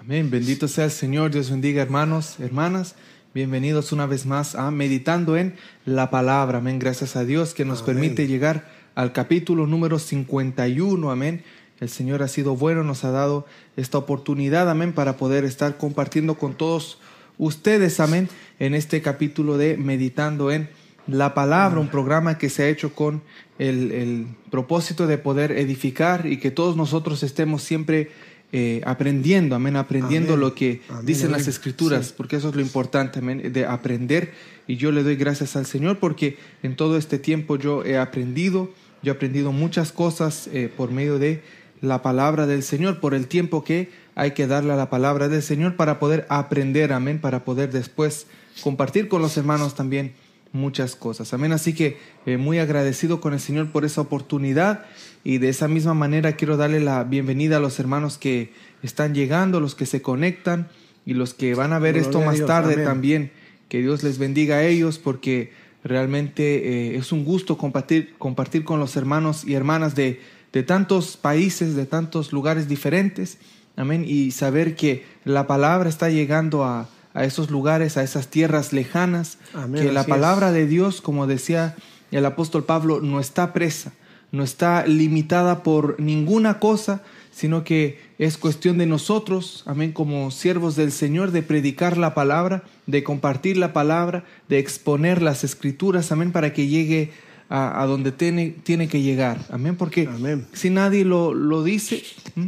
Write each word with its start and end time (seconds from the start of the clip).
Amén. 0.00 0.30
Bendito 0.30 0.68
sea 0.68 0.84
el 0.84 0.92
Señor. 0.92 1.32
Dios 1.32 1.50
bendiga, 1.50 1.82
hermanos, 1.82 2.38
hermanas. 2.38 2.94
Bienvenidos 3.34 3.90
una 3.90 4.06
vez 4.06 4.26
más 4.26 4.54
a 4.54 4.70
Meditando 4.70 5.36
en 5.36 5.56
la 5.84 6.08
Palabra. 6.08 6.58
Amén. 6.58 6.78
Gracias 6.78 7.16
a 7.16 7.24
Dios 7.24 7.52
que 7.52 7.64
nos 7.64 7.82
Amén. 7.82 7.96
permite 7.96 8.28
llegar 8.28 8.70
al 8.94 9.12
capítulo 9.12 9.66
número 9.66 9.98
51. 9.98 11.10
Amén. 11.10 11.42
El 11.80 11.88
Señor 11.88 12.22
ha 12.22 12.28
sido 12.28 12.54
bueno, 12.54 12.84
nos 12.84 13.02
ha 13.02 13.10
dado 13.10 13.44
esta 13.76 13.98
oportunidad, 13.98 14.70
amén, 14.70 14.92
para 14.92 15.16
poder 15.16 15.44
estar 15.44 15.76
compartiendo 15.78 16.36
con 16.36 16.54
todos 16.54 17.00
ustedes, 17.36 17.98
amén, 17.98 18.28
en 18.60 18.74
este 18.74 19.02
capítulo 19.02 19.58
de 19.58 19.76
Meditando 19.76 20.52
en 20.52 20.68
la 21.08 21.34
Palabra, 21.34 21.80
un 21.80 21.88
programa 21.88 22.38
que 22.38 22.50
se 22.50 22.62
ha 22.62 22.68
hecho 22.68 22.94
con 22.94 23.22
el, 23.58 23.90
el 23.90 24.26
propósito 24.50 25.08
de 25.08 25.18
poder 25.18 25.50
edificar 25.50 26.26
y 26.26 26.38
que 26.38 26.52
todos 26.52 26.76
nosotros 26.76 27.24
estemos 27.24 27.62
siempre 27.62 28.12
eh, 28.52 28.80
aprendiendo, 28.86 29.54
amén, 29.56 29.76
aprendiendo 29.76 30.34
Amén. 30.34 30.40
lo 30.40 30.54
que 30.54 30.80
Amén, 30.88 31.04
dicen 31.06 31.30
las 31.32 31.46
escrituras, 31.48 32.06
Sí. 32.06 32.14
porque 32.16 32.36
eso 32.36 32.48
es 32.48 32.54
lo 32.54 32.62
importante, 32.62 33.18
amén, 33.18 33.52
de 33.52 33.66
aprender. 33.66 34.32
Y 34.66 34.76
yo 34.76 34.90
le 34.90 35.02
doy 35.02 35.16
gracias 35.16 35.54
al 35.56 35.66
Señor 35.66 35.98
porque 35.98 36.38
en 36.62 36.74
todo 36.76 36.96
este 36.96 37.18
tiempo 37.18 37.56
yo 37.56 37.84
he 37.84 37.98
aprendido, 37.98 38.70
yo 39.02 39.12
he 39.12 39.16
aprendido 39.16 39.52
muchas 39.52 39.92
cosas 39.92 40.48
eh, 40.52 40.72
por 40.74 40.90
medio 40.90 41.18
de 41.18 41.42
la 41.80 42.02
palabra 42.02 42.46
del 42.46 42.62
Señor, 42.62 43.00
por 43.00 43.14
el 43.14 43.26
tiempo 43.28 43.64
que 43.64 43.90
hay 44.14 44.32
que 44.32 44.46
darle 44.46 44.72
a 44.72 44.76
la 44.76 44.90
palabra 44.90 45.28
del 45.28 45.42
Señor 45.42 45.76
para 45.76 45.98
poder 46.00 46.26
aprender, 46.28 46.92
amén, 46.92 47.20
para 47.20 47.44
poder 47.44 47.70
después 47.70 48.26
compartir 48.62 49.08
con 49.08 49.22
los 49.22 49.36
hermanos 49.36 49.74
también 49.74 50.12
muchas 50.52 50.96
cosas. 50.96 51.32
Amén. 51.34 51.52
Así 51.52 51.74
que 51.74 51.98
eh, 52.26 52.36
muy 52.36 52.58
agradecido 52.58 53.20
con 53.20 53.32
el 53.34 53.40
Señor 53.40 53.70
por 53.70 53.84
esa 53.84 54.00
oportunidad 54.00 54.86
y 55.24 55.38
de 55.38 55.48
esa 55.48 55.68
misma 55.68 55.94
manera 55.94 56.32
quiero 56.32 56.56
darle 56.56 56.80
la 56.80 57.04
bienvenida 57.04 57.56
a 57.58 57.60
los 57.60 57.78
hermanos 57.78 58.18
que 58.18 58.52
están 58.82 59.14
llegando, 59.14 59.60
los 59.60 59.74
que 59.74 59.86
se 59.86 60.00
conectan 60.02 60.68
y 61.04 61.14
los 61.14 61.34
que 61.34 61.54
van 61.54 61.72
a 61.72 61.78
ver 61.78 61.94
Gloria 61.94 62.06
esto 62.08 62.20
más 62.20 62.36
Dios. 62.36 62.46
tarde 62.46 62.74
Amén. 62.74 62.84
también. 62.84 63.32
Que 63.68 63.80
Dios 63.80 64.02
les 64.02 64.18
bendiga 64.18 64.56
a 64.56 64.64
ellos 64.64 64.98
porque 64.98 65.52
realmente 65.84 66.92
eh, 66.92 66.96
es 66.96 67.12
un 67.12 67.24
gusto 67.24 67.58
compartir, 67.58 68.14
compartir 68.18 68.64
con 68.64 68.80
los 68.80 68.96
hermanos 68.96 69.44
y 69.44 69.54
hermanas 69.54 69.94
de, 69.94 70.20
de 70.52 70.62
tantos 70.62 71.16
países, 71.16 71.74
de 71.74 71.86
tantos 71.86 72.32
lugares 72.32 72.68
diferentes. 72.68 73.38
Amén. 73.76 74.04
Y 74.06 74.30
saber 74.30 74.74
que 74.74 75.04
la 75.24 75.46
palabra 75.46 75.88
está 75.88 76.08
llegando 76.10 76.64
a, 76.64 76.88
a 77.14 77.24
esos 77.24 77.50
lugares, 77.50 77.96
a 77.96 78.02
esas 78.02 78.28
tierras 78.28 78.72
lejanas. 78.72 79.38
Amén, 79.54 79.82
que 79.82 79.92
la 79.92 80.00
es. 80.02 80.06
palabra 80.06 80.52
de 80.52 80.66
Dios, 80.66 81.00
como 81.00 81.26
decía 81.26 81.76
el 82.10 82.24
apóstol 82.24 82.64
Pablo, 82.64 83.00
no 83.00 83.20
está 83.20 83.52
presa, 83.52 83.92
no 84.32 84.42
está 84.42 84.86
limitada 84.86 85.62
por 85.62 85.98
ninguna 86.00 86.58
cosa, 86.58 87.02
sino 87.30 87.62
que 87.64 88.00
es 88.18 88.36
cuestión 88.36 88.78
de 88.78 88.86
nosotros, 88.86 89.62
amén, 89.66 89.92
como 89.92 90.30
siervos 90.30 90.74
del 90.74 90.90
Señor, 90.90 91.30
de 91.30 91.42
predicar 91.42 91.96
la 91.96 92.12
palabra, 92.12 92.64
de 92.86 93.04
compartir 93.04 93.56
la 93.56 93.72
palabra, 93.72 94.24
de 94.48 94.58
exponer 94.58 95.22
las 95.22 95.44
escrituras, 95.44 96.10
amén, 96.10 96.32
para 96.32 96.52
que 96.52 96.66
llegue 96.66 97.12
a, 97.48 97.80
a 97.80 97.86
donde 97.86 98.10
tiene, 98.12 98.56
tiene 98.62 98.88
que 98.88 99.02
llegar, 99.02 99.38
amén, 99.50 99.76
porque 99.76 100.08
Amén. 100.08 100.46
si 100.52 100.68
nadie 100.70 101.04
lo, 101.04 101.32
lo 101.32 101.62
dice, 101.62 102.02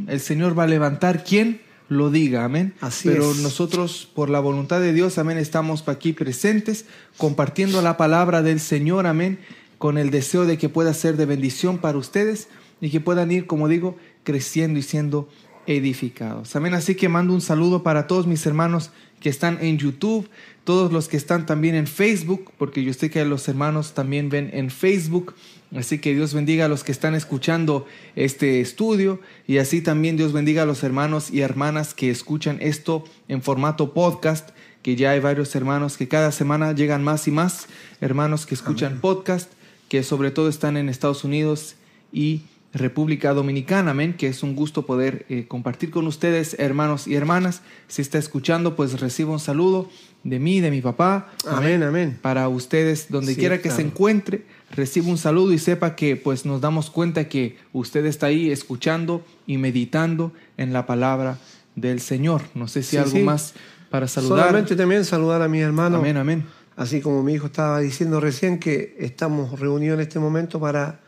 el 0.08 0.20
Señor 0.20 0.58
va 0.58 0.64
a 0.64 0.68
levantar 0.68 1.22
quien 1.24 1.60
lo 1.88 2.10
diga, 2.10 2.44
amén. 2.44 2.74
Así 2.80 3.08
Pero 3.08 3.32
es. 3.32 3.38
nosotros, 3.38 4.08
por 4.14 4.30
la 4.30 4.40
voluntad 4.40 4.80
de 4.80 4.92
Dios, 4.92 5.18
amén, 5.18 5.38
estamos 5.38 5.86
aquí 5.88 6.12
presentes, 6.12 6.84
compartiendo 7.16 7.82
la 7.82 7.96
palabra 7.96 8.42
del 8.42 8.60
Señor, 8.60 9.06
amén, 9.06 9.38
con 9.80 9.96
el 9.96 10.10
deseo 10.10 10.44
de 10.44 10.58
que 10.58 10.68
pueda 10.68 10.92
ser 10.92 11.16
de 11.16 11.24
bendición 11.24 11.78
para 11.78 11.96
ustedes 11.96 12.48
y 12.82 12.90
que 12.90 13.00
puedan 13.00 13.32
ir, 13.32 13.46
como 13.46 13.66
digo, 13.66 13.96
creciendo 14.24 14.78
y 14.78 14.82
siendo 14.82 15.26
edificados. 15.66 16.54
Amén. 16.54 16.74
Así 16.74 16.96
que 16.96 17.08
mando 17.08 17.32
un 17.32 17.40
saludo 17.40 17.82
para 17.82 18.06
todos 18.06 18.26
mis 18.26 18.44
hermanos 18.44 18.90
que 19.20 19.30
están 19.30 19.56
en 19.62 19.78
YouTube, 19.78 20.28
todos 20.64 20.92
los 20.92 21.08
que 21.08 21.16
están 21.16 21.46
también 21.46 21.74
en 21.74 21.86
Facebook, 21.86 22.52
porque 22.58 22.84
yo 22.84 22.92
sé 22.92 23.08
que 23.08 23.24
los 23.24 23.48
hermanos 23.48 23.94
también 23.94 24.28
ven 24.28 24.50
en 24.52 24.68
Facebook. 24.68 25.34
Así 25.74 25.98
que 25.98 26.14
Dios 26.14 26.34
bendiga 26.34 26.66
a 26.66 26.68
los 26.68 26.84
que 26.84 26.92
están 26.92 27.14
escuchando 27.14 27.86
este 28.16 28.60
estudio 28.60 29.18
y 29.46 29.56
así 29.56 29.80
también 29.80 30.18
Dios 30.18 30.34
bendiga 30.34 30.64
a 30.64 30.66
los 30.66 30.82
hermanos 30.82 31.30
y 31.30 31.40
hermanas 31.40 31.94
que 31.94 32.10
escuchan 32.10 32.58
esto 32.60 33.04
en 33.28 33.40
formato 33.40 33.94
podcast, 33.94 34.50
que 34.82 34.94
ya 34.94 35.12
hay 35.12 35.20
varios 35.20 35.56
hermanos 35.56 35.96
que 35.96 36.06
cada 36.06 36.32
semana 36.32 36.72
llegan 36.72 37.02
más 37.02 37.26
y 37.28 37.30
más, 37.30 37.66
hermanos 38.02 38.44
que 38.44 38.54
escuchan 38.54 39.00
podcast, 39.00 39.50
que 39.90 40.02
sobre 40.02 40.30
todo 40.30 40.48
están 40.48 40.78
en 40.78 40.88
Estados 40.88 41.24
Unidos 41.24 41.74
y 42.12 42.42
República 42.72 43.34
Dominicana, 43.34 43.90
amén, 43.90 44.14
que 44.16 44.28
es 44.28 44.44
un 44.44 44.54
gusto 44.54 44.86
poder 44.86 45.26
eh, 45.28 45.46
compartir 45.48 45.90
con 45.90 46.06
ustedes, 46.06 46.54
hermanos 46.60 47.08
y 47.08 47.16
hermanas. 47.16 47.62
Si 47.88 48.00
está 48.00 48.16
escuchando, 48.16 48.76
pues 48.76 49.00
reciba 49.00 49.32
un 49.32 49.40
saludo 49.40 49.90
de 50.22 50.38
mí, 50.38 50.60
de 50.60 50.70
mi 50.70 50.80
papá. 50.80 51.32
Amén, 51.48 51.82
amén. 51.82 52.16
Para 52.22 52.48
ustedes, 52.48 53.08
donde 53.10 53.34
Sí, 53.34 53.40
quiera 53.40 53.56
que 53.56 53.62
claro. 53.64 53.76
se 53.76 53.82
encuentre, 53.82 54.44
reciba 54.70 55.08
un 55.08 55.18
saludo 55.18 55.52
y 55.52 55.58
sepa 55.58 55.96
que 55.96 56.14
pues 56.14 56.46
nos 56.46 56.60
damos 56.60 56.90
cuenta 56.90 57.28
que 57.28 57.56
usted 57.72 58.06
está 58.06 58.26
ahí 58.26 58.52
escuchando 58.52 59.24
y 59.48 59.58
meditando 59.58 60.32
en 60.56 60.72
la 60.72 60.86
palabra 60.86 61.38
del 61.74 62.00
Señor. 62.00 62.42
No 62.54 62.68
sé 62.68 62.84
si 62.84 62.90
Sí, 62.90 62.96
algo 62.98 63.10
sí. 63.10 63.22
más 63.24 63.54
para 63.90 64.06
saludar. 64.06 64.46
Solamente 64.46 64.76
también 64.76 65.04
saludar 65.04 65.42
a 65.42 65.48
mis 65.48 65.62
hermanos. 65.62 65.98
Amén, 65.98 66.16
amén. 66.16 66.44
Así 66.80 67.02
como 67.02 67.22
mi 67.22 67.34
hijo 67.34 67.48
estaba 67.48 67.78
diciendo 67.78 68.20
recién 68.20 68.58
que 68.58 68.96
estamos 68.98 69.60
reunidos 69.60 69.96
en 69.96 70.00
este 70.00 70.18
momento 70.18 70.58
para 70.58 70.98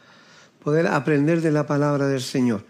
poder 0.63 0.87
aprender 0.87 1.41
de 1.41 1.51
la 1.51 1.67
palabra 1.67 2.09
del 2.09 2.21
Señor. 2.21 2.67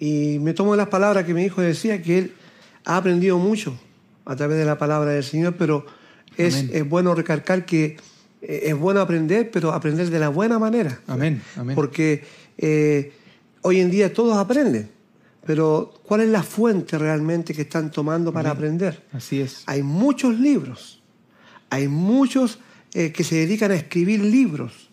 Y 0.00 0.40
me 0.40 0.52
tomo 0.52 0.74
las 0.74 0.88
palabras 0.88 1.24
que 1.24 1.34
mi 1.34 1.44
hijo 1.44 1.60
decía, 1.60 2.02
que 2.02 2.18
él 2.18 2.34
ha 2.84 2.96
aprendido 2.96 3.38
mucho 3.38 3.78
a 4.24 4.34
través 4.34 4.58
de 4.58 4.64
la 4.64 4.76
palabra 4.76 5.12
del 5.12 5.22
Señor, 5.22 5.54
pero 5.56 5.86
es, 6.36 6.68
es 6.72 6.88
bueno 6.88 7.14
recalcar 7.14 7.64
que 7.64 7.96
eh, 8.42 8.62
es 8.64 8.76
bueno 8.76 9.00
aprender, 9.00 9.48
pero 9.52 9.70
aprender 9.70 10.10
de 10.10 10.18
la 10.18 10.28
buena 10.28 10.58
manera. 10.58 11.00
Amén, 11.06 11.40
amén. 11.56 11.76
Porque 11.76 12.24
eh, 12.58 13.12
hoy 13.60 13.78
en 13.78 13.88
día 13.88 14.12
todos 14.12 14.36
aprenden, 14.36 14.90
pero 15.46 15.94
¿cuál 16.02 16.22
es 16.22 16.28
la 16.28 16.42
fuente 16.42 16.98
realmente 16.98 17.54
que 17.54 17.62
están 17.62 17.92
tomando 17.92 18.32
para 18.32 18.50
aprender? 18.50 19.00
Así 19.12 19.40
es. 19.40 19.62
Hay 19.66 19.84
muchos 19.84 20.36
libros, 20.40 21.01
hay 21.72 21.88
muchos 21.88 22.58
eh, 22.92 23.12
que 23.12 23.24
se 23.24 23.36
dedican 23.36 23.70
a 23.70 23.74
escribir 23.74 24.20
libros, 24.20 24.90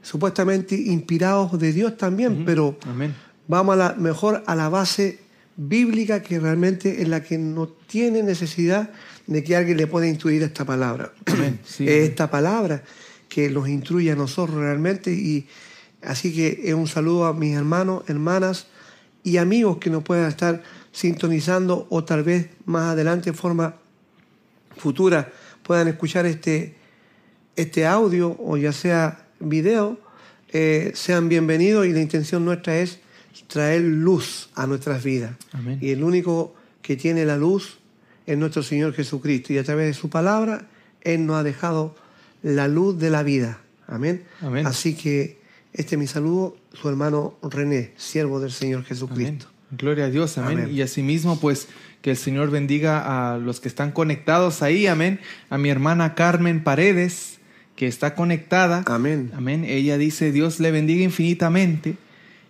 supuestamente 0.00 0.74
inspirados 0.74 1.58
de 1.58 1.70
Dios 1.74 1.98
también, 1.98 2.46
pero 2.46 2.78
Amén. 2.86 3.14
vamos 3.46 3.74
a 3.74 3.76
la, 3.76 3.94
mejor 3.96 4.42
a 4.46 4.54
la 4.54 4.70
base 4.70 5.20
bíblica 5.54 6.22
que 6.22 6.40
realmente 6.40 7.02
es 7.02 7.08
la 7.08 7.22
que 7.22 7.36
no 7.36 7.68
tiene 7.68 8.22
necesidad 8.22 8.90
de 9.26 9.44
que 9.44 9.54
alguien 9.54 9.76
le 9.76 9.86
pueda 9.86 10.08
instruir 10.08 10.42
esta 10.42 10.64
palabra. 10.64 11.12
Amén. 11.26 11.60
Sí, 11.62 11.84
es 11.84 11.90
amén. 11.90 12.04
esta 12.04 12.30
palabra 12.30 12.82
que 13.28 13.50
nos 13.50 13.68
instruye 13.68 14.10
a 14.10 14.16
nosotros 14.16 14.56
realmente 14.56 15.12
y 15.12 15.46
así 16.00 16.32
que 16.32 16.62
es 16.64 16.72
un 16.72 16.86
saludo 16.86 17.26
a 17.26 17.34
mis 17.34 17.54
hermanos, 17.54 18.02
hermanas 18.08 18.68
y 19.22 19.36
amigos 19.36 19.76
que 19.76 19.90
nos 19.90 20.02
puedan 20.02 20.30
estar 20.30 20.62
sintonizando 20.90 21.86
o 21.90 22.02
tal 22.02 22.22
vez 22.22 22.48
más 22.64 22.92
adelante 22.92 23.28
en 23.28 23.34
forma 23.36 23.74
futura 24.78 25.30
puedan 25.64 25.88
escuchar 25.88 26.26
este, 26.26 26.74
este 27.56 27.86
audio 27.86 28.36
o 28.38 28.56
ya 28.56 28.72
sea 28.72 29.26
video, 29.40 29.98
eh, 30.52 30.92
sean 30.94 31.28
bienvenidos 31.28 31.86
y 31.86 31.92
la 31.92 32.00
intención 32.00 32.44
nuestra 32.44 32.78
es 32.78 33.00
traer 33.48 33.80
luz 33.80 34.50
a 34.54 34.66
nuestras 34.66 35.02
vidas. 35.02 35.34
Amén. 35.52 35.78
Y 35.80 35.90
el 35.90 36.04
único 36.04 36.54
que 36.82 36.96
tiene 36.96 37.24
la 37.24 37.36
luz 37.36 37.78
es 38.26 38.38
nuestro 38.38 38.62
Señor 38.62 38.92
Jesucristo 38.94 39.52
y 39.52 39.58
a 39.58 39.64
través 39.64 39.86
de 39.86 39.94
su 39.94 40.08
palabra 40.08 40.68
Él 41.00 41.26
nos 41.26 41.36
ha 41.36 41.42
dejado 41.42 41.96
la 42.42 42.68
luz 42.68 42.98
de 42.98 43.10
la 43.10 43.22
vida. 43.22 43.60
Amén. 43.86 44.24
Amén. 44.40 44.66
Así 44.66 44.94
que 44.94 45.38
este 45.72 45.96
es 45.96 45.98
mi 45.98 46.06
saludo, 46.06 46.56
su 46.72 46.88
hermano 46.88 47.36
René, 47.42 47.92
siervo 47.96 48.38
del 48.38 48.52
Señor 48.52 48.78
Amén. 48.80 48.88
Jesucristo. 48.88 49.46
Gloria 49.72 50.04
a 50.04 50.10
Dios, 50.10 50.38
amén. 50.38 50.58
Amén. 50.58 50.74
Y 50.74 50.82
asimismo, 50.82 51.40
pues, 51.40 51.68
que 52.04 52.10
el 52.10 52.18
Señor 52.18 52.50
bendiga 52.50 53.32
a 53.32 53.38
los 53.38 53.60
que 53.60 53.68
están 53.68 53.90
conectados 53.90 54.60
ahí, 54.60 54.86
amén. 54.86 55.20
A 55.48 55.56
mi 55.56 55.70
hermana 55.70 56.14
Carmen 56.14 56.62
Paredes, 56.62 57.38
que 57.76 57.86
está 57.86 58.14
conectada. 58.14 58.82
Amén. 58.84 59.32
Amén. 59.34 59.64
Ella 59.64 59.96
dice, 59.96 60.30
Dios 60.30 60.60
le 60.60 60.70
bendiga 60.70 61.02
infinitamente. 61.02 61.96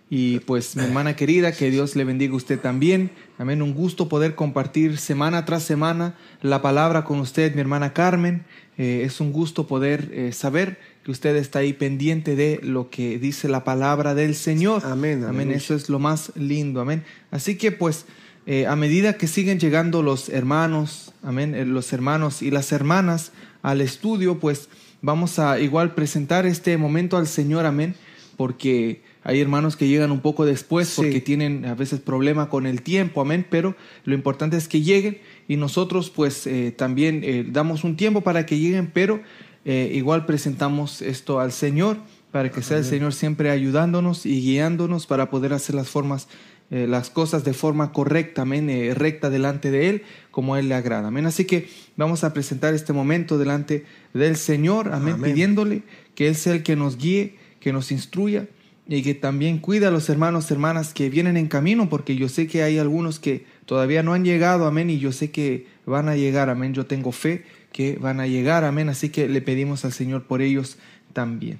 Y 0.09 0.39
pues, 0.39 0.75
mi 0.75 0.83
hermana 0.83 1.15
querida, 1.15 1.53
que 1.53 1.71
Dios 1.71 1.95
le 1.95 2.03
bendiga 2.03 2.33
a 2.33 2.35
usted 2.35 2.59
también. 2.59 3.11
Amén. 3.37 3.61
Un 3.61 3.73
gusto 3.73 4.09
poder 4.09 4.35
compartir 4.35 4.97
semana 4.97 5.45
tras 5.45 5.63
semana 5.63 6.15
la 6.41 6.61
palabra 6.61 7.05
con 7.05 7.21
usted, 7.21 7.55
mi 7.55 7.61
hermana 7.61 7.93
Carmen. 7.93 8.43
Eh, 8.77 9.03
es 9.05 9.21
un 9.21 9.31
gusto 9.31 9.67
poder 9.67 10.09
eh, 10.11 10.33
saber 10.33 10.79
que 11.05 11.11
usted 11.11 11.33
está 11.37 11.59
ahí 11.59 11.71
pendiente 11.71 12.35
de 12.35 12.59
lo 12.61 12.89
que 12.89 13.19
dice 13.19 13.47
la 13.47 13.63
palabra 13.63 14.15
del 14.15 14.35
Señor. 14.35 14.81
Amén, 14.85 15.23
Amén. 15.23 15.49
Eso 15.51 15.75
es 15.75 15.87
lo 15.87 15.97
más 15.97 16.33
lindo. 16.35 16.81
Amén. 16.81 17.05
Así 17.31 17.57
que 17.57 17.71
pues 17.71 18.05
eh, 18.45 18.67
a 18.67 18.75
medida 18.75 19.13
que 19.13 19.27
siguen 19.27 19.59
llegando 19.59 20.03
los 20.03 20.29
hermanos, 20.29 21.13
amén, 21.23 21.55
eh, 21.55 21.65
los 21.65 21.91
hermanos 21.93 22.41
y 22.41 22.51
las 22.51 22.71
hermanas 22.71 23.31
al 23.61 23.81
estudio, 23.81 24.39
pues 24.39 24.69
vamos 25.01 25.39
a 25.39 25.59
igual 25.59 25.95
presentar 25.95 26.45
este 26.45 26.77
momento 26.77 27.17
al 27.17 27.27
Señor, 27.27 27.65
amén, 27.65 27.95
porque 28.37 29.01
hay 29.23 29.41
hermanos 29.41 29.75
que 29.75 29.87
llegan 29.87 30.11
un 30.11 30.19
poco 30.19 30.45
después 30.45 30.87
Sí. 30.89 30.95
porque 30.97 31.21
tienen 31.21 31.65
a 31.65 31.73
veces 31.73 31.99
problema 31.99 32.49
con 32.49 32.67
el 32.67 32.83
tiempo, 32.83 33.21
amén, 33.21 33.45
pero 33.49 33.75
lo 34.03 34.13
importante 34.13 34.57
es 34.57 34.67
que 34.67 34.81
lleguen 34.81 35.17
y 35.47 35.57
nosotros 35.57 36.11
pues 36.11 36.45
eh, 36.45 36.71
también 36.75 37.21
eh, 37.23 37.45
damos 37.49 37.83
un 37.83 37.95
tiempo 37.97 38.21
para 38.21 38.45
que 38.45 38.59
lleguen, 38.59 38.91
pero 38.93 39.21
eh, 39.65 39.91
igual 39.95 40.27
presentamos 40.27 41.01
esto 41.01 41.39
al 41.39 41.51
Señor 41.51 41.97
para 42.31 42.51
que 42.51 42.61
sea 42.61 42.77
el 42.77 42.85
Señor 42.85 43.13
siempre 43.13 43.49
ayudándonos 43.49 44.25
y 44.25 44.41
guiándonos 44.41 45.07
para 45.07 45.29
poder 45.29 45.53
hacer 45.53 45.73
las 45.73 45.87
formas, 45.87 46.27
eh, 46.71 46.87
las 46.87 47.09
cosas 47.09 47.43
de 47.43 47.53
forma 47.53 47.91
correcta, 47.91 48.41
amén, 48.41 48.69
eh, 48.69 48.93
recta 48.93 49.29
delante 49.29 49.71
de 49.71 49.89
Él, 49.89 50.03
como 50.31 50.55
a 50.55 50.59
Él 50.59 50.69
le 50.69 50.75
agrada, 50.75 51.09
amén. 51.09 51.25
Así 51.25 51.45
que 51.45 51.69
vamos 51.95 52.23
a 52.23 52.33
presentar 52.33 52.73
este 52.73 52.93
momento 52.93 53.37
delante 53.37 53.85
del 54.13 54.35
Señor, 54.35 54.91
amén, 54.93 55.15
Amén. 55.15 55.31
pidiéndole 55.31 55.83
que 56.15 56.27
Él 56.27 56.35
sea 56.35 56.53
el 56.53 56.63
que 56.63 56.75
nos 56.75 56.97
guíe, 56.97 57.35
que 57.59 57.71
nos 57.71 57.91
instruya 57.91 58.47
y 58.87 59.01
que 59.01 59.15
también 59.15 59.59
cuida 59.59 59.87
a 59.87 59.91
los 59.91 60.09
hermanos, 60.09 60.49
hermanas 60.51 60.93
que 60.93 61.09
vienen 61.09 61.37
en 61.37 61.47
camino, 61.47 61.89
porque 61.89 62.15
yo 62.15 62.29
sé 62.29 62.47
que 62.47 62.63
hay 62.63 62.77
algunos 62.77 63.19
que 63.19 63.45
todavía 63.65 64.03
no 64.03 64.13
han 64.13 64.23
llegado, 64.23 64.65
amén, 64.65 64.89
y 64.89 64.99
yo 64.99 65.11
sé 65.11 65.31
que 65.31 65.67
van 65.85 66.09
a 66.09 66.15
llegar, 66.15 66.49
amén. 66.49 66.73
Yo 66.73 66.85
tengo 66.85 67.11
fe 67.11 67.43
que 67.71 67.97
van 67.99 68.19
a 68.19 68.27
llegar, 68.27 68.63
amén. 68.63 68.89
Así 68.89 69.09
que 69.09 69.27
le 69.27 69.41
pedimos 69.41 69.85
al 69.85 69.93
Señor 69.93 70.23
por 70.23 70.41
ellos 70.41 70.77
también. 71.13 71.59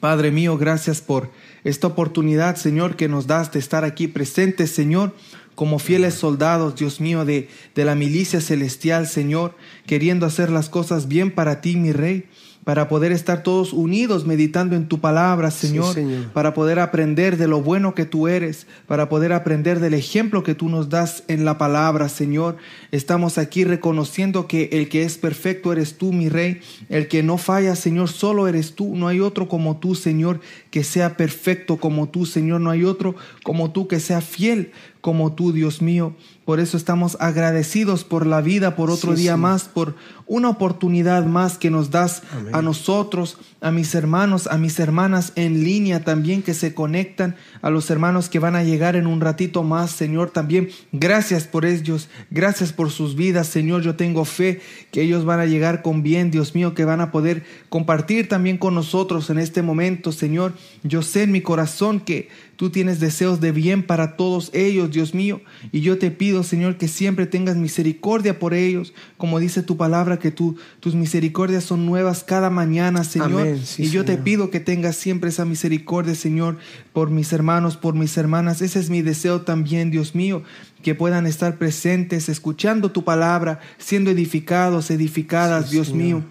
Padre 0.00 0.30
mío, 0.30 0.58
gracias 0.58 1.00
por 1.00 1.30
esta 1.62 1.86
oportunidad, 1.86 2.56
Señor, 2.56 2.96
que 2.96 3.08
nos 3.08 3.26
das 3.26 3.52
de 3.52 3.58
estar 3.58 3.84
aquí 3.84 4.08
presentes, 4.08 4.70
Señor, 4.70 5.14
como 5.54 5.78
fieles 5.78 6.14
soldados, 6.14 6.74
Dios 6.76 7.00
mío, 7.00 7.24
de, 7.24 7.48
de 7.74 7.84
la 7.84 7.94
milicia 7.94 8.40
celestial, 8.40 9.06
Señor, 9.06 9.54
queriendo 9.86 10.26
hacer 10.26 10.50
las 10.50 10.68
cosas 10.68 11.06
bien 11.06 11.30
para 11.30 11.60
ti, 11.60 11.76
mi 11.76 11.92
Rey, 11.92 12.28
para 12.64 12.88
poder 12.88 13.12
estar 13.12 13.42
todos 13.42 13.72
unidos 13.72 14.26
meditando 14.26 14.74
en 14.74 14.88
tu 14.88 14.98
palabra, 15.00 15.50
Sí, 15.50 15.68
Señor. 15.68 15.94
para 16.32 16.54
poder 16.54 16.78
aprender 16.78 17.36
de 17.36 17.46
lo 17.46 17.60
bueno 17.60 17.94
que 17.94 18.06
tú 18.06 18.26
eres, 18.26 18.66
para 18.86 19.08
poder 19.08 19.32
aprender 19.32 19.80
del 19.80 19.94
ejemplo 19.94 20.42
que 20.42 20.54
tú 20.54 20.68
nos 20.68 20.88
das 20.88 21.24
en 21.28 21.44
la 21.44 21.58
palabra, 21.58 22.08
Señor. 22.08 22.56
Estamos 22.90 23.38
aquí 23.38 23.64
reconociendo 23.64 24.46
que 24.46 24.70
el 24.72 24.88
que 24.88 25.04
es 25.04 25.18
perfecto 25.18 25.72
eres 25.72 25.98
tú, 25.98 26.12
mi 26.12 26.28
Rey, 26.28 26.60
el 26.88 27.08
que 27.08 27.22
no 27.22 27.38
falla, 27.38 27.76
Señor, 27.76 28.08
solo 28.08 28.48
eres 28.48 28.74
tú, 28.74 28.96
no 28.96 29.08
hay 29.08 29.20
otro 29.20 29.48
como 29.48 29.76
tú, 29.76 29.94
Señor, 29.94 30.40
que 30.70 30.84
sea 30.84 31.16
perfecto 31.16 31.76
como 31.76 32.08
tú, 32.08 32.24
Señor, 32.26 32.60
no 32.60 32.70
hay 32.70 32.84
otro 32.84 33.14
como 33.42 33.72
tú 33.72 33.88
que 33.88 34.00
sea 34.00 34.20
fiel 34.20 34.72
como 35.00 35.34
tú, 35.34 35.52
Dios 35.52 35.82
mío. 35.82 36.14
Por 36.44 36.60
eso 36.60 36.76
estamos 36.76 37.16
agradecidos 37.20 38.04
por 38.04 38.26
la 38.26 38.40
vida, 38.40 38.76
por 38.76 38.90
otro 38.90 39.16
Sí, 39.16 39.22
día 39.22 39.34
sí. 39.34 39.40
más, 39.40 39.64
por 39.64 39.94
una 40.26 40.48
oportunidad 40.48 41.24
más 41.26 41.58
que 41.58 41.70
nos 41.70 41.90
das 41.90 42.22
Amén. 42.32 42.54
a 42.54 42.62
nosotros, 42.62 43.38
a 43.60 43.70
mis 43.70 43.94
hermanos, 43.94 44.46
a 44.46 44.56
mis 44.58 44.78
hermanas 44.78 45.32
en 45.36 45.64
línea 45.64 46.04
también 46.04 46.42
que 46.42 46.54
se 46.54 46.74
conectan, 46.74 47.36
a 47.62 47.70
los 47.70 47.90
hermanos 47.90 48.28
que 48.28 48.38
van 48.38 48.56
a 48.56 48.62
llegar 48.64 48.96
en 48.96 49.06
un 49.06 49.20
ratito 49.20 49.62
más, 49.62 49.90
Señor, 49.90 50.30
también. 50.30 50.68
Gracias 50.92 51.44
por 51.46 51.64
ellos, 51.64 52.08
gracias 52.30 52.72
por 52.72 52.90
sus 52.90 53.16
vidas, 53.16 53.46
Señor. 53.48 53.82
Yo 53.82 53.96
tengo 53.96 54.24
fe 54.24 54.60
que 54.92 55.02
ellos 55.02 55.24
van 55.24 55.40
a 55.40 55.46
llegar 55.46 55.82
con 55.82 56.02
bien, 56.02 56.30
Dios 56.30 56.54
mío, 56.54 56.74
que 56.74 56.84
van 56.84 57.00
a 57.00 57.10
poder 57.10 57.44
compartir 57.68 58.28
también 58.28 58.58
con 58.58 58.74
nosotros 58.74 59.30
en 59.30 59.38
este 59.38 59.62
momento, 59.62 60.12
Señor. 60.12 60.52
Yo 60.82 61.02
sé 61.02 61.22
en 61.22 61.32
mi 61.32 61.40
corazón 61.40 62.00
que 62.00 62.28
tú 62.56 62.70
tienes 62.70 63.00
deseos 63.00 63.40
de 63.40 63.52
bien 63.52 63.82
para 63.82 64.16
todos 64.16 64.50
ellos, 64.52 64.90
Dios 64.90 65.14
mío, 65.14 65.40
y 65.72 65.80
yo 65.80 65.98
te 65.98 66.10
pido, 66.10 66.42
Señor, 66.42 66.76
que 66.76 66.88
siempre 66.88 67.26
tengas 67.26 67.56
misericordia 67.56 68.38
por 68.38 68.54
ellos, 68.54 68.94
como 69.16 69.38
dice 69.40 69.62
tu 69.62 69.76
palabra, 69.76 70.18
que 70.18 70.30
tú, 70.30 70.56
tus 70.80 70.94
misericordias 70.94 71.64
son 71.64 71.86
nuevas 71.86 72.24
cada 72.24 72.50
mañana, 72.50 73.04
Señor. 73.04 73.42
Amén, 73.42 73.60
sí, 73.64 73.84
y 73.84 73.90
yo 73.90 74.04
te 74.04 74.16
pido 74.16 74.50
que 74.50 74.60
tengas 74.60 74.96
siempre 74.96 75.30
esa 75.30 75.44
misericordia, 75.44 76.14
Señor, 76.14 76.58
por 76.92 77.10
mis 77.10 77.32
hermanos, 77.32 77.76
por 77.76 77.94
mis 77.94 78.16
hermanas. 78.16 78.62
Ese 78.62 78.78
es 78.78 78.90
mi 78.90 79.02
deseo 79.02 79.42
también, 79.42 79.90
Dios 79.90 80.14
mío, 80.14 80.42
que 80.82 80.94
puedan 80.94 81.26
estar 81.26 81.58
presentes, 81.58 82.28
escuchando 82.28 82.90
tu 82.92 83.04
palabra, 83.04 83.60
siendo 83.78 84.10
edificados, 84.10 84.90
edificadas, 84.90 85.66
Sí, 85.66 85.72
Dios 85.72 85.88
Señor. 85.88 86.02
mío. 86.02 86.24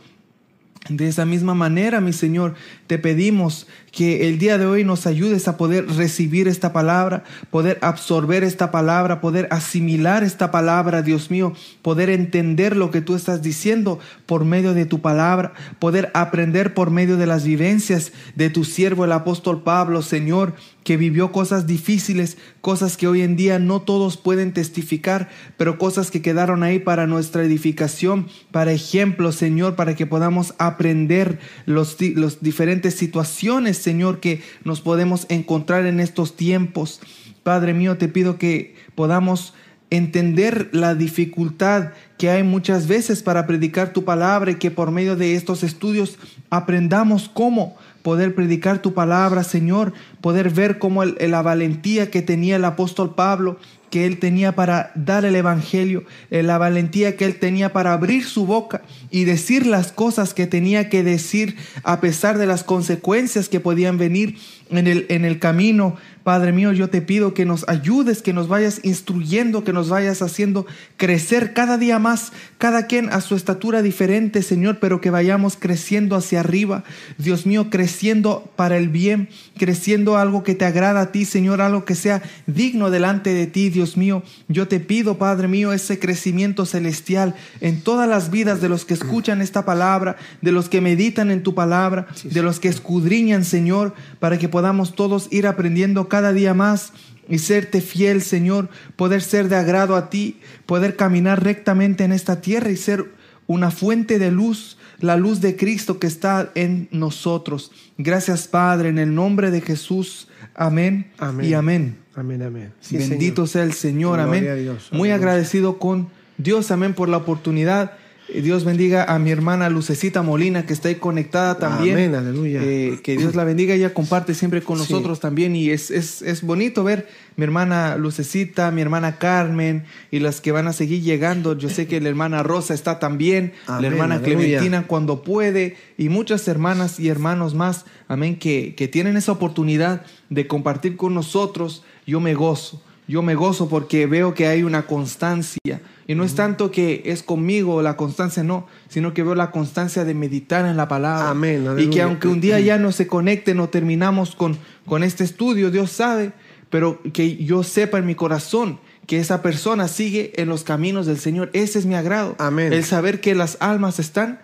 De 0.89 1.07
esa 1.07 1.25
misma 1.25 1.53
manera, 1.53 2.01
mi 2.01 2.11
Señor, 2.11 2.55
te 2.93 2.99
pedimos 2.99 3.65
que 3.91 4.27
el 4.27 4.37
día 4.37 4.59
de 4.59 4.67
hoy 4.67 4.83
nos 4.83 5.07
ayudes 5.07 5.47
a 5.47 5.57
poder 5.57 5.87
recibir 5.87 6.47
esta 6.47 6.73
palabra, 6.73 7.23
poder 7.49 7.79
absorber 7.81 8.43
esta 8.43 8.69
palabra, 8.69 9.21
poder 9.21 9.47
asimilar 9.49 10.23
esta 10.23 10.51
palabra, 10.51 11.01
Dios 11.03 11.31
mío, 11.31 11.53
poder 11.81 12.09
entender 12.09 12.75
lo 12.75 12.91
que 12.91 13.01
tú 13.01 13.15
estás 13.15 13.43
diciendo 13.43 13.99
por 14.25 14.45
medio 14.45 14.75
de 14.75 14.85
tu 14.85 15.01
palabra, 15.01 15.53
poder 15.77 16.11
aprender 16.13 16.73
por 16.73 16.89
medio 16.89 17.17
de 17.17 17.27
las 17.27 17.45
vivencias 17.45 18.11
de 18.35 18.49
tu 18.49 18.63
siervo, 18.63 19.05
el 19.05 19.11
apóstol 19.11 19.61
Pablo, 19.61 20.01
Señor, 20.01 20.55
que 20.83 20.97
vivió 20.97 21.31
cosas 21.31 21.65
difíciles, 21.65 22.37
cosas 22.61 22.97
que 22.97 23.07
hoy 23.07 23.21
en 23.21 23.35
día 23.35 23.59
no 23.59 23.81
todos 23.81 24.17
pueden 24.17 24.53
testificar, 24.53 25.29
pero 25.55 25.77
cosas 25.77 26.11
que 26.11 26.21
quedaron 26.21 26.63
ahí 26.63 26.79
para 26.79 27.07
nuestra 27.07 27.43
edificación, 27.43 28.27
para 28.51 28.73
ejemplo, 28.73 29.31
Señor, 29.31 29.75
para 29.75 29.95
que 29.95 30.05
podamos 30.05 30.55
aprender 30.57 31.39
los, 31.65 31.97
los 32.15 32.41
diferentes 32.41 32.82
situaciones, 32.91 33.77
Señor, 33.77 34.19
que 34.19 34.41
nos 34.63 34.81
podemos 34.81 35.25
encontrar 35.29 35.85
en 35.85 35.99
estos 35.99 36.35
tiempos. 36.35 37.01
Padre 37.43 37.73
mío, 37.73 37.97
te 37.97 38.07
pido 38.07 38.37
que 38.37 38.75
podamos 38.95 39.53
entender 39.89 40.69
la 40.71 40.95
dificultad 40.95 41.91
que 42.17 42.29
hay 42.29 42.41
muchas 42.41 42.87
veces 42.87 43.21
para 43.21 43.45
predicar 43.45 43.93
tu 43.93 44.03
palabra 44.03 44.51
y 44.51 44.55
que 44.55 44.71
por 44.71 44.89
medio 44.89 45.15
de 45.15 45.35
estos 45.35 45.61
estudios 45.61 46.17
aprendamos 46.49 47.29
cómo 47.29 47.75
poder 48.01 48.33
predicar 48.33 48.81
tu 48.81 48.93
palabra, 48.93 49.43
Señor, 49.43 49.93
poder 50.19 50.49
ver 50.49 50.79
cómo 50.79 51.05
la 51.05 51.41
valentía 51.41 52.09
que 52.09 52.21
tenía 52.21 52.55
el 52.55 52.65
apóstol 52.65 53.13
Pablo, 53.13 53.57
que 53.93 54.07
él 54.07 54.17
tenía 54.17 54.55
para 54.55 54.91
dar 54.95 55.23
el 55.23 55.35
Evangelio, 55.35 56.03
eh, 56.31 56.41
la 56.41 56.57
valentía 56.57 57.15
que 57.15 57.25
él 57.25 57.35
tenía 57.35 57.73
para 57.73 57.93
abrir 57.93 58.25
su 58.25 58.47
boca 58.47 58.81
y 59.11 59.25
decir 59.25 59.67
las 59.67 59.91
cosas 59.91 60.33
que 60.33 60.47
tenía 60.47 60.89
que 60.89 61.03
decir 61.03 61.57
a 61.83 62.01
pesar 62.01 62.39
de 62.39 62.47
las 62.47 62.63
consecuencias 62.63 63.49
que 63.49 63.59
podían 63.59 63.99
venir 63.99 64.39
en 64.71 64.87
el, 64.87 65.05
en 65.09 65.25
el 65.25 65.37
camino. 65.37 65.95
Padre 66.23 66.53
mío, 66.53 66.71
yo 66.71 66.89
te 66.89 67.01
pido 67.01 67.33
que 67.33 67.45
nos 67.45 67.67
ayudes, 67.67 68.21
que 68.21 68.31
nos 68.31 68.47
vayas 68.47 68.79
instruyendo, 68.83 69.65
que 69.65 69.73
nos 69.73 69.89
vayas 69.89 70.21
haciendo 70.21 70.65
crecer 70.95 71.53
cada 71.53 71.77
día 71.77 71.99
más, 71.99 72.31
cada 72.57 72.87
quien 72.87 73.09
a 73.09 73.19
su 73.19 73.35
estatura 73.35 73.81
diferente, 73.81 74.41
Señor, 74.41 74.77
pero 74.79 75.01
que 75.01 75.09
vayamos 75.09 75.57
creciendo 75.57 76.15
hacia 76.15 76.39
arriba. 76.39 76.85
Dios 77.17 77.45
mío, 77.45 77.69
creciendo 77.69 78.49
para 78.55 78.77
el 78.77 78.87
bien, 78.87 79.27
creciendo 79.57 80.15
algo 80.17 80.43
que 80.43 80.55
te 80.55 80.63
agrada 80.63 81.01
a 81.01 81.11
ti, 81.11 81.25
Señor, 81.25 81.59
algo 81.59 81.83
que 81.83 81.95
sea 81.95 82.21
digno 82.47 82.89
delante 82.89 83.33
de 83.33 83.45
ti, 83.45 83.69
Dios 83.69 83.97
mío. 83.97 84.23
Yo 84.47 84.69
te 84.69 84.79
pido, 84.79 85.17
Padre 85.17 85.49
mío, 85.49 85.73
ese 85.73 85.99
crecimiento 85.99 86.65
celestial 86.65 87.35
en 87.59 87.81
todas 87.81 88.07
las 88.07 88.31
vidas 88.31 88.61
de 88.61 88.69
los 88.69 88.85
que 88.85 88.93
escuchan 88.93 89.41
esta 89.41 89.65
palabra, 89.65 90.15
de 90.41 90.53
los 90.53 90.69
que 90.69 90.79
meditan 90.79 91.31
en 91.31 91.43
tu 91.43 91.53
palabra, 91.53 92.07
de 92.23 92.41
los 92.41 92.61
que 92.61 92.69
escudriñan, 92.69 93.43
Señor, 93.43 93.93
para 94.19 94.37
que 94.37 94.47
podamos 94.47 94.95
todos 94.95 95.27
ir 95.29 95.47
aprendiendo 95.47 96.07
cada 96.13 96.31
día 96.31 96.53
más 96.53 96.93
y 97.27 97.39
serte 97.39 97.81
fiel, 97.81 98.21
Señor, 98.21 98.69
poder 98.95 99.23
ser 99.23 99.49
de 99.49 99.55
agrado 99.55 99.95
a 99.95 100.11
ti, 100.11 100.39
poder 100.67 100.95
caminar 100.95 101.43
rectamente 101.43 102.03
en 102.03 102.11
esta 102.11 102.39
tierra 102.39 102.69
y 102.69 102.77
ser 102.77 103.05
una 103.47 103.71
fuente 103.71 104.19
de 104.19 104.29
luz, 104.29 104.77
la 104.99 105.17
luz 105.17 105.41
de 105.41 105.55
Cristo 105.55 105.97
que 105.97 106.05
está 106.05 106.51
en 106.53 106.87
nosotros. 106.91 107.71
Gracias, 107.97 108.47
Padre, 108.47 108.89
en 108.89 108.99
el 108.99 109.15
nombre 109.15 109.49
de 109.49 109.61
Jesús. 109.61 110.27
Amén, 110.53 111.11
Amén. 111.17 111.49
y 111.49 111.55
amén. 111.55 111.97
Amén, 112.13 112.43
amén. 112.43 112.73
Sí, 112.79 112.97
Bendito 112.97 113.47
Señor. 113.47 113.49
sea 113.49 113.63
el 113.63 113.73
Señor, 113.73 114.19
amén. 114.19 114.47
Dios, 114.61 114.89
Muy 114.91 115.09
agradecido 115.09 115.79
con 115.79 116.09
Dios, 116.37 116.69
amén, 116.69 116.93
por 116.93 117.09
la 117.09 117.17
oportunidad. 117.17 117.93
Dios 118.41 118.65
bendiga 118.65 119.03
a 119.05 119.19
mi 119.19 119.31
hermana 119.31 119.69
Lucecita 119.69 120.21
Molina, 120.21 120.65
que 120.65 120.73
está 120.73 120.87
ahí 120.89 120.95
conectada 120.95 121.57
también. 121.59 121.95
Amén, 121.95 122.15
aleluya. 122.15 122.61
Eh, 122.63 122.99
que 123.03 123.15
Dios 123.17 123.35
la 123.35 123.43
bendiga. 123.43 123.73
Ella 123.75 123.93
comparte 123.93 124.33
siempre 124.33 124.61
con 124.61 124.77
Sí. 124.77 124.83
nosotros 124.91 125.19
también. 125.19 125.55
Y 125.55 125.69
es, 125.69 125.91
es, 125.91 126.21
es 126.21 126.41
bonito 126.41 126.83
ver 126.83 127.07
mi 127.35 127.43
hermana 127.43 127.95
Lucecita, 127.97 128.71
mi 128.71 128.81
hermana 128.81 129.17
Carmen 129.17 129.83
y 130.11 130.19
las 130.19 130.41
que 130.41 130.51
van 130.51 130.67
a 130.67 130.73
seguir 130.73 131.01
llegando. 131.01 131.57
Yo 131.57 131.69
sé 131.69 131.87
que 131.87 132.01
la 132.01 132.09
hermana 132.09 132.43
Rosa 132.43 132.73
está 132.73 132.99
también, 132.99 133.53
la 133.67 133.77
Amén, 133.77 133.93
hermana 133.93 134.15
aleluya. 134.15 134.35
Clementina 134.59 134.87
cuando 134.87 135.23
puede 135.23 135.77
y 135.97 136.09
muchas 136.09 136.47
hermanas 136.47 136.99
y 136.99 137.09
hermanos 137.09 137.53
más, 137.55 137.85
amén, 138.07 138.37
que, 138.37 138.73
que 138.75 138.87
tienen 138.87 139.17
esa 139.17 139.31
oportunidad 139.31 140.03
de 140.29 140.47
compartir 140.47 140.97
con 140.97 141.13
nosotros. 141.13 141.83
Yo 142.07 142.19
me 142.19 142.33
gozo. 142.33 142.81
Yo 143.07 143.21
me 143.21 143.35
gozo 143.35 143.67
porque 143.67 144.05
veo 144.05 144.33
que 144.33 144.47
hay 144.47 144.63
una 144.63 144.87
constancia. 144.87 145.81
Y 146.07 146.15
no 146.15 146.23
es 146.23 146.35
tanto 146.35 146.71
que 146.71 147.03
es 147.05 147.23
conmigo 147.23 147.81
la 147.81 147.95
constancia, 147.95 148.43
no, 148.43 148.67
sino 148.89 149.13
que 149.13 149.23
veo 149.23 149.35
la 149.35 149.51
constancia 149.51 150.03
de 150.03 150.13
meditar 150.13 150.65
en 150.65 150.77
la 150.77 150.87
palabra. 150.87 151.29
Amén, 151.29 151.65
Y 151.77 151.89
que 151.89 152.01
aunque 152.01 152.27
un 152.27 152.41
día 152.41 152.59
ya 152.59 152.77
no 152.77 152.91
se 152.91 153.07
conecten 153.07 153.59
o 153.59 153.69
terminamos 153.69 154.35
con, 154.35 154.57
con 154.85 155.03
este 155.03 155.23
estudio, 155.23 155.71
Dios 155.71 155.91
sabe, 155.91 156.33
pero 156.69 157.01
que 157.13 157.37
yo 157.37 157.63
sepa 157.63 157.99
en 157.99 158.05
mi 158.05 158.15
corazón 158.15 158.79
que 159.07 159.19
esa 159.19 159.41
persona 159.41 159.87
sigue 159.87 160.33
en 160.35 160.49
los 160.49 160.63
caminos 160.63 161.05
del 161.05 161.19
Señor. 161.19 161.49
Ese 161.53 161.79
es 161.79 161.85
mi 161.85 161.95
agrado. 161.95 162.35
Amén. 162.39 162.73
El 162.73 162.83
saber 162.83 163.21
que 163.21 163.35
las 163.35 163.57
almas 163.59 163.99
están 163.99 164.41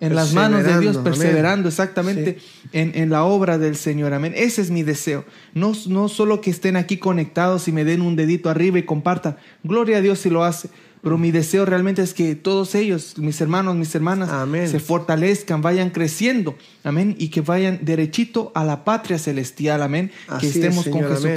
en 0.00 0.14
las 0.14 0.32
manos 0.32 0.64
de 0.64 0.80
Dios, 0.80 0.96
Perseverando, 0.96 1.52
amén. 1.52 1.66
exactamente 1.68 2.38
en, 2.72 2.92
en 2.94 3.10
la 3.10 3.24
obra 3.24 3.58
del 3.58 3.76
Señor. 3.76 4.14
Amén. 4.14 4.32
Ese 4.34 4.62
es 4.62 4.70
mi 4.70 4.82
deseo. 4.82 5.24
No, 5.54 5.72
no 5.86 6.08
solo 6.08 6.40
que 6.40 6.50
estén 6.50 6.76
aquí 6.76 6.96
conectados 6.96 7.68
y 7.68 7.72
me 7.72 7.84
den 7.84 8.00
un 8.00 8.16
dedito 8.16 8.48
arriba 8.48 8.78
y 8.78 8.84
compartan. 8.84 9.36
Gloria 9.62 9.98
a 9.98 10.00
Dios 10.00 10.18
si 10.20 10.30
lo 10.30 10.42
hace. 10.42 10.70
Pero 11.02 11.16
mi 11.16 11.30
deseo 11.30 11.64
realmente 11.64 12.02
es 12.02 12.12
que 12.12 12.34
todos 12.34 12.74
ellos, 12.74 13.16
mis 13.16 13.40
hermanos, 13.40 13.74
mis 13.74 13.94
hermanas, 13.94 14.28
Amén. 14.28 14.68
se 14.68 14.80
fortalezcan, 14.80 15.62
vayan 15.62 15.90
creciendo. 15.90 16.56
Amén. 16.84 17.16
Y 17.18 17.28
que 17.28 17.40
vayan 17.40 17.78
derechito 17.82 18.52
a 18.54 18.64
la 18.64 18.84
patria 18.84 19.18
celestial. 19.18 19.82
Amén. 19.82 20.10
Así 20.28 20.40
que 20.42 20.46
es, 20.48 20.56
estemos 20.56 20.84
Señor, 20.84 21.08
con 21.08 21.16
amén. 21.16 21.32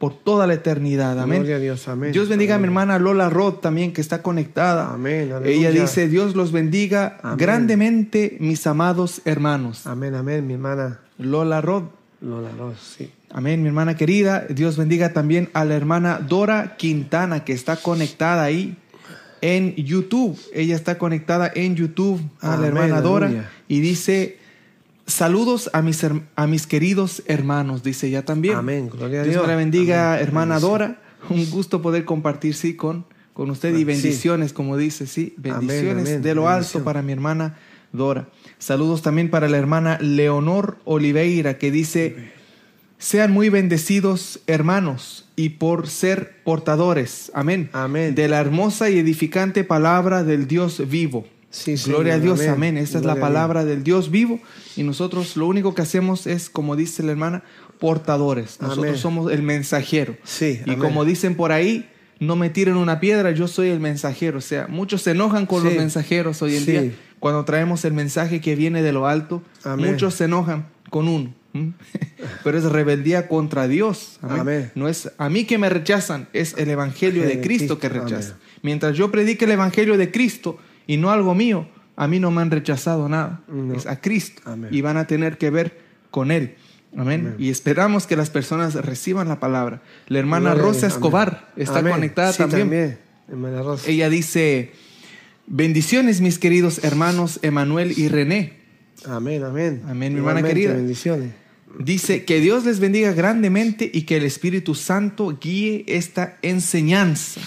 Por 0.00 0.14
toda 0.14 0.46
la 0.46 0.54
eternidad. 0.54 1.20
Amén. 1.20 1.40
Gloria 1.40 1.56
a 1.56 1.58
Dios, 1.58 1.86
amén. 1.86 2.10
Dios 2.10 2.28
bendiga 2.28 2.54
a 2.54 2.58
mi 2.58 2.64
hermana 2.64 2.98
Lola 2.98 3.28
Roth 3.28 3.60
también, 3.60 3.92
que 3.92 4.00
está 4.00 4.22
conectada. 4.22 4.92
Amén, 4.92 5.30
aleluya. 5.30 5.68
Ella 5.68 5.82
dice, 5.82 6.08
Dios 6.08 6.34
los 6.34 6.52
bendiga 6.52 7.18
Amén. 7.22 7.36
grandemente, 7.36 8.38
mis 8.40 8.66
amados 8.66 9.20
hermanos. 9.26 9.86
Amén, 9.86 10.14
amén, 10.14 10.46
mi 10.46 10.54
hermana 10.54 11.00
Lola 11.18 11.60
Roth. 11.60 11.90
Lola 12.22 12.50
Ross, 12.58 12.96
sí. 12.98 13.10
Amén, 13.30 13.62
mi 13.62 13.68
hermana 13.68 13.94
querida. 13.96 14.46
Dios 14.48 14.76
bendiga 14.78 15.12
también 15.12 15.50
a 15.52 15.64
la 15.66 15.74
hermana 15.74 16.18
Dora 16.18 16.76
Quintana, 16.78 17.44
que 17.44 17.52
está 17.52 17.76
conectada 17.76 18.42
ahí 18.42 18.76
en 19.42 19.74
YouTube. 19.76 20.38
Ella 20.52 20.76
está 20.76 20.98
conectada 20.98 21.52
en 21.54 21.76
YouTube 21.76 22.20
a 22.40 22.56
la 22.56 22.66
hermana 22.66 23.00
Dora 23.02 23.26
aleluya. 23.26 23.50
y 23.68 23.80
dice, 23.80 24.38
saludos 25.10 25.70
a 25.72 25.82
mis, 25.82 26.04
a 26.36 26.46
mis 26.46 26.66
queridos 26.66 27.22
hermanos, 27.26 27.82
dice 27.82 28.06
ella 28.08 28.24
también. 28.24 28.56
Amén, 28.56 28.88
gloria 28.88 29.20
a 29.20 29.24
Dios 29.24 29.34
Dios. 29.34 29.42
me 29.46 29.52
la 29.52 29.56
bendiga, 29.56 30.12
Amén. 30.14 30.22
hermana. 30.26 30.58
Dora. 30.60 31.02
Un 31.28 31.50
gusto 31.50 31.82
poder 31.82 32.06
compartir, 32.06 32.54
sí, 32.54 32.74
con, 32.76 33.04
con 33.34 33.50
usted 33.50 33.74
y 33.74 33.78
Sí. 33.78 33.84
bendiciones, 33.84 34.52
como 34.54 34.76
dice, 34.78 35.06
sí, 35.06 35.34
bendiciones 35.36 36.08
amén, 36.08 36.22
de 36.22 36.34
lo 36.34 36.48
alto 36.48 36.82
para 36.82 37.02
mi 37.02 37.12
hermana 37.12 37.58
Dora. 37.92 38.28
Saludos 38.58 39.02
también 39.02 39.28
para 39.30 39.48
la 39.48 39.58
hermana 39.58 39.98
Leonor 40.00 40.78
Oliveira, 40.84 41.58
que 41.58 41.70
dice, 41.70 42.30
sean 42.98 43.32
muy 43.32 43.48
bendecidos, 43.50 44.40
hermanos, 44.46 45.28
y 45.36 45.50
por 45.50 45.88
ser 45.88 46.42
portadores, 46.44 47.30
amén, 47.34 47.68
Amén. 47.72 48.14
de 48.14 48.28
la 48.28 48.40
hermosa 48.40 48.88
y 48.90 48.98
edificante 48.98 49.64
palabra 49.64 50.24
del 50.24 50.46
Dios 50.46 50.88
vivo. 50.88 51.26
Sí, 51.50 51.74
Gloria 51.74 52.14
Señor, 52.14 52.32
a 52.32 52.36
Dios, 52.36 52.48
amén. 52.48 52.76
Esta 52.76 52.98
es 52.98 53.04
la 53.04 53.16
palabra 53.16 53.64
del 53.64 53.82
Dios 53.82 54.10
vivo 54.10 54.38
y 54.76 54.84
nosotros 54.84 55.36
lo 55.36 55.46
único 55.48 55.74
que 55.74 55.82
hacemos 55.82 56.26
es, 56.28 56.48
como 56.48 56.76
dice 56.76 57.02
la 57.02 57.10
hermana, 57.10 57.42
portadores. 57.80 58.60
Nosotros 58.60 58.86
Amén. 58.86 58.98
somos 58.98 59.32
el 59.32 59.42
mensajero. 59.42 60.16
Sí, 60.22 60.60
y 60.64 60.70
amén. 60.70 60.78
como 60.78 61.04
dicen 61.04 61.34
por 61.34 61.50
ahí, 61.50 61.88
no 62.20 62.36
me 62.36 62.50
tiren 62.50 62.76
una 62.76 63.00
piedra, 63.00 63.32
yo 63.32 63.48
soy 63.48 63.68
el 63.70 63.80
mensajero. 63.80 64.38
O 64.38 64.42
sea, 64.42 64.68
muchos 64.68 65.02
se 65.02 65.10
enojan 65.12 65.46
con 65.46 65.62
Sí. 65.62 65.68
los 65.68 65.74
mensajeros 65.76 66.40
hoy 66.42 66.56
en 66.56 66.64
Sí. 66.64 66.70
día. 66.70 66.92
Cuando 67.18 67.44
traemos 67.44 67.84
el 67.84 67.94
mensaje 67.94 68.40
que 68.40 68.54
viene 68.54 68.82
de 68.82 68.92
lo 68.92 69.06
alto, 69.08 69.42
muchos 69.76 70.14
se 70.14 70.24
enojan 70.24 70.68
con 70.88 71.08
uno. 71.08 71.34
Pero 72.44 72.58
es 72.58 72.64
rebeldía 72.64 73.26
contra 73.26 73.66
Dios. 73.66 74.18
Amén. 74.22 74.40
Amén. 74.40 74.72
No 74.76 74.88
es 74.88 75.10
a 75.18 75.28
mí 75.28 75.44
que 75.44 75.58
me 75.58 75.68
rechazan, 75.68 76.28
es 76.32 76.54
el 76.56 76.70
evangelio 76.70 77.24
de 77.24 77.40
Cristo 77.40 77.78
que 77.80 77.88
amén. 77.88 78.04
Mientras 78.62 78.96
yo 78.96 79.10
predique 79.10 79.46
el 79.46 79.50
evangelio 79.52 79.96
de 79.96 80.10
Cristo 80.12 80.58
y 80.86 80.96
no 80.96 81.10
algo 81.10 81.34
mío, 81.34 81.68
a 81.96 82.08
mí 82.08 82.18
no 82.18 82.30
me 82.30 82.40
han 82.42 82.50
rechazado 82.50 83.08
nada. 83.08 83.42
No. 83.48 83.74
Es 83.74 83.86
a 83.86 84.00
Cristo. 84.00 84.42
Amén. 84.44 84.70
Y 84.72 84.80
van 84.80 84.96
a 84.96 85.06
tener 85.06 85.38
que 85.38 85.50
ver 85.50 85.78
con 86.10 86.30
Él. 86.30 86.54
Amén. 86.96 87.20
Amén. 87.20 87.34
Y 87.38 87.50
esperamos 87.50 88.06
que 88.06 88.16
las 88.16 88.30
personas 88.30 88.74
reciban 88.74 89.28
la 89.28 89.38
palabra. 89.38 89.82
La 90.08 90.18
hermana 90.18 90.54
Gloria 90.54 90.72
Rosa 90.72 90.86
Escobar 90.86 91.48
amén. 91.52 91.62
está 91.62 91.78
Amén. 91.80 91.92
conectada 91.92 92.32
Sí, 92.32 92.38
también. 92.38 92.98
Hermana 93.28 93.62
Rosa. 93.62 93.88
Ella 93.88 94.08
dice, 94.08 94.72
bendiciones 95.46 96.20
mis 96.20 96.38
queridos 96.38 96.82
hermanos 96.82 97.38
Emanuel 97.42 97.92
y 97.96 98.08
René. 98.08 98.60
Amén, 99.06 99.44
amén. 99.44 99.82
Amén, 99.86 100.12
mi 100.12 100.18
hermana 100.18 100.42
querida. 100.42 100.74
Bendiciones. 100.74 101.30
Dice 101.78 102.24
que 102.24 102.40
Dios 102.40 102.64
les 102.64 102.80
bendiga 102.80 103.12
grandemente 103.12 103.88
y 103.92 104.02
que 104.02 104.16
el 104.16 104.24
Espíritu 104.24 104.74
Santo 104.74 105.38
guíe 105.40 105.84
esta 105.86 106.38
enseñanza. 106.42 107.40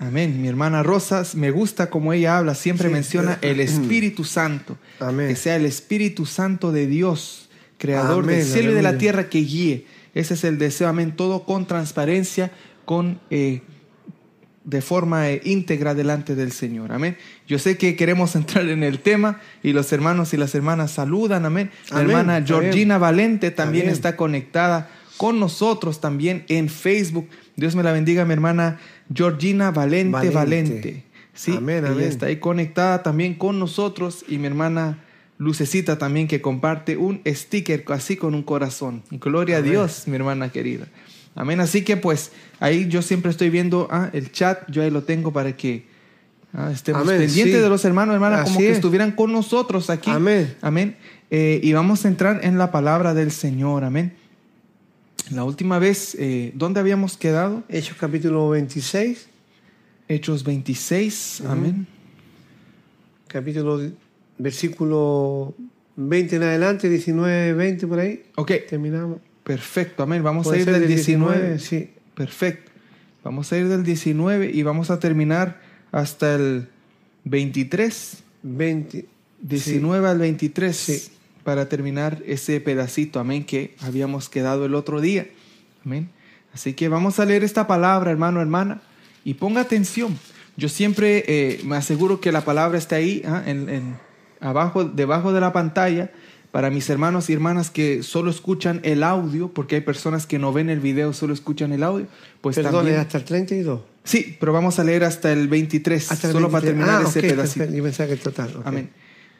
Amén. 0.00 0.40
Mi 0.42 0.48
hermana 0.48 0.82
Rosas, 0.82 1.34
me 1.34 1.50
gusta 1.50 1.90
como 1.90 2.12
ella 2.12 2.38
habla, 2.38 2.54
siempre 2.54 2.88
Sí. 2.88 2.94
menciona 2.94 3.38
el 3.42 3.60
Espíritu 3.60 4.24
Santo. 4.24 4.76
Amén. 5.00 5.28
Que 5.28 5.36
sea 5.36 5.56
el 5.56 5.64
Espíritu 5.66 6.26
Santo 6.26 6.72
de 6.72 6.86
Dios, 6.86 7.48
creador 7.78 8.24
Amén, 8.24 8.38
del 8.38 8.46
cielo 8.46 8.72
y 8.72 8.74
de 8.74 8.82
la 8.82 8.98
tierra, 8.98 9.28
que 9.28 9.38
guíe. 9.40 9.86
Ese 10.14 10.34
es 10.34 10.44
el 10.44 10.58
deseo, 10.58 10.88
amén. 10.88 11.14
Todo 11.16 11.44
con 11.44 11.66
transparencia, 11.66 12.52
con 12.84 13.20
eh, 13.30 13.62
de 14.64 14.80
forma 14.80 15.28
eh, 15.30 15.40
íntegra 15.44 15.94
delante 15.94 16.34
del 16.34 16.52
Señor. 16.52 16.92
Amén. 16.92 17.16
Yo 17.46 17.58
sé 17.58 17.76
que 17.76 17.96
queremos 17.96 18.34
entrar 18.36 18.68
en 18.68 18.82
el 18.82 19.00
tema 19.00 19.40
y 19.62 19.72
los 19.72 19.92
hermanos 19.92 20.32
y 20.34 20.36
las 20.36 20.54
hermanas 20.54 20.92
saludan. 20.92 21.44
Amén. 21.44 21.70
La 21.90 21.98
Amén, 21.98 22.10
hermana. 22.10 22.44
Georgina 22.46 22.98
Valente 22.98 23.50
también 23.50 23.88
está 23.88 24.16
conectada 24.16 24.90
con 25.16 25.38
nosotros 25.38 26.00
también 26.00 26.44
en 26.48 26.68
Facebook. 26.68 27.28
Dios 27.56 27.76
me 27.76 27.82
la 27.82 27.92
bendiga, 27.92 28.24
mi 28.24 28.32
hermana 28.32 28.80
Georgina 29.12 29.70
Valente 29.70 30.12
Valente. 30.12 30.34
Valente. 30.34 31.04
Sí, 31.34 31.56
Amén, 31.56 31.78
ella 31.84 31.92
amén. 31.92 32.08
está 32.08 32.26
ahí 32.26 32.36
conectada 32.36 33.02
también 33.02 33.34
con 33.34 33.58
nosotros 33.58 34.24
y 34.28 34.38
mi 34.38 34.46
hermana 34.46 34.98
Lucecita 35.36 35.98
también 35.98 36.28
que 36.28 36.40
comparte 36.40 36.96
un 36.96 37.20
sticker 37.26 37.84
así 37.88 38.16
con 38.16 38.34
un 38.34 38.44
corazón. 38.44 39.02
Gloria 39.10 39.58
Amén. 39.58 39.68
a 39.68 39.72
Dios, 39.72 40.04
mi 40.06 40.14
hermana 40.14 40.50
querida. 40.52 40.86
Amén. 41.34 41.58
Así 41.60 41.82
que 41.82 41.96
pues 41.96 42.30
ahí 42.60 42.86
yo 42.88 43.02
siempre 43.02 43.30
estoy 43.30 43.50
viendo 43.50 43.88
ah, 43.90 44.10
el 44.12 44.30
chat, 44.30 44.70
yo 44.70 44.82
ahí 44.82 44.90
lo 44.90 45.02
tengo 45.02 45.32
para 45.32 45.56
que 45.56 45.86
ah, 46.52 46.70
estemos 46.72 47.02
Amén, 47.02 47.18
pendientes 47.18 47.56
sí. 47.56 47.60
de 47.60 47.68
los 47.68 47.84
hermanos, 47.84 48.14
hermanas, 48.14 48.44
como 48.44 48.58
que 48.60 48.70
es. 48.70 48.76
estuvieran 48.76 49.10
con 49.10 49.32
nosotros 49.32 49.90
aquí. 49.90 50.10
Amén. 50.10 50.54
Amén. 50.60 50.96
Eh, 51.30 51.60
y 51.62 51.72
vamos 51.72 52.04
a 52.04 52.08
entrar 52.08 52.44
en 52.44 52.58
la 52.58 52.70
palabra 52.70 53.12
del 53.12 53.32
Señor. 53.32 53.82
Amén. 53.82 54.14
La 55.30 55.44
última 55.44 55.78
vez, 55.78 56.14
eh, 56.18 56.52
¿dónde 56.54 56.80
habíamos 56.80 57.16
quedado? 57.16 57.62
Hechos 57.68 57.96
capítulo 57.98 58.50
26, 58.50 59.26
Hechos 60.08 60.44
26. 60.44 61.40
Ujú. 61.42 61.52
Amén. 61.52 61.86
capítulo, 63.26 63.80
versículo 64.38 65.54
20 65.96 66.36
en 66.36 66.42
adelante, 66.42 66.88
19, 66.90 67.54
20 67.54 67.86
por 67.86 67.98
ahí. 67.98 68.22
Ok, 68.36 68.52
Terminamos. 68.68 69.18
perfecto. 69.42 70.02
Amén. 70.02 70.22
Vamos 70.22 70.50
a 70.50 70.56
ir 70.58 70.66
del 70.66 70.86
19. 70.86 71.58
Sí. 71.58 71.90
Perfecto. 72.14 72.70
Vamos 73.24 73.50
a 73.52 73.58
ir 73.58 73.66
del 73.68 73.82
19 73.82 74.50
y 74.52 74.62
vamos 74.62 74.90
a 74.90 74.98
terminar 75.00 75.60
hasta 75.90 76.34
el 76.34 76.68
23. 77.24 78.18
20. 78.42 79.06
19 79.40 80.08
al 80.08 80.18
23 80.18 80.76
Sí. 80.76 81.10
Para 81.44 81.68
terminar 81.68 82.22
ese 82.26 82.60
pedacito, 82.60 83.20
amén, 83.20 83.44
que 83.44 83.74
habíamos 83.80 84.28
quedado 84.28 84.64
el 84.64 84.74
otro 84.74 85.00
día. 85.00 85.26
Amén. 85.84 86.08
Así 86.52 86.72
que 86.72 86.88
vamos 86.88 87.18
a 87.20 87.24
leer 87.24 87.44
esta 87.44 87.66
palabra, 87.66 88.10
hermano, 88.10 88.40
hermana, 88.40 88.80
y 89.24 89.34
ponga 89.34 89.60
atención. 89.60 90.18
Yo 90.56 90.68
siempre 90.68 91.24
eh, 91.26 91.60
me 91.64 91.76
aseguro 91.76 92.20
que 92.20 92.32
la 92.32 92.44
palabra 92.44 92.78
está 92.78 92.96
ahí, 92.96 93.22
ah, 93.26 93.42
en, 93.46 93.68
en- 93.68 93.96
abajo, 94.40 94.84
debajo 94.84 95.32
de 95.32 95.40
la 95.40 95.52
pantalla, 95.52 96.10
para 96.52 96.70
mis 96.70 96.88
hermanos 96.88 97.28
y 97.28 97.32
hermanas 97.32 97.70
que 97.70 98.02
solo 98.04 98.30
escuchan 98.30 98.80
el 98.84 99.02
audio, 99.02 99.48
porque 99.52 99.74
hay 99.76 99.80
personas 99.80 100.26
que 100.26 100.38
no 100.38 100.52
ven 100.52 100.70
el 100.70 100.78
video, 100.78 101.12
solo 101.12 101.34
escuchan 101.34 101.72
el 101.72 101.82
audio. 101.82 102.06
Pues 102.40 102.54
Perdón, 102.54 102.72
también. 102.84 102.98
hasta 103.00 103.18
el 103.18 103.24
32. 103.24 103.80
Sí, 104.04 104.36
pero 104.38 104.52
vamos 104.52 104.78
a 104.78 104.84
leer 104.84 105.02
hasta 105.02 105.32
el 105.32 105.48
23, 105.48 106.12
Hasta 106.12 106.28
el 106.28 106.32
solo 106.32 106.48
para 106.50 106.60
23. 106.66 106.86
terminar 106.86 107.04
Ah, 107.04 107.08
ese 107.08 107.20
pedacito. 107.20 108.06
que 108.06 108.12
el 108.12 108.20
total. 108.20 108.56
ok. 108.58 108.66
Amén. 108.66 108.90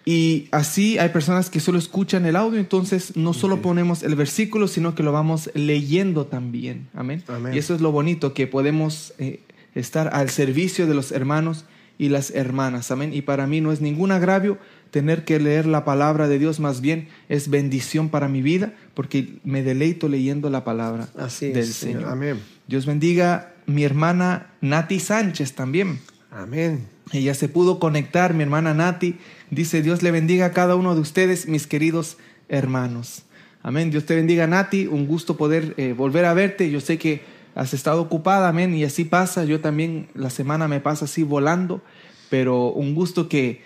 Y 0.04 0.48
así 0.50 0.98
hay 0.98 1.08
personas 1.08 1.48
que 1.48 1.60
solo 1.60 1.78
escuchan 1.78 2.26
el 2.26 2.36
audio, 2.36 2.60
entonces 2.60 3.16
no 3.16 3.32
solo 3.32 3.62
ponemos 3.62 4.02
el 4.02 4.14
versículo, 4.16 4.68
sino 4.68 4.94
que 4.94 5.02
lo 5.02 5.12
vamos 5.12 5.50
leyendo 5.54 6.26
también. 6.26 6.88
Amén. 6.94 7.22
Amén. 7.28 7.54
Y 7.54 7.58
eso 7.58 7.74
es 7.74 7.80
lo 7.80 7.90
bonito, 7.90 8.34
que 8.34 8.46
podemos 8.46 9.14
eh, 9.18 9.40
estar 9.74 10.14
al 10.14 10.28
servicio 10.28 10.86
de 10.86 10.94
los 10.94 11.10
hermanos 11.10 11.64
y 11.96 12.10
las 12.10 12.30
hermanas. 12.32 12.90
Amén. 12.90 13.14
Y 13.14 13.22
para 13.22 13.46
mí 13.46 13.62
no 13.62 13.72
es 13.72 13.80
ningún 13.80 14.12
agravio 14.12 14.58
tener 14.90 15.24
que 15.24 15.40
leer 15.40 15.66
la 15.66 15.84
palabra 15.84 16.28
de 16.28 16.38
Dios, 16.38 16.60
más 16.60 16.80
bien 16.80 17.08
es 17.28 17.48
bendición 17.48 18.10
para 18.10 18.28
mi 18.28 18.42
vida, 18.42 18.74
porque 18.94 19.38
me 19.42 19.62
deleito 19.62 20.08
leyendo 20.08 20.50
la 20.50 20.62
palabra 20.62 21.08
Así 21.16 21.48
del 21.48 21.64
es, 21.64 21.74
Señor. 21.74 22.02
Señor. 22.02 22.12
Amén. 22.12 22.40
Dios 22.68 22.86
bendiga 22.86 23.54
mi 23.66 23.84
hermana 23.84 24.52
Nati 24.60 25.00
Sánchez 25.00 25.54
también. 25.54 25.98
Amén. 26.30 26.93
Ella 27.12 27.34
se 27.34 27.48
pudo 27.48 27.78
conectar, 27.78 28.34
mi 28.34 28.42
hermana 28.42 28.74
Nati. 28.74 29.16
Dice, 29.50 29.82
Dios 29.82 30.02
le 30.02 30.10
bendiga 30.10 30.46
a 30.46 30.52
cada 30.52 30.74
uno 30.76 30.94
de 30.94 31.00
ustedes, 31.00 31.46
mis 31.48 31.66
queridos 31.66 32.16
hermanos. 32.48 33.22
Amén. 33.62 33.90
Dios 33.90 34.04
te 34.04 34.14
bendiga, 34.14 34.46
Nati. 34.46 34.86
Un 34.86 35.06
gusto 35.06 35.36
poder 35.36 35.74
eh, 35.76 35.94
volver 35.96 36.24
a 36.24 36.34
verte. 36.34 36.70
Yo 36.70 36.80
sé 36.80 36.98
que 36.98 37.22
has 37.54 37.72
estado 37.72 38.02
ocupada, 38.02 38.48
amén. 38.48 38.74
Y 38.74 38.84
así 38.84 39.04
pasa. 39.04 39.44
Yo 39.44 39.60
también, 39.60 40.08
la 40.14 40.30
semana 40.30 40.68
me 40.68 40.80
pasa 40.80 41.04
así 41.04 41.22
volando. 41.22 41.82
Pero 42.30 42.68
un 42.72 42.94
gusto 42.94 43.28
que 43.28 43.62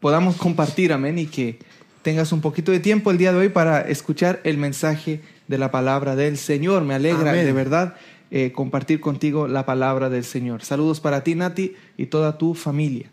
podamos 0.00 0.36
compartir, 0.36 0.92
amén. 0.92 1.18
Y 1.18 1.26
que 1.26 1.58
tengas 2.02 2.32
un 2.32 2.40
poquito 2.40 2.72
de 2.72 2.80
tiempo 2.80 3.10
el 3.10 3.18
día 3.18 3.32
de 3.32 3.38
hoy 3.38 3.48
para 3.48 3.80
escuchar 3.82 4.40
el 4.44 4.58
mensaje 4.58 5.20
de 5.48 5.58
la 5.58 5.70
palabra 5.70 6.16
del 6.16 6.36
Señor. 6.36 6.82
Me 6.82 6.94
alegra 6.94 7.30
Amén. 7.30 7.46
de 7.46 7.52
verdad 7.52 7.94
eh, 8.34 8.50
compartir 8.50 8.98
contigo 9.00 9.46
la 9.46 9.64
palabra 9.66 10.08
del 10.10 10.24
Señor. 10.24 10.64
Saludos 10.64 10.98
para 11.00 11.22
ti, 11.22 11.34
Nati, 11.34 11.74
y 11.98 12.06
toda 12.06 12.38
tu 12.38 12.54
familia. 12.54 13.10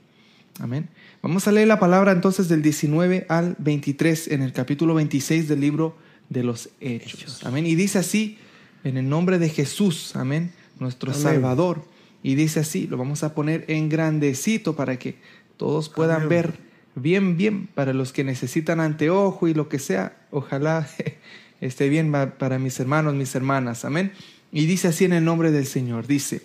Amén. 0.59 0.87
Vamos 1.21 1.47
a 1.47 1.51
leer 1.51 1.67
la 1.67 1.77
palabra 1.79 2.13
entonces 2.13 2.47
del 2.47 2.61
19 2.61 3.25
al 3.29 3.55
23 3.59 4.29
en 4.29 4.41
el 4.41 4.53
capítulo 4.53 4.93
26 4.95 5.47
del 5.49 5.59
libro 5.59 5.95
de 6.29 6.43
los 6.43 6.69
Hechos. 6.79 7.45
Amén. 7.45 7.65
Y 7.67 7.75
dice 7.75 7.99
así, 7.99 8.37
en 8.85 8.95
el 8.97 9.09
nombre 9.09 9.37
de 9.39 9.49
Jesús, 9.49 10.15
amén, 10.15 10.51
nuestro 10.79 11.11
Amén. 11.11 11.21
Salvador. 11.23 11.83
Y 12.23 12.35
dice 12.35 12.61
así, 12.61 12.87
lo 12.87 12.95
vamos 12.97 13.23
a 13.23 13.35
poner 13.35 13.65
en 13.67 13.89
grandecito 13.89 14.75
para 14.75 14.97
que 14.97 15.15
todos 15.57 15.89
puedan 15.89 16.17
Amén. 16.23 16.29
ver 16.29 16.53
bien, 16.95 17.35
bien, 17.37 17.67
para 17.67 17.93
los 17.93 18.11
que 18.13 18.23
necesitan 18.23 18.79
anteojo 18.79 19.47
y 19.49 19.53
lo 19.53 19.67
que 19.69 19.79
sea, 19.79 20.17
ojalá 20.31 20.87
esté 21.61 21.89
bien 21.89 22.11
pa- 22.11 22.37
para 22.37 22.59
mis 22.59 22.79
hermanos, 22.79 23.15
mis 23.15 23.35
hermanas, 23.35 23.83
amén. 23.85 24.11
Y 24.51 24.65
dice 24.65 24.89
así 24.89 25.05
en 25.05 25.13
el 25.13 25.25
nombre 25.25 25.51
del 25.51 25.67
Señor, 25.67 26.07
dice, 26.07 26.41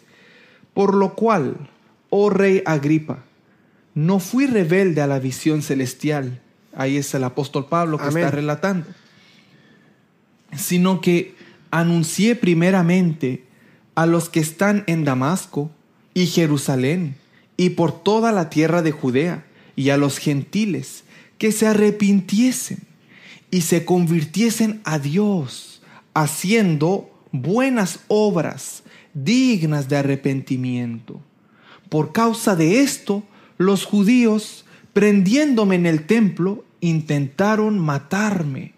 por 0.74 0.94
lo 0.94 1.14
cual, 1.14 1.70
oh 2.10 2.30
rey 2.30 2.62
Agripa, 2.66 3.24
no 3.94 4.18
fui 4.18 4.46
rebelde 4.46 5.00
a 5.00 5.06
la 5.06 5.18
visión 5.18 5.62
celestial, 5.62 6.40
ahí 6.74 6.96
es 6.96 7.14
el 7.14 7.24
apóstol 7.24 7.66
Pablo 7.66 7.98
que 7.98 8.04
Amén. 8.04 8.24
está 8.24 8.30
relatando, 8.36 8.86
sino 10.56 11.00
que 11.00 11.34
anuncié 11.70 12.36
primeramente 12.36 13.44
a 13.94 14.06
los 14.06 14.28
que 14.28 14.40
están 14.40 14.84
en 14.86 15.04
Damasco 15.04 15.70
y 16.12 16.26
Jerusalén 16.26 17.16
y 17.56 17.70
por 17.70 18.02
toda 18.02 18.32
la 18.32 18.50
tierra 18.50 18.82
de 18.82 18.92
Judea 18.92 19.44
y 19.76 19.90
a 19.90 19.96
los 19.96 20.18
gentiles 20.18 21.04
que 21.38 21.52
se 21.52 21.66
arrepintiesen 21.66 22.78
y 23.50 23.62
se 23.62 23.84
convirtiesen 23.84 24.80
a 24.84 24.98
Dios 24.98 25.82
haciendo 26.14 27.13
buenas 27.34 27.98
obras 28.06 28.84
dignas 29.12 29.88
de 29.88 29.96
arrepentimiento. 29.96 31.20
Por 31.88 32.12
causa 32.12 32.54
de 32.54 32.80
esto, 32.80 33.24
los 33.58 33.84
judíos, 33.84 34.64
prendiéndome 34.92 35.74
en 35.74 35.86
el 35.86 36.06
templo, 36.06 36.64
intentaron 36.80 37.78
matarme. 37.78 38.74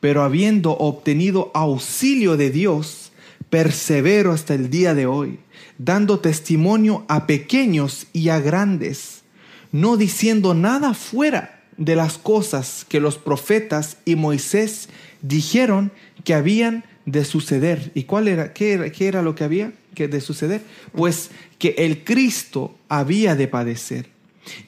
Pero 0.00 0.22
habiendo 0.22 0.72
obtenido 0.72 1.50
auxilio 1.54 2.38
de 2.38 2.50
Dios, 2.50 3.12
persevero 3.50 4.32
hasta 4.32 4.54
el 4.54 4.70
día 4.70 4.94
de 4.94 5.04
hoy, 5.06 5.38
dando 5.76 6.20
testimonio 6.20 7.04
a 7.08 7.26
pequeños 7.26 8.06
y 8.14 8.30
a 8.30 8.40
grandes, 8.40 9.24
no 9.72 9.98
diciendo 9.98 10.54
nada 10.54 10.94
fuera 10.94 11.62
de 11.76 11.96
las 11.96 12.16
cosas 12.16 12.86
que 12.88 13.00
los 13.00 13.18
profetas 13.18 13.98
y 14.06 14.16
Moisés 14.16 14.88
dijeron 15.20 15.92
que 16.24 16.32
habían 16.32 16.84
de 17.06 17.24
suceder. 17.24 17.90
¿Y 17.94 18.04
cuál 18.04 18.28
era? 18.28 18.52
¿Qué 18.52 18.72
era, 18.72 18.90
qué 18.90 19.08
era 19.08 19.22
lo 19.22 19.34
que 19.34 19.44
había 19.44 19.72
que 19.94 20.08
de 20.08 20.20
suceder? 20.20 20.62
Pues 20.92 21.30
que 21.58 21.74
el 21.78 22.04
Cristo 22.04 22.76
había 22.88 23.34
de 23.36 23.48
padecer 23.48 24.08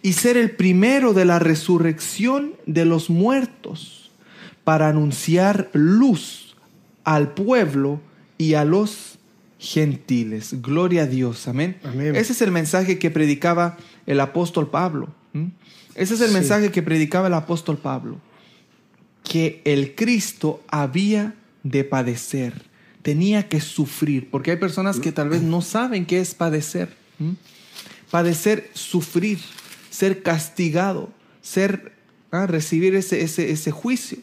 y 0.02 0.14
ser 0.14 0.36
el 0.36 0.50
primero 0.52 1.12
de 1.12 1.24
la 1.24 1.38
resurrección 1.38 2.54
de 2.66 2.84
los 2.84 3.10
muertos 3.10 4.10
para 4.64 4.88
anunciar 4.88 5.70
luz 5.72 6.56
al 7.04 7.34
pueblo 7.34 8.00
y 8.38 8.54
a 8.54 8.64
los 8.64 9.18
gentiles. 9.58 10.60
Gloria 10.60 11.02
a 11.02 11.06
Dios, 11.06 11.48
amén. 11.48 11.76
Amén. 11.84 12.14
Ese 12.16 12.32
es 12.32 12.42
el 12.42 12.50
mensaje 12.50 12.98
que 12.98 13.10
predicaba 13.10 13.76
el 14.06 14.20
apóstol 14.20 14.70
Pablo. 14.70 15.08
Ese 15.94 16.14
es 16.14 16.20
el 16.20 16.28
Sí. 16.28 16.34
mensaje 16.34 16.70
que 16.70 16.82
predicaba 16.82 17.28
el 17.28 17.34
apóstol 17.34 17.78
Pablo. 17.78 18.18
Que 19.22 19.60
el 19.64 19.94
Cristo 19.94 20.62
había 20.68 21.34
de 21.70 21.84
padecer, 21.84 22.62
tenía 23.02 23.48
que 23.48 23.60
sufrir, 23.60 24.30
porque 24.30 24.52
hay 24.52 24.56
personas 24.56 25.00
que 25.00 25.12
tal 25.12 25.28
vez 25.28 25.42
no 25.42 25.62
saben 25.62 26.06
qué 26.06 26.20
es 26.20 26.34
padecer. 26.34 26.88
Padecer, 28.10 28.70
sufrir, 28.72 29.38
ser 29.90 30.22
castigado, 30.22 31.10
ser, 31.42 31.92
ah, 32.30 32.46
recibir 32.46 32.94
ese, 32.94 33.22
ese, 33.22 33.70
juicio. 33.70 34.18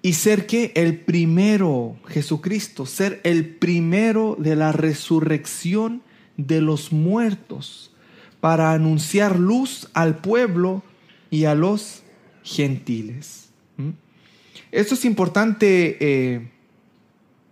Y 0.00 0.14
ser 0.14 0.46
que 0.46 0.72
el 0.74 0.98
primero, 0.98 1.96
Jesucristo, 2.08 2.86
ser 2.86 3.20
el 3.24 3.46
primero 3.46 4.36
de 4.38 4.56
la 4.56 4.72
resurrección 4.72 6.02
de 6.36 6.60
los 6.60 6.92
muertos, 6.92 7.90
para 8.40 8.72
anunciar 8.72 9.38
luz 9.38 9.88
al 9.92 10.18
pueblo 10.18 10.82
y 11.30 11.44
a 11.44 11.54
los 11.54 12.02
gentiles. 12.42 13.42
Esto 14.72 14.94
es 14.94 15.04
importante, 15.04 15.96
eh, 16.00 16.48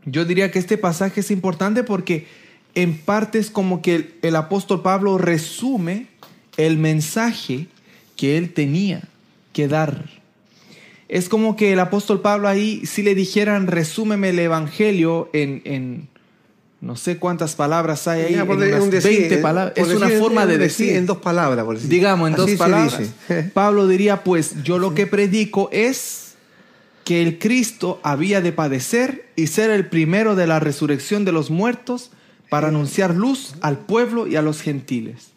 yo 0.04 0.24
diría 0.24 0.50
que 0.50 0.58
este 0.58 0.78
pasaje 0.78 1.20
es 1.20 1.30
importante 1.30 1.84
porque 1.84 2.26
en 2.74 2.96
parte 2.98 3.38
es 3.38 3.50
como 3.50 3.82
que 3.82 3.94
el, 3.94 4.14
el 4.22 4.36
apóstol 4.36 4.82
Pablo 4.82 5.18
resume 5.18 6.06
el 6.56 6.78
mensaje 6.78 7.66
que 8.16 8.36
él 8.38 8.52
tenía 8.52 9.02
que 9.52 9.68
dar 9.68 10.20
es 11.10 11.28
como 11.28 11.56
que 11.56 11.72
el 11.72 11.80
apóstol 11.80 12.20
Pablo 12.20 12.46
ahí, 12.46 12.86
si 12.86 13.02
le 13.02 13.16
dijeran, 13.16 13.66
resúmeme 13.66 14.28
el 14.28 14.38
evangelio 14.38 15.28
en, 15.32 15.60
en 15.64 16.08
no 16.80 16.94
sé 16.94 17.16
cuántas 17.18 17.56
palabras 17.56 18.06
hay 18.06 18.22
ahí, 18.22 18.34
Ya, 18.34 18.42
en 18.42 18.48
de- 18.60 18.68
unas 18.68 18.80
un 18.84 18.90
decir, 18.90 19.18
20 19.18 19.34
eh, 19.34 19.38
palabras. 19.38 19.72
Es 19.76 19.88
una 19.88 20.06
decir, 20.06 20.20
forma 20.20 20.46
de 20.46 20.58
decir. 20.58 20.94
En 20.94 21.06
dos 21.06 21.18
palabras, 21.18 21.64
por 21.64 21.74
decir. 21.74 21.90
Digamos, 21.90 22.28
en 22.28 22.34
Así 22.34 22.52
dos 22.52 22.58
palabras. 22.58 22.98
dice. 22.98 23.42
Pablo 23.54 23.88
diría, 23.88 24.22
pues 24.22 24.62
yo 24.62 24.78
lo 24.78 24.94
que 24.94 25.08
predico 25.08 25.68
es 25.72 26.29
que 27.10 27.22
el 27.22 27.40
Cristo 27.40 27.98
había 28.04 28.40
de 28.40 28.52
padecer 28.52 29.26
y 29.34 29.48
ser 29.48 29.70
el 29.70 29.86
primero 29.86 30.36
de 30.36 30.46
la 30.46 30.60
resurrección 30.60 31.24
de 31.24 31.32
los 31.32 31.50
muertos 31.50 32.12
para 32.48 32.68
anunciar 32.68 33.16
luz 33.16 33.56
al 33.62 33.78
pueblo 33.78 34.28
y 34.28 34.36
a 34.36 34.42
los 34.42 34.62
gentiles. 34.62 35.32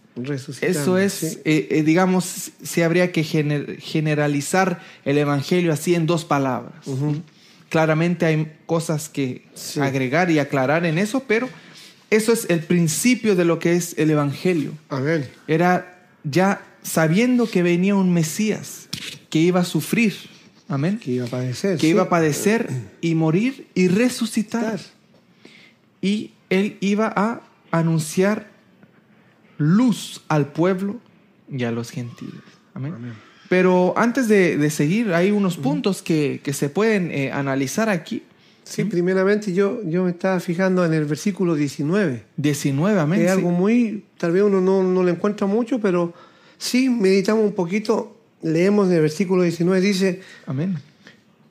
Eso 0.61 0.99
es, 0.99 1.13
sí. 1.13 1.39
eh, 1.45 1.67
eh, 1.71 1.81
digamos, 1.81 2.51
si 2.61 2.83
habría 2.83 3.11
que 3.11 3.23
gener- 3.23 3.79
generalizar 3.79 4.83
el 5.03 5.17
Evangelio 5.17 5.73
así 5.73 5.95
en 5.95 6.05
dos 6.05 6.25
palabras. 6.25 6.75
Claramente 7.69 8.27
hay 8.27 8.51
cosas 8.67 9.09
que 9.09 9.47
Sí. 9.55 9.79
agregar 9.79 10.29
y 10.29 10.37
aclarar 10.37 10.85
en 10.85 10.99
eso, 10.99 11.23
pero 11.27 11.49
eso 12.11 12.31
es 12.33 12.45
el 12.51 12.59
principio 12.59 13.35
de 13.35 13.45
lo 13.45 13.57
que 13.57 13.73
es 13.73 13.95
el 13.97 14.11
Evangelio. 14.11 14.73
Amén. 14.89 15.27
Era 15.47 16.05
ya 16.23 16.61
sabiendo 16.83 17.49
que 17.49 17.63
venía 17.63 17.95
un 17.95 18.13
Mesías 18.13 18.89
que 19.31 19.39
iba 19.39 19.61
a 19.61 19.65
sufrir, 19.65 20.13
amén, 20.73 20.99
Que 20.99 21.11
iba 21.11 21.25
a 21.25 21.29
padecer. 21.29 21.75
que 21.77 21.81
sí. 21.81 21.87
iba 21.87 22.03
a 22.03 22.09
padecer 22.09 22.69
y 23.01 23.15
morir 23.15 23.67
y 23.75 23.87
resucitar. 23.87 24.79
Y 26.01 26.31
él 26.49 26.77
iba 26.81 27.11
a 27.15 27.41
anunciar 27.71 28.47
luz 29.57 30.23
al 30.27 30.51
pueblo 30.51 30.99
y 31.49 31.63
a 31.63 31.71
los 31.71 31.91
gentiles. 31.91 32.41
Amén. 32.73 32.93
Amén. 32.95 33.13
Pero 33.49 33.93
antes 33.97 34.27
de, 34.27 34.57
de 34.57 34.69
seguir, 34.69 35.13
hay 35.13 35.31
unos 35.31 35.57
puntos 35.57 36.01
que, 36.01 36.41
que 36.43 36.53
se 36.53 36.69
pueden 36.69 37.11
eh, 37.11 37.31
analizar 37.31 37.87
aquí. 37.89 38.23
Sí, 38.63 38.85
primeramente 38.85 39.53
yo, 39.53 39.81
yo 39.85 40.05
me 40.05 40.11
estaba 40.11 40.39
fijando 40.39 40.85
en 40.85 40.93
el 40.93 41.05
versículo 41.05 41.53
19. 41.53 42.23
19, 42.37 42.99
amén. 42.99 43.19
es 43.21 43.25
sí. 43.27 43.31
algo 43.31 43.51
muy, 43.51 44.05
tal 44.17 44.31
vez 44.31 44.41
uno 44.43 44.61
no, 44.61 44.81
no 44.83 45.03
lo 45.03 45.09
encuentra 45.09 45.45
mucho, 45.45 45.79
pero 45.79 46.13
sí 46.57 46.89
meditamos 46.89 47.43
un 47.43 47.53
poquito, 47.53 48.12
leemos 48.43 48.87
en 48.89 48.95
el 48.95 49.01
versículo 49.01 49.43
19, 49.43 49.81
dice, 49.81 50.21
Amén. 50.45 50.77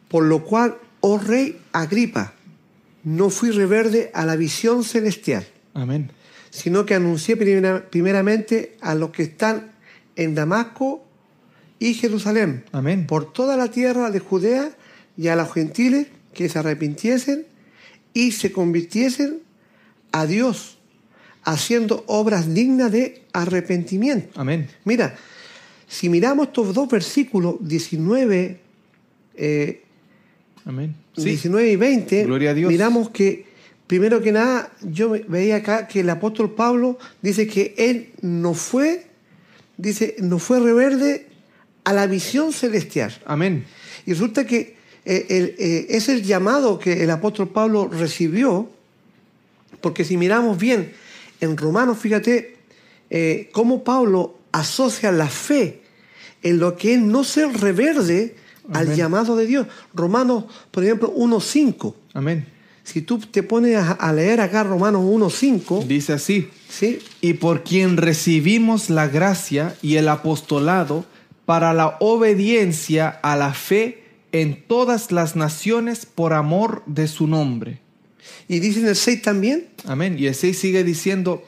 por 0.08 0.24
lo 0.24 0.44
cual, 0.44 0.76
oh 1.00 1.18
rey 1.18 1.58
Agripa, 1.72 2.34
no 3.04 3.30
fui 3.30 3.50
reverde 3.50 4.10
a 4.14 4.24
la 4.26 4.36
visión 4.36 4.84
celestial, 4.84 5.46
Amén. 5.74 6.10
sino 6.50 6.86
que 6.86 6.94
anuncié 6.94 7.36
primera- 7.36 7.88
primeramente 7.90 8.76
a 8.80 8.94
los 8.94 9.10
que 9.10 9.22
están 9.24 9.72
en 10.16 10.34
Damasco 10.34 11.04
y 11.78 11.94
Jerusalén, 11.94 12.64
Amén. 12.72 13.06
por 13.06 13.32
toda 13.32 13.56
la 13.56 13.68
tierra 13.70 14.10
de 14.10 14.20
Judea 14.20 14.70
y 15.16 15.28
a 15.28 15.36
los 15.36 15.52
gentiles 15.52 16.06
que 16.34 16.48
se 16.48 16.58
arrepintiesen 16.58 17.46
y 18.14 18.32
se 18.32 18.52
convirtiesen 18.52 19.40
a 20.12 20.26
Dios, 20.26 20.78
haciendo 21.44 22.04
obras 22.06 22.52
dignas 22.54 22.92
de 22.92 23.22
arrepentimiento. 23.32 24.38
Amén. 24.40 24.68
Mira, 24.84 25.16
si 25.92 26.08
miramos 26.08 26.46
estos 26.46 26.72
dos 26.72 26.88
versículos, 26.88 27.56
19, 27.60 28.58
eh, 29.36 29.82
Amén. 30.64 30.94
Sí. 31.16 31.24
19 31.24 31.70
y 31.72 31.76
20, 31.76 32.24
Gloria 32.24 32.50
a 32.50 32.54
Dios. 32.54 32.70
miramos 32.72 33.10
que, 33.10 33.44
primero 33.86 34.22
que 34.22 34.32
nada, 34.32 34.72
yo 34.82 35.10
ve- 35.10 35.24
veía 35.28 35.56
acá 35.56 35.86
que 35.86 36.00
el 36.00 36.08
apóstol 36.08 36.54
Pablo 36.54 36.98
dice 37.20 37.46
que 37.46 37.74
él 37.76 38.12
no 38.22 38.54
fue, 38.54 39.04
dice, 39.76 40.16
no 40.20 40.38
fue 40.38 40.60
reverde 40.60 41.26
a 41.84 41.92
la 41.92 42.06
visión 42.06 42.52
celestial. 42.54 43.12
Amén. 43.26 43.64
Y 44.06 44.12
resulta 44.12 44.46
que 44.46 44.76
eh, 45.04 45.26
el- 45.28 45.54
eh, 45.58 45.86
es 45.90 46.08
el 46.08 46.22
llamado 46.22 46.78
que 46.78 47.02
el 47.02 47.10
apóstol 47.10 47.48
Pablo 47.50 47.88
recibió, 47.88 48.70
porque 49.82 50.04
si 50.04 50.16
miramos 50.16 50.56
bien 50.58 50.92
en 51.42 51.56
Romanos, 51.58 51.98
fíjate 51.98 52.56
eh, 53.10 53.50
cómo 53.52 53.84
Pablo 53.84 54.38
asocia 54.52 55.10
la 55.12 55.28
fe 55.28 55.81
en 56.42 56.58
lo 56.58 56.76
que 56.76 56.94
es 56.94 57.00
no 57.00 57.24
ser 57.24 57.52
reverde 57.60 58.36
al 58.72 58.86
Amén. 58.86 58.96
llamado 58.96 59.36
de 59.36 59.46
Dios. 59.46 59.66
Romanos, 59.94 60.44
por 60.70 60.84
ejemplo, 60.84 61.12
1.5. 61.14 61.94
Amén. 62.14 62.46
si 62.84 63.02
tú 63.02 63.18
te 63.18 63.42
pones 63.42 63.76
a, 63.76 63.92
a 63.92 64.12
leer 64.12 64.40
acá 64.40 64.64
Romanos 64.64 65.02
1.5, 65.02 65.86
Dice 65.86 66.12
así, 66.12 66.48
¿sí? 66.68 66.98
y 67.20 67.34
por 67.34 67.62
quien 67.62 67.96
recibimos 67.96 68.90
la 68.90 69.08
gracia 69.08 69.76
y 69.82 69.96
el 69.96 70.08
apostolado 70.08 71.04
para 71.44 71.72
la 71.74 71.96
obediencia 72.00 73.08
a 73.08 73.36
la 73.36 73.52
fe 73.54 74.04
en 74.32 74.62
todas 74.66 75.12
las 75.12 75.36
naciones 75.36 76.06
por 76.06 76.32
amor 76.32 76.82
de 76.86 77.06
su 77.08 77.26
nombre. 77.26 77.80
Y 78.48 78.60
dice 78.60 78.80
en 78.80 78.86
el 78.88 78.96
6 78.96 79.22
también, 79.22 79.68
Amén. 79.84 80.16
Y 80.18 80.26
el 80.26 80.34
6 80.34 80.56
sigue 80.58 80.84
diciendo, 80.84 81.44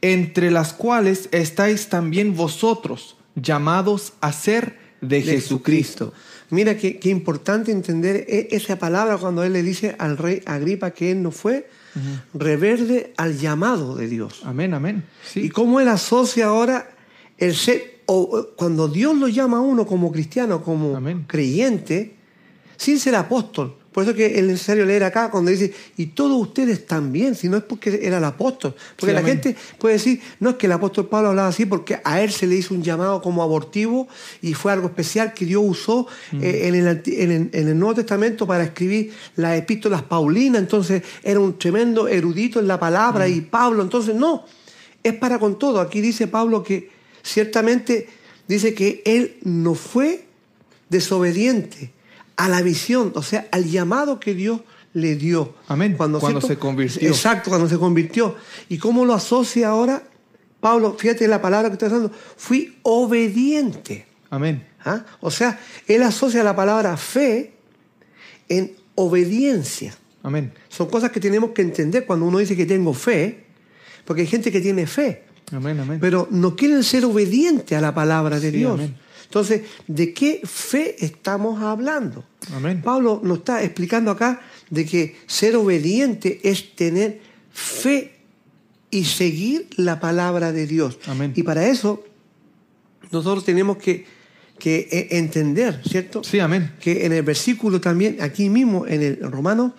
entre 0.00 0.50
las 0.50 0.72
cuales 0.72 1.28
estáis 1.32 1.88
también 1.88 2.34
vosotros, 2.34 3.16
llamados 3.34 4.12
a 4.20 4.32
ser 4.32 4.78
de, 5.00 5.16
de 5.16 5.22
Jesucristo. 5.22 6.12
Mira 6.50 6.76
qué, 6.76 6.98
qué 6.98 7.08
importante 7.08 7.72
entender 7.72 8.26
e- 8.28 8.48
esa 8.52 8.78
palabra 8.78 9.16
cuando 9.16 9.42
él 9.42 9.52
le 9.54 9.62
dice 9.62 9.96
al 9.98 10.18
rey 10.18 10.42
Agripa 10.46 10.90
que 10.90 11.10
él 11.10 11.22
no 11.22 11.30
fue 11.30 11.68
reverde 12.32 13.12
al 13.16 13.38
llamado 13.38 13.96
de 13.96 14.08
Dios. 14.08 14.40
Amén, 14.44 14.72
amén. 14.74 15.04
Y 15.34 15.50
cómo 15.50 15.80
él 15.80 15.88
asocia 15.88 16.46
ahora 16.46 16.90
el 17.36 17.54
ser, 17.54 18.00
o, 18.06 18.16
o, 18.20 18.56
cuando 18.56 18.88
Dios 18.88 19.16
lo 19.16 19.28
llama 19.28 19.58
a 19.58 19.60
uno 19.60 19.86
como 19.86 20.10
cristiano, 20.10 20.62
como 20.62 20.96
Amén. 20.96 21.24
creyente, 21.26 22.14
sin 22.76 22.98
ser 22.98 23.14
apóstol. 23.14 23.76
Por 23.92 24.04
eso 24.04 24.14
que 24.14 24.38
es 24.38 24.44
necesario 24.44 24.86
leer 24.86 25.04
acá 25.04 25.30
cuando 25.30 25.50
dice, 25.50 25.72
y 25.98 26.06
todos 26.06 26.40
ustedes 26.40 26.86
también, 26.86 27.34
si 27.34 27.48
no 27.48 27.58
es 27.58 27.62
porque 27.62 28.00
era 28.02 28.18
el 28.18 28.24
apóstol. 28.24 28.74
Porque 28.96 29.10
Sí, 29.10 29.12
la 29.12 29.20
amén. 29.20 29.34
gente 29.42 29.56
puede 29.78 29.94
decir, 29.96 30.20
no 30.40 30.50
es 30.50 30.56
que 30.56 30.66
el 30.66 30.72
apóstol 30.72 31.08
Pablo 31.08 31.28
hablaba 31.28 31.48
así, 31.48 31.66
porque 31.66 32.00
a 32.02 32.22
él 32.22 32.30
se 32.32 32.46
le 32.46 32.54
hizo 32.56 32.74
un 32.74 32.82
llamado 32.82 33.20
como 33.20 33.42
abortivo 33.42 34.08
y 34.40 34.54
fue 34.54 34.72
algo 34.72 34.86
especial 34.88 35.34
que 35.34 35.44
Dios 35.44 35.62
usó 35.66 36.06
Mm. 36.32 36.42
eh, 36.42 36.68
en, 36.68 36.74
el, 36.74 36.88
Anti- 36.88 37.20
en 37.20 37.30
el- 37.30 37.50
en 37.52 37.68
el 37.68 37.78
Nuevo 37.78 37.94
Testamento 37.96 38.46
para 38.46 38.64
escribir 38.64 39.12
las 39.36 39.58
epístolas 39.58 40.02
paulinas. 40.02 40.62
Entonces 40.62 41.02
era 41.22 41.38
un 41.40 41.58
tremendo 41.58 42.08
erudito 42.08 42.60
en 42.60 42.66
la 42.68 42.80
palabra 42.80 43.26
Mm. 43.28 43.32
y 43.32 43.40
Pablo, 43.42 43.82
entonces 43.82 44.14
no, 44.14 44.44
es 45.02 45.12
para 45.14 45.38
con 45.38 45.58
todo. 45.58 45.80
Aquí 45.80 46.00
dice 46.00 46.26
Pablo 46.28 46.62
que 46.62 46.88
ciertamente 47.22 48.08
dice 48.48 48.72
que 48.74 49.02
él 49.04 49.36
no 49.42 49.74
fue 49.74 50.24
desobediente 50.88 51.90
a 52.36 52.48
la 52.48 52.62
visión, 52.62 53.12
o 53.14 53.22
sea, 53.22 53.46
al 53.52 53.64
llamado 53.70 54.18
que 54.20 54.34
Dios 54.34 54.60
le 54.94 55.16
dio. 55.16 55.54
Amén. 55.68 55.94
Cuando 55.96 56.20
¿cierto? 56.20 56.46
se 56.46 56.56
convirtió. 56.58 57.08
Exacto, 57.08 57.50
cuando 57.50 57.68
se 57.68 57.78
convirtió. 57.78 58.36
¿Y 58.68 58.78
cómo 58.78 59.04
lo 59.04 59.14
asocia 59.14 59.68
ahora? 59.68 60.02
Pablo, 60.60 60.94
fíjate 60.98 61.26
la 61.28 61.42
palabra 61.42 61.68
que 61.68 61.74
está 61.74 61.86
usando, 61.86 62.12
fui 62.36 62.78
obediente. 62.82 64.06
Amén. 64.30 64.66
¿ah? 64.84 65.04
O 65.20 65.30
sea, 65.30 65.58
él 65.88 66.02
asocia 66.02 66.42
la 66.44 66.54
palabra 66.54 66.96
fe 66.96 67.52
en 68.48 68.72
obediencia. 68.94 69.94
Amén. 70.22 70.52
Son 70.68 70.88
cosas 70.88 71.10
que 71.10 71.20
tenemos 71.20 71.50
que 71.50 71.62
entender 71.62 72.06
cuando 72.06 72.26
uno 72.26 72.38
dice 72.38 72.56
que 72.56 72.64
tengo 72.66 72.94
fe, 72.94 73.44
porque 74.04 74.22
hay 74.22 74.28
gente 74.28 74.52
que 74.52 74.60
tiene 74.60 74.86
fe, 74.86 75.24
Amén, 75.50 75.78
amén. 75.80 75.98
pero 76.00 76.28
no 76.30 76.54
quieren 76.54 76.82
ser 76.84 77.04
obedientes 77.04 77.76
a 77.76 77.80
la 77.80 77.92
palabra 77.94 78.38
de 78.38 78.50
Sí, 78.50 78.56
Dios. 78.58 78.74
amén. 78.74 78.96
Entonces, 79.32 79.62
¿de 79.86 80.12
qué 80.12 80.42
fe 80.44 80.94
estamos 81.02 81.62
hablando? 81.62 82.22
Amén. 82.54 82.82
Pablo 82.84 83.18
nos 83.24 83.38
está 83.38 83.62
explicando 83.62 84.10
acá 84.10 84.42
de 84.68 84.84
que 84.84 85.16
ser 85.26 85.56
obediente 85.56 86.38
es 86.44 86.76
tener 86.76 87.22
fe 87.50 88.12
y 88.90 89.04
seguir 89.06 89.68
la 89.78 90.00
palabra 90.00 90.52
de 90.52 90.66
Dios. 90.66 90.98
Amén. 91.06 91.32
Y 91.34 91.44
para 91.44 91.66
eso 91.66 92.04
nosotros 93.10 93.42
tenemos 93.42 93.78
que, 93.78 94.04
que 94.58 94.86
eh, 94.92 95.08
entender, 95.12 95.80
¿cierto? 95.88 96.22
Sí, 96.22 96.38
amén. 96.38 96.74
Que 96.78 97.06
en 97.06 97.14
el 97.14 97.22
versículo 97.22 97.80
también, 97.80 98.18
aquí 98.20 98.50
mismo, 98.50 98.86
en 98.86 99.00
el 99.02 99.18
Romanos 99.32 99.72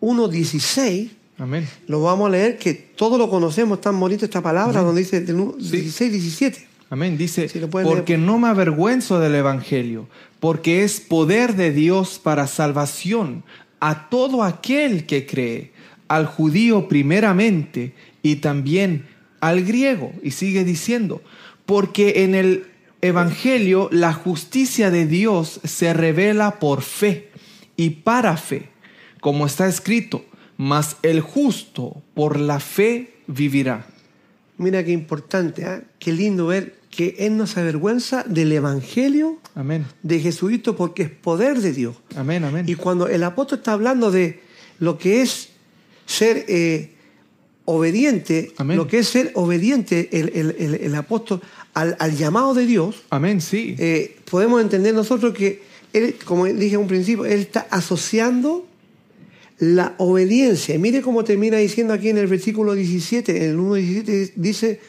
1.16, 0.00 1.10
Amén. 1.38 1.68
lo 1.86 2.02
vamos 2.02 2.26
a 2.26 2.30
leer, 2.30 2.58
que 2.58 2.74
todos 2.74 3.20
lo 3.20 3.30
conocemos, 3.30 3.80
tan 3.80 4.00
bonita 4.00 4.24
esta 4.24 4.42
palabra, 4.42 4.82
donde 4.82 5.02
dice 5.02 5.20
del 5.20 5.36
u- 5.38 5.56
Sí. 5.60 5.76
16, 5.76 6.10
17. 6.10 6.68
Amén. 6.88 7.18
Dice, 7.18 7.48
porque 7.70 8.16
no 8.16 8.38
me 8.38 8.48
avergüenzo 8.48 9.18
del 9.18 9.34
Evangelio, 9.34 10.08
porque 10.38 10.84
es 10.84 11.00
poder 11.00 11.56
de 11.56 11.72
Dios 11.72 12.20
para 12.22 12.46
salvación 12.46 13.42
a 13.80 14.08
todo 14.08 14.42
aquel 14.42 15.04
que 15.06 15.26
cree, 15.26 15.72
al 16.08 16.26
judío 16.26 16.88
primeramente 16.88 17.94
y 18.22 18.36
también 18.36 19.06
al 19.40 19.64
griego. 19.64 20.12
Y 20.22 20.30
sigue 20.30 20.64
diciendo, 20.64 21.22
porque 21.66 22.22
en 22.22 22.34
el 22.34 22.66
Evangelio 23.02 23.88
la 23.90 24.12
justicia 24.12 24.90
de 24.90 25.06
Dios 25.06 25.60
se 25.64 25.92
revela 25.92 26.58
por 26.60 26.82
fe 26.82 27.30
y 27.76 27.90
para 27.90 28.36
fe, 28.36 28.68
como 29.20 29.46
está 29.46 29.66
escrito, 29.66 30.24
mas 30.56 30.96
el 31.02 31.20
justo 31.20 32.02
por 32.14 32.38
la 32.38 32.60
fe 32.60 33.14
vivirá. 33.26 33.86
Mira 34.58 34.84
qué 34.84 34.92
importante, 34.92 35.64
¿ah? 35.64 35.82
qué 35.98 36.12
lindo 36.12 36.46
ver 36.46 36.74
que 36.90 37.14
Él 37.18 37.36
no 37.36 37.46
se 37.46 37.60
avergüenza 37.60 38.22
del 38.26 38.52
Evangelio 38.52 39.38
Amén. 39.54 39.84
de 40.02 40.18
Jesucristo 40.20 40.76
porque 40.76 41.02
es 41.04 41.10
poder 41.10 41.60
de 41.60 41.72
Dios. 41.72 41.96
Amén, 42.14 42.42
amén. 42.44 42.64
Y 42.68 42.74
cuando 42.74 43.06
el 43.06 43.22
apóstol 43.22 43.58
está 43.58 43.72
hablando 43.72 44.10
de 44.10 44.40
lo 44.78 44.96
que 44.96 45.20
es 45.20 45.50
ser 46.06 46.44
eh, 46.48 46.92
obediente, 47.66 48.52
Amén. 48.56 48.76
lo 48.76 48.86
que 48.86 48.98
es 49.00 49.08
ser 49.08 49.32
obediente 49.34 50.08
el, 50.12 50.30
el- 50.34 50.56
el- 50.58 50.74
el 50.76 50.94
apóstol 50.94 51.42
al, 51.74 51.96
al 51.98 52.16
llamado 52.16 52.54
de 52.54 52.64
Dios, 52.64 53.02
Amén, 53.10 53.40
sí. 53.40 53.74
eh, 53.78 54.16
podemos 54.30 54.62
entender 54.62 54.94
nosotros 54.94 55.34
que 55.34 55.62
él, 55.92 56.16
como 56.24 56.46
dije 56.46 56.74
en 56.76 56.80
un 56.82 56.86
principio, 56.88 57.24
él 57.26 57.40
está 57.40 57.66
asociando 57.70 58.66
la 59.58 59.94
obediencia. 59.98 60.74
Y 60.74 60.78
mire 60.78 61.02
cómo 61.02 61.24
termina 61.24 61.56
diciendo 61.56 61.94
aquí 61.94 62.08
en 62.10 62.18
el 62.18 62.26
versículo 62.26 62.74
17, 62.74 63.44
en 63.44 63.50
el 63.50 63.58
1.17 63.58 64.32
dice, 64.36 64.80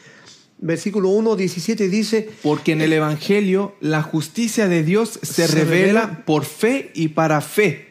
versículo 0.58 1.08
1, 1.10 1.36
17 1.36 1.88
dice, 1.88 2.28
Porque 2.42 2.72
en 2.72 2.80
el 2.82 2.92
Evangelio 2.92 3.74
la 3.80 4.02
justicia 4.02 4.68
de 4.68 4.82
Dios 4.82 5.18
se, 5.22 5.46
Se 5.46 5.46
revela, 5.46 5.70
revela 6.02 6.24
por 6.26 6.44
fe 6.44 6.90
y 6.94 7.08
para 7.08 7.40
fe, 7.40 7.88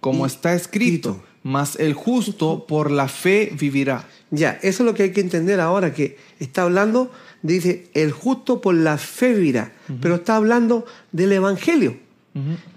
como 0.00 0.24
Y- 0.24 0.28
está 0.28 0.54
escrito, 0.54 1.10
escrito. 1.10 1.24
mas 1.42 1.76
el 1.76 1.94
justo 1.94 2.66
por 2.66 2.90
la 2.90 3.08
fe 3.08 3.50
vivirá. 3.58 4.08
ya, 4.30 4.58
eso 4.62 4.82
es 4.82 4.86
lo 4.86 4.94
que 4.94 5.04
hay 5.04 5.12
que 5.12 5.20
entender 5.20 5.60
ahora, 5.60 5.92
que 5.92 6.16
está 6.38 6.62
hablando, 6.62 7.10
dice, 7.42 7.86
el 7.94 8.12
justo 8.12 8.60
por 8.60 8.74
la 8.74 8.96
fe 8.98 9.34
vivirá, 9.34 9.72
pero 10.00 10.16
está 10.16 10.36
hablando 10.36 10.86
del 11.12 11.32
Evangelio. 11.32 11.96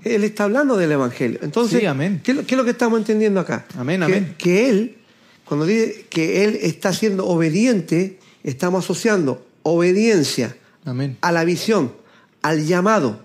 Él 0.04 0.24
está 0.24 0.46
hablando 0.46 0.78
del 0.78 0.92
Evangelio. 0.92 1.40
Entonces, 1.42 1.80
Sí, 1.80 1.86
amén. 1.86 2.22
¿qué, 2.24 2.32
es 2.32 2.38
lo- 2.38 2.46
qué 2.46 2.56
es 2.56 2.58
lo 2.58 2.64
que 2.64 2.72
estamos 2.72 3.00
entendiendo 3.00 3.40
acá? 3.40 3.66
Amén, 3.78 4.00
que, 4.00 4.06
amén. 4.06 4.36
Que 4.38 4.70
Él, 4.70 4.98
cuando 5.46 5.66
dice 5.66 6.06
que 6.10 6.44
Él 6.44 6.58
está 6.62 6.94
siendo 6.94 7.28
obediente, 7.28 8.20
estamos 8.44 8.84
asociando 8.86 9.46
obediencia 9.64 10.56
Amén. 10.86 11.18
a 11.22 11.32
la 11.32 11.44
visión, 11.44 11.94
al 12.42 12.66
llamado. 12.66 13.24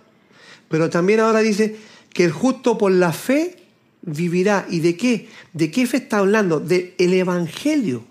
Pero 0.68 0.90
también 0.90 1.20
ahora 1.20 1.40
dice 1.40 1.76
que 2.12 2.24
el 2.24 2.32
justo 2.32 2.76
por 2.76 2.90
la 2.92 3.12
fe 3.12 3.56
vivirá. 4.02 4.66
¿Y 4.68 4.80
de 4.80 4.96
qué? 4.96 5.28
¿De 5.52 5.70
qué 5.70 5.86
fe 5.86 5.98
está 5.98 6.18
hablando? 6.18 6.60
Del 6.60 6.92
Evangelio. 6.98 8.04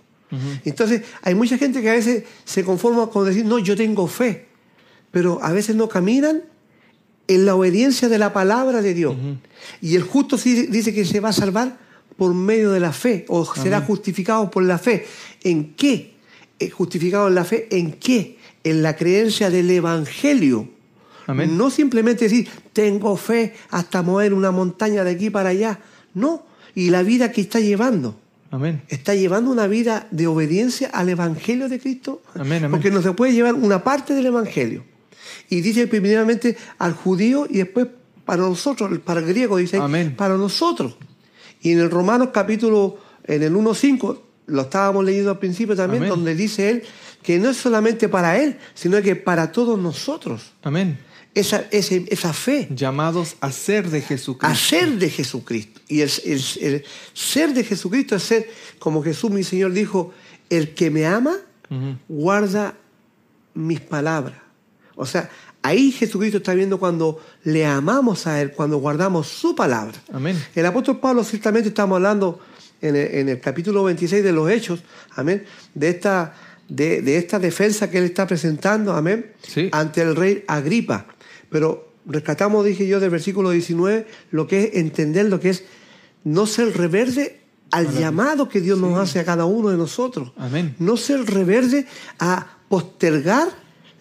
Entonces, 0.65 1.01
hay 1.21 1.33
mucha 1.33 1.57
gente 1.57 1.81
que 1.81 1.89
a 1.89 1.93
veces 1.93 2.23
se 2.43 2.63
conforma 2.65 3.09
con 3.09 3.25
decir, 3.25 3.45
no, 3.45 3.57
yo 3.59 3.75
tengo 3.77 4.05
fe. 4.07 4.47
Pero 5.11 5.39
a 5.41 5.53
veces 5.53 5.75
no 5.77 5.87
caminan 5.87 6.41
en 7.27 7.45
la 7.45 7.55
obediencia 7.55 8.09
de 8.09 8.17
la 8.17 8.33
palabra 8.33 8.81
de 8.81 8.93
Dios. 8.93 9.15
Y 9.81 9.95
el 9.95 10.03
justo 10.03 10.37
dice 10.37 10.93
que 10.93 11.05
se 11.05 11.19
va 11.19 11.29
a 11.29 11.33
salvar 11.33 11.77
por 12.17 12.33
medio 12.33 12.71
de 12.71 12.79
la 12.79 12.93
fe, 12.93 13.25
o 13.27 13.45
será 13.45 13.81
justificado 13.81 14.49
por 14.49 14.63
la 14.63 14.77
fe. 14.77 15.05
¿En 15.43 15.73
qué? 15.73 16.13
Eh, 16.59 16.69
¿Justificado 16.69 17.27
en 17.27 17.35
la 17.35 17.43
fe? 17.43 17.67
¿En 17.71 17.93
qué? 17.93 18.37
En 18.63 18.81
la 18.81 18.95
creencia 18.95 19.49
del 19.49 19.69
Evangelio. 19.69 20.69
Amén. 21.27 21.57
No 21.57 21.69
simplemente 21.69 22.25
decir, 22.25 22.47
tengo 22.71 23.17
fe 23.17 23.53
hasta 23.69 24.01
mover 24.01 24.33
una 24.33 24.51
montaña 24.51 25.03
de 25.03 25.11
aquí 25.11 25.29
para 25.29 25.49
allá. 25.49 25.79
No. 26.13 26.45
Y 26.73 26.89
la 26.89 27.03
vida 27.03 27.31
que 27.31 27.41
está 27.41 27.59
llevando. 27.59 28.15
Amén. 28.51 28.83
¿Está 28.87 29.15
llevando 29.15 29.51
una 29.51 29.67
vida 29.67 30.07
de 30.11 30.27
obediencia 30.27 30.89
al 30.89 31.09
Evangelio 31.09 31.67
de 31.67 31.79
Cristo? 31.79 32.21
Amén. 32.35 32.67
Porque 32.69 32.91
no 32.91 33.01
se 33.01 33.11
puede 33.11 33.33
llevar 33.33 33.55
una 33.55 33.83
parte 33.83 34.13
del 34.13 34.27
Evangelio. 34.27 34.83
Y 35.49 35.61
dice 35.61 35.87
primeramente 35.87 36.57
al 36.79 36.93
judío 36.93 37.45
y 37.49 37.57
después 37.57 37.87
para 38.25 38.41
nosotros, 38.41 38.97
para 38.99 39.19
el 39.19 39.27
griego 39.27 39.57
dice, 39.57 39.77
Amén. 39.77 40.15
para 40.15 40.35
nosotros. 40.37 40.95
Y 41.61 41.71
en 41.71 41.79
el 41.79 41.91
Romanos 41.91 42.29
capítulo, 42.33 42.97
en 43.23 43.43
el 43.43 43.53
1.5, 43.53 44.19
lo 44.47 44.61
estábamos 44.63 45.03
leyendo 45.05 45.31
al 45.31 45.39
principio 45.39 45.75
también, 45.75 46.03
Amén. 46.03 46.09
donde 46.09 46.35
dice 46.35 46.69
él 46.69 46.83
que 47.23 47.39
no 47.39 47.49
es 47.49 47.57
solamente 47.57 48.07
para 48.09 48.37
él, 48.37 48.57
sino 48.75 49.01
que 49.01 49.15
para 49.15 49.51
todos 49.51 49.79
nosotros. 49.79 50.53
Amén. 50.63 50.99
Esa, 51.33 51.65
ese- 51.71 52.05
esa 52.09 52.31
fe 52.33 52.67
Llamados 52.71 53.35
a 53.41 53.51
ser 53.51 53.89
de 53.89 54.01
Jesucristo. 54.01 54.45
a 54.47 54.55
ser 54.55 54.97
de 54.99 55.09
Jesucristo. 55.09 55.81
Y 55.87 56.01
el, 56.01 56.11
el- 56.23 56.43
el 56.61 56.83
ser 57.13 57.53
de 57.53 57.63
Jesucristo 57.63 58.15
es 58.15 58.23
ser, 58.23 58.49
como 58.79 59.03
Jesús 59.03 59.31
mi 59.31 59.43
Señor 59.43 59.73
dijo, 59.73 60.13
el 60.49 60.73
que 60.75 60.89
me 60.91 61.05
ama 61.07 61.35
guarda 62.07 62.75
mis 63.53 63.79
palabras. 63.81 64.35
O 64.95 65.05
sea, 65.05 65.29
ahí 65.61 65.91
Jesucristo 65.91 66.37
está 66.37 66.53
viendo 66.53 66.79
cuando 66.79 67.19
le 67.43 67.65
amamos 67.65 68.27
a 68.27 68.41
Él, 68.41 68.51
cuando 68.51 68.77
guardamos 68.77 69.27
su 69.27 69.55
palabra. 69.55 69.93
Amén. 70.13 70.41
El 70.55 70.65
apóstol 70.65 70.99
Pablo 70.99 71.23
ciertamente 71.23 71.69
estamos 71.69 71.95
hablando 71.97 72.39
en 72.81 72.95
el, 72.95 73.07
en 73.15 73.29
el 73.29 73.39
capítulo 73.39 73.83
26 73.83 74.23
de 74.23 74.31
los 74.31 74.49
Hechos, 74.49 74.81
amén, 75.15 75.43
de 75.73 75.89
esta, 75.89 76.33
de, 76.67 77.01
de 77.01 77.17
esta 77.17 77.39
defensa 77.39 77.89
que 77.89 77.97
él 77.97 78.05
está 78.05 78.27
presentando, 78.27 78.93
amén, 78.93 79.31
Sí. 79.41 79.69
ante 79.71 80.01
el 80.01 80.15
rey 80.15 80.43
Agripa. 80.47 81.07
Pero 81.49 81.93
rescatamos, 82.05 82.65
dije 82.65 82.87
yo, 82.87 82.99
del 82.99 83.09
versículo 83.09 83.49
19, 83.51 84.07
lo 84.31 84.47
que 84.47 84.63
es 84.65 84.75
entender 84.75 85.25
lo 85.27 85.39
que 85.39 85.49
es 85.51 85.63
no 86.23 86.45
ser 86.47 86.75
reverde 86.77 87.41
al 87.71 87.91
llamado 87.97 88.47
que 88.47 88.61
Dios 88.61 88.77
nos 88.79 88.97
hace 88.99 89.19
a 89.19 89.25
cada 89.25 89.45
uno 89.45 89.69
de 89.69 89.77
nosotros. 89.77 90.31
Amén. 90.37 90.75
No 90.79 90.97
ser 90.97 91.25
reverde 91.25 91.87
a 92.19 92.57
postergar 92.69 93.47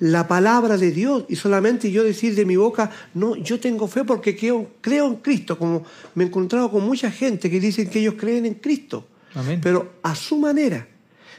la 0.01 0.27
palabra 0.27 0.77
de 0.77 0.91
Dios 0.91 1.25
y 1.29 1.37
solamente 1.37 1.91
yo 1.91 2.03
decir 2.03 2.35
de 2.35 2.45
mi 2.45 2.57
boca, 2.57 2.91
no, 3.15 3.37
yo 3.37 3.61
tengo 3.61 3.87
fe 3.87 4.05
porque 4.05 4.37
creo, 4.37 4.71
creo 4.81 5.07
en 5.07 5.17
Cristo, 5.17 5.57
como 5.59 5.85
me 6.15 6.25
he 6.25 6.27
encontrado 6.27 6.71
con 6.71 6.85
mucha 6.85 7.11
gente 7.11 7.49
que 7.51 7.61
dicen 7.61 7.89
que 7.89 8.01
ellos 8.01 8.15
creen 8.19 8.45
en 8.47 8.55
Cristo, 8.55 9.07
Amén. 9.35 9.61
pero 9.63 9.93
a 10.03 10.15
su 10.15 10.37
manera. 10.39 10.87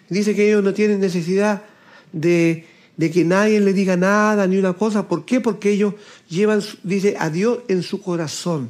Dice 0.10 0.36
que 0.36 0.48
ellos 0.48 0.64
no 0.64 0.74
tienen 0.74 1.00
necesidad 1.00 1.64
de, 2.12 2.66
de 2.96 3.12
que 3.12 3.26
nadie 3.26 3.60
le 3.60 3.74
diga 3.74 3.98
nada 3.98 4.46
ni 4.48 4.58
una 4.58 4.74
cosa. 4.74 5.08
¿Por 5.08 5.26
qué? 5.26 5.42
Porque 5.42 5.72
ellos 5.72 5.96
llevan, 6.30 6.62
dice, 6.84 7.16
a 7.20 7.30
Dios 7.30 7.60
en 7.68 7.82
su 7.84 8.02
corazón. 8.02 8.70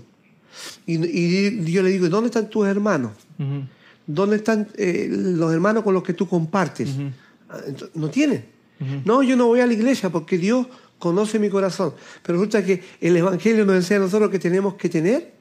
Y, 0.86 0.95
y 1.06 1.71
yo 1.71 1.84
le 1.84 1.89
digo, 1.89 2.08
¿dónde 2.08 2.28
están 2.30 2.50
tus 2.50 2.65
hermanos? 2.67 3.12
¿Dónde 4.08 4.38
están 4.38 4.67
eh, 4.78 5.08
los 5.12 5.52
hermanos 5.54 5.84
con 5.84 5.93
los 5.93 6.04
que 6.04 6.13
tú 6.13 6.28
compartes? 6.28 6.89
Ah, 7.50 7.60
No 7.95 8.10
tienen. 8.10 8.55
No, 9.06 9.24
yo 9.24 9.36
no 9.36 9.48
voy 9.48 9.60
a 9.62 9.66
la 9.68 9.74
iglesia 9.74 10.10
porque 10.10 10.38
Dios 10.38 10.68
conoce 11.00 11.40
mi 11.40 11.50
corazón. 11.50 11.94
Pero 12.24 12.38
resulta 12.38 12.64
que 12.66 12.84
el 13.02 13.16
Evangelio 13.18 13.66
nos 13.66 13.76
enseña 13.76 14.00
a 14.02 14.04
nosotros 14.04 14.30
que 14.30 14.40
tenemos 14.40 14.76
que 14.76 14.90
tener 14.90 15.34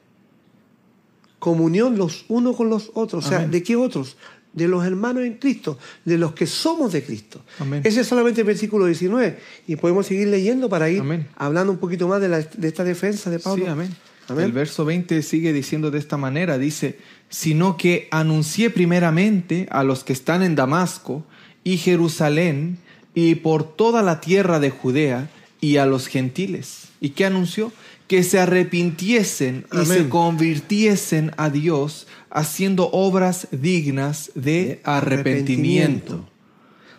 comunión 1.39 1.97
los 1.97 2.25
unos 2.27 2.55
con 2.55 2.69
los 2.69 2.91
otros. 2.93 3.25
O 3.25 3.29
sea, 3.29 3.39
Amén. 3.39 3.51
¿de 3.51 3.63
qué 3.63 3.75
otros? 3.75 4.17
De 4.53 4.67
los 4.69 4.85
hermanos 4.85 5.23
en 5.25 5.33
Cristo, 5.35 5.77
de 6.05 6.17
los 6.17 6.31
que 6.33 6.47
somos 6.47 6.93
de 6.93 7.03
Cristo. 7.03 7.41
Amén. 7.59 7.81
Ese 7.83 8.01
es 8.01 8.07
solamente 8.07 8.41
el 8.41 8.47
versículo 8.47 8.85
19. 8.85 9.37
Y 9.67 9.75
podemos 9.75 10.05
seguir 10.07 10.29
leyendo 10.29 10.69
para 10.69 10.89
ir 10.89 11.01
Amén. 11.01 11.27
hablando 11.35 11.73
un 11.73 11.77
poquito 11.77 12.07
más 12.07 12.21
de, 12.21 12.29
la- 12.29 12.39
de 12.41 12.67
esta 12.67 12.83
defensa 12.85 13.29
de 13.29 13.39
Pablo. 13.39 13.65
Sí, 13.65 13.69
amén. 13.69 13.93
Amén. 14.27 14.45
El 14.45 14.53
verso 14.53 14.85
20 14.85 15.21
sigue 15.21 15.51
diciendo 15.53 15.91
de 15.91 15.99
esta 15.99 16.17
manera, 16.17 16.57
dice, 16.57 16.97
sino 17.29 17.75
que 17.77 18.07
anuncié 18.11 18.69
primeramente 18.71 19.67
a 19.69 19.83
los 19.83 20.03
que 20.03 20.13
están 20.13 20.41
en 20.41 20.55
Damasco 20.55 21.25
y 21.63 21.77
Jerusalén 21.77 22.79
y 23.15 23.35
por 23.35 23.63
toda 23.63 24.03
la 24.03 24.19
tierra 24.19 24.59
de 24.59 24.69
Judea 24.69 25.29
y 25.61 25.77
a 25.77 25.85
los 25.87 26.07
gentiles. 26.07 26.89
¿Y 26.99 27.11
qué 27.11 27.25
anunció? 27.25 27.71
Que 28.07 28.21
se 28.21 28.39
arrepintiesen 28.39 29.65
y 29.71 29.77
Amén. 29.77 29.87
se 29.87 30.09
convirtiesen 30.09 31.31
a 31.37 31.49
Dios 31.49 32.07
haciendo 32.29 32.89
obras 32.91 33.47
dignas 33.51 34.31
de 34.35 34.81
arrepentimiento. 34.83 36.29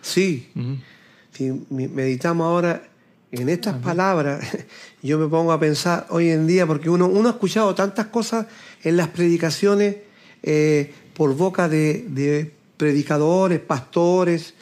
Sí, 0.01 0.49
si 1.31 1.53
meditamos 1.69 2.45
ahora 2.45 2.83
en 3.31 3.47
estas 3.49 3.75
palabras, 3.75 4.45
yo 5.03 5.19
me 5.19 5.27
pongo 5.27 5.51
a 5.51 5.59
pensar 5.59 6.07
hoy 6.09 6.29
en 6.29 6.47
día, 6.47 6.65
porque 6.65 6.89
uno, 6.89 7.07
uno 7.07 7.29
ha 7.29 7.33
escuchado 7.33 7.75
tantas 7.75 8.07
cosas 8.07 8.47
en 8.83 8.97
las 8.97 9.09
predicaciones 9.09 9.97
eh, 10.41 10.93
por 11.13 11.35
boca 11.35 11.69
de, 11.69 12.05
de 12.09 12.51
predicadores, 12.77 13.59
pastores, 13.59 14.55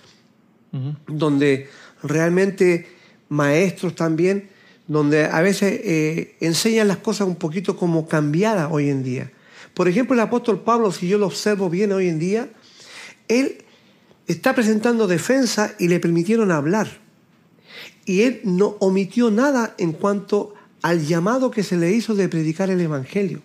Donde 1.08 1.70
realmente 2.04 2.88
maestros 3.30 3.96
también, 3.96 4.50
donde 4.88 5.26
a 5.26 5.42
veces 5.42 5.80
eh, 5.84 6.36
enseñan 6.42 6.88
las 6.88 6.98
cosas 6.98 7.28
un 7.28 7.36
poquito 7.36 7.76
como 7.78 8.08
cambiadas 8.08 8.70
hoy 8.72 8.90
en 8.90 9.04
día. 9.04 9.32
Por 9.74 9.88
ejemplo, 9.88 10.14
el 10.14 10.20
apóstol 10.20 10.62
Pablo, 10.62 10.92
si 10.92 11.08
yo 11.08 11.18
lo 11.18 11.28
observo 11.28 11.70
bien 11.70 11.92
hoy 11.92 12.08
en 12.08 12.20
día, 12.20 12.50
él 13.28 13.64
está 14.28 14.54
presentando 14.54 15.08
defensa 15.08 15.74
y 15.80 15.88
le 15.88 16.00
permitieron 16.00 16.52
hablar. 16.52 16.88
Y 18.06 18.22
él 18.22 18.42
no 18.44 18.78
omitió 18.80 19.32
nada 19.32 19.76
en 19.78 19.92
cuanto 19.92 20.54
al 20.82 21.06
llamado 21.06 21.50
que 21.52 21.64
se 21.64 21.78
le 21.78 21.92
hizo 21.92 22.14
de 22.14 22.30
predicar 22.30 22.70
el 22.70 22.80
Evangelio. 22.80 23.42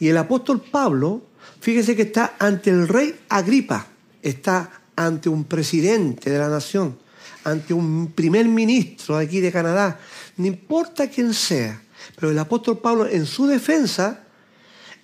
Y 0.00 0.08
el 0.08 0.16
apóstol 0.18 0.60
Pablo, 0.60 1.22
fíjese 1.60 1.94
que 1.94 2.02
está 2.02 2.34
ante 2.40 2.70
el 2.70 2.88
rey 2.88 3.14
Agripa, 3.28 3.86
está 4.20 4.81
ante 5.06 5.28
un 5.28 5.44
presidente 5.44 6.30
de 6.30 6.38
la 6.38 6.48
nación, 6.48 6.98
ante 7.44 7.74
un 7.74 8.12
primer 8.12 8.46
ministro 8.46 9.18
de 9.18 9.24
aquí 9.24 9.40
de 9.40 9.52
Canadá, 9.52 10.00
no 10.36 10.46
importa 10.46 11.08
quién 11.08 11.34
sea, 11.34 11.82
pero 12.16 12.30
el 12.32 12.38
apóstol 12.38 12.78
Pablo 12.78 13.06
en 13.06 13.26
su 13.26 13.46
defensa, 13.46 14.24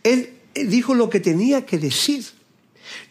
él 0.03 0.35
dijo 0.55 0.95
lo 0.95 1.11
que 1.11 1.21
tenía 1.21 1.67
que 1.67 1.79
decir. 1.79 2.25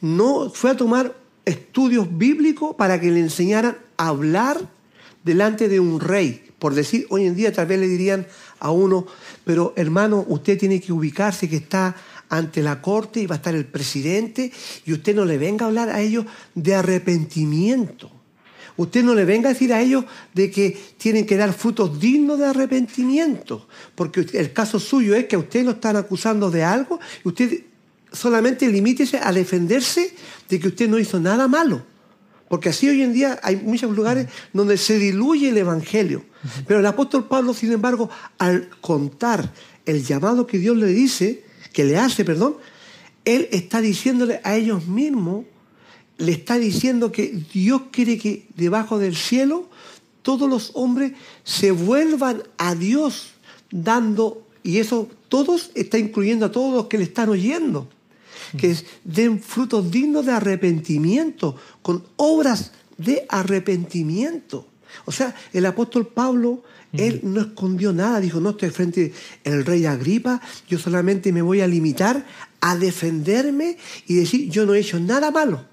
No 0.01 0.49
fue 0.49 0.71
a 0.71 0.77
tomar 0.77 1.15
estudios 1.45 2.17
bíblicos 2.17 2.75
para 2.75 2.99
que 2.99 3.11
le 3.11 3.19
enseñaran 3.19 3.77
a 3.97 4.07
hablar 4.07 4.69
delante 5.23 5.69
de 5.69 5.79
un 5.79 5.99
rey. 5.99 6.43
Por 6.59 6.73
decir, 6.73 7.05
hoy 7.09 7.25
en 7.25 7.35
día 7.35 7.53
tal 7.53 7.67
vez 7.67 7.79
le 7.79 7.87
dirían 7.87 8.27
a 8.59 8.71
uno, 8.71 9.05
pero 9.45 9.73
hermano, 9.75 10.25
usted 10.27 10.57
tiene 10.57 10.81
que 10.81 10.91
ubicarse 10.91 11.47
que 11.47 11.57
está 11.57 11.95
ante 12.29 12.61
la 12.61 12.81
corte 12.81 13.21
y 13.21 13.27
va 13.27 13.35
a 13.35 13.37
estar 13.37 13.55
el 13.55 13.65
presidente 13.65 14.51
y 14.85 14.93
usted 14.93 15.15
no 15.15 15.25
le 15.25 15.37
venga 15.37 15.65
a 15.65 15.69
hablar 15.69 15.89
a 15.89 16.01
ellos 16.01 16.25
de 16.55 16.75
arrepentimiento. 16.75 18.11
Usted 18.77 19.03
no 19.03 19.15
le 19.15 19.25
venga 19.25 19.49
a 19.49 19.53
decir 19.53 19.73
a 19.73 19.81
ellos 19.81 20.05
de 20.33 20.51
que 20.51 20.77
tienen 20.97 21.25
que 21.25 21.35
dar 21.35 21.51
frutos 21.53 21.99
dignos 21.99 22.37
de 22.37 22.45
arrepentimiento, 22.45 23.67
porque 23.95 24.25
el 24.33 24.53
caso 24.53 24.79
suyo 24.79 25.15
es 25.15 25.25
que 25.25 25.35
a 25.35 25.39
usted 25.39 25.65
lo 25.65 25.71
están 25.71 25.95
acusando 25.95 26.51
de 26.51 26.63
algo 26.63 26.99
y 27.25 27.27
usted 27.27 27.63
solamente 28.11 28.67
limítese 28.67 29.19
a 29.21 29.31
defenderse 29.31 30.13
de 30.47 30.59
que 30.59 30.67
usted 30.67 30.87
no 30.87 30.99
hizo 30.99 31.19
nada 31.19 31.47
malo. 31.47 31.83
Porque 32.47 32.69
así 32.69 32.87
hoy 32.87 33.01
en 33.01 33.13
día 33.13 33.39
hay 33.43 33.57
muchos 33.57 33.93
lugares 33.93 34.27
donde 34.53 34.77
se 34.77 34.97
diluye 34.99 35.49
el 35.49 35.57
Evangelio. 35.57 36.23
Pero 36.65 36.79
el 36.79 36.85
apóstol 36.85 37.27
Pablo, 37.27 37.53
sin 37.53 37.73
embargo, 37.73 38.09
al 38.37 38.69
contar 38.79 39.51
el 39.85 40.05
llamado 40.05 40.47
que 40.47 40.57
Dios 40.57 40.77
le 40.77 40.87
dice, 40.87 41.43
que 41.77 41.83
le 41.83 41.95
hace, 41.95 42.25
perdón, 42.25 42.55
él 43.23 43.47
está 43.51 43.81
diciéndole 43.81 44.41
a 44.43 44.55
ellos 44.55 44.87
mismos, 44.87 45.45
le 46.17 46.31
está 46.31 46.57
diciendo 46.57 47.11
que 47.11 47.27
Dios 47.53 47.83
quiere 47.91 48.17
que 48.17 48.47
debajo 48.55 48.97
del 48.97 49.15
cielo 49.15 49.69
todos 50.23 50.49
los 50.49 50.71
hombres 50.73 51.11
se 51.43 51.69
vuelvan 51.69 52.41
a 52.57 52.73
Dios 52.73 53.33
dando, 53.69 54.41
y 54.63 54.79
eso 54.79 55.07
todos 55.29 55.69
está 55.75 55.99
incluyendo 55.99 56.47
a 56.47 56.51
todos 56.51 56.73
los 56.73 56.87
que 56.87 56.97
le 56.97 57.03
están 57.03 57.29
oyendo, 57.29 57.87
que 58.57 58.75
den 59.03 59.39
frutos 59.39 59.91
dignos 59.91 60.25
de 60.25 60.31
arrepentimiento, 60.31 61.57
con 61.83 62.03
obras 62.15 62.71
de 62.97 63.23
arrepentimiento. 63.29 64.65
O 65.05 65.11
sea, 65.11 65.35
el 65.53 65.67
apóstol 65.67 66.07
Pablo, 66.07 66.63
él 66.97 67.21
no 67.23 67.41
escondió 67.41 67.93
nada, 67.93 68.19
dijo, 68.19 68.39
no 68.39 68.51
estoy 68.51 68.69
frente 68.69 69.13
al 69.45 69.65
rey 69.65 69.85
Agripa, 69.85 70.41
yo 70.67 70.79
solamente 70.79 71.31
me 71.31 71.41
voy 71.41 71.61
a 71.61 71.67
limitar 71.67 72.25
a 72.61 72.75
defenderme 72.75 73.77
y 74.07 74.15
decir, 74.15 74.49
yo 74.49 74.65
no 74.65 74.73
he 74.73 74.79
hecho 74.79 74.99
nada 74.99 75.31
malo, 75.31 75.65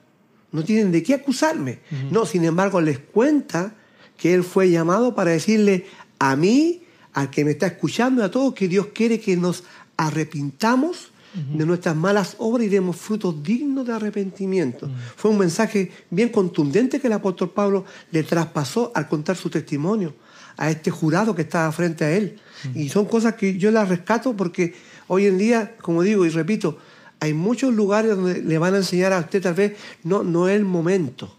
no 0.53 0.63
tienen 0.63 0.93
de 0.93 1.03
qué 1.03 1.15
acusarme. 1.15 1.81
No, 2.11 2.27
sin 2.27 2.45
embargo, 2.45 2.81
les 2.81 2.99
cuenta 2.99 3.75
que 4.17 4.35
él 4.35 4.45
fue 4.45 4.71
llamado 4.71 5.15
para 5.15 5.33
decirle 5.33 5.87
a 6.19 6.37
mí, 6.37 6.83
al 7.13 7.31
que 7.31 7.45
me 7.45 7.53
está 7.53 7.67
escuchando, 7.67 8.23
a 8.23 8.31
todos, 8.31 8.55
que 8.55 8.69
Dios 8.69 8.89
quiere 8.95 9.21
que 9.21 9.37
nos 9.37 9.65
arrepintamos 9.97 11.11
de 11.35 11.67
nuestras 11.67 11.97
malas 11.97 12.37
obras 12.39 12.67
y 12.67 12.71
demos 12.71 12.95
frutos 12.97 13.43
dignos 13.43 13.87
de 13.87 13.93
arrepentimiento. 13.93 14.89
Fue 15.17 15.33
un 15.33 15.39
mensaje 15.39 15.91
bien 16.09 16.29
contundente 16.29 17.01
que 17.01 17.09
el 17.09 17.13
apóstol 17.13 17.51
Pablo 17.51 17.85
le 18.13 18.23
traspasó 18.23 18.93
al 18.95 19.09
contar 19.09 19.37
su 19.37 19.51
testimonio 19.51 20.15
a 20.57 20.71
este 20.71 20.91
jurado 20.91 21.35
que 21.35 21.43
estaba 21.43 21.71
frente 21.73 22.05
a 22.05 22.13
él. 22.13 22.39
Y 22.75 22.89
son 22.89 23.05
cosas 23.05 23.35
que 23.35 23.59
yo 23.59 23.71
las 23.71 23.89
rescato 23.89 24.35
porque 24.37 24.75
hoy 25.07 25.27
en 25.27 25.39
día, 25.39 25.77
como 25.83 26.03
digo 26.03 26.25
y 26.25 26.31
repito, 26.31 26.79
hay 27.21 27.35
muchos 27.35 27.75
lugares 27.75 28.17
donde 28.17 28.43
le 28.43 28.59
van 28.59 28.75
a 28.75 28.79
enseñar 28.79 29.13
a 29.13 29.21
usted 29.21 29.43
tal 29.43 29.55
vez, 29.55 29.77
no, 30.03 30.23
no 30.23 30.49
es 30.49 30.57
el 30.57 30.65
momento, 30.65 31.35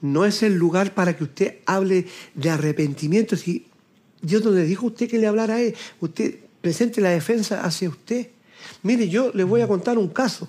no 0.00 0.24
es 0.24 0.42
el 0.42 0.54
lugar 0.54 0.94
para 0.94 1.16
que 1.16 1.24
usted 1.24 1.56
hable 1.66 2.06
de 2.34 2.50
arrepentimiento. 2.50 3.36
Si 3.36 3.66
Dios 4.20 4.44
no 4.44 4.50
le 4.50 4.64
dijo 4.64 4.86
a 4.86 4.90
usted 4.90 5.08
que 5.08 5.18
le 5.18 5.26
hablara 5.26 5.54
a 5.54 5.60
él, 5.60 5.74
usted 6.00 6.36
presente 6.60 7.00
la 7.00 7.10
defensa 7.10 7.64
hacia 7.64 7.88
usted. 7.88 8.28
Mire, 8.82 9.08
yo 9.08 9.30
le 9.34 9.44
voy 9.44 9.60
a 9.60 9.68
contar 9.68 9.98
un 9.98 10.08
caso. 10.08 10.48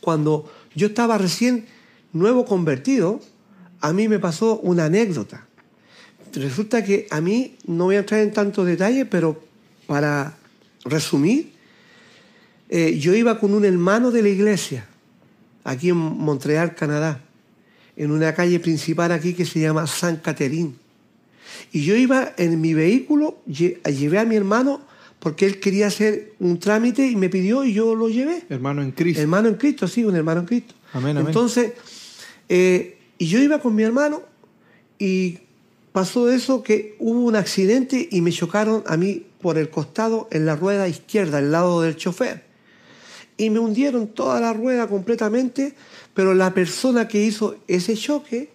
Cuando 0.00 0.52
yo 0.74 0.88
estaba 0.88 1.18
recién 1.18 1.66
nuevo 2.12 2.44
convertido, 2.44 3.20
a 3.80 3.92
mí 3.92 4.08
me 4.08 4.18
pasó 4.18 4.58
una 4.60 4.86
anécdota. 4.86 5.46
Resulta 6.36 6.84
que 6.84 7.06
a 7.10 7.20
mí, 7.20 7.56
no 7.66 7.84
voy 7.84 7.96
a 7.96 8.00
entrar 8.00 8.20
en 8.20 8.32
tantos 8.32 8.66
detalles, 8.66 9.06
pero 9.10 9.42
para 9.86 10.36
resumir, 10.84 11.52
eh, 12.68 12.98
yo 12.98 13.14
iba 13.14 13.38
con 13.38 13.54
un 13.54 13.64
hermano 13.64 14.10
de 14.10 14.22
la 14.22 14.28
iglesia, 14.28 14.86
aquí 15.64 15.88
en 15.90 15.96
Montreal, 15.96 16.74
Canadá, 16.74 17.20
en 17.96 18.10
una 18.10 18.34
calle 18.34 18.60
principal 18.60 19.12
aquí 19.12 19.32
que 19.34 19.44
se 19.46 19.60
llama 19.60 19.86
San 19.86 20.16
Caterín. 20.16 20.76
Y 21.72 21.84
yo 21.84 21.96
iba 21.96 22.34
en 22.36 22.60
mi 22.60 22.74
vehículo, 22.74 23.38
lle- 23.48 23.80
llevé 23.90 24.18
a 24.18 24.24
mi 24.24 24.36
hermano 24.36 24.80
porque 25.20 25.46
él 25.46 25.58
quería 25.60 25.86
hacer 25.86 26.34
un 26.40 26.58
trámite 26.58 27.06
y 27.08 27.16
me 27.16 27.28
pidió 27.30 27.64
y 27.64 27.72
yo 27.72 27.94
lo 27.94 28.08
llevé. 28.08 28.44
Hermano 28.50 28.82
en 28.82 28.92
Cristo. 28.92 29.22
Hermano 29.22 29.48
en 29.48 29.54
Cristo, 29.54 29.88
sí, 29.88 30.04
un 30.04 30.14
hermano 30.14 30.40
en 30.40 30.46
Cristo. 30.46 30.74
Amén, 30.92 31.16
amén. 31.16 31.28
Entonces, 31.28 31.72
eh, 32.48 32.98
y 33.18 33.26
yo 33.26 33.38
iba 33.40 33.60
con 33.60 33.74
mi 33.74 33.82
hermano 33.82 34.22
y 34.98 35.38
pasó 35.96 36.30
eso 36.30 36.62
que 36.62 36.94
hubo 36.98 37.20
un 37.20 37.36
accidente 37.36 38.06
y 38.12 38.20
me 38.20 38.30
chocaron 38.30 38.84
a 38.86 38.98
mí 38.98 39.24
por 39.40 39.56
el 39.56 39.70
costado 39.70 40.28
en 40.30 40.44
la 40.44 40.54
rueda 40.54 40.88
izquierda, 40.88 41.38
al 41.38 41.50
lado 41.50 41.80
del 41.80 41.96
chofer. 41.96 42.44
Y 43.38 43.48
me 43.48 43.60
hundieron 43.60 44.08
toda 44.08 44.38
la 44.38 44.52
rueda 44.52 44.88
completamente, 44.88 45.74
pero 46.12 46.34
la 46.34 46.52
persona 46.52 47.08
que 47.08 47.24
hizo 47.24 47.56
ese 47.66 47.96
choque 47.96 48.50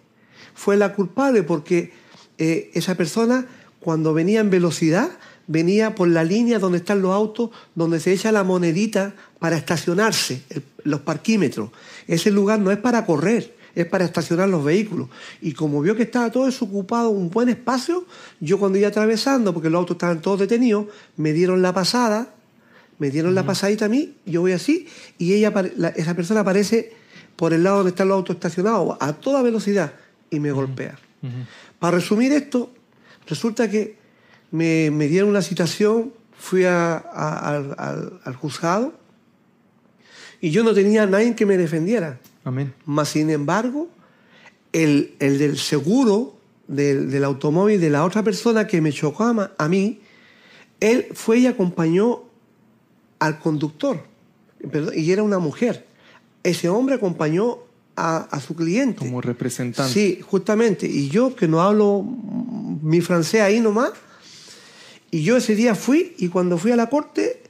fue 0.54 0.76
la 0.76 0.94
culpable 0.94 1.42
porque 1.42 1.90
eh, 2.38 2.70
esa 2.74 2.94
persona 2.94 3.48
cuando 3.80 4.14
venía 4.14 4.38
en 4.38 4.50
velocidad 4.50 5.10
venía 5.48 5.96
por 5.96 6.06
la 6.06 6.22
línea 6.22 6.60
donde 6.60 6.78
están 6.78 7.02
los 7.02 7.10
autos, 7.10 7.50
donde 7.74 7.98
se 7.98 8.12
echa 8.12 8.30
la 8.30 8.44
monedita 8.44 9.16
para 9.40 9.56
estacionarse, 9.56 10.44
los 10.84 11.00
parquímetros. 11.00 11.70
Ese 12.06 12.30
lugar 12.30 12.60
no 12.60 12.70
es 12.70 12.78
para 12.78 13.04
correr, 13.04 13.56
es 13.74 13.86
para 13.86 14.04
estacionar 14.04 14.48
los 14.48 14.64
vehículos. 14.64 15.08
Y 15.40 15.52
como 15.52 15.80
vio 15.80 15.94
que 15.96 16.02
estaba 16.02 16.30
todo 16.30 16.46
desocupado, 16.46 17.10
un 17.10 17.30
buen 17.30 17.48
espacio, 17.48 18.04
yo 18.40 18.58
cuando 18.58 18.78
iba 18.78 18.88
atravesando, 18.88 19.52
porque 19.54 19.70
los 19.70 19.78
autos 19.80 19.94
estaban 19.96 20.20
todos 20.20 20.40
detenidos, 20.40 20.86
me 21.16 21.32
dieron 21.32 21.62
la 21.62 21.72
pasada, 21.72 22.34
me 22.98 23.10
dieron 23.10 23.34
la 23.34 23.44
pasadita 23.44 23.86
a 23.86 23.88
mí, 23.88 24.14
yo 24.26 24.42
voy 24.42 24.52
así, 24.52 24.86
y 25.18 25.32
ella, 25.34 25.52
la- 25.76 25.88
esa 25.88 26.14
persona 26.14 26.40
aparece 26.40 26.92
por 27.36 27.52
el 27.52 27.64
lado 27.64 27.78
donde 27.78 27.90
están 27.90 28.08
los 28.08 28.16
autos 28.16 28.36
estacionados 28.36 28.96
a 29.00 29.12
toda 29.14 29.42
velocidad 29.42 29.92
y 30.30 30.38
me 30.40 30.52
golpea. 30.52 30.98
Para 31.78 31.96
resumir 31.96 32.32
esto, 32.32 32.70
resulta 33.26 33.68
que 33.70 33.96
me, 34.50 34.90
me 34.92 35.08
dieron 35.08 35.30
una 35.30 35.42
citación, 35.42 36.12
fui 36.38 36.64
a- 36.64 36.96
a- 36.96 37.38
al, 37.56 37.74
al- 37.78 38.20
al 38.24 38.36
juzgado 38.36 38.92
y 40.40 40.50
yo 40.50 40.62
no 40.64 40.74
tenía 40.74 41.04
a 41.04 41.06
nadie 41.06 41.34
que 41.34 41.46
me 41.46 41.56
defendiera. 41.56 42.18
Amén. 42.44 42.74
Mas, 42.84 43.10
sin 43.10 43.30
embargo, 43.30 43.88
el, 44.72 45.14
el 45.18 45.38
del 45.38 45.58
seguro 45.58 46.36
del, 46.66 47.10
del 47.10 47.24
automóvil 47.24 47.80
de 47.80 47.90
la 47.90 48.04
otra 48.04 48.22
persona 48.22 48.66
que 48.66 48.80
me 48.80 48.92
chocó 48.92 49.24
a, 49.24 49.52
a 49.56 49.68
mí, 49.68 50.00
él 50.80 51.06
fue 51.12 51.38
y 51.38 51.46
acompañó 51.46 52.22
al 53.18 53.38
conductor. 53.38 54.02
Perdón, 54.70 54.94
y 54.96 55.10
era 55.10 55.22
una 55.22 55.38
mujer. 55.38 55.86
Ese 56.42 56.68
hombre 56.68 56.96
acompañó 56.96 57.58
a, 57.94 58.18
a 58.18 58.40
su 58.40 58.54
cliente. 58.54 58.98
Como 58.98 59.20
representante. 59.20 59.92
Sí, 59.92 60.20
justamente. 60.22 60.86
Y 60.86 61.08
yo, 61.08 61.36
que 61.36 61.46
no 61.46 61.60
hablo 61.60 62.04
mi 62.82 63.00
francés 63.00 63.42
ahí 63.42 63.60
nomás, 63.60 63.92
y 65.10 65.22
yo 65.22 65.36
ese 65.36 65.54
día 65.54 65.74
fui, 65.74 66.14
y 66.18 66.28
cuando 66.28 66.58
fui 66.58 66.72
a 66.72 66.76
la 66.76 66.88
corte, 66.88 67.42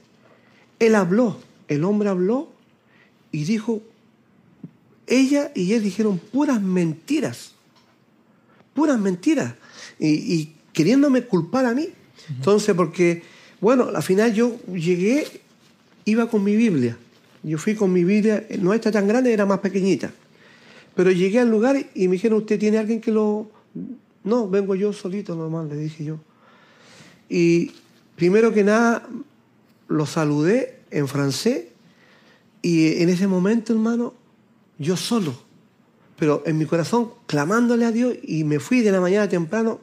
él 0.79 0.95
habló, 0.95 1.37
el 1.69 1.85
hombre 1.85 2.09
habló 2.09 2.49
y 3.31 3.45
dijo, 3.45 3.81
ella 5.07 5.51
y 5.55 5.73
él 5.73 5.83
dijeron 5.83 6.19
puras 6.19 6.61
mentiras, 6.61 7.53
puras 8.73 8.99
mentiras, 8.99 9.55
y, 9.99 10.07
y 10.07 10.55
queriéndome 10.71 11.23
culpar 11.23 11.65
a 11.65 11.73
mí. 11.73 11.89
Entonces, 12.29 12.73
porque, 12.75 13.23
bueno, 13.59 13.89
al 13.93 14.03
final 14.03 14.33
yo 14.33 14.57
llegué, 14.67 15.27
iba 16.05 16.29
con 16.29 16.43
mi 16.43 16.55
Biblia. 16.55 16.97
Yo 17.43 17.57
fui 17.57 17.75
con 17.75 17.91
mi 17.91 18.03
Biblia, 18.05 18.47
no 18.59 18.73
está 18.73 18.91
tan 18.91 19.07
grande, 19.07 19.33
era 19.33 19.45
más 19.45 19.59
pequeñita. 19.59 20.11
Pero 20.95 21.11
llegué 21.11 21.39
al 21.39 21.49
lugar 21.49 21.85
y 21.93 22.07
me 22.07 22.13
dijeron, 22.13 22.39
¿usted 22.39 22.59
tiene 22.59 22.77
alguien 22.77 23.01
que 23.01 23.11
lo...? 23.11 23.51
No, 24.23 24.47
vengo 24.49 24.75
yo 24.75 24.93
solito 24.93 25.35
nomás, 25.35 25.67
le 25.67 25.75
dije 25.75 26.05
yo. 26.05 26.19
Y 27.27 27.71
primero 28.15 28.53
que 28.53 28.63
nada, 28.63 29.07
lo 29.89 30.05
saludé 30.05 30.79
en 30.91 31.07
francés 31.07 31.65
y 32.61 33.01
en 33.01 33.09
ese 33.09 33.27
momento, 33.27 33.73
hermano, 33.73 34.13
yo 34.77 34.97
solo, 34.97 35.33
pero 36.17 36.43
en 36.45 36.57
mi 36.57 36.65
corazón 36.65 37.11
clamándole 37.25 37.85
a 37.85 37.91
Dios 37.91 38.15
y 38.23 38.43
me 38.43 38.59
fui 38.59 38.81
de 38.81 38.91
la 38.91 39.01
mañana 39.01 39.27
temprano 39.29 39.79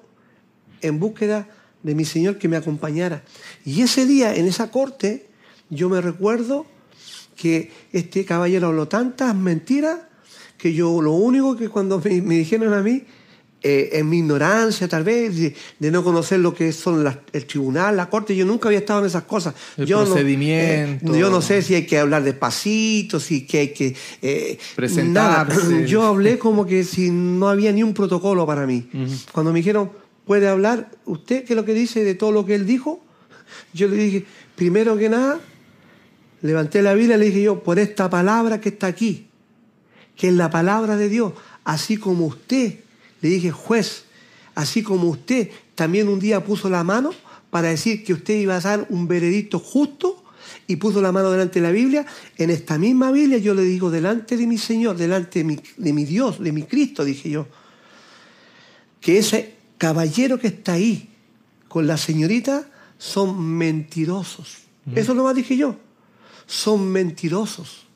en 0.80 0.98
búsqueda 0.98 1.48
de 1.82 1.94
mi 1.94 2.04
Señor 2.04 2.38
que 2.38 2.48
me 2.48 2.56
acompañara. 2.56 3.24
Y 3.64 3.82
ese 3.82 4.06
día, 4.06 4.34
en 4.34 4.46
esa 4.46 4.70
corte, 4.70 5.28
yo 5.70 5.88
me 5.88 6.00
recuerdo 6.00 6.66
que 7.36 7.72
este 7.92 8.24
caballero 8.24 8.68
habló 8.68 8.88
tantas 8.88 9.34
mentiras 9.34 10.00
que 10.58 10.74
yo 10.74 11.00
lo 11.00 11.12
único 11.12 11.56
que 11.56 11.68
cuando 11.68 11.98
me, 12.00 12.20
me 12.20 12.34
dijeron 12.34 12.74
a 12.74 12.82
mí, 12.82 13.04
eh, 13.62 13.90
en 13.92 14.08
mi 14.08 14.18
ignorancia 14.18 14.88
tal 14.88 15.04
vez, 15.04 15.36
de, 15.36 15.54
de 15.78 15.90
no 15.90 16.02
conocer 16.02 16.40
lo 16.40 16.54
que 16.54 16.72
son 16.72 17.04
las- 17.04 17.18
el 17.32 17.44
tribunal, 17.46 17.96
la 17.96 18.08
corte, 18.08 18.34
yo 18.34 18.46
nunca 18.46 18.68
había 18.68 18.78
estado 18.78 19.00
en 19.00 19.06
esas 19.06 19.24
cosas. 19.24 19.54
El 19.76 19.86
yo 19.86 20.00
no- 20.00 20.06
procedimiento. 20.06 21.14
eh, 21.14 21.18
yo 21.18 21.28
no 21.30 21.42
sé 21.42 21.60
si 21.62 21.74
hay 21.74 21.84
que 21.86 21.98
hablar 21.98 22.22
despacito, 22.24 23.20
si 23.20 23.46
que 23.46 23.58
hay 23.58 23.68
que... 23.74 23.94
eh, 24.22 24.58
Presentarse. 24.76 25.62
nada. 25.74 25.86
Yo 25.86 26.04
hablé 26.04 26.38
como 26.38 26.64
que 26.64 26.84
si 26.84 27.10
no 27.10 27.48
había 27.48 27.70
ni 27.72 27.82
un 27.82 27.92
protocolo 27.94 28.46
para 28.46 28.66
mí. 28.66 28.88
Cuando 29.32 29.52
me 29.52 29.58
dijeron, 29.58 29.90
¿puede 30.24 30.48
hablar 30.48 30.90
usted 31.04 31.44
qué 31.44 31.52
es 31.52 31.56
lo 31.56 31.64
que 31.66 31.74
dice 31.74 32.02
de 32.04 32.14
todo 32.14 32.32
lo 32.32 32.46
que 32.46 32.54
él 32.54 32.64
dijo? 32.66 33.04
Yo 33.74 33.88
le 33.88 33.96
dije, 33.96 34.24
primero 34.56 34.96
que 34.96 35.08
nada, 35.10 35.38
levanté 36.42 36.82
la 36.82 36.94
Biblia 36.94 37.16
y 37.16 37.18
le 37.20 37.26
dije 37.26 37.42
yo, 37.42 37.62
por 37.62 37.78
esta 37.78 38.08
palabra 38.08 38.60
que 38.60 38.70
está 38.70 38.86
aquí, 38.86 39.26
que 40.16 40.28
es 40.28 40.34
la 40.34 40.50
palabra 40.50 40.96
de 40.96 41.08
Dios, 41.08 41.32
así 41.64 41.96
como 41.96 42.26
usted, 42.26 42.74
le 43.20 43.28
dije, 43.28 43.50
juez, 43.50 44.04
así 44.54 44.82
como 44.82 45.08
usted 45.08 45.50
también 45.74 46.08
un 46.08 46.20
día 46.20 46.44
puso 46.44 46.68
la 46.68 46.84
mano 46.84 47.12
para 47.50 47.68
decir 47.68 48.04
que 48.04 48.12
usted 48.12 48.34
iba 48.34 48.56
a 48.56 48.60
dar 48.60 48.86
un 48.90 49.08
veredicto 49.08 49.58
justo 49.58 50.22
y 50.66 50.76
puso 50.76 51.00
la 51.00 51.12
mano 51.12 51.30
delante 51.30 51.60
de 51.60 51.66
la 51.66 51.72
Biblia, 51.72 52.06
en 52.36 52.50
esta 52.50 52.78
misma 52.78 53.10
Biblia 53.10 53.38
yo 53.38 53.54
le 53.54 53.62
digo, 53.62 53.90
delante 53.90 54.36
de 54.36 54.46
mi 54.46 54.58
Señor, 54.58 54.96
delante 54.96 55.40
de 55.40 55.44
mi, 55.44 55.60
de 55.76 55.92
mi 55.92 56.04
Dios, 56.04 56.40
de 56.40 56.52
mi 56.52 56.62
Cristo, 56.62 57.04
dije 57.04 57.30
yo, 57.30 57.46
que 59.00 59.18
ese 59.18 59.54
caballero 59.78 60.38
que 60.38 60.48
está 60.48 60.74
ahí 60.74 61.08
con 61.68 61.86
la 61.86 61.96
señorita 61.96 62.68
son 62.98 63.40
mentirosos. 63.42 64.58
Eso 64.94 65.14
nomás 65.14 65.34
dije 65.34 65.56
yo. 65.56 65.76
Son 66.46 66.90
mentirosos. 66.90 67.86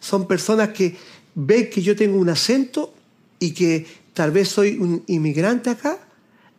Son 0.00 0.26
personas 0.26 0.70
que 0.70 0.96
ven 1.34 1.70
que 1.70 1.82
yo 1.82 1.94
tengo 1.94 2.18
un 2.18 2.28
acento 2.30 2.94
y 3.38 3.52
que 3.52 3.86
tal 4.14 4.30
vez 4.30 4.48
soy 4.48 4.76
un 4.78 5.02
inmigrante 5.06 5.70
acá 5.70 5.98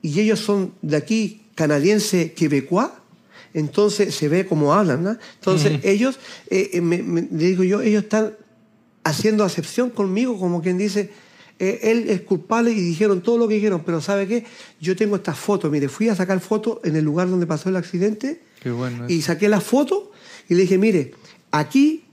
y 0.01 0.19
ellos 0.19 0.39
son 0.39 0.73
de 0.81 0.97
aquí 0.97 1.41
canadiense 1.55 2.33
quebecois. 2.33 2.89
Entonces 3.53 4.15
se 4.15 4.29
ve 4.29 4.45
como 4.45 4.73
hablan, 4.73 5.03
¿no? 5.03 5.17
Entonces 5.35 5.79
ellos, 5.83 6.17
eh, 6.49 6.69
eh, 6.73 6.81
me- 6.81 7.27
digo 7.29 7.63
yo, 7.65 7.81
ellos 7.81 8.03
están 8.03 8.33
haciendo 9.03 9.43
acepción 9.43 9.89
conmigo, 9.89 10.39
como 10.39 10.61
quien 10.61 10.77
dice, 10.77 11.09
eh, 11.59 11.79
él 11.83 12.09
es 12.09 12.21
culpable 12.21 12.71
y 12.71 12.75
dijeron 12.79 13.21
todo 13.21 13.37
lo 13.37 13.47
que 13.49 13.55
dijeron, 13.55 13.83
pero 13.85 13.99
¿sabe 13.99 14.25
qué? 14.27 14.45
Yo 14.79 14.95
tengo 14.95 15.17
estas 15.17 15.37
fotos, 15.37 15.69
mire, 15.69 15.89
fui 15.89 16.07
a 16.07 16.15
sacar 16.15 16.39
fotos 16.39 16.79
en 16.85 16.95
el 16.95 17.03
lugar 17.03 17.29
donde 17.29 17.45
pasó 17.45 17.67
el 17.69 17.75
accidente 17.75 18.41
Qué 18.63 18.71
bueno. 18.71 19.05
y 19.09 19.21
saqué 19.21 19.49
la 19.49 19.59
foto 19.59 20.11
y 20.47 20.55
le 20.55 20.61
dije, 20.61 20.77
mire, 20.77 21.13
aquí 21.51 22.05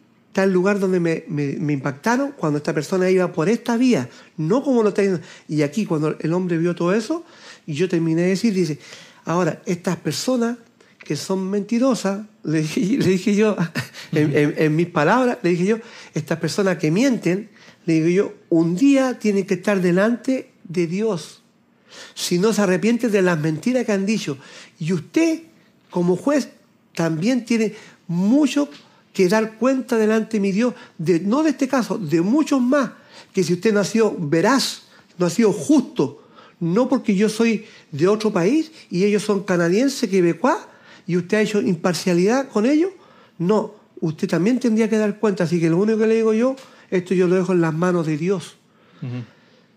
el 0.44 0.52
lugar 0.52 0.78
donde 0.78 1.00
me, 1.00 1.72
impactaron 1.72 2.32
cuando 2.32 2.58
esta 2.58 2.72
persona 2.74 3.10
iba 3.10 3.32
por 3.32 3.48
esta 3.48 3.76
vía, 3.76 4.08
no 4.36 4.62
como 4.62 4.82
lo 4.82 4.90
está. 4.90 5.02
Y 5.48 5.62
aquí, 5.62 5.86
cuando 5.86 6.16
el 6.18 6.32
hombre 6.32 6.58
vio 6.58 6.74
todo 6.74 6.92
eso, 6.92 7.24
y 7.66 7.74
yo 7.74 7.88
terminé 7.88 8.22
de 8.22 8.28
decir, 8.28 8.54
dice, 8.54 8.78
ahora, 9.24 9.62
estas 9.66 9.96
personas 9.96 10.56
que 10.98 11.16
son 11.16 11.48
mentirosas, 11.50 12.26
le 12.42 12.62
dije, 12.62 13.34
yo, 13.34 13.56
en, 14.12 14.54
en- 14.56 14.76
mis 14.76 14.88
palabras, 14.88 15.38
le 15.42 15.50
dije 15.50 15.64
yo, 15.66 15.78
estas 16.14 16.38
personas 16.38 16.78
que 16.78 16.90
mienten, 16.90 17.48
le 17.86 17.94
digo 17.94 18.08
yo, 18.08 18.34
un 18.50 18.76
día 18.76 19.18
tienen 19.18 19.46
que 19.46 19.54
estar 19.54 19.80
delante 19.80 20.50
de 20.64 20.86
Dios 20.86 21.42
si 22.14 22.38
no 22.38 22.52
se 22.52 22.62
arrepiente 22.62 23.08
de 23.08 23.22
las 23.22 23.38
mentiras 23.38 23.84
que 23.84 23.92
han 23.92 24.06
dicho. 24.06 24.38
Y 24.78 24.92
usted, 24.92 25.42
como 25.90 26.16
juez, 26.16 26.50
también 26.94 27.44
tiene 27.44 27.74
mucho 28.06 28.68
que 29.18 29.28
dar 29.28 29.58
cuenta 29.58 29.96
delante 29.98 30.36
de 30.36 30.40
mi 30.40 30.52
Dios, 30.52 30.74
de, 30.96 31.18
no 31.18 31.42
de 31.42 31.50
este 31.50 31.66
caso, 31.66 31.98
de 31.98 32.20
muchos 32.20 32.60
más, 32.60 32.92
que 33.32 33.42
si 33.42 33.54
usted 33.54 33.72
no 33.74 33.80
ha 33.80 33.84
sido 33.84 34.14
veraz, 34.16 34.82
no 35.18 35.26
ha 35.26 35.30
sido 35.30 35.52
justo, 35.52 36.22
no 36.60 36.88
porque 36.88 37.16
yo 37.16 37.28
soy 37.28 37.64
de 37.90 38.06
otro 38.06 38.32
país 38.32 38.70
y 38.90 39.02
ellos 39.02 39.24
son 39.24 39.42
canadienses, 39.42 40.08
quebecois, 40.08 40.58
y 41.04 41.16
usted 41.16 41.38
ha 41.38 41.40
hecho 41.40 41.60
imparcialidad 41.60 42.48
con 42.48 42.64
ellos, 42.64 42.92
no, 43.38 43.74
usted 44.00 44.28
también 44.28 44.60
tendría 44.60 44.88
que 44.88 44.98
dar 44.98 45.18
cuenta. 45.18 45.42
Así 45.44 45.58
que 45.58 45.68
lo 45.68 45.78
único 45.78 45.98
que 45.98 46.06
le 46.06 46.14
digo 46.14 46.32
yo, 46.32 46.54
esto 46.88 47.12
yo 47.14 47.26
lo 47.26 47.34
dejo 47.34 47.52
en 47.52 47.60
las 47.60 47.74
manos 47.74 48.06
de 48.06 48.16
Dios 48.16 48.54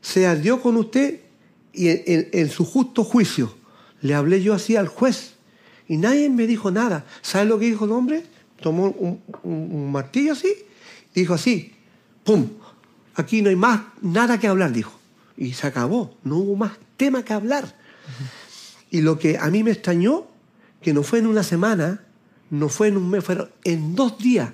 sea 0.01 0.35
Dios 0.35 0.59
con 0.61 0.77
usted 0.77 1.19
y 1.73 1.87
en, 1.89 2.03
en- 2.05 2.29
en 2.31 2.49
su 2.49 2.63
justo 2.65 3.03
juicio. 3.03 3.53
Le 4.01 4.13
hablé 4.15 4.41
yo 4.41 4.53
así 4.53 4.75
al 4.75 4.87
juez 4.87 5.33
y 5.87 5.97
nadie 5.97 6.29
me 6.29 6.47
dijo 6.47 6.71
nada. 6.71 7.05
¿Sabe 7.21 7.45
lo 7.45 7.59
que 7.59 7.65
dijo 7.65 7.85
el 7.85 7.91
hombre? 7.91 8.23
Tomó 8.61 8.87
un, 9.43 9.91
martillo 9.91 10.33
así, 10.33 10.53
dijo 11.13 11.33
así, 11.33 11.73
¡pum! 12.23 12.47
Aquí 13.15 13.41
no 13.41 13.49
hay 13.49 13.55
más 13.55 13.81
nada 14.01 14.39
que 14.39 14.47
hablar, 14.47 14.71
dijo. 14.71 14.93
Y 15.35 15.53
se 15.53 15.67
acabó, 15.67 16.15
no 16.23 16.37
hubo 16.37 16.55
más 16.55 16.73
tema 16.97 17.23
que 17.23 17.33
hablar. 17.33 17.75
Y 18.89 19.01
lo 19.01 19.17
que 19.17 19.37
a 19.37 19.49
mí 19.49 19.63
me 19.63 19.71
extrañó, 19.71 20.27
que 20.81 20.93
no 20.93 21.03
fue 21.03 21.19
en 21.19 21.27
una 21.27 21.43
semana, 21.43 22.05
no 22.49 22.69
fue 22.69 22.89
en 22.89 22.97
un 22.97 23.09
mes, 23.09 23.23
fueron 23.23 23.49
en 23.63 23.95
dos 23.95 24.17
días. 24.17 24.51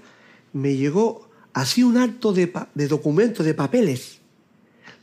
Me 0.53 0.75
llegó 0.75 1.29
así 1.53 1.83
un 1.83 1.97
acto 1.97 2.33
de, 2.33 2.53
de 2.73 2.87
documentos, 2.87 3.45
de 3.45 3.53
papeles, 3.53 4.19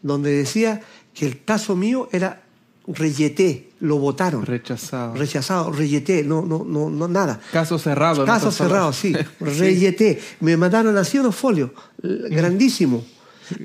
donde 0.03 0.33
decía 0.33 0.81
que 1.13 1.27
el 1.27 1.45
caso 1.45 1.77
mío 1.77 2.09
era 2.13 2.43
reyeté, 2.87 3.70
lo 3.80 3.99
votaron, 3.99 4.45
Rechazado. 4.45 5.14
rechazado, 5.14 5.72
reyeté, 5.72 6.22
no, 6.22 6.43
no, 6.43 6.64
no, 6.64 6.91
no 6.91 7.09
nada. 7.09 7.41
Caso 7.53 7.78
cerrado. 7.78 8.24
Caso 8.24 8.51
cerrado, 8.51 8.93
sí. 8.93 9.14
Reyeté. 9.41 10.20
Me 10.41 10.57
mandaron 10.57 10.97
así 10.97 11.18
unos 11.18 11.35
folios, 11.35 11.70
l- 12.03 12.28
grandísimos. 12.28 13.05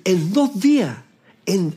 En 0.04 0.32
dos 0.34 0.60
días. 0.60 0.98
En, 1.46 1.74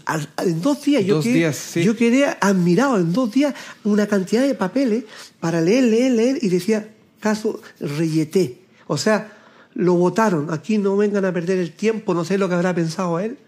dos 0.61 0.83
días. 0.85 1.05
Yo 1.05 1.17
Dos 1.17 1.25
quedé, 1.25 1.35
días, 1.35 1.57
sí. 1.57 1.83
yo 1.83 1.97
quedé 1.97 2.27
admirado. 2.41 2.99
En 2.99 3.13
dos 3.13 3.33
días, 3.33 3.55
una 3.85 4.07
cantidad 4.07 4.43
de 4.43 4.55
papeles 4.55 5.05
para 5.41 5.61
leer, 5.61 5.85
leer, 5.85 6.13
leer. 6.13 6.39
Y 6.43 6.49
decía, 6.49 6.89
caso 7.21 7.61
Reyeté. 7.81 8.61
O 8.87 8.99
sea, 8.99 9.33
lo 9.75 9.95
votaron. 9.95 10.53
Aquí 10.53 10.77
no 10.79 10.97
vengan 10.97 11.25
a 11.25 11.33
perder 11.33 11.59
el 11.59 11.73
tiempo. 11.73 12.13
No 12.13 12.25
sé 12.25 12.37
lo 12.39 12.49
que 12.49 12.55
habrá 12.55 12.75
pensado 12.75 13.19
él. 13.19 13.39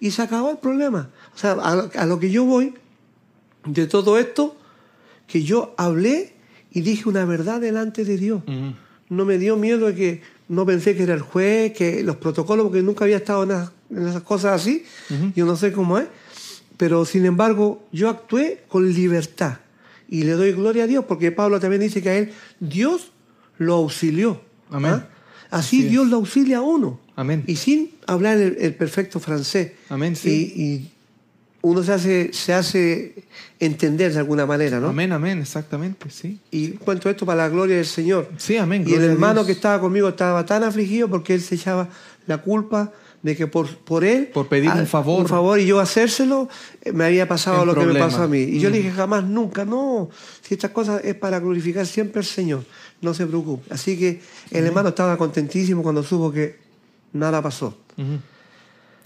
Y 0.00 0.10
se 0.10 0.20
acabó 0.22 0.50
el 0.50 0.58
problema. 0.58 1.08
O 1.34 1.38
sea, 1.38 1.52
a 1.52 2.04
lo 2.06 2.18
que 2.18 2.30
yo 2.30 2.44
voy 2.44 2.74
de 3.64 3.86
todo 3.86 4.18
esto, 4.18 4.56
que 5.26 5.42
yo 5.42 5.74
hablé 5.76 6.34
y 6.70 6.80
dije 6.80 7.08
una 7.08 7.24
verdad 7.24 7.60
delante 7.60 8.04
de 8.04 8.16
Dios. 8.16 8.42
No 9.08 9.24
me 9.24 9.38
dio 9.38 9.56
miedo 9.56 9.88
de 9.88 9.94
que 9.94 10.22
no 10.48 10.66
pensé 10.66 10.96
que 10.96 11.02
era 11.02 11.14
el 11.14 11.20
juez, 11.20 11.72
que 11.72 12.02
los 12.02 12.16
protocolos, 12.16 12.66
porque 12.66 12.82
nunca 12.82 13.04
había 13.04 13.18
estado 13.18 13.44
en 13.44 13.50
esas, 13.50 13.72
en 13.90 14.08
esas 14.08 14.22
cosas 14.22 14.60
así. 14.60 14.84
Yo 15.34 15.44
no 15.46 15.56
sé 15.56 15.72
cómo 15.72 15.98
es. 15.98 16.06
Pero 16.76 17.04
sin 17.04 17.26
embargo, 17.26 17.86
yo 17.92 18.08
actué 18.08 18.64
con 18.68 18.92
libertad. 18.92 19.58
Y 20.08 20.24
le 20.24 20.32
doy 20.32 20.52
gloria 20.52 20.84
a 20.84 20.86
Dios, 20.86 21.04
porque 21.06 21.32
Pablo 21.32 21.60
también 21.60 21.80
dice 21.80 22.02
que 22.02 22.08
a 22.08 22.18
él 22.18 22.32
Dios 22.60 23.12
lo 23.58 23.74
auxilió. 23.74 24.40
Amén. 24.70 24.92
¿Ah? 24.92 25.08
Así, 25.50 25.80
Así 25.80 25.88
Dios 25.88 26.08
lo 26.08 26.16
auxilia 26.16 26.58
a 26.58 26.60
uno. 26.62 26.98
Amén. 27.14 27.44
Y 27.46 27.56
sin 27.56 27.92
hablar 28.06 28.38
el, 28.38 28.56
el 28.58 28.74
perfecto 28.74 29.20
francés. 29.20 29.72
Amén, 29.90 30.16
sí. 30.16 30.52
Y, 30.54 30.62
y 30.62 30.90
uno 31.62 31.82
se 31.82 31.92
hace, 31.92 32.30
se 32.32 32.52
hace 32.52 33.14
entender 33.60 34.12
de 34.12 34.18
alguna 34.18 34.46
manera, 34.46 34.80
¿no? 34.80 34.88
Amén, 34.88 35.12
amén, 35.12 35.38
exactamente, 35.40 36.10
sí. 36.10 36.38
Y 36.50 36.72
cuento 36.72 37.08
esto 37.08 37.24
para 37.24 37.44
la 37.44 37.48
gloria 37.48 37.76
del 37.76 37.86
Señor. 37.86 38.28
Sí, 38.36 38.56
amén. 38.56 38.84
Y 38.86 38.94
el 38.94 39.04
hermano 39.04 39.46
que 39.46 39.52
estaba 39.52 39.80
conmigo 39.80 40.08
estaba 40.08 40.44
tan 40.44 40.64
afligido 40.64 41.08
porque 41.08 41.34
él 41.34 41.40
se 41.40 41.54
echaba 41.54 41.88
la 42.26 42.38
culpa 42.38 42.92
de 43.22 43.36
que 43.36 43.46
por, 43.46 43.68
por 43.76 44.02
él... 44.04 44.26
Por 44.34 44.48
pedir 44.48 44.68
un 44.70 44.78
a- 44.80 44.86
favor. 44.86 45.20
Un 45.20 45.28
favor 45.28 45.60
y 45.60 45.66
yo 45.66 45.78
hacérselo, 45.78 46.48
eh, 46.82 46.90
me 46.92 47.04
había 47.04 47.28
pasado 47.28 47.64
lo 47.64 47.72
que 47.76 47.86
me 47.86 47.94
pasó 47.96 48.22
a 48.24 48.26
mí. 48.28 48.40
Y 48.40 48.58
yo 48.58 48.68
Mm. 48.68 48.72
le 48.72 48.78
dije, 48.78 48.90
jamás, 48.90 49.22
nunca, 49.22 49.64
no. 49.64 50.10
Si 50.40 50.54
estas 50.54 50.72
cosas 50.72 51.00
es 51.04 51.14
para 51.14 51.38
glorificar 51.38 51.86
siempre 51.86 52.18
al 52.18 52.24
Señor, 52.26 52.64
no 53.00 53.14
se 53.14 53.24
preocupe. 53.26 53.72
Así 53.72 53.96
que 53.96 54.20
el 54.50 54.66
hermano 54.66 54.88
estaba 54.88 55.16
contentísimo 55.16 55.84
cuando 55.84 56.02
supo 56.02 56.32
que 56.32 56.56
nada 57.12 57.40
pasó. 57.40 57.78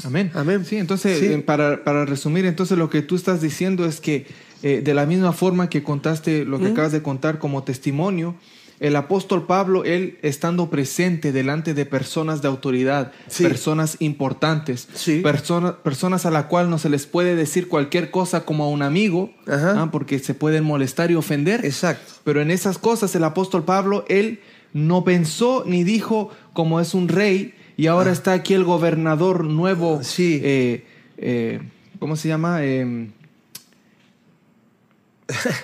Amén. 0.05 0.31
Amén. 0.35 0.65
Sí, 0.65 0.77
entonces, 0.77 1.19
Sí. 1.19 1.27
eh, 1.27 1.39
para, 1.39 1.85
para 1.85 2.05
resumir, 2.05 2.45
entonces 2.47 2.77
lo 2.79 2.91
que 2.91 3.03
tú 3.03 3.17
estás 3.17 3.41
diciendo 3.41 3.85
es 3.87 4.01
que 4.01 4.27
eh, 4.63 4.81
de 4.83 4.95
la 4.95 5.05
misma 5.07 5.33
forma 5.33 5.69
que 5.69 5.83
contaste 5.83 6.45
lo 6.47 6.59
que 6.59 6.69
acabas 6.69 6.91
de 6.91 7.03
contar 7.03 7.39
como 7.39 7.63
testimonio, 7.63 8.35
el 8.81 8.97
apóstol 8.97 9.47
Pablo, 9.47 9.85
él 9.85 10.19
estando 10.23 10.71
presente 10.71 11.31
delante 11.31 11.73
de 11.75 11.85
personas 11.87 12.41
de 12.43 12.49
autoridad, 12.49 13.13
Sí. 13.29 13.43
personas 13.45 13.97
importantes, 14.01 14.89
Sí. 14.95 15.21
persona- 15.21 15.77
personas 15.83 16.25
a 16.27 16.31
la 16.31 16.49
cual 16.49 16.69
no 16.71 16.79
se 16.79 16.89
les 16.89 17.07
puede 17.07 17.37
decir 17.37 17.69
cualquier 17.69 18.11
cosa 18.11 18.45
como 18.45 18.65
a 18.65 18.69
un 18.69 18.83
amigo, 18.83 19.31
ah, 19.47 19.89
porque 19.93 20.19
se 20.19 20.35
pueden 20.35 20.65
molestar 20.65 21.11
y 21.11 21.15
ofender. 21.15 21.65
Exacto. 21.65 22.15
Pero 22.25 22.41
en 22.41 22.51
esas 22.51 22.79
cosas 22.79 23.15
el 23.15 23.25
apóstol 23.25 23.65
Pablo, 23.65 24.05
él 24.09 24.41
no 24.73 25.05
pensó 25.05 25.65
ni 25.67 25.85
dijo 25.85 26.31
como 26.55 26.81
es 26.81 26.93
un 26.95 27.09
rey 27.09 27.55
y 27.77 27.87
ahora 27.89 28.13
está 28.13 28.33
aquí 28.33 28.55
el 28.55 28.65
gobernador 28.65 29.45
nuevo. 29.45 29.99
Ah. 30.01 30.05
Sí. 30.05 30.41
eh, 30.43 30.85
eh, 31.19 31.61
¿Cómo 31.99 32.17
se 32.17 32.29
llama? 32.29 32.65
Eh, 32.65 33.09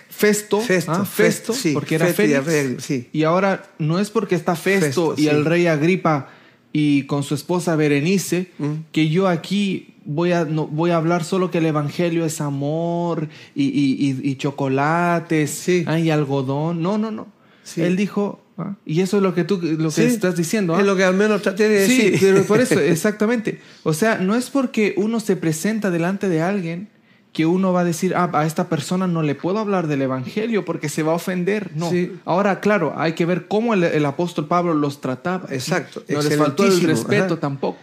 Festo. 0.08 0.60
Festo, 0.60 0.92
ah, 0.92 1.04
Festo, 1.04 1.04
Festo, 1.04 1.52
sí, 1.52 1.72
porque 1.72 1.94
era 1.96 2.06
Festo 2.06 2.22
y 2.22 2.26
Félix. 2.26 2.46
Arreglo, 2.48 2.80
sí. 2.80 3.08
Y 3.12 3.22
ahora 3.24 3.70
no 3.78 3.98
es 3.98 4.10
porque 4.10 4.34
está 4.34 4.56
Festo, 4.56 4.86
Festo, 4.86 5.14
y 5.16 5.22
sí. 5.24 5.28
el 5.28 5.44
rey 5.44 5.66
Agripa 5.66 6.28
y 6.72 7.04
con 7.04 7.22
su 7.22 7.34
esposa 7.34 7.76
Berenice, 7.76 8.50
Mm. 8.58 8.72
que 8.92 9.08
yo 9.08 9.28
aquí 9.28 9.94
voy 10.04 10.32
a, 10.32 10.44
no, 10.44 10.66
voy 10.66 10.90
a 10.90 10.96
hablar 10.96 11.22
solo 11.22 11.50
que 11.50 11.58
el 11.58 11.66
evangelio 11.66 12.24
es 12.24 12.40
amor 12.40 13.28
y, 13.54 13.64
y- 13.64 14.10
y- 14.10 14.30
y 14.30 14.36
chocolates 14.36 15.66
ah, 15.86 15.98
y 15.98 16.10
algodón. 16.10 16.82
No, 16.82 16.98
no, 16.98 17.10
no. 17.12 17.28
Él 17.76 17.96
dijo, 17.96 18.41
ah, 18.62 18.76
y 18.86 19.00
eso 19.00 19.16
es 19.18 19.22
lo 19.22 19.34
que 19.34 19.44
tú 19.44 19.60
lo 19.62 19.90
que 19.90 20.06
estás 20.06 20.36
diciendo. 20.36 20.74
ah. 20.74 20.80
Es 20.80 20.86
lo 20.86 20.96
que 20.96 21.04
al 21.04 21.14
menos 21.14 21.42
traté 21.42 21.68
de 21.68 21.86
Sí, 21.86 22.10
decir. 22.10 22.32
pero 22.32 22.44
por 22.44 22.60
eso, 22.60 22.78
exactamente. 22.80 23.60
O 23.82 23.92
sea, 23.92 24.18
no 24.18 24.34
es 24.34 24.50
porque 24.50 24.94
uno 24.96 25.20
se 25.20 25.36
presenta 25.36 25.90
delante 25.90 26.28
de 26.28 26.40
alguien 26.42 26.88
que 27.32 27.46
uno 27.46 27.72
va 27.72 27.80
a 27.80 27.84
decir, 27.84 28.14
ah, 28.14 28.30
a 28.34 28.44
esta 28.46 28.68
persona 28.68 29.06
no 29.06 29.22
le 29.22 29.34
puedo 29.34 29.58
hablar 29.58 29.86
del 29.86 30.02
Evangelio 30.02 30.64
porque 30.66 30.88
se 30.90 31.02
va 31.02 31.12
a 31.12 31.14
ofender. 31.14 31.70
No. 31.74 31.90
Sí. 31.90 32.12
Ahora, 32.26 32.60
claro, 32.60 32.92
hay 32.96 33.14
que 33.14 33.24
ver 33.24 33.48
cómo 33.48 33.72
el, 33.74 33.84
el 33.84 34.04
apóstol 34.04 34.46
Pablo 34.48 34.74
los 34.74 35.00
trataba. 35.00 35.46
Exacto, 35.50 36.02
No 36.08 36.20
les 36.20 36.36
faltó 36.36 36.64
el 36.66 36.80
respeto 36.82 37.34
ajá. 37.34 37.40
tampoco. 37.40 37.78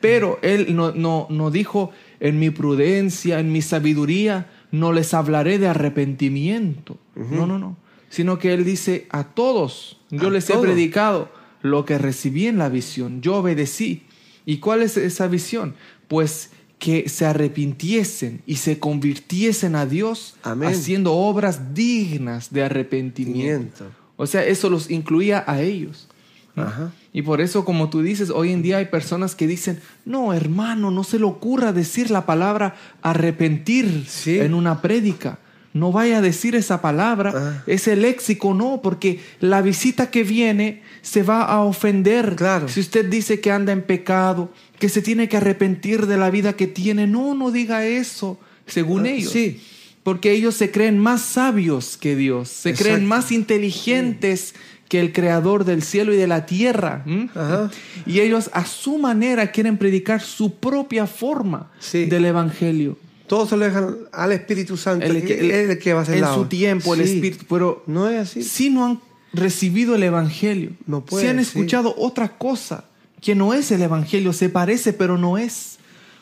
Pero 0.00 0.38
él 0.42 0.74
no, 0.74 0.92
no, 0.92 1.26
no 1.30 1.50
dijo, 1.50 1.90
en 2.20 2.38
mi 2.38 2.50
prudencia, 2.50 3.40
en 3.40 3.52
mi 3.52 3.62
sabiduría, 3.62 4.46
no 4.70 4.92
les 4.92 5.12
hablaré 5.14 5.58
de 5.58 5.68
arrepentimiento. 5.68 6.98
No, 7.14 7.46
no, 7.46 7.58
no. 7.58 7.76
Sino 8.14 8.38
que 8.38 8.54
él 8.54 8.64
dice, 8.64 9.08
a 9.10 9.24
todos, 9.24 9.98
yo 10.10 10.28
A 10.28 10.30
les 10.30 10.46
todos. 10.46 10.60
he 10.60 10.62
predicado 10.68 11.32
lo 11.62 11.84
que 11.84 11.98
recibí 11.98 12.46
en 12.46 12.58
la 12.58 12.68
visión. 12.68 13.20
Yo 13.22 13.38
obedecí. 13.38 14.04
¿Y 14.46 14.58
cuál 14.58 14.82
es 14.82 14.96
esa 14.96 15.26
visión? 15.26 15.74
Pues 16.06 16.50
que 16.78 17.08
se 17.08 17.26
arrepintiesen 17.26 18.40
y 18.46 18.56
se 18.56 18.78
convirtiesen 18.78 19.74
a 19.74 19.84
Dios 19.86 20.36
Amén. 20.44 20.68
haciendo 20.68 21.12
obras 21.14 21.74
dignas 21.74 22.52
de 22.52 22.62
arrepentimiento. 22.62 23.84
Miento. 23.84 23.96
O 24.16 24.26
sea, 24.28 24.44
eso 24.44 24.70
los 24.70 24.90
incluía 24.90 25.42
a 25.48 25.60
ellos. 25.62 26.06
Ajá. 26.54 26.92
Y 27.12 27.22
por 27.22 27.40
eso, 27.40 27.64
como 27.64 27.90
tú 27.90 28.00
dices, 28.02 28.30
hoy 28.30 28.52
en 28.52 28.62
día 28.62 28.76
hay 28.76 28.84
personas 28.84 29.34
que 29.34 29.48
dicen, 29.48 29.80
no, 30.04 30.32
hermano, 30.32 30.92
no 30.92 31.02
se 31.02 31.18
le 31.18 31.24
ocurra 31.24 31.72
decir 31.72 32.12
la 32.12 32.26
palabra 32.26 32.76
arrepentir 33.02 34.04
Sí. 34.06 34.38
en 34.38 34.54
una 34.54 34.80
prédica. 34.82 35.38
No 35.74 35.90
vaya 35.92 36.18
a 36.18 36.20
decir 36.22 36.54
esa 36.54 36.80
palabra, 36.80 37.32
Ah. 37.34 37.62
ese 37.66 37.96
léxico, 37.96 38.54
no, 38.54 38.80
porque 38.80 39.18
la 39.40 39.60
visita 39.60 40.10
que 40.10 40.22
viene 40.24 40.82
se 41.02 41.22
va 41.24 41.42
a 41.42 41.60
ofender. 41.62 42.36
Claro. 42.36 42.68
Si 42.68 42.78
usted 42.80 43.04
dice 43.10 43.40
que 43.40 43.50
anda 43.50 43.72
en 43.72 43.82
pecado, 43.82 44.50
que 44.78 44.88
se 44.88 45.02
tiene 45.02 45.28
que 45.28 45.36
arrepentir 45.36 46.06
de 46.06 46.16
la 46.16 46.30
vida 46.30 46.54
que 46.54 46.68
tiene, 46.68 47.06
no, 47.08 47.34
no 47.34 47.50
diga 47.50 47.84
eso, 47.84 48.38
según 48.66 49.04
Ah, 49.04 49.10
ellos. 49.10 49.32
sí. 49.32 49.60
Porque 50.04 50.30
ellos 50.32 50.54
se 50.54 50.70
creen 50.70 50.98
más 50.98 51.22
sabios 51.22 51.96
que 51.96 52.14
Dios, 52.14 52.48
se 52.50 52.72
creen 52.74 53.04
más 53.06 53.32
inteligentes 53.32 54.54
que 54.88 55.00
el 55.00 55.12
creador 55.12 55.64
del 55.64 55.82
cielo 55.82 56.12
y 56.14 56.16
de 56.18 56.26
la 56.26 56.46
tierra. 56.46 57.02
¿m? 57.06 57.30
Ajá. 57.34 57.70
Y 58.06 58.20
ellos 58.20 58.50
a 58.52 58.64
su 58.66 58.98
manera 58.98 59.50
quieren 59.50 59.76
predicar 59.78 60.20
su 60.20 60.54
propia 60.54 61.06
forma 61.06 61.70
Sí. 61.80 62.04
del 62.04 62.26
evangelio. 62.26 62.96
Todo 63.26 63.46
se 63.46 63.56
lo 63.56 63.64
dejan 63.64 63.96
al 64.12 64.32
Espíritu 64.32 64.76
Santo. 64.76 65.04
El 65.06 65.16
El, 65.16 65.24
que- 65.24 65.40
el- 65.40 65.70
el 65.70 65.78
que 65.78 65.92
va 65.94 66.00
a 66.00 66.02
hacer 66.02 66.16
en 66.16 66.20
la 66.22 66.34
su 66.34 66.44
tiempo, 66.46 66.94
el 66.94 67.00
espíritu. 67.00 67.44
Pero 67.48 67.82
No 67.86 68.08
es 68.08 68.20
así. 68.30 68.42
si 68.42 68.70
no 68.70 68.84
han 68.86 69.00
recibido 69.32 69.94
el 69.94 70.02
evangelio, 70.02 70.70
No 70.86 71.04
puede, 71.04 71.24
si 71.24 71.28
han 71.30 71.36
sí. 71.38 71.42
escuchado 71.42 71.94
otra 71.98 72.36
cosa 72.36 72.84
que 73.20 73.34
no 73.34 73.54
es 73.54 73.70
el 73.70 73.82
evangelio, 73.82 74.32
se 74.32 74.48
parece 74.50 74.92
pero 74.92 75.16
no 75.18 75.38
es. 75.38 75.78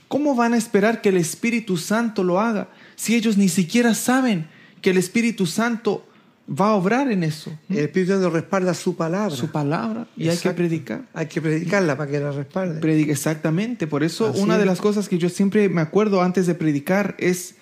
¿Cómo 0.09 0.35
van 0.35 0.55
a 0.55 0.59
esperar 0.59 1.01
que 1.01 1.09
el 1.09 1.17
Espíritu 1.17 1.77
Santo 1.77 2.23
lo 2.23 2.39
haga 2.41 2.69
si 2.97 3.15
ellos 3.17 3.37
ni 3.37 3.49
siquiera 3.49 3.95
saben 3.95 4.47
que 4.81 4.91
el 4.91 4.99
Espíritu 4.99 5.47
Santo 5.47 6.07
va 6.53 6.69
a 6.69 6.75
obrar 6.75 7.11
en 7.11 7.23
eso? 7.23 7.51
El 7.69 7.79
Espíritu 7.79 8.13
Santo 8.13 8.31
respalda 8.31 8.75
su 8.75 8.97
palabra. 8.97 9.35
Su 9.35 9.51
palabra 9.51 10.07
y 10.17 10.29
hay 10.29 10.37
que 10.37 10.51
predicar. 10.51 11.03
Hay 11.15 11.27
que 11.27 11.41
predicarla 11.41 11.97
para 11.97 12.11
que 12.11 12.21
la 12.21 12.33
respalde. 12.33 12.81
Predica 12.81 13.13
exactamente. 13.13 13.87
Por 13.87 14.03
eso 14.03 14.29
Así 14.29 14.41
una 14.41 14.59
de 14.59 14.67
las 14.67 14.81
cosas 14.81 15.09
que 15.09 15.19
yo 15.19 15.29
siempre 15.29 15.69
me 15.69 15.81
acuerdo 15.81 16.23
antes 16.23 16.47
de 16.47 16.55
predicar 16.55 17.15
es 17.19 17.57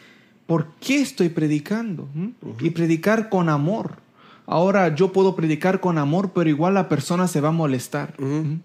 ¿por 0.46 0.66
qué 0.80 1.00
estoy 1.00 1.28
predicando? 1.28 2.08
¿Mm? 2.14 2.28
Y 2.60 2.70
predicar 2.70 3.28
con 3.28 3.48
amor. 3.48 3.98
Ahora 4.46 4.94
yo 4.94 5.12
puedo 5.12 5.36
predicar 5.36 5.80
con 5.80 5.96
amor, 5.96 6.32
pero 6.34 6.50
igual 6.50 6.74
la 6.74 6.88
persona 6.88 7.28
se 7.28 7.40
va 7.40 7.50
a 7.50 7.52
molestar. 7.52 8.14
¿Mm? 8.18 8.60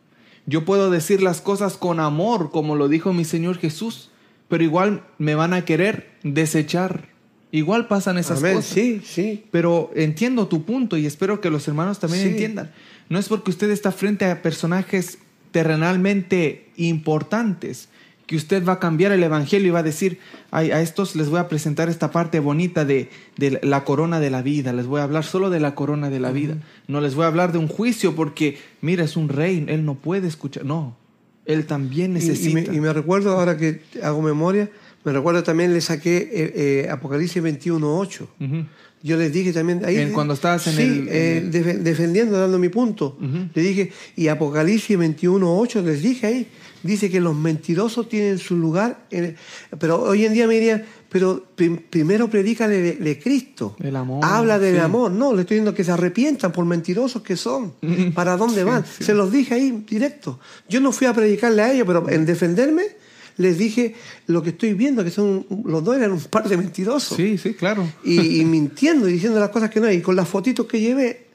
Yo 0.48 0.66
puedo 0.66 0.90
decir 0.90 1.22
las 1.22 1.42
cosas 1.42 1.78
con 1.78 2.00
amor, 2.00 2.52
como 2.52 2.76
lo 2.76 2.88
dijo 2.88 3.14
mi 3.14 3.26
Señor 3.26 3.58
Jesús, 3.58 4.10
pero 4.48 4.64
igual 4.64 5.04
me 5.18 5.36
van 5.36 5.54
a 5.54 5.66
querer 5.66 6.12
desechar. 6.24 7.10
Igual 7.56 7.88
pasan 7.88 8.18
esas 8.18 8.40
Amén. 8.40 8.56
cosas. 8.56 8.72
Sí, 8.72 9.02
sí. 9.06 9.46
Pero 9.52 9.92
entiendo 9.96 10.48
tu 10.48 10.64
punto 10.64 10.98
y 10.98 11.06
espero 11.06 11.40
que 11.40 11.50
los 11.50 11.68
hermanos 11.68 12.00
también 12.00 12.24
Sí. 12.24 12.30
entiendan. 12.30 12.72
No 13.08 13.18
es 13.18 13.30
porque 13.30 13.50
usted 13.52 13.70
está 13.70 13.92
frente 13.92 14.26
a 14.26 14.42
personajes 14.42 15.20
terrenalmente 15.52 16.68
importantes 16.76 17.88
que 18.28 18.36
usted 18.36 18.66
va 18.66 18.74
a 18.74 18.80
cambiar 18.80 19.12
el 19.12 19.24
Evangelio 19.24 19.68
y 19.68 19.72
va 19.72 19.80
a 19.80 19.84
decir, 19.84 20.20
Ay, 20.52 20.72
a 20.72 20.82
estos 20.82 21.16
les 21.16 21.30
voy 21.30 21.40
a 21.40 21.48
presentar 21.48 21.90
esta 21.90 22.12
parte 22.12 22.40
bonita 22.40 22.84
de, 22.84 23.10
de, 23.38 23.60
la 23.62 23.84
corona 23.84 24.20
de 24.20 24.30
la 24.30 24.42
vida, 24.42 24.74
les 24.74 24.86
voy 24.86 25.00
a 25.00 25.04
hablar 25.04 25.24
solo 25.24 25.50
de 25.50 25.60
la 25.60 25.76
corona 25.76 26.10
de 26.10 26.20
la 26.20 26.32
vida, 26.32 26.58
no 26.88 27.02
les 27.02 27.14
voy 27.16 27.26
a 27.26 27.28
hablar 27.28 27.52
de 27.52 27.58
un 27.58 27.68
juicio 27.68 28.16
porque, 28.16 28.58
mira, 28.82 29.04
es 29.04 29.16
un 29.16 29.30
rey, 29.30 29.64
él 29.68 29.86
no 29.86 29.96
puede 29.96 30.28
escuchar, 30.28 30.66
no, 30.66 30.96
él 31.46 31.66
también 31.68 32.14
necesita. 32.14 32.74
Y, 32.74 32.78
y 32.78 32.80
me, 32.80 32.92
recuerdo, 32.94 33.38
ahora 33.38 33.58
que 33.58 33.82
hago 34.02 34.22
memoria, 34.22 34.70
me 35.06 35.12
recuerdo 35.14 35.44
también 35.44 35.72
le 35.74 35.82
saqué 35.82 36.18
eh, 36.18 36.54
eh, 36.86 36.90
Apocalipsis 36.90 37.42
21.8. 37.42 38.22
Uh 38.22 38.44
-huh. 38.44 38.66
Yo 39.04 39.18
les 39.18 39.32
dije 39.32 39.54
también 39.54 39.86
ahí. 39.86 39.98
En, 39.98 40.12
cuando 40.14 40.34
estabas 40.34 40.66
en 40.66 40.74
sí, 40.76 40.82
el. 40.82 41.08
Eh, 41.10 41.38
en 41.38 41.52
def 41.52 41.68
defendiendo, 41.78 42.40
dando 42.40 42.58
mi 42.58 42.70
punto. 42.70 43.16
Uh 43.22 43.24
-huh. 43.24 43.50
Le 43.54 43.62
dije, 43.62 43.92
y 44.16 44.30
Apocalipsis 44.30 44.98
21.8, 44.98 45.84
les 45.84 46.02
dije 46.02 46.26
ahí, 46.26 46.48
dice 46.82 47.12
que 47.12 47.20
los 47.22 47.36
mentirosos 47.36 48.10
tienen 48.10 48.40
su 48.40 48.58
lugar. 48.58 49.06
En, 49.12 49.36
pero 49.80 50.02
hoy 50.02 50.26
en 50.26 50.34
día 50.34 50.48
me 50.48 50.56
dirían, 50.56 50.84
pero 51.08 51.44
prim 51.56 51.78
primero 51.88 52.28
predica 52.28 52.68
de, 52.68 52.94
de, 52.94 53.20
Cristo. 53.20 53.76
El 53.80 53.96
amor. 53.96 54.22
Habla 54.26 54.58
del 54.58 54.76
sí. 54.78 54.82
amor. 54.82 55.12
No, 55.12 55.34
le 55.36 55.42
estoy 55.42 55.58
diciendo 55.58 55.76
que 55.76 55.84
se 55.84 55.92
arrepientan 55.92 56.52
por 56.52 56.66
mentirosos 56.66 57.22
que 57.22 57.36
son. 57.36 57.74
¿Para 58.16 58.36
dónde 58.38 58.62
Sí, 58.62 58.66
van? 58.66 58.84
sí. 58.86 59.04
Se 59.04 59.14
los 59.14 59.32
dije 59.32 59.54
ahí 59.54 59.84
directo. 59.88 60.40
Yo 60.68 60.80
no 60.82 60.92
fui 60.92 61.06
a 61.06 61.14
predicarle 61.14 61.62
a 61.62 61.72
ellos, 61.72 61.86
pero 61.86 62.10
en 62.10 62.26
defenderme 62.26 62.84
les 63.38 63.58
dije 63.58 63.96
lo 64.28 64.42
que 64.44 64.50
estoy 64.50 64.74
viendo, 64.74 65.04
que 65.04 65.12
son 65.12 65.46
los 65.66 65.84
dos 65.84 65.96
eran 65.98 66.12
un 66.12 66.22
par 66.22 66.48
de 66.48 66.58
mentirosos. 66.58 67.18
Sí, 67.18 67.38
sí, 67.38 67.54
claro. 67.54 67.88
Y, 68.04 68.42
y 68.42 68.46
mintiendo 68.46 69.10
y 69.10 69.14
diciendo 69.14 69.40
las 69.40 69.50
cosas 69.50 69.70
que 69.70 69.80
no 69.80 69.88
hay. 69.88 69.98
Y 69.98 70.02
con 70.02 70.16
las 70.16 70.28
fotitos 70.28 70.66
que 70.66 70.80
llevé 70.80 71.26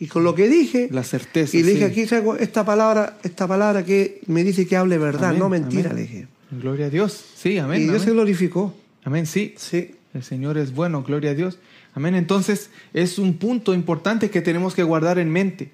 y 0.00 0.06
con 0.06 0.24
lo 0.24 0.34
que 0.34 0.48
dije. 0.48 0.88
La 0.90 1.04
certeza. 1.04 1.56
y 1.56 1.62
le 1.62 1.72
dije, 1.72 1.86
sí. 1.86 1.92
aquí 1.92 2.06
traigo 2.06 2.36
esta 2.36 2.64
palabra, 2.64 3.18
esta 3.22 3.46
palabra 3.46 3.84
que 3.84 4.20
me 4.26 4.44
dice 4.44 4.66
que 4.66 4.76
hable 4.76 4.98
verdad, 4.98 5.30
Amén, 5.30 5.38
no 5.40 5.48
mentira, 5.48 5.90
amén. 5.90 5.96
le 5.96 6.02
dije. 6.02 6.28
Gloria 6.50 6.86
a 6.86 6.90
Dios. 6.90 7.24
Sí, 7.36 7.58
amén. 7.58 7.82
y 7.82 7.84
Dios 7.84 8.02
se 8.02 8.10
glorificó. 8.10 8.74
Amén, 9.04 9.26
sí. 9.26 9.54
Sí. 9.56 9.94
El 10.14 10.22
Señor 10.22 10.56
es 10.56 10.74
bueno, 10.74 11.02
gloria 11.02 11.32
a 11.32 11.34
Dios. 11.34 11.58
Amén. 11.94 12.14
Entonces, 12.14 12.70
es 12.94 13.18
un 13.18 13.34
punto 13.34 13.74
importante 13.74 14.30
que 14.30 14.40
tenemos 14.40 14.74
que 14.74 14.82
guardar 14.82 15.18
en 15.18 15.30
mente. 15.30 15.70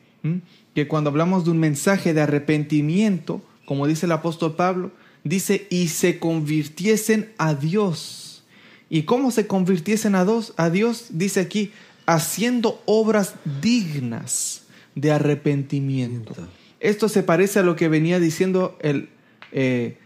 Que 0.74 0.88
cuando 0.88 1.10
hablamos 1.10 1.44
de 1.44 1.50
un 1.50 1.58
mensaje 1.58 2.14
de 2.14 2.22
arrepentimiento, 2.22 3.42
como 3.66 3.86
dice 3.86 4.06
el 4.06 4.12
apóstol 4.12 4.56
Pablo, 4.56 4.90
dice, 5.24 5.66
y 5.70 5.88
se 5.88 6.18
convirtiesen 6.18 7.32
a 7.38 7.54
Dios. 7.54 8.44
¿Y 8.90 9.02
cómo 9.02 9.30
se 9.30 9.46
convirtiesen 9.46 10.14
a 10.14 10.24
Dios? 10.24 10.52
A 10.56 10.70
Dios, 10.70 11.06
dice 11.10 11.40
aquí, 11.40 11.72
haciendo 12.06 12.82
obras 12.86 13.34
dignas 13.62 14.62
de 14.94 15.10
arrepentimiento. 15.10 16.34
Esto 16.80 17.08
se 17.08 17.22
parece 17.22 17.58
a 17.58 17.62
lo 17.62 17.76
que 17.76 17.88
venía 17.88 18.20
diciendo 18.20 18.76
el, 18.80 19.08
eh, 19.52 19.96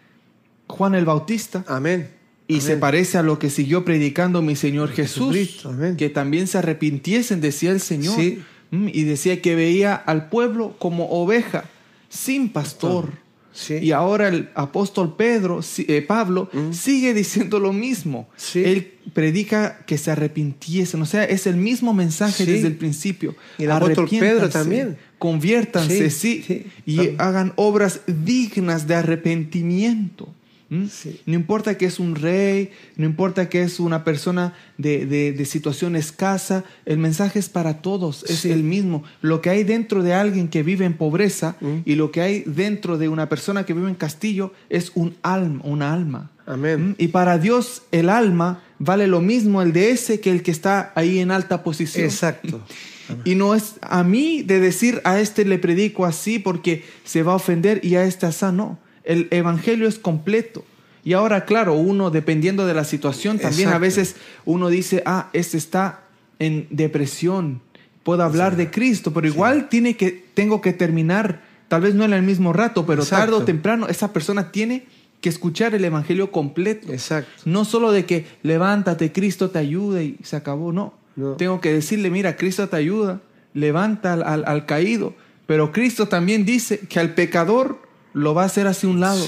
Juan 0.69 0.95
el 0.95 1.05
Bautista. 1.05 1.65
Amén. 1.67 2.11
Y 2.47 2.55
Amén. 2.55 2.67
se 2.67 2.77
parece 2.77 3.19
a 3.19 3.23
lo 3.23 3.39
que 3.39 3.51
siguió 3.51 3.85
predicando 3.85 4.41
mi 4.41 4.57
Señor 4.57 4.91
Jesús, 4.91 5.67
amén. 5.67 5.97
que 5.97 6.09
también 6.09 6.47
se 6.47 6.57
arrepintiesen, 6.59 7.41
decía 7.41 7.73
el 7.73 7.81
Señor. 7.81 8.17
Sí. 8.17 8.43
Mm, 8.71 8.89
Y 8.93 9.03
decía 9.03 9.43
que 9.43 9.55
veía 9.55 9.95
al 9.95 10.29
pueblo 10.29 10.77
como 10.79 11.11
oveja, 11.11 11.65
sin 12.09 12.51
pastor. 12.51 13.13
Sí. 13.61 13.75
Y 13.83 13.91
ahora 13.91 14.29
el 14.29 14.51
apóstol 14.55 15.17
Pedro, 15.17 15.59
eh, 15.79 16.03
Pablo, 16.03 16.49
Mm. 16.53 16.73
sigue 16.73 17.13
diciendo 17.13 17.59
lo 17.59 17.73
mismo. 17.73 18.29
Sí. 18.37 18.63
Él 18.65 18.93
predica 19.13 19.79
que 19.85 19.99
se 19.99 20.13
arrepintiesen. 20.13 21.03
O 21.03 21.07
sea, 21.07 21.25
es 21.25 21.49
el 21.49 21.57
mismo 21.57 21.93
mensaje 21.93 22.45
Sí. 22.45 22.53
desde 22.53 22.69
el 22.69 22.77
principio. 22.77 23.35
Y 23.59 23.65
el 23.65 23.73
apóstol 23.73 24.09
Pedro 24.09 24.49
también. 24.49 24.97
Conviértanse, 25.19 26.11
sí, 26.11 26.67
y 26.87 27.01
hagan 27.19 27.53
obras 27.57 28.03
dignas 28.07 28.87
de 28.87 28.95
arrepentimiento. 28.95 30.29
¿Mm? 30.71 30.87
Sí. 30.89 31.21
No 31.25 31.35
importa 31.35 31.79
que 31.79 31.87
es 31.87 31.99
un 31.99 32.15
rey, 32.15 32.71
no 32.97 33.07
importa 33.07 33.49
que 33.49 33.63
es 33.63 33.81
una 33.81 34.05
persona 34.05 34.53
de, 34.77 35.07
de- 35.07 35.33
de 35.33 35.45
situación 35.47 35.97
escasa, 35.97 36.65
el 36.85 36.99
mensaje 36.99 37.39
es 37.39 37.49
para 37.49 37.81
todos, 37.81 38.25
es 38.29 38.41
Sí. 38.41 38.51
el 38.53 38.63
mismo. 38.63 39.03
Lo 39.23 39.41
que 39.41 39.49
hay 39.51 39.65
dentro 39.65 40.03
de 40.03 40.13
alguien 40.15 40.49
que 40.49 40.63
vive 40.63 40.85
en 40.85 40.93
pobreza 40.95 41.57
Mm. 41.61 41.77
y 41.87 41.95
lo 41.95 42.11
que 42.13 42.21
hay 42.21 42.43
dentro 42.47 42.99
de 42.99 43.09
una 43.09 43.29
persona 43.29 43.65
que 43.65 43.73
vive 43.73 43.89
en 43.89 43.95
castillo 43.95 44.53
es 44.69 44.93
un 44.95 45.17
alma, 45.23 45.61
una 45.65 45.93
alma. 45.95 46.31
Amén. 46.47 46.91
¿Mm? 46.91 46.95
Y 46.99 47.09
para 47.09 47.39
Dios 47.39 47.83
el 47.91 48.09
alma 48.11 48.63
vale 48.79 49.07
lo 49.07 49.21
mismo 49.21 49.63
el 49.63 49.73
de 49.73 49.91
ese 49.91 50.21
que 50.21 50.31
el 50.31 50.43
que 50.43 50.51
está 50.51 50.93
ahí 50.95 51.19
en 51.19 51.31
alta 51.31 51.63
posición. 51.63 52.05
Exacto. 52.05 52.61
Y 53.25 53.37
no 53.37 53.55
es 53.55 53.77
a 53.81 54.05
mí 54.05 54.43
de 54.43 54.61
decir 54.61 55.01
a 55.05 55.19
este 55.19 55.47
le 55.47 55.59
predico 55.59 56.05
así 56.05 56.39
porque 56.39 56.85
se 57.05 57.23
va 57.23 57.33
a 57.33 57.37
ofender 57.37 57.81
y 57.83 57.95
a 57.97 58.05
este 58.05 58.27
así 58.27 58.45
no. 58.53 58.79
El 59.09 59.27
evangelio 59.33 59.89
es 59.89 59.99
completo. 59.99 60.65
Y 61.05 61.15
ahora, 61.15 61.45
claro, 61.47 61.75
uno 61.75 62.11
dependiendo 62.11 62.67
de 62.67 62.75
la 62.75 62.85
situación, 62.85 63.39
también 63.39 63.71
a 63.71 63.79
veces 63.79 64.15
uno 64.45 64.69
dice, 64.69 65.03
ah, 65.07 65.31
este 65.33 65.57
está 65.57 66.03
en 66.39 66.67
depresión, 66.71 67.61
puedo 68.05 68.23
hablar 68.23 68.57
de 68.57 68.71
Cristo, 68.71 69.13
pero 69.13 69.27
igual 69.27 69.69
tiene 69.69 69.97
que, 69.97 70.25
tengo 70.35 70.61
que 70.61 70.73
terminar, 70.73 71.43
tal 71.69 71.81
vez 71.83 71.95
no 71.95 72.05
en 72.05 72.13
el 72.13 72.23
mismo 72.23 72.53
rato, 72.53 72.85
pero 72.87 73.03
Exacto. 73.03 73.25
tarde 73.33 73.43
o 73.43 73.45
temprano, 73.45 73.89
esa 73.89 74.13
persona 74.13 74.53
tiene 74.53 74.87
que 75.21 75.29
escuchar 75.31 75.75
el 75.75 75.85
evangelio 75.85 76.31
completo. 76.31 76.93
Exacto. 76.93 77.31
No 77.45 77.65
solo 77.65 77.91
de 77.91 78.05
que 78.05 78.27
levántate, 78.43 79.11
Cristo 79.13 79.51
te 79.51 79.59
ayuda 79.59 80.03
y 80.03 80.17
se 80.23 80.37
acabó, 80.37 80.73
no. 80.73 80.95
No. 81.17 81.33
Tengo 81.33 81.61
que 81.61 81.73
decirle, 81.73 82.11
mira, 82.11 82.37
Cristo 82.37 82.69
te 82.69 82.77
ayuda, 82.77 83.21
levanta 83.55 84.13
al, 84.13 84.23
al- 84.23 84.45
al 84.47 84.67
caído, 84.67 85.15
pero 85.47 85.73
Cristo 85.73 86.07
también 86.07 86.45
dice 86.45 86.81
que 86.81 87.01
al 87.01 87.15
pecador 87.15 87.81
lo 88.15 88.35
va 88.35 88.43
a 88.43 88.47
hacer 88.47 88.67
hacia 88.67 88.89
un 88.89 89.01
lado. 89.01 89.25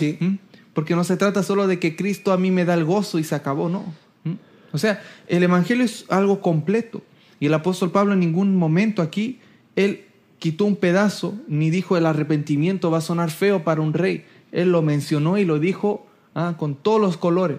Porque 0.75 0.95
no 0.95 1.05
se 1.05 1.17
trata 1.17 1.43
solo 1.43 1.67
de 1.67 1.79
que 1.79 1.97
Cristo 1.97 2.33
a 2.33 2.39
mí 2.39 2.51
me 2.51 2.65
da 2.65 2.75
el 2.75 2.85
gozo 2.85 3.19
y 3.19 3.25
se 3.25 3.35
acabó, 3.35 3.69
no. 3.69 3.85
¿m? 4.25 4.37
O 4.73 4.79
sea, 4.79 5.03
el 5.27 5.43
Evangelio 5.43 5.85
es 5.85 6.05
algo 6.09 6.41
completo. 6.41 7.03
Y 7.41 7.47
el 7.47 7.55
apóstol 7.55 7.91
Pablo 7.91 8.13
en 8.13 8.21
ningún 8.21 8.55
momento 8.57 9.03
aquí, 9.03 9.41
él 9.77 10.05
quitó 10.39 10.65
un 10.65 10.77
pedazo, 10.77 11.35
ni 11.49 11.71
dijo 11.71 11.97
el 11.97 12.07
arrepentimiento 12.07 12.91
va 12.91 12.99
a 12.99 13.03
sonar 13.03 13.31
feo 13.31 13.65
para 13.65 13.81
un 13.81 13.93
rey. 13.95 14.25
Él 14.53 14.71
lo 14.73 14.83
mencionó 14.83 15.39
y 15.39 15.45
lo 15.45 15.59
dijo 15.59 16.07
ah, 16.35 16.55
con 16.59 16.75
todos 16.77 17.01
los 17.01 17.17
colores, 17.17 17.59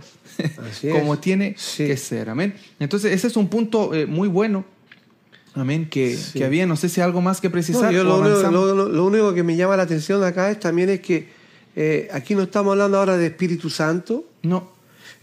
Así 0.69 0.88
es. 0.89 0.93
como 0.99 1.19
tiene 1.19 1.55
Sí. 1.57 1.86
que 1.88 1.97
ser. 1.97 2.30
Amén. 2.30 2.55
Entonces, 2.80 3.11
ese 3.11 3.28
es 3.28 3.36
un 3.38 3.49
punto 3.49 3.93
eh, 3.93 4.05
muy 4.05 4.28
bueno. 4.28 4.63
Amén. 5.54 5.89
Que, 5.89 6.16
Sí. 6.16 6.39
que 6.39 6.45
había, 6.45 6.66
no 6.66 6.76
sé 6.78 6.88
si 6.89 7.02
algo 7.02 7.22
más 7.22 7.41
que 7.41 7.47
No, 7.49 7.52
precisar. 7.54 7.91
yo 7.93 8.02
o 8.02 8.04
lo, 8.04 8.20
único, 8.20 8.89
lo- 8.89 9.06
único 9.06 9.34
que 9.34 9.43
me 9.43 9.56
llama 9.58 9.76
la 9.78 9.84
atención 9.84 10.24
acá 10.24 10.49
es 10.52 10.60
también 10.60 10.89
es 10.89 11.02
que 11.02 11.28
eh, 11.76 12.10
aquí 12.12 12.36
no 12.36 12.43
estamos 12.43 12.72
hablando 12.72 12.97
ahora 12.97 13.18
de 13.18 13.28
Espíritu 13.28 13.70
Santo. 13.70 14.26
No, 14.43 14.70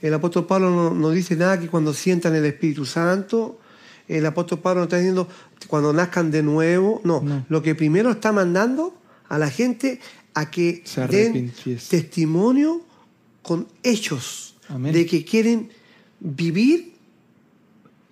El 0.00 0.14
apóstol 0.14 0.46
Pablo 0.46 0.70
no, 0.70 0.94
no 0.94 1.10
dice 1.10 1.34
nada 1.34 1.58
que 1.58 1.66
cuando 1.68 1.92
sientan 1.92 2.34
el 2.36 2.44
Espíritu 2.44 2.84
Santo. 2.86 3.58
El 4.06 4.24
apóstol 4.26 4.60
Pablo 4.60 4.80
no 4.80 4.84
está 4.84 4.96
diciendo 4.96 5.28
cuando 5.66 5.92
nazcan 5.92 6.30
de 6.30 6.42
nuevo. 6.42 7.00
No, 7.04 7.20
No. 7.20 7.44
lo 7.48 7.62
que 7.62 7.74
primero 7.74 8.10
está 8.12 8.30
mandando 8.32 8.94
a 9.28 9.38
la 9.38 9.50
gente 9.50 10.00
a 10.34 10.50
que 10.50 10.82
Se 10.84 11.06
den 11.08 11.52
testimonio 11.90 12.80
con 13.42 13.66
hechos 13.82 14.54
Amén. 14.68 14.92
de 14.92 15.04
que 15.06 15.24
quieren 15.24 15.70
vivir 16.20 16.94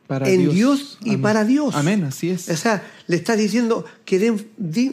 para 0.06 0.28
en 0.28 0.50
Dios 0.50 0.98
y 1.02 1.10
Amén. 1.10 1.22
para 1.22 1.44
Dios. 1.44 1.74
Amén, 1.74 2.04
así 2.04 2.30
es. 2.30 2.48
O 2.48 2.56
sea, 2.56 2.82
le 3.06 3.16
está 3.16 3.34
diciendo 3.36 3.84
que 4.04 4.18
den 4.18 4.38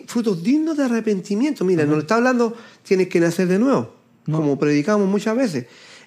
frutos 0.07 0.43
dignos 0.43 0.77
de 0.77 0.83
arrepentimiento. 0.85 1.63
Mira, 1.65 1.85
no 1.85 1.93
le 1.95 2.01
está 2.01 2.15
hablando, 2.15 2.55
tienes 2.83 3.07
que 3.09 3.19
nacer 3.19 3.47
de 3.47 3.59
nuevo, 3.59 3.93
No. 4.25 4.37
como 4.37 4.57
predicamos 4.59 5.07
muchas 5.07 5.35
veces. 5.35 5.65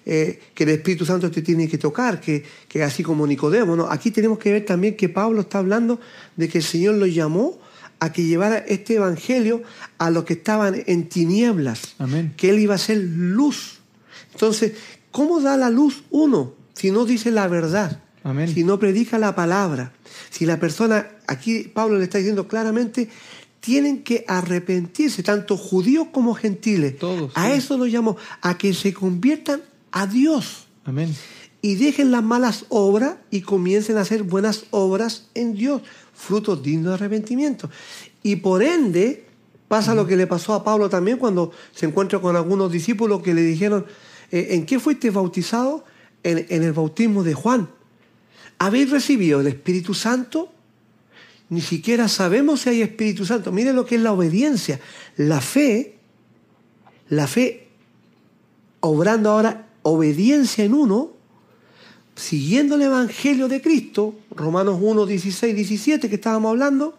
eh, 0.09 0.39
que 0.53 0.63
el 0.63 0.69
Espíritu 0.69 1.05
Santo 1.05 1.29
te 1.29 1.41
tiene 1.41 1.67
que 1.67 1.77
tocar, 1.77 2.21
que, 2.21 2.41
que 2.69 2.81
así 2.81 3.03
como 3.03 3.27
Nicodemo. 3.27 3.75
¿no? 3.75 3.89
Aquí 3.91 4.09
tenemos 4.09 4.39
que 4.39 4.53
ver 4.53 4.63
también 4.65 4.95
que 4.95 5.09
Pablo 5.09 5.41
está 5.41 5.57
hablando 5.57 5.99
de 6.37 6.47
que 6.47 6.59
el 6.59 6.63
Señor 6.63 6.95
lo 6.95 7.05
llamó 7.07 7.59
a 7.99 8.13
que 8.13 8.23
llevara 8.23 8.57
este 8.59 8.95
evangelio 8.95 9.63
a 9.97 10.09
los 10.09 10.23
que 10.23 10.31
estaban 10.33 10.81
en 10.87 11.09
tinieblas, 11.09 11.95
Amén. 11.99 12.33
que 12.37 12.51
él 12.51 12.59
iba 12.59 12.75
a 12.75 12.77
ser 12.77 12.99
luz. 12.99 13.79
Entonces, 14.31 14.73
¿cómo 15.11 15.41
da 15.41 15.57
la 15.57 15.69
luz 15.69 16.03
uno 16.09 16.53
si 16.73 16.89
no 16.91 17.03
dice 17.03 17.29
la 17.31 17.49
verdad? 17.49 18.01
Amén. 18.23 18.53
Si 18.53 18.63
no 18.63 18.79
predica 18.79 19.17
la 19.17 19.35
palabra. 19.35 19.93
Si 20.29 20.45
la 20.45 20.59
persona, 20.59 21.07
aquí 21.27 21.63
Pablo 21.73 21.97
le 21.97 22.05
está 22.05 22.17
diciendo 22.17 22.47
claramente, 22.47 23.09
tienen 23.59 24.03
que 24.03 24.23
arrepentirse, 24.27 25.23
tanto 25.23 25.57
judíos 25.57 26.07
como 26.11 26.33
gentiles. 26.35 26.97
Todos, 26.97 27.31
a 27.35 27.47
sí. 27.47 27.53
eso 27.57 27.77
lo 27.77 27.85
llamo, 27.85 28.17
a 28.41 28.57
que 28.57 28.73
se 28.73 28.93
conviertan 28.93 29.61
a 29.91 30.07
Dios 30.07 30.67
Amén. 30.85 31.13
y 31.61 31.75
dejen 31.75 32.11
las 32.11 32.23
malas 32.23 32.65
obras 32.69 33.15
y 33.31 33.41
comiencen 33.41 33.97
a 33.97 34.01
hacer 34.01 34.23
buenas 34.23 34.65
obras 34.71 35.27
en 35.33 35.53
Dios, 35.53 35.81
frutos 36.13 36.61
dignos 36.63 36.91
de 36.91 36.93
arrepentimiento. 36.93 37.69
Y 38.23 38.37
por 38.37 38.63
ende, 38.63 39.25
pasa 39.67 39.95
lo 39.95 40.07
que 40.07 40.15
le 40.15 40.27
pasó 40.27 40.53
a 40.53 40.63
Pablo 40.63 40.89
también 40.89 41.17
cuando 41.17 41.51
se 41.73 41.87
encuentra 41.87 42.19
con 42.19 42.35
algunos 42.35 42.71
discípulos 42.71 43.21
que 43.21 43.33
le 43.33 43.41
dijeron, 43.41 43.85
eh, 44.31 44.49
¿en 44.51 44.65
qué 44.65 44.79
fuiste 44.79 45.09
bautizado? 45.09 45.83
En, 46.23 46.45
en 46.49 46.63
el 46.63 46.73
bautismo 46.73 47.23
de 47.23 47.33
Juan. 47.33 47.69
¿Habéis 48.59 48.89
recibido 48.89 49.41
el 49.41 49.47
Espíritu 49.47 49.93
Santo? 49.93 50.51
Ni 51.49 51.61
siquiera 51.61 52.07
sabemos 52.07 52.61
si 52.61 52.69
hay 52.69 52.81
Espíritu 52.81 53.25
Santo. 53.25 53.51
Miren 53.51 53.75
lo 53.75 53.85
que 53.85 53.95
es 53.95 54.01
la 54.01 54.11
obediencia. 54.11 54.79
La 55.15 55.39
fe, 55.39 55.95
la 57.09 57.27
fe 57.27 57.67
obrando 58.79 59.31
ahora 59.31 59.67
obediencia 59.83 60.65
en 60.65 60.73
uno, 60.73 61.11
siguiendo 62.15 62.75
el 62.75 62.81
Evangelio 62.81 63.47
de 63.47 63.61
Cristo, 63.61 64.15
Romanos 64.31 64.79
1, 64.81 65.05
16, 65.05 65.55
17 65.55 66.09
que 66.09 66.15
estábamos 66.15 66.49
hablando, 66.49 66.97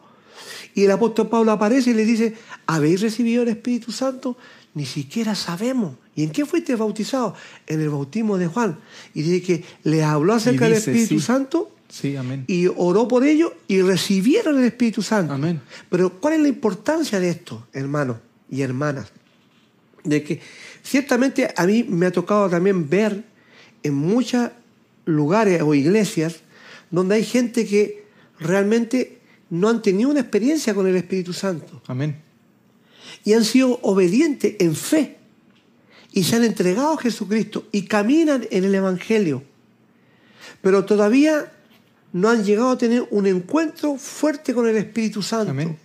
y 0.74 0.84
el 0.84 0.90
apóstol 0.90 1.28
Pablo 1.28 1.52
aparece 1.52 1.90
y 1.90 1.94
le 1.94 2.04
dice, 2.04 2.34
¿habéis 2.66 3.00
recibido 3.00 3.42
el 3.42 3.48
Espíritu 3.48 3.90
Santo? 3.92 4.36
Ni 4.74 4.86
siquiera 4.86 5.34
sabemos. 5.34 5.94
¿Y 6.18 6.24
en 6.24 6.30
qué 6.30 6.44
fuiste 6.44 6.74
bautizado? 6.74 7.36
En 7.68 7.80
el 7.80 7.90
bautismo 7.90 8.38
de 8.38 8.48
Juan. 8.48 8.76
Y 9.14 9.22
dice 9.22 9.40
que 9.40 9.64
le 9.84 10.02
habló 10.02 10.34
acerca 10.34 10.64
del 10.64 10.74
Espíritu 10.74 11.20
sí. 11.20 11.20
Santo 11.20 11.70
Sí, 11.88 12.16
amén. 12.16 12.42
y 12.48 12.66
oró 12.66 13.06
por 13.06 13.24
ellos 13.24 13.52
y 13.68 13.82
recibieron 13.82 14.58
el 14.58 14.64
Espíritu 14.64 15.00
Santo. 15.00 15.34
Amén. 15.34 15.60
Pero 15.88 16.10
¿cuál 16.18 16.34
es 16.34 16.40
la 16.40 16.48
importancia 16.48 17.20
de 17.20 17.30
esto, 17.30 17.68
hermanos 17.72 18.16
y 18.50 18.62
hermanas? 18.62 19.12
De 20.02 20.24
que 20.24 20.40
ciertamente 20.82 21.54
a 21.56 21.64
mí 21.66 21.84
me 21.84 22.06
ha 22.06 22.10
tocado 22.10 22.50
también 22.50 22.90
ver 22.90 23.22
en 23.84 23.94
muchos 23.94 24.50
lugares 25.04 25.62
o 25.62 25.72
iglesias 25.72 26.40
donde 26.90 27.14
hay 27.14 27.24
gente 27.24 27.64
que 27.64 28.06
realmente 28.40 29.20
no 29.50 29.68
han 29.68 29.82
tenido 29.82 30.10
una 30.10 30.18
experiencia 30.18 30.74
con 30.74 30.88
el 30.88 30.96
Espíritu 30.96 31.32
Santo 31.32 31.80
Amén. 31.86 32.16
y 33.24 33.34
han 33.34 33.44
sido 33.44 33.78
obedientes 33.82 34.56
en 34.58 34.74
fe 34.74 35.17
y 36.12 36.24
se 36.24 36.36
han 36.36 36.44
entregado 36.44 36.94
a 36.94 36.98
Jesucristo 36.98 37.66
y 37.72 37.82
caminan 37.82 38.46
en 38.50 38.64
el 38.64 38.74
Evangelio, 38.74 39.42
pero 40.60 40.84
todavía 40.84 41.52
no 42.12 42.28
han 42.30 42.44
llegado 42.44 42.70
a 42.70 42.78
tener 42.78 43.06
un 43.10 43.26
encuentro 43.26 43.96
fuerte 43.96 44.54
con 44.54 44.66
el 44.66 44.76
Espíritu 44.76 45.22
Santo. 45.22 45.50
Amén. 45.50 45.76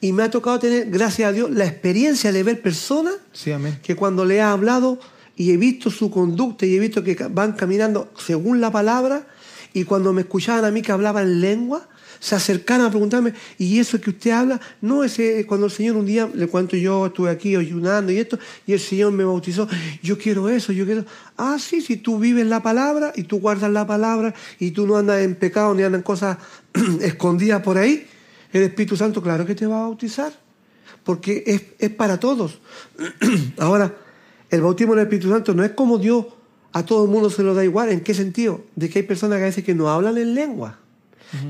Y 0.00 0.12
me 0.12 0.24
ha 0.24 0.30
tocado 0.30 0.58
tener, 0.58 0.90
gracias 0.90 1.28
a 1.28 1.32
Dios, 1.32 1.50
la 1.50 1.64
experiencia 1.64 2.30
de 2.32 2.42
ver 2.42 2.60
personas 2.60 3.14
Sí, 3.32 3.52
que 3.82 3.96
cuando 3.96 4.24
le 4.24 4.36
he 4.36 4.40
hablado 4.42 4.98
y 5.36 5.52
he 5.52 5.56
visto 5.56 5.90
su 5.90 6.10
conducta 6.10 6.66
y 6.66 6.76
he 6.76 6.78
visto 6.78 7.02
que 7.02 7.14
van 7.30 7.52
caminando 7.52 8.12
según 8.18 8.60
la 8.60 8.70
palabra, 8.70 9.26
y 9.72 9.84
cuando 9.84 10.12
me 10.12 10.22
escuchaban 10.22 10.64
a 10.64 10.70
mí 10.70 10.82
que 10.82 10.92
hablaba 10.92 11.22
en 11.22 11.40
lengua, 11.40 11.88
se 12.24 12.34
acercaron 12.34 12.86
a 12.86 12.90
preguntarme, 12.90 13.34
¿y 13.58 13.78
eso 13.78 14.00
que 14.00 14.08
usted 14.08 14.30
habla? 14.30 14.58
No, 14.80 15.04
ese 15.04 15.44
cuando 15.44 15.66
el 15.66 15.72
Señor 15.72 15.96
un 15.96 16.06
día, 16.06 16.26
le 16.32 16.46
cuento 16.46 16.74
yo, 16.74 17.04
estuve 17.04 17.28
aquí 17.28 17.54
ayunando 17.54 18.12
y 18.12 18.16
esto, 18.16 18.38
y 18.66 18.72
el 18.72 18.80
Señor 18.80 19.12
me 19.12 19.24
bautizó, 19.24 19.68
yo 20.02 20.16
quiero 20.16 20.48
eso, 20.48 20.72
yo 20.72 20.86
quiero... 20.86 21.04
Ah, 21.36 21.58
sí, 21.60 21.82
si 21.82 21.98
tú 21.98 22.18
vives 22.18 22.46
la 22.46 22.62
palabra 22.62 23.12
y 23.14 23.24
tú 23.24 23.40
guardas 23.40 23.70
la 23.70 23.86
palabra 23.86 24.32
y 24.58 24.70
tú 24.70 24.86
no 24.86 24.96
andas 24.96 25.20
en 25.20 25.34
pecado 25.34 25.74
ni 25.74 25.82
andas 25.82 25.98
en 25.98 26.02
cosas 26.02 26.38
escondidas 27.02 27.60
por 27.60 27.76
ahí, 27.76 28.06
el 28.54 28.62
Espíritu 28.62 28.96
Santo, 28.96 29.22
claro 29.22 29.44
que 29.44 29.54
te 29.54 29.66
va 29.66 29.80
a 29.80 29.82
bautizar 29.82 30.32
porque 31.04 31.44
es, 31.46 31.62
es 31.78 31.90
para 31.90 32.18
todos. 32.18 32.58
Ahora, 33.58 33.94
el 34.48 34.62
bautismo 34.62 34.94
del 34.94 35.04
Espíritu 35.04 35.28
Santo 35.28 35.52
no 35.52 35.62
es 35.62 35.72
como 35.72 35.98
Dios 35.98 36.24
a 36.72 36.86
todo 36.86 37.04
el 37.04 37.10
mundo 37.10 37.28
se 37.28 37.42
lo 37.42 37.52
da 37.52 37.62
igual. 37.62 37.90
¿En 37.90 38.00
qué 38.00 38.14
sentido? 38.14 38.64
De 38.76 38.88
que 38.88 39.00
hay 39.00 39.04
personas 39.04 39.36
que 39.36 39.42
a 39.42 39.46
veces 39.48 39.62
que 39.62 39.74
no 39.74 39.90
hablan 39.90 40.16
en 40.16 40.34
lengua 40.34 40.78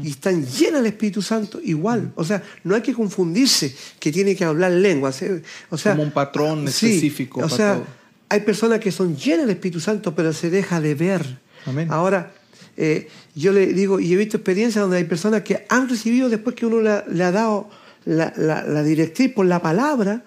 y 0.03 0.11
están 0.11 0.45
llenas 0.47 0.83
del 0.83 0.87
Espíritu 0.93 1.21
Santo 1.23 1.61
igual. 1.63 2.13
O 2.17 2.25
sea, 2.25 2.43
no 2.65 2.75
hay 2.75 2.83
que 2.83 2.93
confundirse 2.95 3.75
que 3.99 4.11
tiene 4.13 4.35
que 4.37 4.45
hablar 4.45 4.73
lengua. 4.73 5.13
Se- 5.13 5.43
O 5.71 5.79
sea, 5.79 5.93
Como 5.93 6.05
un 6.05 6.11
patrón 6.13 6.67
sí, 6.69 6.87
específico 6.87 7.41
O 7.41 7.43
para 7.45 7.57
sea, 7.57 7.75
todo. 7.75 7.87
hay 8.29 8.41
personas 8.41 8.81
que 8.81 8.91
son 8.93 9.17
llenas 9.17 9.47
del 9.47 9.57
Espíritu 9.57 9.81
Santo, 9.81 10.15
pero 10.15 10.33
se 10.33 10.51
deja 10.51 10.81
de 10.81 10.95
ver. 10.95 11.39
Amén. 11.67 11.89
Ahora, 11.91 12.33
eh, 12.77 13.09
yo 13.35 13.53
le 13.53 13.67
digo, 13.73 14.01
y 14.01 14.13
he 14.13 14.17
visto 14.17 14.37
experiencias 14.37 14.83
donde 14.83 14.97
hay 14.99 15.05
personas 15.05 15.43
que 15.43 15.65
han 15.69 15.89
recibido 15.89 16.29
después 16.29 16.57
que 16.57 16.67
uno 16.67 16.81
le, 16.81 17.03
le 17.15 17.25
ha 17.25 17.31
dado 17.33 17.69
la, 18.05 18.33
la- 18.37 18.65
la 18.65 18.83
directriz 18.83 19.33
por 19.33 19.47
la 19.47 19.61
palabra 19.63 20.25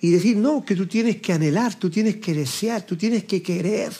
y 0.00 0.10
decir, 0.10 0.36
no, 0.36 0.64
que 0.64 0.74
tú 0.76 0.86
tienes 0.86 1.16
que 1.22 1.32
anhelar, 1.32 1.74
tú 1.76 1.88
tienes 1.88 2.16
que 2.16 2.34
desear, 2.34 2.82
tú 2.82 2.96
tienes 2.96 3.24
que 3.24 3.42
querer. 3.42 3.90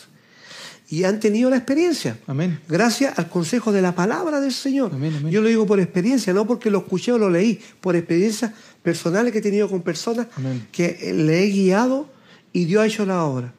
Y 0.88 1.04
han 1.04 1.18
tenido 1.18 1.48
la 1.48 1.56
experiencia. 1.56 2.18
Amén. 2.26 2.60
Gracias 2.68 3.18
al 3.18 3.28
consejo 3.28 3.72
de 3.72 3.80
la 3.80 3.94
palabra 3.94 4.40
del 4.40 4.52
Señor. 4.52 4.92
Amén, 4.94 5.14
amén. 5.18 5.32
Yo 5.32 5.40
lo 5.40 5.48
digo 5.48 5.66
por 5.66 5.80
experiencia, 5.80 6.32
no 6.34 6.46
porque 6.46 6.70
lo 6.70 6.78
escuché 6.78 7.12
o 7.12 7.18
lo 7.18 7.30
leí, 7.30 7.58
por 7.80 7.96
experiencias 7.96 8.52
personales 8.82 9.32
que 9.32 9.38
he 9.38 9.42
tenido 9.42 9.68
con 9.68 9.82
personas 9.82 10.26
que 10.70 10.98
eh, 11.00 11.14
le 11.14 11.42
he 11.42 11.46
guiado 11.46 12.08
y 12.52 12.66
Dios 12.66 12.82
ha 12.82 12.86
hecho 12.86 13.06
la 13.06 13.24
obra. 13.24 13.52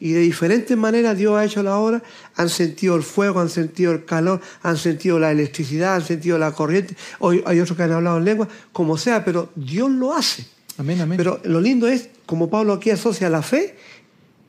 Y 0.00 0.12
de 0.12 0.20
diferentes 0.20 0.76
maneras 0.76 1.16
Dios 1.16 1.36
ha 1.36 1.44
hecho 1.44 1.62
la 1.62 1.76
obra, 1.76 2.02
han 2.36 2.48
sentido 2.48 2.96
el 2.96 3.02
fuego, 3.02 3.40
han 3.40 3.48
sentido 3.48 3.92
el 3.92 4.04
calor, 4.04 4.40
han 4.62 4.76
sentido 4.76 5.18
la 5.18 5.30
electricidad, 5.30 5.96
han 5.96 6.04
sentido 6.04 6.38
la 6.38 6.52
corriente. 6.52 6.96
Hoy 7.18 7.42
hay 7.46 7.60
otros 7.60 7.76
que 7.76 7.82
han 7.82 7.92
hablado 7.92 8.18
en 8.18 8.24
lengua, 8.24 8.48
como 8.72 8.96
sea, 8.96 9.24
pero 9.24 9.50
Dios 9.54 9.90
lo 9.90 10.14
hace. 10.14 10.46
Amén, 10.76 11.00
amén. 11.00 11.16
Pero 11.16 11.40
lo 11.44 11.60
lindo 11.60 11.88
es, 11.88 12.08
como 12.26 12.48
Pablo 12.48 12.72
aquí 12.72 12.90
asocia 12.90 13.28
la 13.28 13.42
fe, 13.42 13.76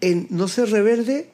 en 0.01 0.27
no 0.29 0.47
ser 0.47 0.69
rebelde 0.69 1.29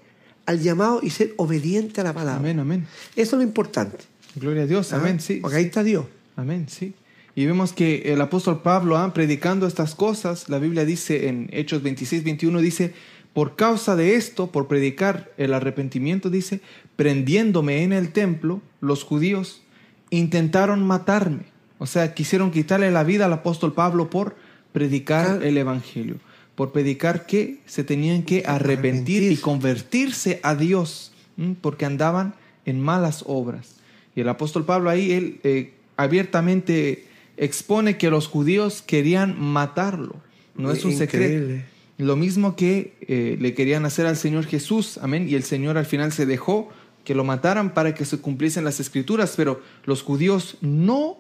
al 0.46 0.62
llamado 0.62 1.00
y 1.02 1.10
ser 1.10 1.34
obediente 1.38 2.02
a 2.02 2.04
la 2.04 2.14
palabra. 2.14 2.40
Amén, 2.40 2.60
amén. 2.60 2.88
Eso 3.16 3.36
es 3.36 3.40
lo 3.40 3.44
importante. 3.44 3.98
Gloria 4.36 4.64
a 4.64 4.68
Dios. 4.68 4.94
¿ah? 4.94 4.98
Amén, 4.98 5.20
sí. 5.20 5.36
Porque 5.42 5.58
ahí 5.58 5.66
está 5.66 5.84
Dios. 5.84 6.06
Amén, 6.36 6.68
sí. 6.70 6.94
Y 7.36 7.46
vemos 7.46 7.74
que 7.74 8.14
el 8.14 8.22
apóstol 8.22 8.62
Pablo, 8.62 8.98
ah, 8.98 9.14
predicando 9.14 9.68
estas 9.68 9.96
cosas, 9.96 10.48
la 10.48 10.60
Biblia 10.60 10.86
dice 10.86 11.28
en 11.28 11.50
Hechos 11.52 11.84
26, 11.84 12.24
21, 12.24 12.60
dice, 12.62 12.94
por 13.34 13.58
causa 13.58 13.98
de 13.98 14.16
esto, 14.16 14.52
por 14.52 14.68
predicar 14.68 15.32
el 15.38 15.54
arrepentimiento, 15.54 16.30
dice, 16.30 16.62
prendiéndome 16.96 17.84
en 17.84 17.92
el 17.92 18.14
templo, 18.14 18.62
los 18.80 19.04
judíos 19.04 19.62
intentaron 20.10 20.86
matarme. 20.86 21.44
O 21.78 21.88
sea, 21.88 22.14
quisieron 22.14 22.52
quitarle 22.52 22.90
la 22.92 23.04
vida 23.04 23.26
al 23.26 23.34
apóstol 23.34 23.74
Pablo 23.74 24.10
por 24.10 24.38
predicar 24.72 25.44
el 25.44 25.58
Evangelio, 25.58 26.16
por 26.56 26.72
predicar 26.72 27.26
que 27.26 27.60
se 27.66 27.84
tenían 27.84 28.24
que 28.24 28.44
arrepentir 28.46 29.24
y 29.32 29.38
convertirse 29.38 30.40
a 30.44 30.56
Dios, 30.56 31.12
¿m? 31.38 31.56
porque 31.62 31.86
andaban 31.86 32.34
en 32.66 32.82
malas 32.82 33.24
obras. 33.28 33.76
Y 34.16 34.22
el 34.22 34.30
apóstol 34.30 34.66
Pablo 34.66 34.90
ahí, 34.90 35.12
él 35.12 35.40
eh, 35.44 35.74
abiertamente 35.98 37.06
expone 37.38 37.98
que 37.98 38.10
los 38.10 38.28
judíos 38.28 38.82
querían 38.82 39.40
matarlo. 39.40 40.16
No 40.56 40.72
es 40.72 40.86
un 40.86 40.94
secreto. 40.94 41.62
Lo 41.98 42.16
mismo 42.16 42.56
que 42.56 42.94
eh, 43.02 43.38
le 43.40 43.54
querían 43.54 43.86
hacer 43.86 44.06
al 44.06 44.18
Señor 44.18 44.46
Jesús, 44.46 44.98
amén. 45.02 45.28
Y 45.30 45.36
el 45.36 45.44
Señor 45.44 45.78
al 45.78 45.86
final 45.86 46.12
se 46.12 46.26
dejó 46.26 46.70
que 47.04 47.16
lo 47.16 47.24
mataran 47.24 47.74
para 47.74 47.94
que 47.94 48.04
se 48.04 48.18
cumpliesen 48.18 48.64
las 48.64 48.80
escrituras, 48.80 49.34
pero 49.38 49.62
los 49.86 50.02
judíos 50.02 50.58
no 50.62 51.18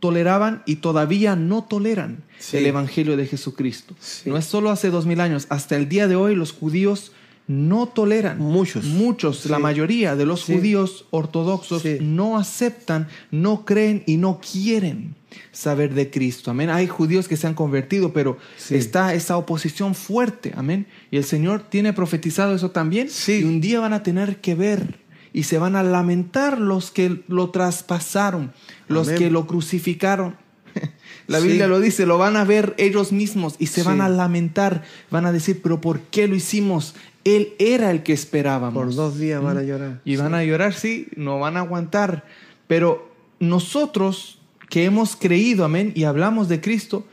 toleraban 0.00 0.62
y 0.66 0.76
todavía 0.76 1.36
no 1.36 1.64
toleran 1.64 2.22
Sí. 2.38 2.58
el 2.58 2.66
Evangelio 2.66 3.16
de 3.16 3.26
Jesucristo. 3.26 3.94
Sí. 3.98 4.28
No 4.28 4.36
es 4.36 4.44
solo 4.44 4.70
hace 4.70 4.90
dos 4.90 5.06
mil 5.06 5.20
años, 5.20 5.46
hasta 5.48 5.76
el 5.76 5.88
día 5.88 6.06
de 6.08 6.16
hoy 6.16 6.34
los 6.34 6.52
judíos 6.52 7.12
no 7.48 7.86
toleran. 7.86 8.38
Muchos. 8.38 8.84
Muchos, 8.84 9.38
Sí. 9.40 9.48
la 9.48 9.58
mayoría 9.60 10.16
de 10.16 10.26
los 10.26 10.42
judíos 10.44 11.06
ortodoxos 11.10 11.84
no 12.00 12.38
aceptan, 12.38 13.06
no 13.30 13.64
creen 13.64 14.02
y 14.06 14.16
no 14.16 14.40
quieren 14.40 15.14
saber 15.52 15.94
de 15.94 16.10
Cristo. 16.10 16.50
Amén. 16.50 16.70
Hay 16.70 16.88
judíos 16.88 17.28
que 17.28 17.36
se 17.36 17.46
han 17.46 17.54
convertido, 17.54 18.12
pero 18.12 18.36
Sí. 18.56 18.74
está 18.74 19.14
esa 19.14 19.36
oposición 19.36 19.94
fuerte. 19.94 20.52
Amén. 20.56 20.86
Y 21.12 21.18
el 21.18 21.24
Señor 21.24 21.62
tiene 21.70 21.92
profetizado 21.92 22.54
eso 22.54 22.72
también. 22.72 23.08
Sí. 23.08 23.40
Y 23.40 23.44
un 23.44 23.60
día 23.60 23.78
van 23.80 23.92
a 23.92 24.02
tener 24.02 24.40
que 24.40 24.54
ver 24.56 24.98
y 25.36 25.42
se 25.42 25.58
van 25.58 25.76
a 25.76 25.82
lamentar 25.82 26.58
los 26.58 26.90
que 26.90 27.22
lo 27.28 27.50
traspasaron, 27.50 28.54
los 28.88 29.08
Amén. 29.08 29.18
que 29.20 29.30
lo 29.30 29.46
crucificaron. 29.46 30.34
La 31.26 31.40
Sí. 31.40 31.48
Biblia 31.48 31.66
lo 31.66 31.78
dice, 31.78 32.06
lo 32.06 32.16
van 32.16 32.36
a 32.36 32.44
ver 32.44 32.74
ellos 32.78 33.12
mismos 33.12 33.54
y 33.58 33.66
se 33.66 33.82
Sí. 33.82 33.86
van 33.86 34.00
a 34.00 34.08
lamentar, 34.08 34.84
van 35.10 35.26
a 35.26 35.32
decir, 35.32 35.60
pero 35.62 35.78
¿por 35.82 36.00
qué 36.00 36.26
lo 36.26 36.34
hicimos? 36.36 36.94
Él 37.24 37.52
era 37.58 37.90
el 37.90 38.02
que 38.02 38.14
esperábamos. 38.14 38.72
Por 38.82 38.94
dos 38.94 39.18
días 39.18 39.42
van 39.42 39.58
a 39.58 39.62
llorar. 39.62 40.00
Y 40.06 40.16
van 40.16 40.34
a 40.34 40.42
llorar, 40.42 40.72
sí, 40.72 41.08
no 41.16 41.38
van 41.38 41.58
a 41.58 41.60
aguantar. 41.60 42.24
Pero 42.66 43.12
nosotros 43.38 44.38
que 44.70 44.84
hemos 44.86 45.16
creído, 45.16 45.66
amén, 45.66 45.92
y 45.94 46.04
hablamos 46.04 46.48
de 46.48 46.62
Cristo, 46.62 47.04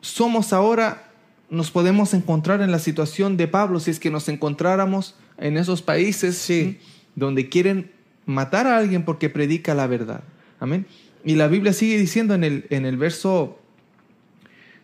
somos 0.00 0.52
ahora, 0.52 1.10
nos 1.48 1.70
podemos 1.70 2.12
encontrar 2.12 2.60
en 2.60 2.72
la 2.72 2.80
situación 2.80 3.36
de 3.36 3.46
Pablo, 3.46 3.78
si 3.78 3.92
es 3.92 4.00
que 4.00 4.10
nos 4.10 4.28
encontráramos 4.28 5.14
en 5.38 5.56
esos 5.58 5.80
países 5.82 6.36
Sí. 6.38 6.60
¿m? 6.60 6.92
Donde 7.14 7.48
quieren 7.48 7.90
matar 8.26 8.66
a 8.66 8.76
alguien 8.78 9.04
porque 9.04 9.28
predica 9.28 9.74
la 9.74 9.86
verdad. 9.86 10.22
Amén. 10.60 10.86
Y 11.24 11.34
la 11.36 11.48
Biblia 11.48 11.72
sigue 11.72 11.98
diciendo 11.98 12.34
en 12.34 12.44
el, 12.44 12.66
en 12.70 12.84
el 12.84 12.96
verso 12.96 13.58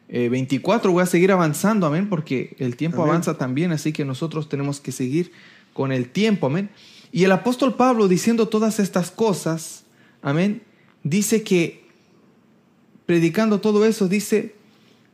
eh, 0.08 0.28
24, 0.28 0.90
voy 0.92 1.02
a 1.02 1.06
seguir 1.06 1.32
avanzando, 1.32 1.86
amén, 1.86 2.08
porque 2.08 2.56
el 2.58 2.76
tiempo 2.76 3.02
Amén. 3.02 3.10
avanza 3.10 3.36
también, 3.36 3.72
así 3.72 3.92
que 3.92 4.04
nosotros 4.04 4.48
tenemos 4.48 4.80
que 4.80 4.92
seguir 4.92 5.32
con 5.74 5.92
el 5.92 6.08
tiempo, 6.08 6.46
amén. 6.46 6.70
Y 7.12 7.24
el 7.24 7.32
apóstol 7.32 7.74
Pablo, 7.74 8.08
diciendo 8.08 8.48
todas 8.48 8.80
estas 8.80 9.10
cosas, 9.10 9.84
amén, 10.22 10.62
dice 11.02 11.42
que, 11.42 11.84
predicando 13.06 13.60
todo 13.60 13.84
eso, 13.84 14.08
dice, 14.08 14.54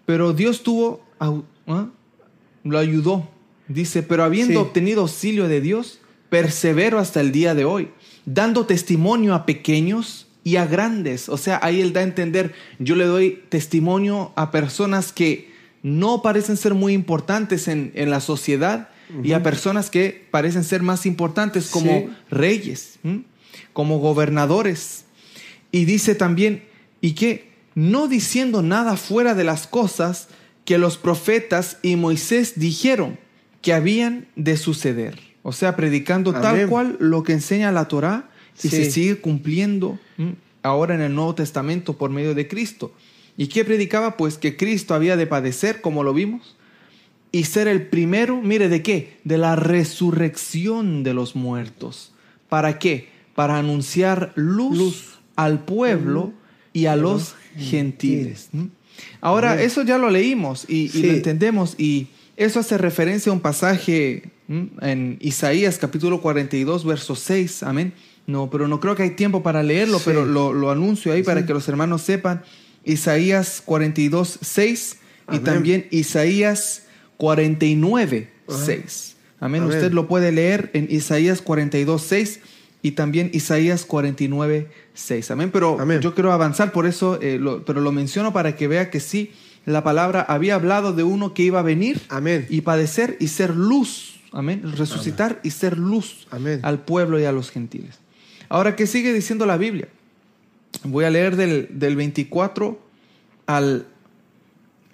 pero 0.07 0.33
Dios 0.33 0.63
tuvo, 0.63 1.05
¿ah? 1.19 1.89
lo 2.65 2.79
ayudó, 2.79 3.29
dice, 3.69 4.03
pero 4.03 4.25
habiendo 4.25 4.61
Sí. 4.61 4.67
obtenido 4.67 5.03
auxilio 5.03 5.49
de 5.49 5.61
Dios, 5.61 6.01
persevero 6.35 6.99
hasta 6.99 7.21
el 7.21 7.31
día 7.31 7.55
de 7.55 7.65
hoy, 7.65 7.91
dando 8.27 8.67
testimonio 8.67 9.35
a 9.35 9.47
pequeños 9.47 10.27
y 10.43 10.57
a 10.57 10.67
grandes. 10.67 11.29
O 11.29 11.37
sea, 11.37 11.61
ahí 11.63 11.81
él 11.81 11.93
da 11.93 12.01
a 12.01 12.03
entender, 12.03 12.53
yo 12.81 12.97
le 12.97 13.05
doy 13.05 13.45
testimonio 13.51 14.33
a 14.35 14.51
personas 14.51 15.13
que 15.13 15.53
no 15.85 16.23
parecen 16.23 16.57
ser 16.57 16.75
muy 16.75 16.93
importantes 16.93 17.69
en, 17.69 17.93
en 17.95 18.11
la 18.11 18.19
sociedad 18.19 18.89
y 19.23 19.31
a 19.31 19.45
personas 19.45 19.91
que 19.91 20.27
parecen 20.33 20.65
ser 20.65 20.83
más 20.83 21.07
importantes 21.07 21.71
como 21.71 21.93
Sí. 21.93 22.09
reyes, 22.31 22.99
¿m? 23.05 23.23
como 23.73 23.99
gobernadores. 23.99 25.05
Y 25.71 25.85
dice 25.85 26.17
también, 26.17 26.65
y 27.01 27.13
que 27.13 27.53
no 27.77 28.09
diciendo 28.09 28.61
nada 28.61 28.97
fuera 28.97 29.35
de 29.35 29.45
las 29.45 29.69
cosas 29.69 30.27
que 30.65 30.79
los 30.79 30.97
profetas 30.99 31.77
y 31.83 31.95
Moisés 31.95 32.55
dijeron 32.57 33.21
que 33.63 33.73
habían 33.73 34.27
de 34.35 34.57
suceder. 34.57 35.34
O 35.45 35.53
sea, 35.53 35.77
predicando 35.77 36.33
tal 36.33 36.67
cual 36.69 36.97
lo 36.99 37.23
que 37.23 37.35
enseña 37.35 37.71
la 37.71 37.87
Torá 37.87 38.31
y 38.57 38.69
Sí. 38.69 38.71
se 38.71 38.91
sigue 38.91 39.21
cumpliendo 39.21 39.99
¿m? 40.19 40.35
ahora 40.63 40.95
en 40.97 41.03
el 41.03 41.15
Nuevo 41.15 41.35
Testamento 41.37 41.97
por 41.99 42.11
medio 42.11 42.35
de 42.35 42.49
Cristo. 42.49 42.93
¿Y 43.37 43.49
qué 43.49 43.65
predicaba? 43.65 44.17
Pues 44.17 44.39
que 44.39 44.57
Cristo 44.57 44.95
había 44.95 45.17
de 45.17 45.27
padecer, 45.27 45.81
como 45.81 46.03
lo 46.03 46.15
vimos, 46.15 46.57
y 47.31 47.45
ser 47.45 47.69
el 47.69 47.87
primero, 47.89 48.41
mire, 48.41 48.69
¿de 48.69 48.83
qué? 48.83 49.19
De 49.25 49.39
la 49.39 49.55
resurrección 49.57 51.03
de 51.03 51.15
los 51.15 51.35
muertos. 51.37 52.13
¿Para 52.49 52.79
qué? 52.79 53.09
Para 53.35 53.59
anunciar 53.59 54.33
luz, 54.37 54.79
Luz. 54.79 55.19
al 55.37 55.65
pueblo 55.65 56.33
y 56.73 56.87
a 56.87 56.97
los 56.97 57.35
gentiles. 57.59 58.51
Ahora, 59.21 59.61
eso 59.61 59.83
ya 59.83 59.99
lo 59.99 60.09
leímos 60.11 60.65
y, 60.69 60.91
y 60.97 61.03
lo 61.03 61.13
entendemos 61.13 61.75
y 61.79 62.07
eso 62.37 62.61
hace 62.61 62.79
referencia 62.79 63.31
a 63.31 63.35
un 63.35 63.41
pasaje 63.41 64.25
en 64.49 65.17
Isaías 65.21 65.79
capítulo 65.79 66.21
42, 66.21 66.85
verso 66.85 67.15
6. 67.17 67.63
Amén. 67.63 67.93
No, 68.27 68.49
pero 68.51 68.69
no 68.69 68.81
creo 68.81 68.95
que 68.95 69.03
hay 69.03 69.11
tiempo 69.11 69.43
para 69.43 69.63
leerlo, 69.63 69.99
Sí. 69.99 70.05
pero 70.07 70.25
lo, 70.25 70.53
lo 70.53 70.71
anuncio 70.71 71.13
ahí 71.13 71.23
para 71.23 71.45
que 71.47 71.53
los 71.53 71.69
hermanos 71.69 72.03
sepan. 72.03 72.43
Isaías 72.85 73.63
42, 73.65 74.39
6 74.43 74.97
y 75.27 75.31
Amén. 75.31 75.45
también 75.45 75.87
Isaías 75.91 76.83
49, 77.19 78.31
Ajá. 78.49 78.59
6. 78.65 79.17
Amén. 79.41 79.63
Amén. 79.63 79.75
Usted 79.77 79.93
lo 79.93 80.07
puede 80.09 80.33
leer 80.33 80.71
en 80.75 80.87
Isaías 80.91 81.41
42, 81.43 82.03
6 82.03 82.41
y 82.83 82.93
también 82.93 83.31
Isaías 83.33 83.85
49, 83.85 84.69
6. 84.95 85.31
Amén. 85.31 85.51
Pero 85.53 85.79
Amén. 85.81 86.01
yo 86.01 86.15
quiero 86.15 86.33
avanzar 86.33 86.73
por 86.73 86.87
eso, 86.87 87.19
eh, 87.21 87.39
lo- 87.39 87.65
pero 87.65 87.81
lo 87.81 87.93
menciono 87.93 88.33
para 88.33 88.57
que 88.57 88.69
vea 88.69 88.91
que 88.91 89.01
sí, 89.01 89.33
la 89.67 89.83
palabra 89.83 90.21
había 90.23 90.57
hablado 90.57 90.93
de 90.93 91.03
uno 91.03 91.35
que 91.35 91.43
iba 91.43 91.61
a 91.61 91.63
venir 91.63 92.03
Amén. 92.09 92.47
y 92.49 92.61
padecer 92.61 93.17
y 93.21 93.29
ser 93.29 93.55
luz. 93.57 94.21
Amén. 94.33 94.63
Resucitar 94.77 95.41
y 95.43 95.51
ser 95.51 95.79
luz 95.79 96.27
Amén. 96.31 96.61
al 96.63 96.81
pueblo 96.81 97.19
y 97.19 97.25
a 97.25 97.33
los 97.33 97.51
gentiles. 97.51 97.99
Ahora, 98.49 98.77
¿qué 98.77 98.87
sigue 98.87 99.13
diciendo 99.13 99.47
la 99.47 99.57
Biblia? 99.57 99.89
Voy 100.83 101.05
a 101.05 101.11
leer 101.11 101.37
del, 101.37 101.69
del 101.71 101.97
24 101.97 102.79
al 103.47 103.87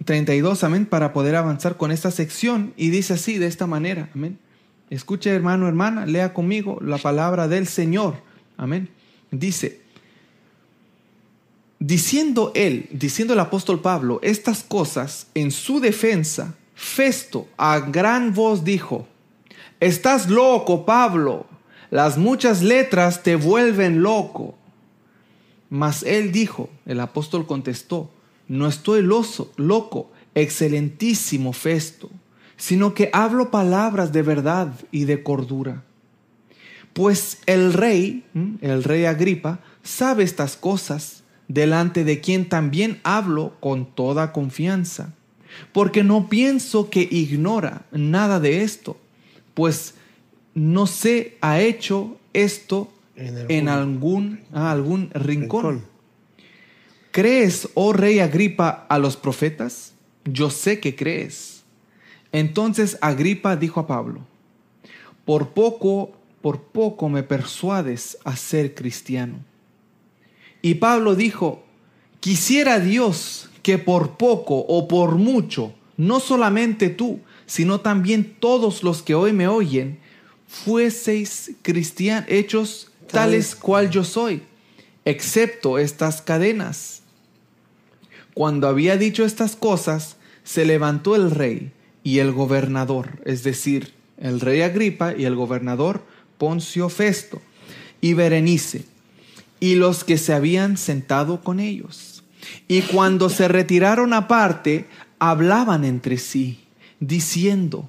32, 0.04 0.64
amén, 0.64 0.86
para 0.86 1.12
poder 1.12 1.36
avanzar 1.36 1.76
con 1.76 1.90
esta 1.90 2.10
sección. 2.10 2.72
Y 2.76 2.90
dice 2.90 3.14
así, 3.14 3.38
de 3.38 3.46
esta 3.46 3.66
manera, 3.66 4.08
amén. 4.14 4.38
Escuche, 4.88 5.30
hermano, 5.30 5.68
hermana, 5.68 6.06
lea 6.06 6.32
conmigo 6.34 6.78
la 6.82 6.98
palabra 6.98 7.48
del 7.48 7.66
Señor, 7.66 8.16
amén. 8.56 8.88
Dice, 9.30 9.79
diciendo 11.80 12.52
él, 12.54 12.88
diciendo 12.92 13.34
el 13.34 13.40
apóstol 13.40 13.80
Pablo, 13.80 14.20
estas 14.22 14.62
cosas 14.62 15.26
en 15.34 15.50
su 15.50 15.80
defensa, 15.80 16.54
Festo 16.74 17.46
a 17.58 17.78
gran 17.80 18.32
voz 18.32 18.64
dijo, 18.64 19.06
Estás 19.80 20.30
loco, 20.30 20.86
Pablo, 20.86 21.46
las 21.90 22.16
muchas 22.16 22.62
letras 22.62 23.22
te 23.22 23.36
vuelven 23.36 24.02
loco. 24.02 24.54
Mas 25.68 26.02
él 26.02 26.32
dijo, 26.32 26.70
el 26.86 27.00
apóstol 27.00 27.46
contestó, 27.46 28.10
no 28.48 28.66
estoy 28.66 29.02
loco, 29.02 30.10
excelentísimo 30.34 31.52
Festo, 31.52 32.10
sino 32.56 32.94
que 32.94 33.10
hablo 33.12 33.50
palabras 33.50 34.12
de 34.12 34.22
verdad 34.22 34.72
y 34.90 35.04
de 35.04 35.22
cordura. 35.22 35.84
Pues 36.92 37.38
el 37.46 37.72
rey, 37.72 38.24
el 38.60 38.84
rey 38.84 39.04
Agripa, 39.04 39.60
sabe 39.82 40.24
estas 40.24 40.56
cosas, 40.56 41.19
delante 41.50 42.04
de 42.04 42.20
quien 42.20 42.48
también 42.48 43.00
hablo 43.02 43.54
con 43.58 43.84
toda 43.84 44.32
confianza, 44.32 45.12
porque 45.72 46.04
no 46.04 46.28
pienso 46.28 46.90
que 46.90 47.08
ignora 47.10 47.82
nada 47.90 48.38
de 48.38 48.62
esto, 48.62 48.96
pues 49.54 49.94
no 50.54 50.86
se 50.86 51.36
ha 51.40 51.60
hecho 51.60 52.16
esto 52.32 52.92
En 53.16 53.36
algún- 53.36 53.50
en 53.50 53.68
algún, 53.68 54.40
ah, 54.52 54.70
algún 54.70 55.10
rincón. 55.12 55.26
Rincón. 55.74 55.84
¿Crees, 57.10 57.68
oh 57.74 57.92
rey 57.92 58.20
Agripa, 58.20 58.86
a 58.88 58.98
los 59.00 59.16
profetas? 59.16 59.92
Yo 60.24 60.50
sé 60.50 60.78
que 60.78 60.94
crees. 60.94 61.64
Entonces 62.30 62.96
Agripa 63.00 63.56
dijo 63.56 63.80
a 63.80 63.88
Pablo, 63.88 64.20
por 65.24 65.48
poco, 65.48 66.12
por 66.42 66.62
poco 66.62 67.08
me 67.08 67.24
persuades 67.24 68.16
a 68.24 68.36
ser 68.36 68.76
cristiano. 68.76 69.34
Y 70.62 70.74
Pablo 70.74 71.14
dijo, 71.14 71.64
quisiera 72.20 72.80
Dios 72.80 73.50
que 73.62 73.78
por 73.78 74.16
poco 74.16 74.58
o 74.58 74.88
por 74.88 75.16
mucho, 75.16 75.74
no 75.96 76.20
solamente 76.20 76.88
tú, 76.88 77.20
sino 77.46 77.80
también 77.80 78.36
todos 78.38 78.82
los 78.82 79.02
que 79.02 79.14
hoy 79.14 79.32
me 79.32 79.48
oyen, 79.48 79.98
fueseis 80.46 81.52
cristianos, 81.62 82.28
hechos 82.28 82.90
tales 83.06 83.54
cual 83.54 83.90
yo 83.90 84.04
soy, 84.04 84.42
excepto 85.04 85.78
estas 85.78 86.22
cadenas. 86.22 87.02
Cuando 88.34 88.68
había 88.68 88.96
dicho 88.96 89.24
estas 89.24 89.56
cosas, 89.56 90.16
se 90.44 90.64
levantó 90.64 91.16
el 91.16 91.30
rey 91.30 91.72
y 92.02 92.18
el 92.18 92.32
gobernador, 92.32 93.20
es 93.24 93.42
decir, 93.42 93.92
el 94.16 94.40
rey 94.40 94.62
Agripa 94.62 95.14
y 95.16 95.24
el 95.24 95.34
gobernador 95.34 96.04
Poncio 96.38 96.88
Festo, 96.88 97.42
y 98.00 98.14
Berenice, 98.14 98.84
y 99.60 99.74
los 99.74 100.04
que 100.04 100.18
se 100.18 100.32
habían 100.32 100.76
sentado 100.76 101.42
con 101.42 101.60
ellos. 101.60 102.24
Y 102.66 102.82
cuando 102.82 103.28
se 103.28 103.46
retiraron 103.46 104.14
aparte, 104.14 104.86
hablaban 105.18 105.84
entre 105.84 106.16
sí, 106.16 106.60
diciendo, 106.98 107.88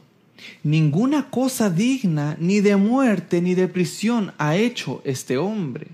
ninguna 0.64 1.30
cosa 1.30 1.70
digna 1.70 2.36
ni 2.40 2.60
de 2.60 2.76
muerte 2.76 3.42
ni 3.42 3.56
de 3.56 3.68
prisión 3.68 4.34
ha 4.38 4.58
hecho 4.58 5.02
este 5.06 5.38
hombre. 5.38 5.88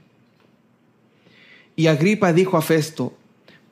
Y 1.76 1.88
Agripa 1.88 2.34
dijo 2.34 2.58
a 2.58 2.64
Festo, 2.64 3.16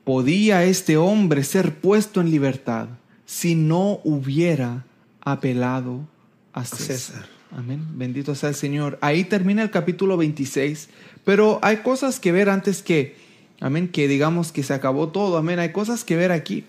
¿podía 0.03 0.63
este 0.63 0.95
hombre 0.95 1.43
ser 1.43 1.73
puesto 1.73 2.21
en 2.21 2.29
libertad 2.29 2.87
si 3.25 3.55
no 3.55 3.99
hubiera 4.03 4.85
apelado 5.21 6.07
a 6.53 6.63
César? 6.63 6.85
César. 6.87 7.35
Amén. 7.51 7.83
Bendito 7.93 8.35
sea 8.35 8.49
el 8.49 8.55
Señor. 8.55 8.99
Ahí 9.01 9.23
termina 9.23 9.63
el 9.63 9.71
capítulo 9.71 10.17
26, 10.17 10.89
pero 11.25 11.59
hay 11.61 11.77
cosas 11.77 12.19
que 12.21 12.31
ver 12.31 12.49
antes 12.49 12.81
que, 12.81 13.15
amén, 13.59 13.89
que 13.89 14.07
digamos 14.07 14.51
que 14.53 14.63
se 14.63 14.73
acabó 14.73 15.09
todo, 15.09 15.37
amén. 15.37 15.59
Hay 15.59 15.71
cosas 15.73 16.03
que 16.05 16.15
ver 16.15 16.31
aquí. 16.31 16.63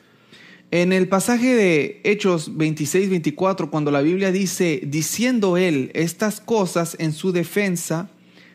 En 0.72 0.92
el 0.92 1.08
pasaje 1.08 1.54
de 1.54 2.00
Hechos 2.02 2.50
26-24, 2.56 3.70
cuando 3.70 3.92
la 3.92 4.00
Biblia 4.00 4.32
dice, 4.32 4.80
diciendo 4.84 5.56
él 5.56 5.92
estas 5.94 6.40
cosas 6.40 6.96
en 6.98 7.12
su 7.12 7.30
defensa, 7.30 8.08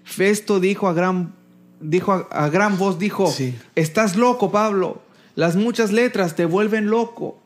Festo 0.04 0.60
dijo 0.60 0.90
a 0.90 0.94
gran, 0.94 1.34
dijo 1.80 2.12
a, 2.12 2.28
a 2.32 2.50
gran 2.50 2.78
voz, 2.78 3.00
dijo, 3.00 3.32
Sí. 3.32 3.54
estás 3.76 4.18
loco, 4.18 4.52
Pablo, 4.52 5.02
las 5.36 5.56
muchas 5.56 5.92
letras 5.94 6.36
te 6.36 6.46
vuelven 6.46 6.88
loco. 6.88 7.38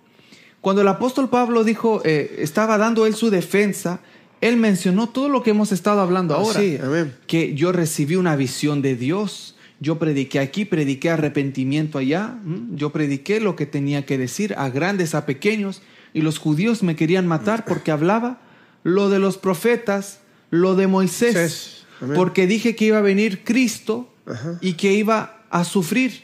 Cuando 0.61 0.81
el 0.81 0.87
apóstol 0.87 1.29
Pablo 1.29 1.63
dijo, 1.63 2.01
eh, 2.03 2.37
estaba 2.39 2.79
dando 2.79 3.05
él 3.05 3.13
su 3.13 3.29
defensa, 3.29 3.99
él 4.47 4.57
mencionó 4.57 5.09
todo 5.09 5.29
lo 5.29 5.43
que 5.43 5.51
hemos 5.51 5.71
estado 5.71 6.01
hablando 6.01 6.35
ahora 6.35 6.59
Sí, 6.59 6.77
amén. 6.81 7.13
que 7.27 7.55
yo 7.55 7.71
recibí 7.71 8.15
una 8.15 8.35
visión 8.35 8.81
de 8.81 8.95
Dios. 8.95 9.55
Yo 9.79 9.99
prediqué 9.99 10.39
aquí, 10.39 10.63
prediqué 10.65 11.09
arrepentimiento 11.09 11.97
allá. 11.97 12.37
¿m? 12.45 12.67
Yo 12.75 12.91
prediqué 12.91 13.39
lo 13.39 13.55
que 13.55 13.65
tenía 13.65 14.05
que 14.05 14.17
decir 14.17 14.55
a 14.57 14.69
grandes, 14.69 15.15
a 15.15 15.25
pequeños. 15.25 15.81
Y 16.13 16.21
los 16.21 16.37
judíos 16.39 16.81
me 16.81 16.95
querían 16.95 17.27
matar 17.27 17.65
porque 17.65 17.91
hablaba 17.91 18.39
lo 18.83 19.09
de 19.09 19.19
los 19.19 19.37
profetas, 19.37 20.19
lo 20.49 20.75
de 20.75 20.87
Moisés. 20.87 21.85
Porque 22.15 22.47
dije 22.47 22.75
que 22.75 22.85
iba 22.85 22.99
a 22.99 23.01
venir 23.01 23.43
Cristo 23.43 24.13
Ajá. 24.25 24.57
y 24.61 24.73
que 24.73 24.93
iba 24.93 25.43
a 25.49 25.63
sufrir, 25.63 26.23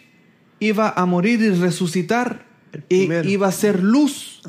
iba 0.60 0.90
a 0.90 1.06
morir 1.06 1.42
y 1.42 1.50
resucitar. 1.50 2.46
Y 2.88 3.12
iba 3.30 3.48
a 3.48 3.52
ser 3.52 3.84
luz. 3.84 4.42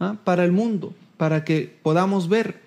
¿ah? 0.00 0.16
para 0.24 0.44
el 0.44 0.52
mundo, 0.52 0.94
para 1.16 1.44
que 1.44 1.78
podamos 1.82 2.28
ver. 2.28 2.60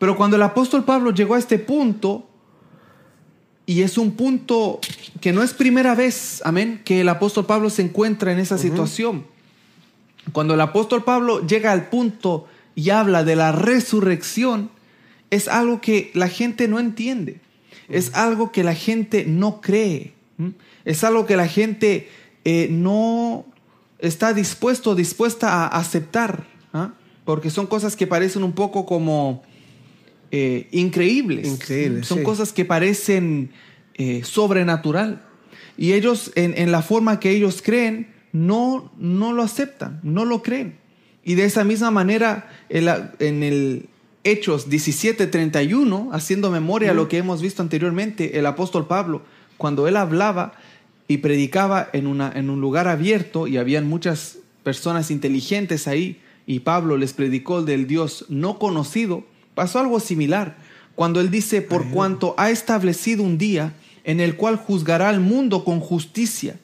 Pero 0.00 0.16
cuando 0.16 0.36
el 0.36 0.42
apóstol 0.42 0.84
Pablo 0.84 1.12
llegó 1.12 1.34
a 1.34 1.38
este 1.38 1.58
punto, 1.58 2.26
y 3.66 3.82
es 3.82 3.98
un 3.98 4.12
punto 4.12 4.80
que 5.20 5.32
no 5.32 5.42
es 5.42 5.52
primera 5.52 5.94
vez, 5.94 6.40
amén, 6.44 6.80
que 6.86 7.02
el 7.02 7.08
apóstol 7.10 7.44
Pablo 7.44 7.68
se 7.68 7.82
encuentra 7.82 8.32
en 8.32 8.38
esa 8.38 8.56
situación. 8.56 9.26
Cuando 10.32 10.54
el 10.54 10.60
apóstol 10.62 11.04
Pablo 11.04 11.46
llega 11.46 11.70
al 11.70 11.90
punto 11.90 12.48
y 12.74 12.88
habla 12.88 13.24
de 13.24 13.36
la 13.36 13.52
resurrección, 13.52 14.70
es 15.28 15.48
algo 15.48 15.82
que 15.82 16.10
la 16.14 16.28
gente 16.28 16.66
no 16.66 16.80
entiende, 16.80 17.40
es 17.90 18.14
algo 18.14 18.52
que 18.52 18.64
la 18.64 18.74
gente 18.74 19.26
no 19.26 19.60
cree, 19.60 20.14
¿m? 20.38 20.54
es 20.86 21.04
algo 21.04 21.26
que 21.26 21.36
la 21.36 21.46
gente 21.46 22.08
eh, 22.46 22.68
no 22.70 23.44
está 23.98 24.32
dispuesto 24.32 24.92
o 24.92 24.94
dispuesta 24.94 25.52
a 25.52 25.66
aceptar. 25.66 26.46
¿ah? 26.72 26.92
porque 27.24 27.50
son 27.50 27.66
cosas 27.66 27.94
que 27.94 28.06
parecen 28.06 28.42
un 28.42 28.52
poco 28.52 28.86
como 28.86 29.42
eh, 30.30 30.68
increíbles. 30.72 31.48
Son 32.06 32.18
sí. 32.18 32.24
cosas 32.24 32.52
que 32.52 32.64
parecen 32.64 33.50
eh, 33.94 34.22
sobrenatural. 34.24 35.22
Y 35.76 35.92
ellos, 35.92 36.32
en, 36.34 36.54
en 36.56 36.72
la 36.72 36.82
forma 36.82 37.20
que 37.20 37.30
ellos 37.30 37.62
creen, 37.62 38.08
no, 38.32 38.92
no 38.98 39.32
lo 39.32 39.42
aceptan, 39.42 40.00
no 40.02 40.24
lo 40.24 40.42
creen. 40.42 40.76
Y 41.24 41.34
de 41.34 41.44
esa 41.44 41.64
misma 41.64 41.90
manera, 41.90 42.48
en, 42.68 42.84
la- 42.86 43.12
en 43.18 43.42
el 43.42 43.86
Hechos 44.24 44.68
17:31, 44.68 46.10
haciendo 46.12 46.50
memoria 46.50 46.90
a 46.90 46.94
lo 46.94 47.08
que 47.08 47.18
hemos 47.18 47.40
visto 47.42 47.62
anteriormente, 47.62 48.38
el 48.38 48.46
apóstol 48.46 48.86
Pablo, 48.86 49.22
cuando 49.56 49.88
él 49.88 49.96
hablaba 49.96 50.52
y 51.08 51.18
predicaba 51.18 51.88
en, 51.92 52.06
una, 52.06 52.30
en 52.34 52.50
un 52.50 52.60
lugar 52.60 52.86
abierto 52.88 53.46
y 53.46 53.56
habían 53.56 53.88
muchas 53.88 54.38
personas 54.62 55.10
inteligentes 55.10 55.88
ahí, 55.88 56.20
y 56.46 56.60
Pablo 56.60 56.96
les 56.96 57.12
predicó 57.12 57.62
del 57.62 57.86
Dios 57.86 58.26
no 58.28 58.58
conocido, 58.58 59.24
pasó 59.60 59.78
algo 59.78 60.00
similar. 60.00 60.56
Cuando 60.94 61.20
él 61.20 61.30
dice, 61.30 61.60
por 61.60 61.90
cuanto 61.90 62.34
ha 62.38 62.48
establecido 62.48 63.22
un 63.22 63.36
día 63.36 63.74
en 64.04 64.18
el 64.18 64.34
cual 64.36 64.56
juzgará 64.56 65.10
al 65.10 65.20
mundo 65.20 65.64
con 65.64 65.80
justicia, 65.80 66.58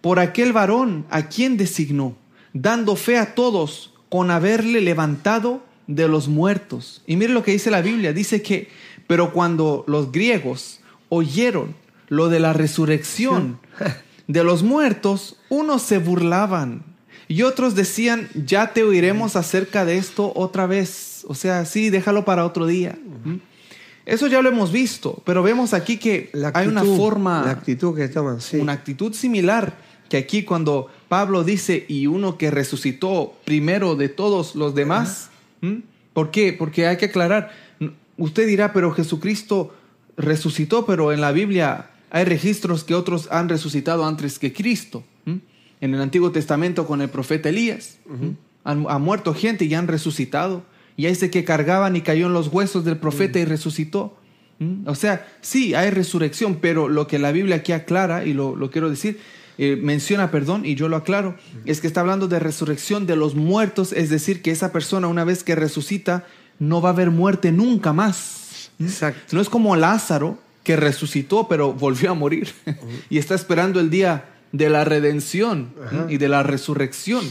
por 0.00 0.18
aquel 0.18 0.54
varón 0.54 1.04
a 1.10 1.28
quien 1.28 1.58
designó, 1.58 2.16
dando 2.54 2.96
fe 2.96 3.18
a 3.18 3.34
todos 3.34 3.92
con 4.08 4.30
haberle 4.30 4.80
levantado 4.80 5.62
de 5.88 6.08
los 6.08 6.26
muertos. 6.26 7.02
Y 7.06 7.16
mire 7.16 7.34
lo 7.34 7.42
que 7.42 7.52
dice 7.52 7.70
la 7.70 7.82
Biblia, 7.82 8.14
dice 8.14 8.40
que, 8.40 8.70
pero 9.06 9.34
cuando 9.34 9.84
los 9.86 10.10
griegos 10.10 10.80
oyeron 11.10 11.74
lo 12.08 12.30
de 12.30 12.40
la 12.40 12.54
resurrección 12.54 13.60
de 14.26 14.42
los 14.42 14.62
muertos, 14.62 15.36
unos 15.50 15.82
se 15.82 15.98
burlaban 15.98 16.82
y 17.28 17.42
otros 17.42 17.74
decían, 17.74 18.30
ya 18.34 18.72
te 18.72 18.84
oiremos 18.84 19.36
acerca 19.36 19.84
de 19.84 19.98
esto 19.98 20.32
otra 20.34 20.66
vez. 20.66 21.15
O 21.26 21.34
sea, 21.34 21.64
sí, 21.64 21.90
déjalo 21.90 22.24
para 22.24 22.44
otro 22.44 22.66
día. 22.66 22.98
¿Mm? 23.24 23.36
Eso 24.06 24.28
ya 24.28 24.40
lo 24.40 24.48
hemos 24.48 24.70
visto, 24.70 25.20
pero 25.24 25.42
vemos 25.42 25.74
aquí 25.74 25.96
que 25.96 26.30
La 26.32 26.52
hay 26.54 26.68
una 26.68 26.84
forma 26.84 27.42
La 27.44 27.50
actitud 27.50 27.96
que 27.96 28.08
toman, 28.08 28.40
sí. 28.40 28.58
una 28.58 28.72
actitud 28.72 29.12
similar 29.12 29.76
que 30.08 30.16
aquí 30.16 30.44
cuando 30.44 30.88
Pablo 31.08 31.42
dice 31.44 31.84
y 31.88 32.06
uno 32.06 32.38
que 32.38 32.50
resucitó 32.50 33.34
primero 33.44 33.96
de 33.96 34.08
todos 34.08 34.54
los 34.54 34.74
demás. 34.74 35.30
¿Por 36.12 36.30
qué? 36.30 36.52
Porque 36.52 36.86
hay 36.86 36.96
que 36.96 37.06
aclarar. 37.06 37.50
Usted 38.16 38.46
dirá, 38.46 38.72
pero 38.72 38.92
Jesucristo 38.92 39.74
resucitó, 40.16 40.86
pero 40.86 41.12
en 41.12 41.20
la 41.20 41.32
Biblia 41.32 41.90
hay 42.10 42.24
registros 42.24 42.84
que 42.84 42.94
otros 42.94 43.28
han 43.30 43.48
resucitado 43.48 44.06
antes 44.06 44.38
que 44.38 44.52
Cristo. 44.52 45.04
En 45.80 45.94
el 45.94 46.00
Antiguo 46.00 46.30
Testamento 46.30 46.86
con 46.86 47.02
el 47.02 47.10
profeta 47.10 47.48
Elías. 47.48 47.98
ha 48.64 48.98
muerto 48.98 49.34
gente 49.34 49.64
y 49.64 49.74
han 49.74 49.88
resucitado. 49.88 50.62
Y 50.96 51.06
ese 51.06 51.30
que 51.30 51.44
cargaban 51.44 51.96
y 51.96 52.00
cayó 52.00 52.26
en 52.26 52.32
los 52.32 52.48
huesos 52.48 52.84
del 52.84 52.96
profeta 52.96 53.38
y 53.38 53.44
resucitó. 53.44 54.16
¿Mm? 54.58 54.88
O 54.88 54.94
sea, 54.94 55.26
sí, 55.40 55.74
hay 55.74 55.90
resurrección, 55.90 56.56
pero 56.60 56.88
lo 56.88 57.06
que 57.06 57.18
la 57.18 57.32
Biblia 57.32 57.56
aquí 57.56 57.72
aclara, 57.72 58.24
y 58.24 58.32
lo, 58.32 58.56
lo 58.56 58.70
quiero 58.70 58.88
decir, 58.88 59.18
eh, 59.58 59.78
menciona, 59.80 60.30
perdón, 60.30 60.66
y 60.66 60.74
yo 60.74 60.88
lo 60.88 60.96
aclaro, 60.96 61.34
es 61.64 61.80
que 61.80 61.86
está 61.86 62.00
hablando 62.00 62.28
de 62.28 62.38
resurrección 62.38 63.06
de 63.06 63.16
los 63.16 63.34
muertos, 63.34 63.92
es 63.92 64.10
decir, 64.10 64.42
que 64.42 64.50
esa 64.50 64.70
persona 64.72 65.06
una 65.08 65.24
vez 65.24 65.44
que 65.44 65.54
resucita 65.54 66.26
no 66.58 66.82
va 66.82 66.90
a 66.90 66.92
haber 66.92 67.10
muerte 67.10 67.52
nunca 67.52 67.92
más. 67.92 68.70
¿Mm? 68.78 68.84
Exacto. 68.84 69.36
No 69.36 69.40
es 69.40 69.48
como 69.48 69.74
Lázaro, 69.76 70.38
que 70.62 70.76
resucitó, 70.76 71.46
pero 71.48 71.72
volvió 71.72 72.10
a 72.10 72.14
morir, 72.14 72.52
y 73.10 73.18
está 73.18 73.34
esperando 73.34 73.80
el 73.80 73.88
día 73.88 74.30
de 74.52 74.68
la 74.68 74.84
redención 74.84 75.74
¿Mm? 75.90 76.10
y 76.10 76.18
de 76.18 76.28
la 76.28 76.42
resurrección. 76.42 77.24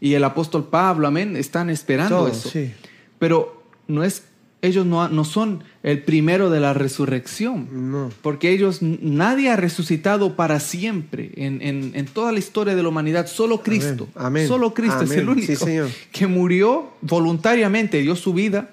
Y 0.00 0.14
el 0.14 0.24
apóstol 0.24 0.68
Pablo, 0.68 1.08
amén, 1.08 1.36
están 1.36 1.70
esperando 1.70 2.18
Todo, 2.18 2.28
eso. 2.28 2.48
sí. 2.50 2.72
Pero 3.18 3.62
no 3.86 4.04
es, 4.04 4.24
ellos 4.62 4.84
no, 4.86 5.08
no 5.08 5.24
son 5.24 5.62
el 5.82 6.02
primero 6.02 6.50
de 6.50 6.60
la 6.60 6.74
resurrección. 6.74 7.90
No. 7.90 8.10
Porque 8.22 8.50
ellos, 8.52 8.78
nadie 8.82 9.50
ha 9.50 9.56
resucitado 9.56 10.36
para 10.36 10.60
siempre 10.60 11.30
en, 11.36 11.62
en- 11.62 11.92
en 11.94 12.06
toda 12.06 12.32
la 12.32 12.38
historia 12.38 12.74
de 12.76 12.82
la 12.82 12.88
humanidad. 12.88 13.26
Solo 13.26 13.62
Cristo. 13.62 14.08
Amén. 14.14 14.46
Solo 14.48 14.74
Cristo 14.74 15.02
es 15.02 15.10
el 15.12 15.28
único 15.28 15.46
Sí, 15.46 15.56
Señor. 15.56 15.88
que 16.12 16.26
murió 16.26 16.90
voluntariamente, 17.02 18.00
dio 18.00 18.16
su 18.16 18.32
vida 18.32 18.70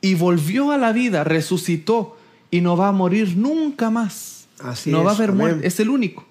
y 0.00 0.14
volvió 0.14 0.70
a 0.72 0.78
la 0.78 0.92
vida, 0.92 1.24
resucitó 1.24 2.16
y 2.50 2.60
no 2.60 2.76
va 2.76 2.88
a 2.88 2.92
morir 2.92 3.36
nunca 3.36 3.90
más. 3.90 4.46
Así 4.60 4.90
no 4.90 5.04
va 5.04 5.12
a 5.12 5.14
haber 5.14 5.32
muerte. 5.32 5.66
Es 5.66 5.78
el 5.80 5.88
único. 5.90 6.26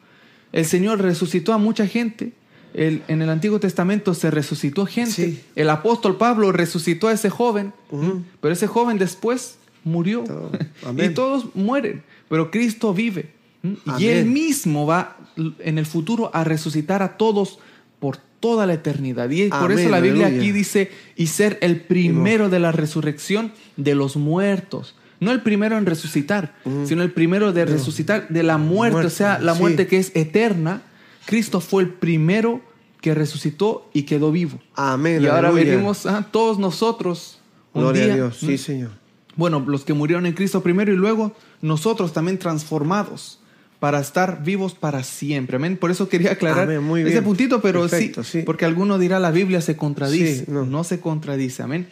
El 0.51 0.65
Señor 0.65 1.01
resucitó 1.01 1.53
a 1.53 1.57
mucha 1.57 1.85
gente. 1.87 2.33
El- 2.77 3.01
en 3.07 3.21
el 3.21 3.29
Antiguo 3.29 3.59
Testamento 3.59 4.13
se 4.13 4.29
resucitó 4.31 4.85
gente. 4.85 5.11
Sí. 5.11 5.43
El 5.55 5.69
apóstol 5.69 6.17
Pablo 6.17 6.51
resucitó 6.51 7.07
a 7.07 7.13
ese 7.13 7.29
joven, 7.29 7.73
Ujú. 7.91 8.23
pero 8.39 8.53
ese 8.53 8.67
joven 8.67 8.97
después 8.97 9.57
murió. 9.83 10.23
Todo. 10.23 10.51
y 10.97 11.09
todos 11.09 11.55
mueren, 11.55 12.03
pero 12.29 12.51
Cristo 12.51 12.93
vive. 12.93 13.31
Y 13.63 13.77
Amén. 13.87 14.03
Él 14.09 14.25
mismo 14.25 14.85
va 14.85 15.17
en 15.59 15.77
el 15.77 15.85
futuro 15.85 16.29
a 16.33 16.43
resucitar 16.43 17.01
a 17.01 17.17
todos 17.17 17.59
por 17.99 18.17
toda 18.39 18.65
la 18.67 18.73
eternidad. 18.75 19.29
Y 19.31 19.49
por 19.49 19.71
Amén, 19.71 19.79
eso 19.79 19.89
la 19.89 19.99
Biblia 19.99 20.27
aleluya. 20.27 20.43
aquí 20.43 20.51
dice, 20.51 20.91
y 21.15 21.27
ser 21.27 21.57
el 21.61 21.81
primero 21.81 22.49
de 22.49 22.59
la 22.59 22.71
resurrección 22.71 23.51
de 23.75 23.95
los 23.95 24.15
muertos. 24.15 24.95
No 25.19 25.31
el 25.31 25.41
primero 25.41 25.75
en 25.79 25.87
resucitar, 25.87 26.53
sino 26.85 27.01
el 27.01 27.11
primero 27.11 27.51
de 27.51 27.65
resucitar 27.65 28.27
de 28.29 28.43
la 28.43 28.59
muerte, 28.59 28.93
Muerte, 28.93 29.07
o 29.07 29.09
sea, 29.09 29.39
la 29.39 29.55
sí. 29.55 29.59
muerte 29.61 29.87
que 29.87 29.97
es 29.97 30.11
eterna. 30.15 30.83
Cristo 31.25 31.59
fue 31.59 31.81
el 31.81 31.89
primero 31.89 32.61
que 33.07 33.13
resucitó 33.15 33.89
y 33.93 34.03
quedó 34.03 34.31
vivo. 34.33 34.59
Amén. 34.75 35.21
y 35.21 35.27
ahora 35.27 35.49
aleluya. 35.49 35.71
venimos 35.71 36.05
a 36.05 36.23
todos 36.23 36.59
nosotros. 36.59 37.39
un 37.73 37.83
Gloria 37.83 38.03
día, 38.03 38.13
a 38.13 38.15
Dios. 38.15 38.37
Sí, 38.37 38.57
Señor. 38.57 38.89
Bueno, 39.37 39.63
los 39.65 39.85
que 39.85 39.93
murieron 39.93 40.25
en 40.25 40.33
Cristo 40.33 40.61
primero 40.61 40.91
y 40.91 40.97
luego 40.97 41.33
nosotros 41.61 42.11
también 42.11 42.37
transformados 42.37 43.39
para 43.79 43.99
estar 44.01 44.43
vivos 44.43 44.73
para 44.73 45.03
siempre. 45.03 45.55
Amén. 45.55 45.77
Por 45.77 45.89
eso 45.91 46.09
quería 46.09 46.31
aclarar 46.33 46.63
Amén, 46.65 46.83
muy 46.83 47.01
ese 47.01 47.21
puntito, 47.21 47.61
pero 47.61 47.81
Perfecto, 47.81 48.23
sí, 48.25 48.39
sí. 48.39 48.43
porque 48.45 48.65
alguno 48.65 48.97
dirá 48.99 49.19
la 49.19 49.31
Biblia 49.31 49.61
se 49.61 49.77
contradice. 49.77 50.39
Sí, 50.39 50.45
no. 50.49 50.65
no. 50.65 50.83
se 50.83 50.99
contradice. 50.99 51.63
Amén. 51.63 51.87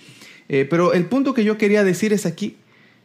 Eh, 0.50 0.68
pero 0.70 0.92
el 0.94 1.06
punto 1.06 1.34
que 1.34 1.44
yo 1.46 1.58
quería 1.58 1.84
decir 1.86 2.12
es 2.12 2.26
aquí, 2.26 2.58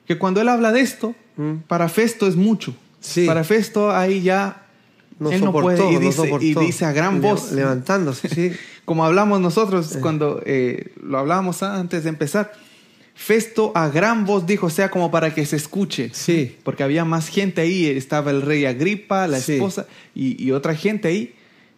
que 0.06 0.18
cuando 0.18 0.40
él 0.40 0.48
habla 0.48 0.72
de 0.72 0.80
esto, 0.80 1.14
Mm. 1.36 1.58
para 1.68 1.88
Festo 1.88 2.26
es 2.26 2.34
mucho. 2.36 2.74
Sí. 3.00 3.24
Para 3.24 3.44
Festo 3.44 3.92
ahí 3.92 4.20
ya 4.20 4.66
No 5.20 5.30
él 5.30 5.40
no 5.40 5.46
soportó, 5.46 5.76
puede 5.84 5.90
y 5.92 5.94
no 5.94 6.00
dice, 6.00 6.28
y 6.40 6.54
dice 6.54 6.84
a 6.86 6.92
gran 6.92 7.20
voz. 7.20 7.52
Levantándose, 7.52 8.28
sí. 8.28 8.50
Como 8.84 9.04
hablamos 9.04 9.40
nosotros 9.40 9.96
cuando 10.02 10.42
eh, 10.44 10.92
lo 11.00 11.18
hablábamos 11.18 11.62
antes 11.62 12.02
de 12.02 12.08
empezar. 12.08 12.52
Festo 13.14 13.70
a 13.74 13.88
gran 13.90 14.24
voz 14.24 14.46
dijo, 14.46 14.66
o 14.66 14.70
sea, 14.70 14.90
como 14.90 15.10
para 15.10 15.34
que 15.34 15.44
se 15.44 15.56
escuche. 15.56 16.10
Sí. 16.14 16.56
Porque 16.64 16.82
había 16.82 17.04
más 17.04 17.28
gente 17.28 17.60
ahí, 17.60 17.84
estaba 17.86 18.30
el 18.30 18.40
rey 18.42 18.64
Agripa, 18.64 19.26
la 19.28 19.38
Sí. 19.40 19.52
esposa 19.54 19.86
y, 20.14 20.42
y 20.42 20.52
otra 20.52 20.74
gente 20.74 21.08
ahí. 21.08 21.34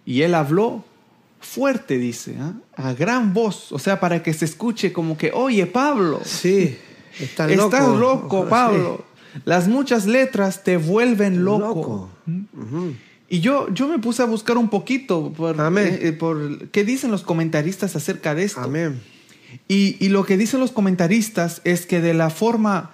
Y 0.07 0.22
él 0.22 0.34
habló 0.36 0.84
fuerte, 1.40 1.99
dice, 1.99 2.36
¿ah? 2.40 2.53
a 2.76 2.93
gran 2.95 3.34
voz, 3.34 3.72
o 3.72 3.78
sea, 3.80 3.99
para 3.99 4.22
que 4.22 4.32
se 4.32 4.45
escuche 4.45 4.93
como 4.93 5.18
que, 5.18 5.32
oye, 5.34 5.66
Pablo, 5.66 6.20
Sí. 6.24 6.78
Estás 7.18 7.51
estás 7.51 7.88
loco. 7.88 7.99
loco, 7.99 8.47
Pablo. 8.49 9.05
Las 9.45 9.66
muchas 9.66 10.07
letras 10.07 10.62
te 10.62 10.76
vuelven 10.76 11.45
loco. 11.45 11.64
Loco. 11.66 12.11
Ujú. 12.57 12.95
Y 13.33 13.41
yo, 13.41 13.72
yo 13.72 13.89
me 13.89 13.99
puse 13.99 14.20
a 14.22 14.26
buscar 14.26 14.59
un 14.59 14.68
poquito 14.68 15.33
por, 15.33 15.59
Amén. 15.59 15.87
eh, 16.03 16.09
eh, 16.09 16.12
por 16.12 16.68
qué 16.68 16.85
dicen 16.85 17.11
los 17.11 17.22
comentaristas 17.22 17.97
acerca 17.97 18.35
de 18.35 18.45
esto. 18.45 18.61
Amén. 18.61 19.01
Y, 19.68 19.97
y 20.05 20.11
lo 20.11 20.24
que 20.26 20.37
dicen 20.37 20.61
los 20.61 20.70
comentaristas 20.70 21.62
es 21.64 21.87
que 21.87 22.03
de 22.03 22.12
la 22.12 22.28
forma 22.28 22.91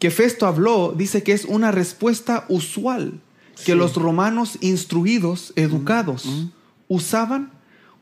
que 0.00 0.10
Festo 0.10 0.48
habló, 0.48 0.92
dice 0.96 1.22
que 1.22 1.30
es 1.32 1.44
una 1.44 1.70
respuesta 1.70 2.46
usual 2.48 3.20
que 3.64 3.72
Sí. 3.72 3.74
los 3.74 3.94
romanos 3.94 4.58
instruidos, 4.60 5.52
educados, 5.54 6.48
usaban 6.88 7.52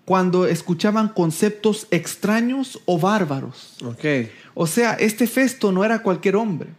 cuando 0.06 0.46
escuchaban 0.46 1.08
conceptos 1.08 1.86
extraños 1.90 2.80
o 2.86 2.98
bárbaros. 2.98 3.76
O 4.54 4.66
sea, 4.66 4.94
este 4.94 5.26
Festo 5.26 5.70
no 5.70 5.84
era 5.84 6.02
cualquier 6.02 6.36
hombre. 6.36 6.70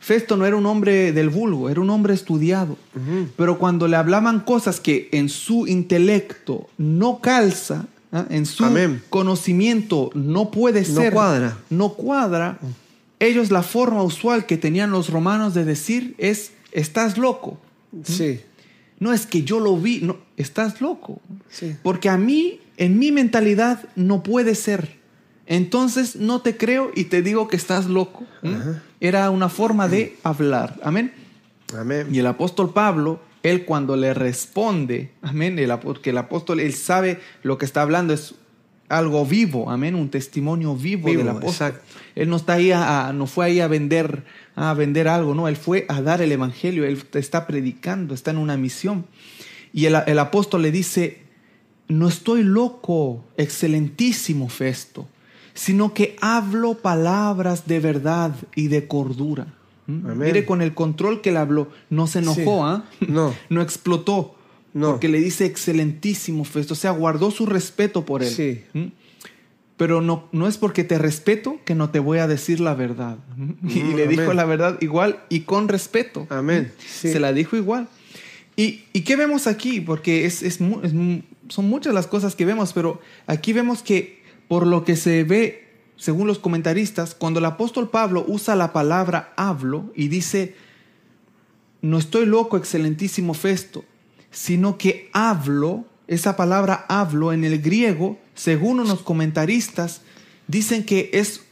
Festo 0.00 0.36
no 0.36 0.46
era 0.46 0.56
un 0.56 0.66
hombre 0.66 1.12
del 1.12 1.28
vulgo, 1.28 1.68
era 1.68 1.80
un 1.80 1.90
hombre 1.90 2.14
estudiado. 2.14 2.76
Pero 3.36 3.58
cuando 3.58 3.88
le 3.88 3.96
hablaban 3.96 4.40
cosas 4.40 4.80
que 4.80 5.08
en 5.12 5.28
su 5.28 5.66
intelecto 5.66 6.68
no 6.78 7.20
calza, 7.20 7.86
¿ah? 8.12 8.24
en 8.30 8.46
su 8.46 8.64
Amén. 8.64 9.02
conocimiento 9.10 10.10
no 10.14 10.50
puede 10.50 10.80
No 10.82 11.00
ser, 11.00 11.12
cuadra. 11.12 11.58
no 11.70 11.90
cuadra, 11.94 12.58
ellos 13.18 13.50
la 13.50 13.62
forma 13.62 14.02
usual 14.02 14.46
que 14.46 14.56
tenían 14.56 14.90
los 14.92 15.10
romanos 15.10 15.52
de 15.54 15.64
decir 15.64 16.14
es, 16.18 16.52
estás 16.72 17.18
loco. 17.18 17.58
Sí. 18.04 18.40
No 19.00 19.12
es 19.12 19.26
que 19.26 19.42
yo 19.42 19.60
lo 19.60 19.76
vi, 19.76 20.00
no, 20.00 20.16
estás 20.36 20.80
loco. 20.80 21.20
Sí. 21.50 21.74
Porque 21.82 22.08
a 22.08 22.16
mí, 22.16 22.60
en 22.76 22.98
mi 22.98 23.10
mentalidad, 23.12 23.84
no 23.96 24.22
puede 24.22 24.54
ser. 24.54 24.97
Entonces 25.50 26.14
no 26.16 26.42
te 26.42 26.56
creo 26.56 26.92
y 26.94 27.04
te 27.04 27.22
digo 27.22 27.48
que 27.48 27.56
estás 27.56 27.86
loco. 27.86 28.24
Era 29.00 29.30
una 29.30 29.48
forma 29.48 29.88
de 29.88 30.16
hablar. 30.22 30.78
Amén. 30.82 31.12
Amén. 31.76 32.06
Y 32.12 32.18
el 32.18 32.26
apóstol 32.26 32.72
Pablo, 32.72 33.20
él 33.42 33.64
cuando 33.64 33.96
le 33.96 34.12
responde, 34.14 35.10
amén, 35.22 35.58
el, 35.58 35.70
porque 35.78 36.10
el 36.10 36.18
apóstol, 36.18 36.60
él 36.60 36.74
sabe 36.74 37.18
lo 37.42 37.56
que 37.58 37.64
está 37.64 37.82
hablando, 37.82 38.12
es 38.14 38.34
algo 38.90 39.24
vivo, 39.26 39.70
amén, 39.70 39.94
un 39.94 40.08
testimonio 40.10 40.74
vivo, 40.74 41.08
Vivo, 41.08 41.18
del 41.20 41.28
apóstol. 41.28 41.68
exacto. 41.68 41.82
Él 42.14 42.28
no 42.30 42.36
está 42.36 42.54
ahí 42.54 42.70
a- 42.72 43.08
a- 43.08 43.12
no 43.12 43.26
fue 43.26 43.44
ahí 43.46 43.60
a 43.60 43.68
vender, 43.68 44.24
a 44.56 44.72
vender 44.74 45.08
algo, 45.08 45.34
no, 45.34 45.46
él 45.46 45.56
fue 45.56 45.84
a 45.88 46.00
dar 46.00 46.22
el 46.22 46.32
evangelio, 46.32 46.86
él 46.86 47.02
está 47.14 47.46
predicando, 47.46 48.14
está 48.14 48.30
en 48.30 48.38
una 48.38 48.56
misión. 48.56 49.04
Y 49.74 49.84
el, 49.84 49.96
el 50.06 50.18
apóstol 50.18 50.62
le 50.62 50.70
dice, 50.72 51.18
no 51.88 52.08
estoy 52.08 52.42
loco, 52.42 53.24
excelentísimo 53.36 54.48
Festo, 54.48 55.06
sino 55.58 55.92
que 55.92 56.14
hablo 56.20 56.74
palabras 56.74 57.66
de 57.66 57.80
verdad 57.80 58.32
y 58.54 58.68
de 58.68 58.86
cordura. 58.86 59.48
¿Mm? 59.88 60.06
Amén. 60.06 60.18
Mire 60.18 60.46
con 60.46 60.62
el 60.62 60.72
control 60.72 61.20
que 61.20 61.30
él 61.30 61.36
habló, 61.36 61.68
no 61.90 62.06
se 62.06 62.20
enojó, 62.20 62.36
Sí. 62.36 62.62
¿ah? 62.62 62.84
No. 63.08 63.34
no 63.48 63.60
explotó. 63.60 64.36
No. 64.72 64.92
Porque 64.92 65.08
le 65.08 65.18
dice 65.18 65.46
excelentísimo 65.46 66.44
Festo, 66.44 66.74
o 66.74 66.76
sea, 66.76 66.92
guardó 66.92 67.32
su 67.32 67.44
respeto 67.44 68.04
por 68.04 68.22
él. 68.22 68.30
Sí. 68.30 68.62
¿Mm? 68.72 68.84
Pero 69.76 70.00
no, 70.00 70.28
no 70.30 70.46
es 70.46 70.58
porque 70.58 70.84
te 70.84 70.96
respeto 70.96 71.58
que 71.64 71.74
no 71.74 71.90
te 71.90 71.98
voy 71.98 72.18
a 72.18 72.28
decir 72.28 72.60
la 72.60 72.74
verdad. 72.74 73.16
Y 73.68 73.80
Mm, 73.82 73.96
le 73.96 74.06
dijo 74.06 74.32
la 74.34 74.44
verdad 74.44 74.78
igual 74.80 75.24
y 75.28 75.40
con 75.40 75.66
respeto. 75.66 76.28
Amén. 76.30 76.70
Sí. 76.86 77.10
Se 77.10 77.18
la 77.18 77.32
dijo 77.32 77.56
igual. 77.56 77.88
¿Y, 78.54 78.84
y 78.92 79.00
qué 79.00 79.16
vemos 79.16 79.48
aquí? 79.48 79.80
Porque 79.80 80.24
es, 80.24 80.42
es 80.44 80.58
son 80.58 81.68
muchas 81.68 81.94
las 81.94 82.06
cosas 82.06 82.36
que 82.36 82.44
vemos, 82.44 82.72
pero 82.72 83.00
aquí 83.26 83.52
vemos 83.52 83.82
que 83.82 84.17
por 84.48 84.66
lo 84.66 84.84
que 84.84 84.96
se 84.96 85.24
ve, 85.24 85.68
según 85.96 86.26
los 86.26 86.38
comentaristas, 86.38 87.14
cuando 87.14 87.38
el 87.38 87.44
apóstol 87.44 87.90
Pablo 87.90 88.24
usa 88.26 88.56
la 88.56 88.72
palabra 88.72 89.32
hablo 89.36 89.92
y 89.94 90.08
dice, 90.08 90.54
no 91.82 91.98
estoy 91.98 92.26
loco, 92.26 92.56
excelentísimo 92.56 93.34
Festo, 93.34 93.84
sino 94.30 94.78
que 94.78 95.10
hablo, 95.12 95.84
esa 96.06 96.36
palabra 96.36 96.86
hablo 96.88 97.32
en 97.32 97.44
el 97.44 97.60
griego, 97.60 98.18
según 98.34 98.80
unos 98.80 99.02
comentaristas, 99.02 100.00
dicen 100.46 100.84
que 100.84 101.10
es 101.12 101.42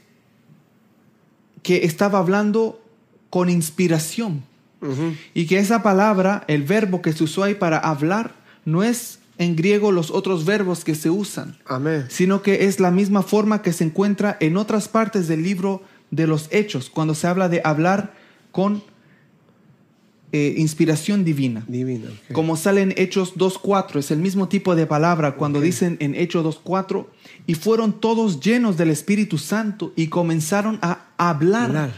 que 1.63 1.85
estaba 1.85 2.19
hablando 2.19 2.81
con 3.31 3.51
inspiración. 3.51 4.45
Y 5.35 5.47
que 5.47 5.59
esa 5.59 5.83
palabra, 5.83 6.45
el 6.47 6.63
verbo 6.63 7.03
que 7.03 7.13
se 7.13 7.25
usó 7.25 7.43
ahí 7.43 7.57
para 7.57 7.79
hablar, 7.79 8.37
no 8.65 8.85
es 8.85 9.19
en 9.39 9.55
griego 9.57 9.93
los 9.93 10.11
otros 10.11 10.45
verbos 10.45 10.85
que 10.85 10.95
se 10.95 11.11
usan, 11.11 11.57
Amén. 11.67 12.07
sino 12.09 12.43
que 12.43 12.65
es 12.67 12.81
la 12.81 12.91
misma 12.91 13.23
forma 13.23 13.63
que 13.63 13.73
se 13.73 13.85
encuentra 13.85 14.37
en 14.41 14.57
otras 14.57 14.89
partes 14.89 15.29
del 15.29 15.43
libro 15.43 15.83
de 16.11 16.27
los 16.27 16.49
Hechos, 16.53 16.89
cuando 16.91 17.15
se 17.15 17.27
habla 17.27 17.49
de 17.49 17.61
hablar 17.65 18.15
con 18.53 18.83
eh, 20.33 20.55
inspiración 20.57 21.25
divina. 21.25 21.65
Divino. 21.69 22.07
ok. 22.09 22.33
Como 22.33 22.57
sale 22.57 22.81
en 22.83 22.95
Hechos 22.97 23.35
2.4, 23.37 23.99
es 23.99 24.11
el 24.11 24.19
mismo 24.19 24.49
tipo 24.49 24.75
de 24.75 24.87
palabra 24.87 25.37
cuando 25.37 25.61
dicen 25.61 25.97
en 26.01 26.15
Hechos 26.15 26.45
2.4, 26.65 27.07
y 27.47 27.55
fueron 27.55 28.01
todos 28.01 28.41
llenos 28.41 28.77
del 28.77 28.91
Espíritu 28.91 29.39
Santo 29.39 29.93
y 29.97 30.09
comenzaron 30.09 30.79
a 30.83 31.07
hablar, 31.17 31.67
Hablar. 31.67 31.91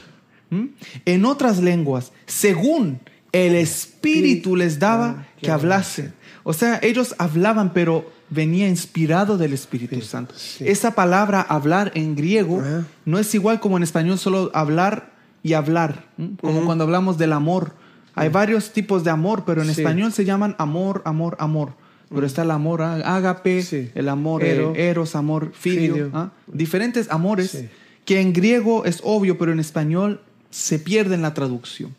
¿Mm? 0.51 0.65
en 1.05 1.25
otras 1.25 1.59
lenguas, 1.63 2.13
según 2.27 3.01
el 3.33 3.55
Espíritu 3.55 4.57
les 4.57 4.79
daba 4.79 5.17
Ah, 5.21 5.27
que 5.41 5.51
hablasen. 5.51 6.13
O 6.49 6.55
sea, 6.55 6.79
ellos 6.83 7.15
hablaban, 7.19 7.75
pero 7.75 8.11
venía 8.31 8.67
inspirado 8.69 9.37
del 9.37 9.53
Espíritu 9.53 9.97
Sí, 9.97 10.01
Santo. 10.03 10.35
sí. 10.35 10.65
Esa 10.67 10.95
palabra 10.95 11.43
hablar 11.43 11.93
en 11.95 12.17
griego 12.17 12.61
Ajá. 12.61 12.87
no 13.05 13.19
es 13.19 13.35
igual 13.35 13.61
como 13.61 13.77
en 13.77 13.83
español 13.83 14.19
solo 14.19 14.51
hablar 14.55 15.13
y 15.43 15.53
hablar, 15.53 16.07
¿m? 16.17 16.31
como 16.41 16.57
Ujú. 16.59 16.65
cuando 16.67 16.85
hablamos 16.85 17.19
del 17.19 17.35
amor. 17.35 17.73
Hay 18.15 18.31
varios 18.31 18.73
tipos 18.73 19.05
de 19.05 19.11
amor, 19.11 19.45
pero 19.45 19.61
en 19.61 19.73
Sí. 19.75 19.83
español 19.83 20.11
se 20.13 20.25
llaman 20.25 20.57
amor, 20.59 21.03
amor, 21.05 21.37
amor. 21.39 21.75
Pero 22.09 22.25
está 22.27 22.41
el 22.43 22.51
amor 22.51 22.81
ágape, 22.81 23.61
Sí. 23.63 23.91
el 23.95 24.09
amor 24.09 24.43
eh, 24.43 24.53
Ero. 24.55 24.73
eros, 24.75 25.15
amor 25.17 25.53
filio, 25.53 25.93
Filio. 25.95 26.11
¿ah? 26.15 26.31
diferentes 26.47 27.11
amores 27.11 27.51
Sí. 27.51 27.69
que 28.07 28.23
en 28.23 28.33
griego 28.33 28.87
es 28.87 29.01
obvio, 29.05 29.37
pero 29.37 29.53
en 29.53 29.61
español 29.61 30.23
se 30.51 30.79
pierde 30.79 31.15
en 31.15 31.21
la 31.21 31.35
traducción. 31.35 31.95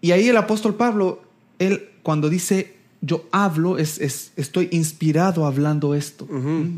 Y 0.00 0.12
ahí 0.12 0.28
el 0.28 0.36
apóstol 0.36 0.76
Pablo, 0.76 1.22
él 1.58 1.88
cuando 2.04 2.30
dice 2.30 2.77
yo 3.00 3.28
hablo, 3.30 3.78
es, 3.78 3.98
es- 4.00 4.32
estoy 4.36 4.68
inspirado 4.72 5.46
hablando 5.46 5.94
esto. 5.94 6.28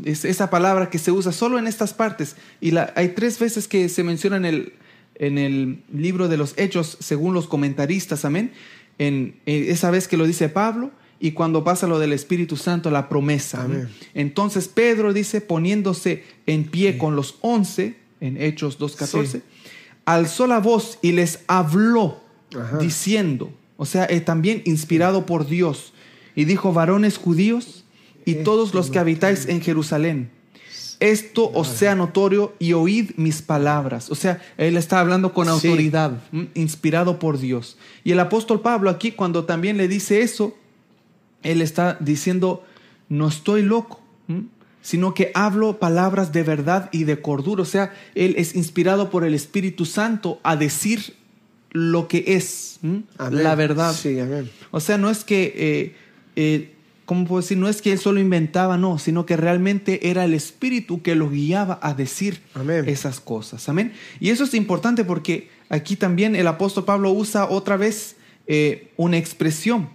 Es 0.05 0.23
esa 0.25 0.49
palabra 0.49 0.89
que 0.89 0.99
se 0.99 1.11
usa 1.11 1.31
solo 1.31 1.57
en 1.57 1.67
estas 1.67 1.93
partes. 1.93 2.35
Y 2.59 2.71
la, 2.71 2.93
hay 2.95 3.09
tres 3.09 3.39
veces 3.39 3.67
que 3.67 3.89
se 3.89 4.03
menciona 4.03 4.37
en 4.37 4.45
el, 4.45 4.73
en 5.15 5.37
el 5.37 5.81
libro 5.93 6.27
de 6.27 6.37
los 6.37 6.53
Hechos, 6.57 6.97
según 6.99 7.33
los 7.33 7.47
comentaristas, 7.47 8.23
amén. 8.25 8.51
En, 8.99 9.35
eh, 9.47 9.67
esa 9.69 9.89
vez 9.89 10.07
que 10.07 10.17
lo 10.17 10.27
dice 10.27 10.47
Pablo 10.49 10.91
y 11.19 11.31
cuando 11.31 11.63
pasa 11.63 11.87
lo 11.87 11.97
del 11.97 12.13
Espíritu 12.13 12.55
Santo, 12.55 12.91
la 12.91 13.09
promesa. 13.09 13.63
Amén. 13.63 13.89
Entonces 14.13 14.67
Pedro 14.67 15.13
dice, 15.13 15.41
poniéndose 15.41 16.23
en 16.45 16.65
pie 16.65 16.97
con 16.99 17.15
los 17.15 17.37
once, 17.41 17.95
en 18.19 18.39
Hechos 18.39 18.77
2.14, 18.79 19.25
Sí. 19.27 19.41
alzó 20.05 20.45
la 20.45 20.59
voz 20.59 20.99
y 21.01 21.13
les 21.13 21.39
habló 21.47 22.21
Ajá. 22.55 22.77
diciendo, 22.77 23.51
o 23.77 23.85
sea, 23.85 24.05
eh, 24.05 24.21
también 24.21 24.61
inspirado 24.65 25.25
por 25.25 25.47
Dios, 25.47 25.93
y 26.35 26.45
dijo, 26.45 26.73
varones 26.73 27.17
judíos 27.17 27.85
y 28.25 28.35
todos 28.43 28.73
los 28.73 28.89
que 28.89 28.99
habitáis 28.99 29.47
en 29.47 29.61
Jerusalén, 29.61 30.29
esto 31.01 31.49
os 31.51 31.67
sea 31.67 31.95
notorio 31.95 32.53
y 32.59 32.73
oíd 32.73 33.11
mis 33.17 33.41
palabras. 33.41 34.11
O 34.11 34.15
sea, 34.15 34.39
él 34.57 34.77
está 34.77 34.99
hablando 34.99 35.33
con 35.33 35.49
autoridad, 35.49 36.21
¿m? 36.31 36.49
inspirado 36.53 37.17
por 37.17 37.39
Dios. 37.39 37.77
Y 38.03 38.11
el 38.11 38.19
apóstol 38.19 38.61
Pablo 38.61 38.91
aquí, 38.91 39.11
cuando 39.11 39.45
también 39.45 39.77
le 39.77 39.87
dice 39.87 40.21
eso, 40.21 40.55
él 41.41 41.63
está 41.63 41.97
diciendo, 41.99 42.63
no 43.09 43.27
estoy 43.27 43.63
loco, 43.63 43.99
¿m? 44.27 44.43
sino 44.83 45.15
que 45.15 45.31
hablo 45.33 45.79
palabras 45.79 46.31
de 46.33 46.43
verdad 46.43 46.87
y 46.91 47.05
de 47.05 47.19
cordura. 47.19 47.63
O 47.63 47.65
sea, 47.65 47.91
él 48.13 48.35
es 48.37 48.55
inspirado 48.55 49.09
por 49.09 49.23
el 49.23 49.33
Espíritu 49.33 49.85
Santo 49.85 50.39
a 50.43 50.55
decir 50.55 51.15
lo 51.71 52.07
que 52.07 52.25
es, 52.27 52.77
¿m? 52.83 53.05
Amén. 53.17 53.43
la 53.43 53.55
verdad. 53.55 53.95
Sí, 53.95 54.19
amén. 54.19 54.51
O 54.69 54.79
sea, 54.79 54.99
no 54.99 55.09
es 55.09 55.23
que, 55.23 55.51
eh, 55.55 55.95
eh, 56.35 56.73
¿cómo 57.05 57.25
puedo 57.25 57.41
decir? 57.41 57.57
No 57.57 57.67
es 57.67 57.81
que 57.81 57.91
él 57.91 57.99
solo 57.99 58.19
inventaba, 58.19 58.77
no, 58.77 58.97
sino 58.99 59.25
que 59.25 59.35
realmente 59.37 60.09
era 60.09 60.23
el 60.25 60.33
Espíritu 60.33 61.01
que 61.01 61.15
lo 61.15 61.29
guiaba 61.29 61.79
a 61.81 61.93
decir 61.93 62.41
Amén. 62.53 62.87
esas 62.87 63.19
cosas. 63.19 63.67
Amén. 63.69 63.93
Y 64.19 64.29
eso 64.29 64.43
es 64.45 64.53
importante 64.53 65.03
porque 65.03 65.49
aquí 65.69 65.95
también 65.95 66.35
el 66.35 66.47
apóstol 66.47 66.85
Pablo 66.85 67.11
usa 67.11 67.45
otra 67.49 67.77
vez 67.77 68.15
eh, 68.47 68.91
una 68.97 69.17
expresión. 69.17 69.89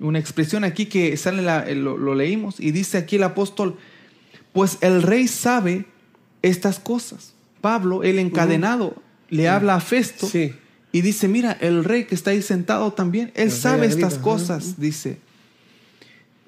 Una 0.00 0.18
expresión 0.20 0.62
aquí 0.64 0.86
que 0.86 1.16
sale, 1.16 1.42
la- 1.42 1.68
eh, 1.68 1.74
lo, 1.74 1.96
lo 1.98 2.14
leímos 2.14 2.60
y 2.60 2.70
dice 2.70 2.98
aquí 2.98 3.16
el 3.16 3.24
apóstol, 3.24 3.76
pues 4.52 4.78
el 4.80 5.02
rey 5.02 5.26
sabe 5.28 5.86
estas 6.42 6.78
cosas. 6.78 7.34
Pablo, 7.60 8.04
el 8.04 8.18
encadenado, 8.20 8.94
le 9.30 9.48
habla 9.48 9.74
a 9.74 9.80
Festo 9.80 10.26
Sí. 10.28 10.54
y 10.92 11.00
dice, 11.00 11.26
mira, 11.26 11.56
el 11.60 11.82
rey 11.84 12.04
que 12.04 12.14
está 12.14 12.30
ahí 12.30 12.40
sentado 12.42 12.92
también, 12.92 13.32
él 13.34 13.44
El 13.48 13.50
sabe 13.50 13.86
estas 13.86 14.14
cosas, 14.18 14.78
dice. 14.80 15.18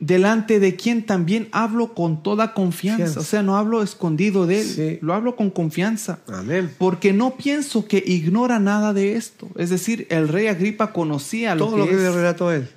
Delante 0.00 0.60
de 0.60 0.76
quien 0.76 1.04
también 1.04 1.48
hablo 1.52 1.92
con 1.94 2.22
toda 2.22 2.54
confianza. 2.54 3.20
O 3.20 3.22
sea, 3.22 3.42
no 3.42 3.56
hablo 3.58 3.82
escondido 3.82 4.46
de 4.46 4.62
él, 4.62 4.66
Sí. 4.66 4.98
lo 5.02 5.12
hablo 5.12 5.36
con 5.36 5.50
confianza. 5.50 6.20
Amén. 6.26 6.70
Porque 6.78 7.12
no 7.12 7.36
pienso 7.36 7.86
que 7.86 8.02
ignora 8.06 8.58
nada 8.58 8.94
de 8.94 9.16
esto. 9.16 9.48
Es 9.56 9.68
decir, 9.68 10.06
el 10.08 10.28
rey 10.28 10.46
Agripa 10.46 10.92
conocía 10.94 11.54
lo 11.54 11.66
Todo 11.66 11.74
que 11.76 11.78
lo 11.82 11.86
que 11.88 11.94
es. 11.96 12.00
le 12.00 12.10
relató 12.12 12.50
él. 12.50 12.68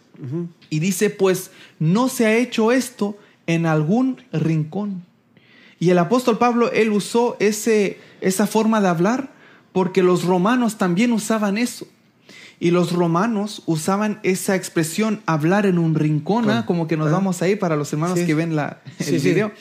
Y 0.69 0.79
dice, 0.79 1.09
pues 1.09 1.49
no 1.79 2.09
se 2.09 2.25
ha 2.25 2.35
hecho 2.35 2.71
esto 2.73 3.17
en 3.47 3.65
algún 3.65 4.21
rincón. 4.33 5.03
Y 5.79 5.89
el 5.91 5.97
apóstol 5.99 6.37
Pablo, 6.37 6.71
él 6.71 6.91
usó 6.91 7.35
ese, 7.39 7.99
esa 8.21 8.47
forma 8.47 8.79
de 8.81 8.87
hablar 8.89 9.31
porque 9.73 10.03
los 10.03 10.23
romanos 10.23 10.77
también 10.77 11.11
usaban 11.13 11.57
eso. 11.57 11.87
Y 12.59 12.71
los 12.71 12.93
romanos 12.93 13.63
usaban 13.65 14.19
esa 14.23 14.55
expresión 14.55 15.21
hablar 15.25 15.65
en 15.65 15.77
un 15.77 15.95
rincón, 15.95 16.49
¿ah? 16.49 16.65
Como 16.65 16.87
que 16.87 16.95
nos 16.97 17.11
vamos 17.11 17.41
ahí 17.41 17.55
para 17.55 17.75
los 17.75 17.91
hermanos 17.91 18.19
Sí. 18.19 18.25
que 18.25 18.35
ven 18.35 18.55
la, 18.55 18.81
el 18.99 19.05
Sí, 19.05 19.19
sí. 19.19 19.29
video. 19.29 19.51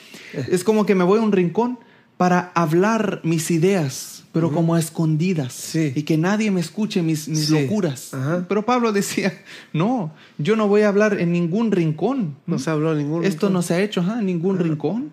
Es 0.49 0.63
como 0.63 0.85
que 0.85 0.95
me 0.95 1.03
voy 1.03 1.19
a 1.19 1.21
un 1.21 1.31
rincón 1.31 1.79
para 2.17 2.51
hablar 2.55 3.19
mis 3.23 3.51
ideas, 3.51 4.23
pero 4.31 4.51
como 4.51 4.75
a 4.75 4.79
escondidas. 4.79 5.75
Y 5.75 6.03
que 6.03 6.17
nadie 6.17 6.49
me 6.51 6.61
escuche 6.61 7.01
mis, 7.01 7.27
locuras. 7.49 8.13
Ajá. 8.13 8.45
Pero 8.47 8.65
Pablo 8.65 8.93
decía, 8.93 9.33
no, 9.73 10.13
yo 10.37 10.55
no 10.55 10.67
voy 10.67 10.81
a 10.83 10.87
hablar 10.87 11.19
en 11.19 11.31
ningún 11.33 11.71
rincón. 11.71 12.35
No 12.45 12.57
se 12.59 12.69
habló 12.69 12.93
en 12.93 12.99
ningún 12.99 13.25
Esto 13.25 13.47
rincón. 13.47 13.53
no 13.53 13.61
se 13.63 13.73
ha 13.73 13.81
hecho 13.81 14.01
en 14.17 14.25
ningún 14.25 14.59
rincón. 14.59 15.11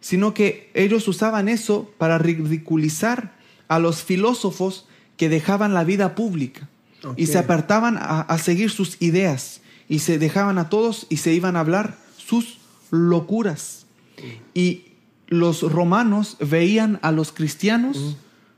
Sino 0.00 0.34
que 0.34 0.70
ellos 0.74 1.08
usaban 1.08 1.48
eso 1.48 1.90
para 1.98 2.18
ridiculizar 2.18 3.32
a 3.68 3.78
los 3.78 4.02
filósofos 4.02 4.86
que 5.16 5.28
dejaban 5.28 5.72
la 5.74 5.82
vida 5.84 6.14
pública 6.14 6.68
y 7.16 7.26
se 7.26 7.38
apartaban 7.38 7.96
a, 7.98 8.20
a 8.22 8.38
seguir 8.38 8.70
sus 8.70 8.96
ideas 9.00 9.60
y 9.88 10.00
se 10.00 10.18
dejaban 10.18 10.58
a 10.58 10.68
todos 10.68 11.06
y 11.08 11.18
se 11.18 11.32
iban 11.32 11.56
a 11.56 11.60
hablar 11.60 11.96
sus 12.16 12.58
locuras. 12.90 13.86
Y 14.54 14.84
los 15.28 15.62
romanos 15.62 16.36
veían 16.40 16.98
a 17.02 17.12
los 17.12 17.32
cristianos 17.32 18.16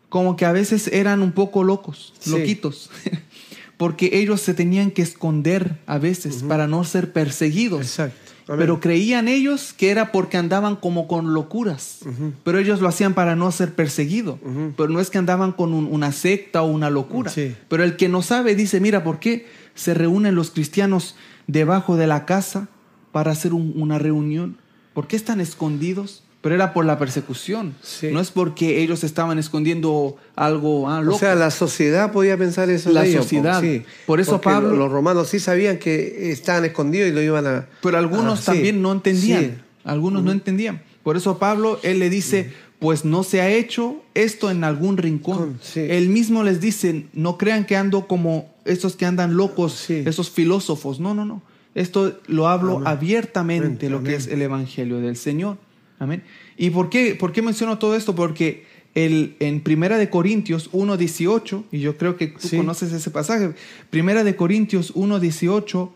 como 0.08 0.36
que 0.36 0.44
a 0.46 0.52
veces 0.52 0.88
eran 0.88 1.22
un 1.22 1.32
poco 1.32 1.64
locos, 1.64 2.14
Sí. 2.18 2.30
loquitos, 2.30 2.90
porque 3.76 4.10
ellos 4.14 4.40
se 4.40 4.54
tenían 4.54 4.90
que 4.90 5.02
esconder 5.02 5.78
a 5.86 5.98
veces 5.98 6.42
para 6.48 6.66
no 6.66 6.84
ser 6.84 7.12
perseguidos. 7.12 7.82
Exacto. 7.82 8.27
Amén. 8.48 8.60
Pero 8.60 8.80
creían 8.80 9.28
ellos 9.28 9.72
que 9.72 9.90
era 9.90 10.10
porque 10.10 10.36
andaban 10.38 10.76
como 10.76 11.06
con 11.06 11.34
locuras. 11.34 12.00
Pero 12.44 12.58
ellos 12.58 12.80
lo 12.80 12.88
hacían 12.88 13.12
para 13.14 13.36
no 13.36 13.52
ser 13.52 13.74
perseguidos. 13.74 14.38
Ujú. 14.42 14.72
Pero 14.76 14.88
no 14.88 15.00
es 15.00 15.10
que 15.10 15.18
andaban 15.18 15.52
con 15.52 15.74
un- 15.74 15.86
una 15.90 16.12
secta 16.12 16.62
o 16.62 16.66
una 16.66 16.88
locura. 16.90 17.30
Sí. 17.30 17.54
Pero 17.68 17.84
el 17.84 17.96
que 17.96 18.08
no 18.08 18.22
sabe 18.22 18.54
dice, 18.54 18.80
mira, 18.80 19.04
¿por 19.04 19.18
qué 19.20 19.46
se 19.74 19.92
reúnen 19.94 20.34
los 20.34 20.50
cristianos 20.50 21.14
debajo 21.46 21.96
de 21.96 22.06
la 22.06 22.24
casa 22.24 22.68
para 23.12 23.32
hacer 23.32 23.52
un- 23.52 23.72
una 23.76 23.98
reunión? 23.98 24.56
¿Por 24.94 25.06
qué 25.06 25.16
están 25.16 25.40
escondidos? 25.40 26.24
Pero 26.48 26.54
era 26.54 26.72
por 26.72 26.86
la 26.86 26.98
persecución. 26.98 27.74
Sí. 27.82 28.08
No 28.10 28.20
es 28.20 28.30
porque 28.30 28.80
ellos 28.82 29.04
estaban 29.04 29.38
escondiendo 29.38 30.16
algo 30.34 30.88
ah, 30.88 31.02
loco. 31.02 31.16
O 31.16 31.18
sea, 31.20 31.34
la 31.34 31.50
sociedad 31.50 32.10
podía 32.10 32.38
pensar 32.38 32.70
eso. 32.70 32.90
La 32.90 33.02
de 33.02 33.10
ellos, 33.10 33.24
sociedad. 33.24 33.60
sí. 33.60 33.82
Por 34.06 34.18
eso 34.18 34.32
Porque 34.40 34.44
Pablo- 34.48 34.74
Los 34.76 34.90
romanos 34.90 35.28
sí 35.28 35.40
sabían 35.40 35.78
que 35.78 36.30
estaban 36.32 36.64
escondidos 36.64 37.10
y 37.10 37.12
lo 37.12 37.20
iban 37.20 37.46
a. 37.46 37.66
Pero 37.82 37.98
algunos 37.98 38.38
Ah, 38.38 38.40
sí. 38.40 38.46
también 38.46 38.80
no 38.80 38.92
entendían. 38.92 39.62
Algunos 39.84 40.22
no 40.24 40.32
entendían. 40.32 40.80
Por 41.02 41.18
eso 41.18 41.38
Pablo, 41.38 41.78
él 41.82 41.98
le 41.98 42.08
dice, 42.08 42.50
pues 42.78 43.04
no 43.04 43.24
se 43.24 43.42
ha 43.42 43.50
hecho 43.50 43.96
esto 44.14 44.50
en 44.50 44.64
algún 44.64 44.96
rincón. 44.96 45.58
Sí. 45.60 45.80
Él 45.80 46.08
mismo 46.08 46.42
les 46.44 46.60
dice, 46.62 47.04
no 47.12 47.36
crean 47.36 47.66
que 47.66 47.76
ando 47.76 48.06
como 48.06 48.54
esos 48.64 48.96
que 48.96 49.04
andan 49.04 49.36
locos, 49.36 49.72
Sí. 49.74 50.02
esos 50.06 50.30
filósofos. 50.30 50.98
No, 50.98 51.12
no, 51.14 51.26
no. 51.26 51.42
Esto 51.74 52.18
lo 52.26 52.48
hablo 52.48 52.76
Amén. 52.76 52.88
abiertamente, 52.88 53.86
Amén. 53.86 53.98
lo 53.98 54.02
que 54.02 54.14
Amén. 54.14 54.20
es 54.20 54.26
el 54.28 54.40
Evangelio 54.42 54.98
del 55.00 55.16
Señor. 55.16 55.58
Amén. 55.98 56.22
¿Y 56.56 56.70
por 56.70 56.90
qué, 56.90 57.14
por 57.14 57.32
qué 57.32 57.42
menciono 57.42 57.78
todo 57.78 57.96
esto? 57.96 58.14
Porque 58.14 58.64
el, 58.94 59.36
en 59.40 59.60
Primera 59.60 59.98
de 59.98 60.10
Corintios 60.10 60.70
1.18, 60.72 61.64
y 61.72 61.80
yo 61.80 61.96
creo 61.96 62.16
que 62.16 62.28
tú 62.28 62.48
Sí. 62.48 62.56
conoces 62.56 62.92
ese 62.92 63.10
pasaje, 63.10 63.52
Primera 63.90 64.24
de 64.24 64.36
Corintios 64.36 64.94
1.18, 64.94 65.90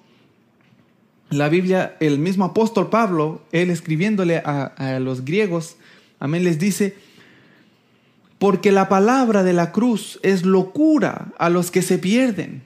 la 1.31 1.49
Biblia, 1.49 1.97
el 2.01 2.19
mismo 2.19 2.45
apóstol 2.45 2.91
Pablo, 2.91 3.43
él 3.53 3.71
escribiéndole 3.71 4.39
a, 4.39 4.65
a 4.65 4.99
los 5.01 5.25
griegos, 5.25 5.77
amén, 6.19 6.45
les 6.45 6.59
dice, 6.59 6.95
porque 8.39 8.73
la 8.73 8.89
palabra 8.89 9.43
de 9.43 9.53
la 9.53 9.73
cruz 9.73 10.19
es 10.23 10.45
locura 10.45 11.29
a 11.39 11.49
los 11.49 11.71
que 11.71 11.81
se 11.83 11.99
pierden, 11.99 12.63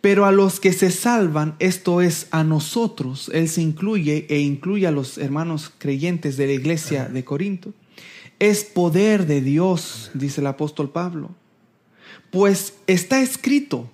pero 0.00 0.24
a 0.26 0.32
los 0.32 0.60
que 0.60 0.72
se 0.72 0.90
salvan, 0.90 1.56
esto 1.58 2.00
es 2.00 2.28
a 2.30 2.44
nosotros, 2.44 3.30
él 3.34 3.48
se 3.48 3.62
incluye 3.62 4.26
e 4.28 4.40
incluye 4.40 4.86
a 4.86 4.92
los 4.92 5.18
hermanos 5.18 5.72
creyentes 5.76 6.36
de 6.36 6.46
la 6.46 6.52
iglesia 6.52 7.08
de 7.08 7.24
Corinto, 7.24 7.74
es 8.38 8.64
poder 8.64 9.26
de 9.26 9.40
Dios, 9.40 10.10
dice 10.14 10.40
el 10.40 10.46
apóstol 10.46 10.90
Pablo, 10.90 11.30
pues 12.30 12.74
está 12.86 13.20
escrito, 13.20 13.90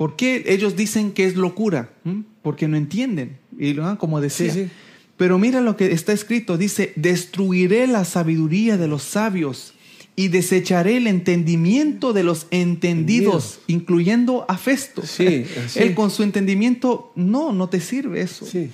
¿Por 0.00 0.16
qué 0.16 0.44
ellos 0.46 0.76
dicen 0.76 1.12
que 1.12 1.26
es 1.26 1.36
locura? 1.36 1.90
¿Mm? 2.04 2.20
Porque 2.40 2.66
no 2.66 2.78
entienden. 2.78 3.36
Y 3.58 3.74
lo 3.74 3.98
como 3.98 4.22
decía. 4.22 4.50
Sí, 4.50 4.62
sí. 4.62 4.70
Pero 5.18 5.38
mira 5.38 5.60
lo 5.60 5.76
que 5.76 5.92
está 5.92 6.14
escrito. 6.14 6.56
Dice, 6.56 6.94
destruiré 6.96 7.86
la 7.86 8.06
sabiduría 8.06 8.78
de 8.78 8.88
los 8.88 9.02
sabios 9.02 9.74
y 10.20 10.28
desecharé 10.28 10.98
el 10.98 11.06
entendimiento 11.06 12.12
de 12.12 12.24
los 12.24 12.46
entendidos, 12.50 13.60
incluyendo 13.68 14.44
a 14.48 14.58
Festo. 14.58 15.00
Sí. 15.00 15.46
Él 15.76 15.94
con 15.94 16.10
su 16.10 16.22
entendimiento, 16.22 17.10
no, 17.16 17.54
no 17.54 17.70
te 17.70 17.80
sirve 17.80 18.20
eso. 18.20 18.44
Sí. 18.44 18.70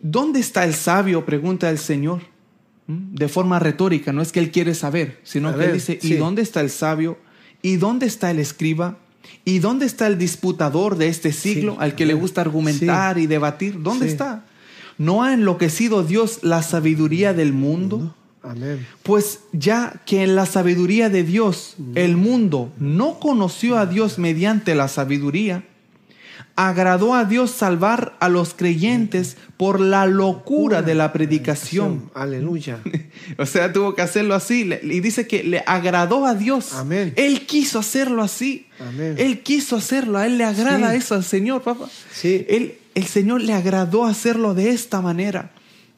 ¿Dónde 0.00 0.40
está 0.40 0.64
el 0.64 0.72
sabio? 0.72 1.26
Pregunta 1.26 1.68
el 1.68 1.76
Señor. 1.76 2.22
De 2.86 3.28
forma 3.28 3.58
retórica, 3.58 4.14
no 4.14 4.22
es 4.22 4.32
que 4.32 4.40
él 4.40 4.50
quiere 4.50 4.74
saber, 4.74 5.20
sino 5.22 5.50
A 5.50 5.52
que 5.52 5.58
ver, 5.58 5.68
él 5.68 5.74
dice, 5.74 5.98
¿y 6.00 6.14
dónde 6.14 6.40
está 6.40 6.62
el 6.62 6.70
sabio? 6.70 7.18
¿Y 7.60 7.76
dónde 7.76 8.06
está 8.06 8.30
el 8.30 8.38
escriba? 8.38 8.96
¿Y 9.44 9.58
dónde 9.58 9.84
está 9.84 10.06
el 10.06 10.16
disputador 10.16 10.96
de 10.96 11.08
este 11.08 11.34
siglo 11.34 11.76
al 11.78 11.94
que 11.94 12.06
le 12.06 12.14
gusta 12.14 12.40
argumentar 12.40 13.18
y 13.18 13.26
debatir? 13.26 13.82
¿Dónde 13.82 14.06
está? 14.06 14.46
¿No 14.96 15.22
ha 15.22 15.34
enloquecido 15.34 16.04
Dios 16.04 16.38
la 16.40 16.62
sabiduría 16.62 17.34
del 17.34 17.52
mundo? 17.52 18.14
Amén. 18.42 18.86
Pues 19.02 19.40
ya 19.52 20.00
que 20.06 20.22
en 20.22 20.36
la 20.36 20.46
sabiduría 20.46 21.08
de 21.10 21.22
Dios 21.24 21.74
el 21.94 22.16
mundo 22.16 22.72
no 22.78 23.18
conoció 23.18 23.76
a 23.78 23.86
Dios 23.86 24.18
mediante 24.18 24.74
la 24.74 24.88
sabiduría, 24.88 25.64
agradó 26.56 27.14
a 27.14 27.24
Dios 27.24 27.52
salvar 27.52 28.16
a 28.20 28.28
los 28.28 28.52
creyentes 28.54 29.36
por 29.56 29.80
la 29.80 30.06
locura 30.06 30.82
de 30.82 30.94
la 30.94 31.12
predicación. 31.12 32.10
Aleluya. 32.14 32.78
O 33.36 33.44
sea, 33.46 33.72
tuvo 33.72 33.94
que 33.94 34.00
hacerlo 34.02 34.34
así. 34.34 34.70
Y 34.82 35.00
dice 35.00 35.26
que 35.26 35.42
le 35.44 35.62
agradó 35.66 36.24
a 36.24 36.34
Dios. 36.34 36.72
Amén. 36.74 37.12
Él 37.16 37.44
quiso 37.46 37.78
hacerlo 37.78 38.22
así. 38.22 38.66
Amén. 38.80 39.16
Él 39.18 39.40
quiso 39.42 39.76
hacerlo. 39.76 40.16
A 40.18 40.26
Él 40.26 40.38
le 40.38 40.44
agrada 40.44 40.92
Sí. 40.92 40.96
eso 40.96 41.14
al 41.14 41.24
Señor, 41.24 41.62
papá. 41.62 41.88
Sí. 42.12 42.46
Él, 42.48 42.78
el 42.94 43.04
Señor 43.04 43.42
le 43.42 43.52
agradó 43.52 44.06
hacerlo 44.06 44.54
de 44.54 44.70
esta 44.70 45.00
manera. 45.02 45.50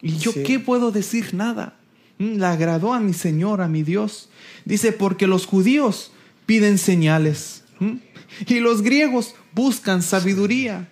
¿Y 0.03 0.17
yo 0.17 0.33
Sí. 0.33 0.43
qué 0.43 0.59
puedo 0.59 0.91
decir? 0.91 1.33
Nada. 1.35 1.75
Mm, 2.21 2.37
Le 2.37 2.47
agradó 2.47 2.93
a 2.93 3.01
mi 3.01 3.15
Señor, 3.15 3.63
a 3.63 3.69
mi 3.69 3.83
Dios. 3.83 4.29
Dice, 4.67 4.93
porque 4.93 5.27
los 5.27 5.47
judíos 5.47 6.13
piden 6.47 6.79
señales. 6.79 7.65
¿m? 7.81 7.99
Y 8.47 8.61
los 8.61 8.83
griegos 8.83 9.35
buscan 9.53 10.03
sabiduría. 10.03 10.89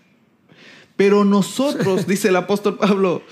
Pero 0.97 1.25
nosotros, 1.25 2.07
dice 2.09 2.29
el 2.29 2.37
apóstol 2.37 2.79
Pablo, 2.79 3.23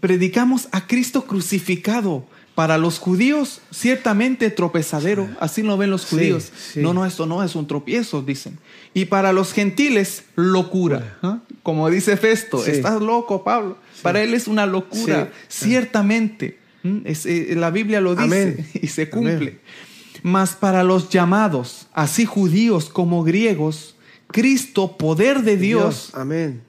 predicamos 0.00 0.68
a 0.70 0.86
Cristo 0.86 1.26
crucificado. 1.26 2.26
Para 2.54 2.76
los 2.76 2.98
judíos, 2.98 3.62
ciertamente 3.70 4.50
tropezadero. 4.50 5.28
Así 5.40 5.62
lo 5.62 5.78
ven 5.78 5.90
los 5.90 6.04
judíos. 6.04 6.52
sí. 6.54 6.80
No, 6.80 6.92
no, 6.92 7.06
esto 7.06 7.24
no 7.26 7.42
es 7.42 7.54
un 7.54 7.66
tropiezo, 7.66 8.20
dicen. 8.20 8.58
Y 8.92 9.06
para 9.06 9.32
los 9.32 9.52
gentiles, 9.54 10.24
locura. 10.36 11.18
¿ah? 11.22 11.38
Como 11.62 11.88
dice 11.88 12.16
Festo, 12.18 12.62
Sí. 12.62 12.72
estás 12.72 13.00
loco, 13.00 13.42
Pablo. 13.42 13.78
Para 14.02 14.22
él 14.22 14.34
es 14.34 14.48
una 14.48 14.66
locura. 14.66 15.32
Ciertamente. 15.48 16.58
¿m? 16.84 17.00
Es, 17.04 17.24
eh, 17.24 17.54
la 17.56 17.70
Biblia 17.70 18.00
lo 18.02 18.14
dice 18.14 18.24
Amén. 18.24 18.66
y 18.74 18.88
se 18.88 19.08
cumple. 19.08 19.34
Amén. 19.36 19.60
Mas 20.22 20.54
para 20.54 20.84
los 20.84 21.08
llamados, 21.08 21.86
así 21.94 22.26
judíos 22.26 22.90
como 22.90 23.24
griegos, 23.24 23.96
Cristo, 24.28 24.96
poder 24.96 25.42
de 25.42 25.56
Dios 25.56 26.10
Amén. 26.14 26.62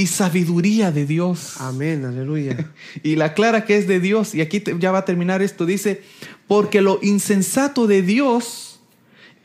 Y 0.00 0.06
sabiduría 0.06 0.92
de 0.92 1.06
Dios. 1.06 1.54
Amén. 1.58 2.04
Aleluya. 2.04 2.70
Y 3.02 3.16
la 3.16 3.34
clara 3.34 3.64
que 3.64 3.76
es 3.76 3.86
de 3.88 3.98
Dios, 4.00 4.34
y 4.34 4.40
aquí 4.40 4.60
te- 4.60 4.76
ya 4.78 4.92
va 4.92 4.98
a 4.98 5.04
terminar 5.04 5.42
esto, 5.42 5.66
dice, 5.66 6.02
porque 6.46 6.80
lo 6.82 6.98
insensato 7.02 7.86
de 7.86 8.02
Dios 8.02 8.80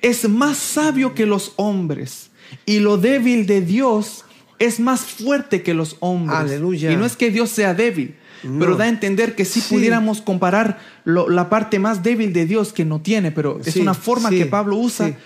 es 0.02 0.28
más 0.30 0.58
sabio 0.58 1.14
que 1.16 1.26
los 1.26 1.54
hombres, 1.56 2.30
y 2.66 2.80
lo 2.80 2.98
débil 2.98 3.46
de 3.48 3.62
Dios 3.62 4.26
es 4.60 4.80
más 4.80 5.02
fuerte 5.02 5.64
que 5.64 5.74
los 5.74 5.96
hombres. 6.02 6.38
Aleluya. 6.38 6.92
Y 6.92 6.96
no 6.98 7.06
es 7.06 7.16
que 7.16 7.32
Dios 7.32 7.50
sea 7.50 7.74
débil, 7.74 8.16
No. 8.44 8.60
pero 8.60 8.76
da 8.76 8.86
a 8.86 8.90
entender 8.90 9.36
que 9.36 9.46
si 9.46 9.60
Sí. 9.62 9.74
pudiéramos 9.74 10.22
comparar 10.22 10.80
lo- 11.06 11.30
la 11.30 11.50
parte 11.50 11.80
más 11.80 12.04
débil 12.04 12.32
de 12.34 12.46
Dios 12.46 12.74
que 12.74 12.86
no 12.86 13.02
tiene, 13.02 13.32
pero 13.32 13.60
es 13.66 13.76
una 13.78 13.94
forma 13.94 14.30
que 14.30 14.46
Pablo 14.46 14.76
usa. 14.78 15.18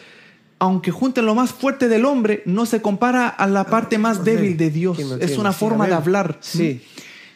Aunque 0.59 0.91
junten 0.91 1.25
lo 1.25 1.35
más 1.35 1.51
fuerte 1.53 1.87
del 1.87 2.05
hombre, 2.05 2.41
no 2.45 2.65
se 2.65 2.81
compara 2.81 3.27
a 3.27 3.45
la 3.47 3.65
parte 3.65 3.97
más 3.99 4.23
débil 4.23 4.57
de 4.57 4.69
Dios. 4.71 4.97
Es 5.19 5.37
una 5.37 5.51
forma 5.53 5.87
de 5.87 5.93
hablar. 5.93 6.37
Sí. 6.41 6.81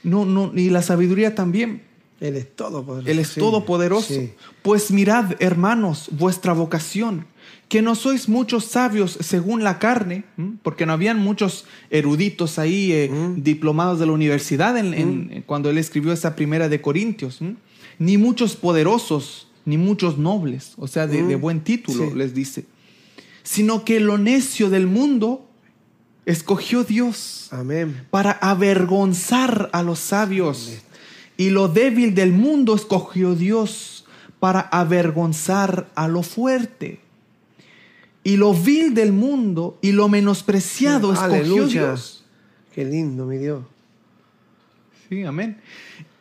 No, 0.04 0.26
no, 0.26 0.52
y 0.56 0.70
la 0.72 0.82
sabiduría 0.82 1.36
también. 1.36 1.84
Él 2.20 2.36
es 2.36 2.56
todopoderoso. 2.56 3.10
Él 3.12 3.20
es 3.20 3.34
todopoderoso. 3.36 4.14
Sí. 4.14 4.32
Pues 4.62 4.92
mirad, 4.92 5.36
hermanos, 5.40 6.10
vuestra 6.12 6.54
vocación, 6.54 7.26
que 7.68 7.82
no 7.82 7.96
sois 7.96 8.28
muchos 8.30 8.66
sabios 8.66 9.18
según 9.22 9.64
la 9.64 9.80
carne, 9.80 10.24
porque 10.64 10.86
no 10.86 10.94
habían 10.94 11.18
muchos 11.20 11.66
eruditos 11.90 12.58
ahí, 12.60 12.92
eh, 12.92 13.10
Mm. 13.10 13.42
diplomados 13.44 14.00
de 14.00 14.06
la 14.08 14.12
universidad 14.12 14.78
en- 14.78 14.94
en- 14.94 15.44
cuando 15.46 15.70
él 15.70 15.78
escribió 15.78 16.12
esa 16.12 16.36
primera 16.36 16.70
de 16.70 16.82
Corintios, 16.82 17.40
ni 18.00 18.18
muchos 18.18 18.56
poderosos, 18.56 19.48
ni 19.66 19.78
muchos 19.78 20.18
nobles, 20.18 20.74
o 20.78 20.88
sea, 20.88 21.08
de, 21.08 21.22
Mm. 21.24 21.28
de 21.28 21.36
buen 21.36 21.62
título, 21.62 22.10
Sí. 22.10 22.16
les 22.16 22.34
dice, 22.34 22.66
sino 23.44 23.86
que 23.86 24.00
lo 24.00 24.18
necio 24.18 24.70
del 24.70 24.88
mundo 24.88 25.48
escogió 26.26 26.84
Dios 26.84 27.48
Amén. 27.52 28.06
para 28.10 28.32
avergonzar 28.32 29.70
a 29.74 29.84
los 29.84 30.00
sabios. 30.00 30.78
Y 31.38 31.50
lo 31.50 31.68
débil 31.68 32.14
del 32.14 32.32
mundo 32.32 32.76
escogió 32.76 33.36
Dios 33.36 34.06
para 34.40 34.60
avergonzar 34.60 35.90
a 35.96 36.08
lo 36.08 36.24
fuerte. 36.24 37.00
Y 38.24 38.38
lo 38.38 38.54
vil 38.54 38.94
del 38.94 39.12
mundo 39.12 39.80
y 39.82 39.94
lo 39.94 40.08
menospreciado 40.08 41.14
escogió 41.14 41.36
Aleluya. 41.36 41.88
Dios. 41.88 42.24
Qué 42.74 42.86
lindo, 42.86 43.26
mi 43.26 43.38
Dios. 43.38 43.66
Sí, 45.10 45.24
amén. 45.24 45.60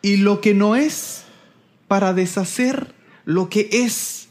Y 0.03 0.17
lo 0.17 0.41
que 0.41 0.55
no 0.55 0.77
es 0.77 1.25
para 1.87 2.15
deshacer 2.15 2.95
lo 3.25 3.49
que 3.51 3.69
es 3.71 4.29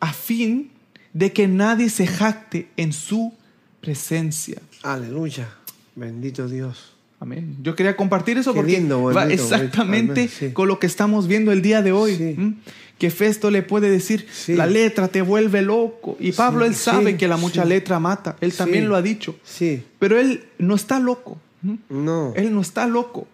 a 0.00 0.12
fin 0.12 0.70
de 1.12 1.32
que 1.32 1.48
nadie 1.48 1.90
se 1.90 2.06
jacte 2.06 2.68
en 2.76 2.92
su 2.92 3.32
presencia. 3.80 4.60
Aleluya. 4.82 5.48
Bendito 5.96 6.48
Dios. 6.48 6.92
Amén. 7.18 7.56
Yo 7.62 7.74
quería 7.76 7.96
compartir 7.96 8.38
eso 8.38 8.52
Qué 8.54 8.60
porque 8.60 8.72
lindo, 8.72 9.02
va 9.02 9.26
exactamente 9.26 10.12
bonito. 10.14 10.34
Amén, 10.38 10.48
sí. 10.48 10.52
con 10.54 10.68
lo 10.68 10.78
que 10.78 10.86
estamos 10.86 11.26
viendo 11.26 11.52
el 11.52 11.60
día 11.60 11.82
de 11.82 11.92
hoy. 11.92 12.56
Que 12.98 13.10
Festo 13.10 13.50
le 13.50 13.62
puede 13.62 13.90
decir, 13.90 14.26
Sí. 14.30 14.54
la 14.54 14.66
letra 14.66 15.08
te 15.08 15.22
vuelve 15.22 15.62
loco. 15.62 16.16
Y 16.20 16.32
Pablo, 16.32 16.64
él 16.66 16.74
sabe 16.74 17.16
que 17.16 17.28
la 17.28 17.36
mucha 17.38 17.64
letra 17.64 17.98
mata. 17.98 18.36
Él 18.40 18.52
también 18.52 18.88
lo 18.88 18.96
ha 18.96 19.02
dicho. 19.02 19.36
Sí. 19.42 19.82
Pero 19.98 20.18
él 20.18 20.44
no 20.58 20.74
está 20.74 20.98
loco. 21.00 21.38
¿Mm? 21.62 21.74
No. 21.88 22.32
Él 22.36 22.54
no 22.54 22.60
está 22.60 22.86
loco. 22.86 23.26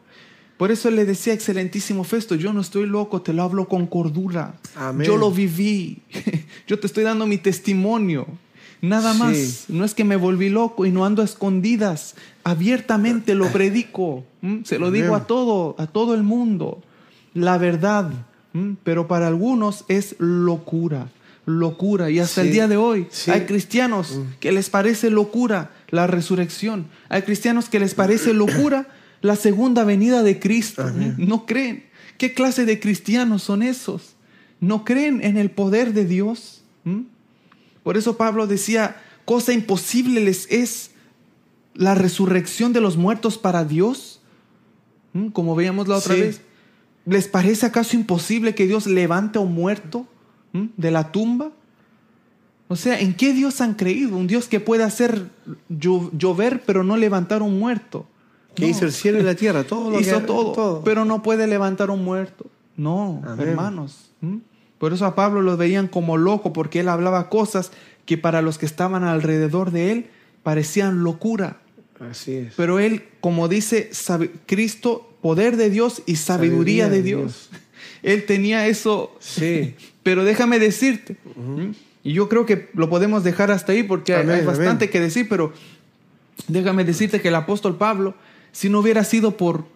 Por 0.56 0.70
eso 0.72 0.90
le 0.90 1.04
decía, 1.04 1.32
excelentísimo 1.34 2.02
Festo, 2.04 2.34
yo 2.34 2.52
no 2.52 2.60
estoy 2.62 2.86
loco, 2.86 3.20
te 3.22 3.32
lo 3.34 3.42
hablo 3.42 3.68
con 3.68 3.86
cordura. 3.86 4.54
Amén. 4.74 5.06
Yo 5.06 5.16
lo 5.18 5.30
viví. 5.30 6.02
yo 6.66 6.78
te 6.78 6.86
estoy 6.86 7.04
dando 7.04 7.26
mi 7.26 7.36
testimonio. 7.38 8.26
Nada 8.80 9.12
Sí. 9.12 9.18
más. 9.18 9.64
No 9.68 9.84
es 9.84 9.94
que 9.94 10.04
me 10.04 10.16
volví 10.16 10.48
loco 10.48 10.86
y 10.86 10.90
no 10.90 11.04
ando 11.04 11.20
a 11.22 11.24
escondidas. 11.24 12.14
Abiertamente 12.44 13.34
lo 13.34 13.48
predico. 13.52 14.24
Se 14.64 14.78
lo 14.78 14.90
digo 14.90 15.14
a 15.14 15.26
todo, 15.26 15.74
a 15.78 15.86
todo 15.86 16.14
el 16.14 16.22
mundo. 16.22 16.82
La 17.34 17.58
verdad. 17.58 18.10
Pero 18.84 19.06
para 19.08 19.26
algunos 19.28 19.84
es 19.88 20.16
locura. 20.18 21.10
Locura. 21.44 22.10
Y 22.10 22.18
hasta 22.18 22.40
Sí. 22.42 22.48
el 22.48 22.52
día 22.54 22.68
de 22.68 22.76
hoy 22.78 23.06
Sí. 23.10 23.30
hay 23.30 23.42
cristianos 23.42 24.18
que 24.40 24.52
les 24.52 24.70
parece 24.70 25.10
locura 25.10 25.70
la 25.90 26.06
resurrección. 26.06 26.86
Hay 27.10 27.22
cristianos 27.22 27.68
que 27.68 27.78
les 27.78 27.94
parece 27.94 28.32
locura 28.32 28.88
la 29.22 29.36
segunda 29.36 29.84
venida 29.84 30.22
de 30.22 30.38
Cristo. 30.38 30.82
Amén. 30.82 31.14
No 31.18 31.46
creen. 31.46 31.84
¿Qué 32.18 32.32
clase 32.34 32.64
de 32.64 32.80
cristianos 32.80 33.42
son 33.42 33.62
esos? 33.62 34.14
No 34.60 34.84
creen 34.84 35.22
en 35.22 35.36
el 35.36 35.50
poder 35.50 35.92
de 35.92 36.04
Dios. 36.04 36.62
¿Mm? 36.84 37.02
Por 37.82 37.96
eso 37.96 38.16
Pablo 38.16 38.46
decía, 38.46 38.96
cosa 39.24 39.52
imposible 39.52 40.20
les 40.20 40.50
es 40.50 40.90
la 41.74 41.94
resurrección 41.94 42.72
de 42.72 42.80
los 42.80 42.96
muertos 42.96 43.36
para 43.38 43.64
Dios. 43.64 44.20
¿Mm? 45.12 45.28
Como 45.28 45.54
veíamos 45.54 45.88
la 45.88 45.96
otra 45.96 46.14
Sí. 46.14 46.20
vez. 46.20 46.40
¿Les 47.04 47.28
parece 47.28 47.66
acaso 47.66 47.96
imposible 47.96 48.54
que 48.54 48.66
Dios 48.66 48.86
levante 48.86 49.38
a 49.38 49.42
un 49.42 49.52
muerto 49.54 50.06
¿Mm? 50.52 50.64
de 50.76 50.90
la 50.90 51.12
tumba? 51.12 51.52
O 52.68 52.74
sea, 52.76 52.98
¿en 52.98 53.14
qué 53.14 53.32
Dios 53.32 53.60
han 53.60 53.74
creído? 53.74 54.16
Un 54.16 54.26
Dios 54.26 54.48
que 54.48 54.58
puede 54.58 54.82
hacer 54.82 55.28
llo- 55.70 56.10
llover 56.18 56.62
pero 56.66 56.82
no 56.82 56.96
levantar 56.96 57.42
un 57.42 57.58
muerto. 57.58 58.08
Que 58.56 58.64
No. 58.64 58.68
hizo 58.70 58.84
el 58.84 58.92
cielo 58.92 59.20
y 59.20 59.22
la 59.22 59.34
tierra, 59.34 59.62
todo 59.68 59.90
lo 59.90 60.00
hizo 60.00 60.20
que 60.20 60.26
todo, 60.26 60.82
pero 60.84 61.04
no 61.04 61.22
puede 61.22 61.46
levantar 61.46 61.90
un 61.90 62.04
muerto. 62.04 62.46
No, 62.76 63.22
Amén. 63.26 63.48
hermanos. 63.48 64.10
¿m? 64.22 64.40
Por 64.78 64.92
eso 64.92 65.06
a 65.06 65.14
Pablo 65.14 65.40
lo 65.42 65.56
veían 65.56 65.86
como 65.88 66.16
loco, 66.16 66.52
porque 66.52 66.80
él 66.80 66.88
hablaba 66.88 67.28
cosas 67.30 67.70
que 68.04 68.18
para 68.18 68.42
los 68.42 68.58
que 68.58 68.66
estaban 68.66 69.04
alrededor 69.04 69.70
de 69.70 69.92
él 69.92 70.06
parecían 70.42 71.02
locura. 71.04 71.58
Así 71.98 72.34
es. 72.34 72.54
Pero 72.56 72.78
él, 72.78 73.04
como 73.20 73.48
dice 73.48 73.90
Cristo, 74.46 75.10
poder 75.22 75.56
de 75.56 75.70
Dios 75.70 76.02
y 76.06 76.16
sabiduría, 76.16 76.84
Sabiduría 76.84 76.88
de 76.90 77.02
Dios. 77.02 77.50
Él 78.02 78.26
tenía 78.26 78.66
eso. 78.68 79.16
Sí. 79.18 79.74
Pero 80.02 80.24
déjame 80.24 80.58
decirte, 80.60 81.16
y 82.04 82.12
yo 82.12 82.28
creo 82.28 82.44
que 82.46 82.68
lo 82.74 82.88
podemos 82.90 83.24
dejar 83.24 83.50
hasta 83.50 83.72
ahí 83.72 83.82
porque 83.82 84.14
hay- 84.14 84.22
Amén, 84.22 84.36
hay 84.40 84.44
bastante 84.46 84.84
amén. 84.84 84.90
que 84.92 85.00
decir, 85.00 85.26
pero 85.28 85.52
déjame 86.46 86.84
decirte 86.84 87.20
que 87.20 87.28
el 87.28 87.34
apóstol 87.34 87.76
Pablo, 87.76 88.14
si 88.56 88.70
no 88.70 88.78
hubiera 88.80 89.04
sido 89.04 89.36
por, 89.36 89.66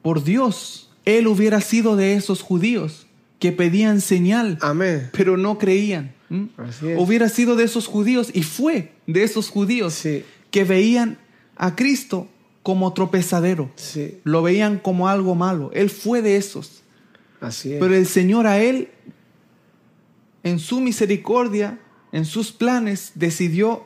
por 0.00 0.24
Dios, 0.24 0.88
él 1.04 1.26
hubiera 1.26 1.60
sido 1.60 1.96
de 1.96 2.14
esos 2.14 2.40
judíos 2.40 3.06
que 3.38 3.52
pedían 3.52 4.00
señal, 4.00 4.56
Amén. 4.62 5.10
pero 5.12 5.36
no 5.36 5.58
creían. 5.58 6.14
Hubiera 6.96 7.28
sido 7.28 7.56
de 7.56 7.64
esos 7.64 7.86
judíos 7.86 8.30
y 8.32 8.42
fue 8.42 8.94
de 9.06 9.22
esos 9.22 9.50
judíos 9.50 9.92
Sí. 9.92 10.24
que 10.50 10.64
veían 10.64 11.18
a 11.56 11.76
Cristo 11.76 12.26
como 12.62 12.94
tropezadero, 12.94 13.70
Sí. 13.76 14.18
lo 14.24 14.40
veían 14.42 14.78
como 14.78 15.08
algo 15.08 15.34
malo. 15.34 15.70
Él 15.74 15.90
fue 15.90 16.22
de 16.22 16.38
esos. 16.38 16.82
Así 17.42 17.74
es. 17.74 17.78
Pero 17.80 17.94
el 17.94 18.06
Señor 18.06 18.46
a 18.46 18.58
él, 18.58 18.88
en 20.42 20.58
su 20.58 20.80
misericordia, 20.80 21.78
en 22.12 22.24
sus 22.24 22.50
planes, 22.50 23.12
decidió 23.14 23.84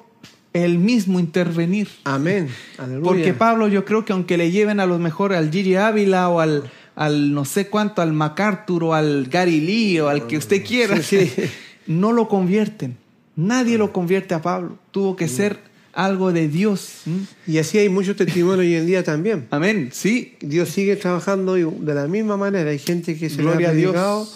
él 0.53 0.79
mismo 0.79 1.21
intervenir. 1.21 1.89
Amén. 2.05 2.49
Aleluya. 2.79 3.03
Porque 3.05 3.35
Pablo, 3.35 3.69
yo 3.69 3.85
creo 3.85 4.05
que 4.05 4.13
aunque 4.13 4.37
le 4.37 4.51
lleven 4.51 4.81
a 4.81 4.87
lo 4.87 4.99
mejor 4.99 5.33
al 5.33 5.51
Giri 5.51 5.77
Ávila 5.77 6.29
o 6.29 6.41
al, 6.41 6.71
al 6.97 7.33
no 7.33 7.45
sé 7.45 7.69
cuánto, 7.69 8.03
al 8.03 8.13
MacArthur 8.13 8.85
o 8.85 8.95
al 8.95 9.27
Gary 9.31 9.61
Lee 9.61 10.01
o 10.01 10.09
al 10.09 10.27
que 10.27 10.37
usted 10.37 10.65
quiera, 10.65 11.01
Sí, 11.03 11.27
sí. 11.27 11.43
no 11.87 12.13
lo 12.13 12.29
convierten. 12.29 12.97
Nadie 13.37 13.79
lo 13.79 13.93
convierte 13.93 14.35
a 14.35 14.43
Pablo. 14.43 14.77
Tuvo 14.91 15.17
que 15.17 15.29
ser 15.29 15.59
algo 15.93 16.33
de 16.33 16.49
Dios. 16.49 17.03
Y 17.47 17.59
así 17.59 17.79
hay 17.79 17.89
muchos 17.89 18.17
testimonios 18.17 18.61
hoy 18.61 18.75
en 18.75 18.87
día 18.87 19.03
también. 19.03 19.47
Amén. 19.51 19.91
Sí. 19.93 20.37
Dios 20.41 20.69
sigue 20.69 20.97
trabajando 20.97 21.55
de 21.55 21.95
la 21.95 22.07
misma 22.07 22.37
manera. 22.37 22.71
Hay 22.71 22.79
gente 22.79 23.17
que 23.17 23.31
se 23.31 23.37
le 23.37 23.43
ha 23.49 23.53
Gloria 23.53 23.71
a 23.71 23.73
Dios. 23.73 23.93
predicado, 23.93 24.29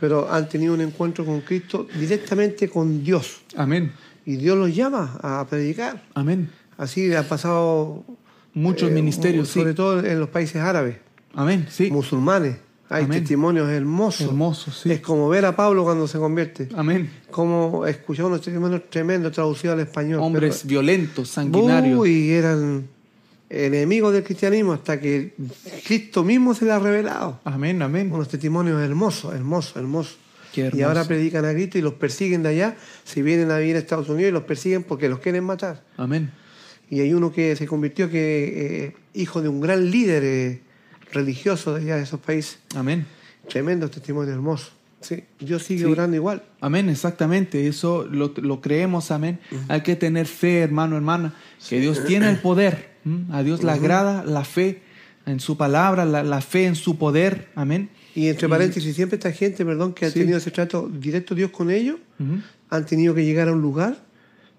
pero 0.00 0.32
han 0.32 0.48
tenido 0.48 0.74
un 0.74 0.80
encuentro 0.80 1.24
con 1.24 1.40
Cristo 1.42 1.86
directamente 1.98 2.68
con 2.68 3.04
Dios. 3.04 3.42
Amén. 3.56 3.92
Y 4.28 4.36
Dios 4.36 4.58
los 4.58 4.76
llama 4.76 5.18
a 5.22 5.46
predicar. 5.48 6.02
Amén. 6.12 6.50
Así 6.76 7.14
ha 7.14 7.26
pasado 7.26 8.04
Muchos 8.52 8.90
eh, 8.90 8.92
ministerios, 8.92 9.48
sí. 9.48 9.58
sobre 9.60 9.72
todo 9.72 10.04
en 10.04 10.20
los 10.20 10.28
países 10.28 10.56
árabes, 10.60 10.96
Amén. 11.32 11.66
Sí. 11.70 11.90
musulmanes. 11.90 12.58
Hay 12.90 13.04
Amén. 13.04 13.20
testimonios 13.20 13.70
hermosos. 13.70 14.26
Hermoso, 14.28 14.70
sí. 14.70 14.92
Es 14.92 15.00
como 15.00 15.30
ver 15.30 15.46
a 15.46 15.56
Pablo 15.56 15.82
cuando 15.82 16.06
se 16.06 16.18
convierte. 16.18 16.68
Amén. 16.76 17.10
Como 17.30 17.86
escuchar 17.86 18.26
unos 18.26 18.42
testimonios 18.42 18.82
tremendos 18.90 19.32
traducidos 19.32 19.72
al 19.76 19.80
español. 19.80 20.20
Hombres 20.20 20.58
Pero- 20.58 20.68
violentos, 20.68 21.30
sanguinarios. 21.30 21.98
Uy, 21.98 22.30
eran 22.30 22.86
enemigos 23.48 24.12
del 24.12 24.24
cristianismo 24.24 24.74
hasta 24.74 25.00
que 25.00 25.36
Cristo 25.86 26.22
mismo 26.22 26.52
se 26.52 26.66
les 26.66 26.74
ha 26.74 26.78
revelado. 26.78 27.40
Amén, 27.44 27.80
amén. 27.80 28.12
Unos 28.12 28.28
testimonios 28.28 28.78
hermosos, 28.82 29.34
hermosos, 29.34 29.74
hermosos. 29.76 30.18
Y 30.72 30.82
ahora 30.82 31.04
predican 31.04 31.44
a 31.44 31.52
Cristo 31.52 31.78
y 31.78 31.82
los 31.82 31.94
persiguen 31.94 32.42
de 32.42 32.50
allá. 32.50 32.76
Si 33.04 33.22
vienen 33.22 33.50
a 33.50 33.58
vivir 33.58 33.76
a 33.76 33.78
Estados 33.78 34.08
Unidos 34.08 34.30
y 34.30 34.32
los 34.32 34.44
persiguen 34.44 34.82
porque 34.82 35.08
los 35.08 35.20
quieren 35.20 35.44
matar. 35.44 35.84
Amén. 35.96 36.30
Y 36.90 37.00
hay 37.00 37.12
uno 37.12 37.32
que 37.32 37.54
se 37.56 37.66
convirtió 37.66 38.08
que 38.10 38.86
eh, 38.86 38.96
hijo 39.14 39.42
de 39.42 39.48
un 39.48 39.60
gran 39.60 39.90
líder 39.90 40.22
eh, 40.24 40.60
religioso 41.12 41.74
de 41.74 41.82
allá 41.82 41.96
de 41.96 42.02
esos 42.02 42.20
países. 42.20 42.58
Amén. 42.74 43.06
Tremendo 43.48 43.88
testimonio 43.90 44.32
hermoso. 44.32 44.70
Sí, 45.00 45.22
Dios 45.38 45.62
sigue 45.62 45.84
Sí. 45.84 45.84
orando 45.84 46.16
igual. 46.16 46.42
Amén, 46.60 46.88
exactamente. 46.88 47.68
Eso 47.68 48.04
lo, 48.10 48.32
lo 48.36 48.60
creemos, 48.60 49.10
amén. 49.12 49.38
Hay 49.68 49.82
que 49.82 49.94
tener 49.94 50.26
fe, 50.26 50.58
hermano, 50.60 50.96
hermana, 50.96 51.34
que 51.68 51.78
Dios 51.78 52.04
tiene 52.04 52.28
el 52.30 52.38
poder. 52.38 52.90
¿m? 53.04 53.24
A 53.32 53.42
Dios 53.44 53.62
le 53.62 53.70
agrada 53.70 54.24
la 54.24 54.44
fe 54.44 54.82
en 55.24 55.38
su 55.38 55.56
palabra, 55.56 56.04
la, 56.04 56.24
la 56.24 56.40
fe 56.40 56.66
en 56.66 56.74
su 56.74 56.98
poder. 56.98 57.48
Amén. 57.54 57.90
Y 58.18 58.28
entre 58.28 58.48
paréntesis, 58.48 58.96
siempre 58.96 59.16
esta 59.16 59.30
gente, 59.32 59.64
perdón, 59.64 59.92
que 59.94 60.06
ha 60.06 60.10
Sí. 60.10 60.18
tenido 60.20 60.38
ese 60.38 60.50
trato 60.50 60.88
directo 60.92 61.34
Dios 61.36 61.50
con 61.52 61.70
ellos, 61.70 61.96
han 62.68 62.84
tenido 62.86 63.14
que 63.14 63.24
llegar 63.24 63.48
a 63.48 63.52
un 63.52 63.62
lugar 63.62 63.96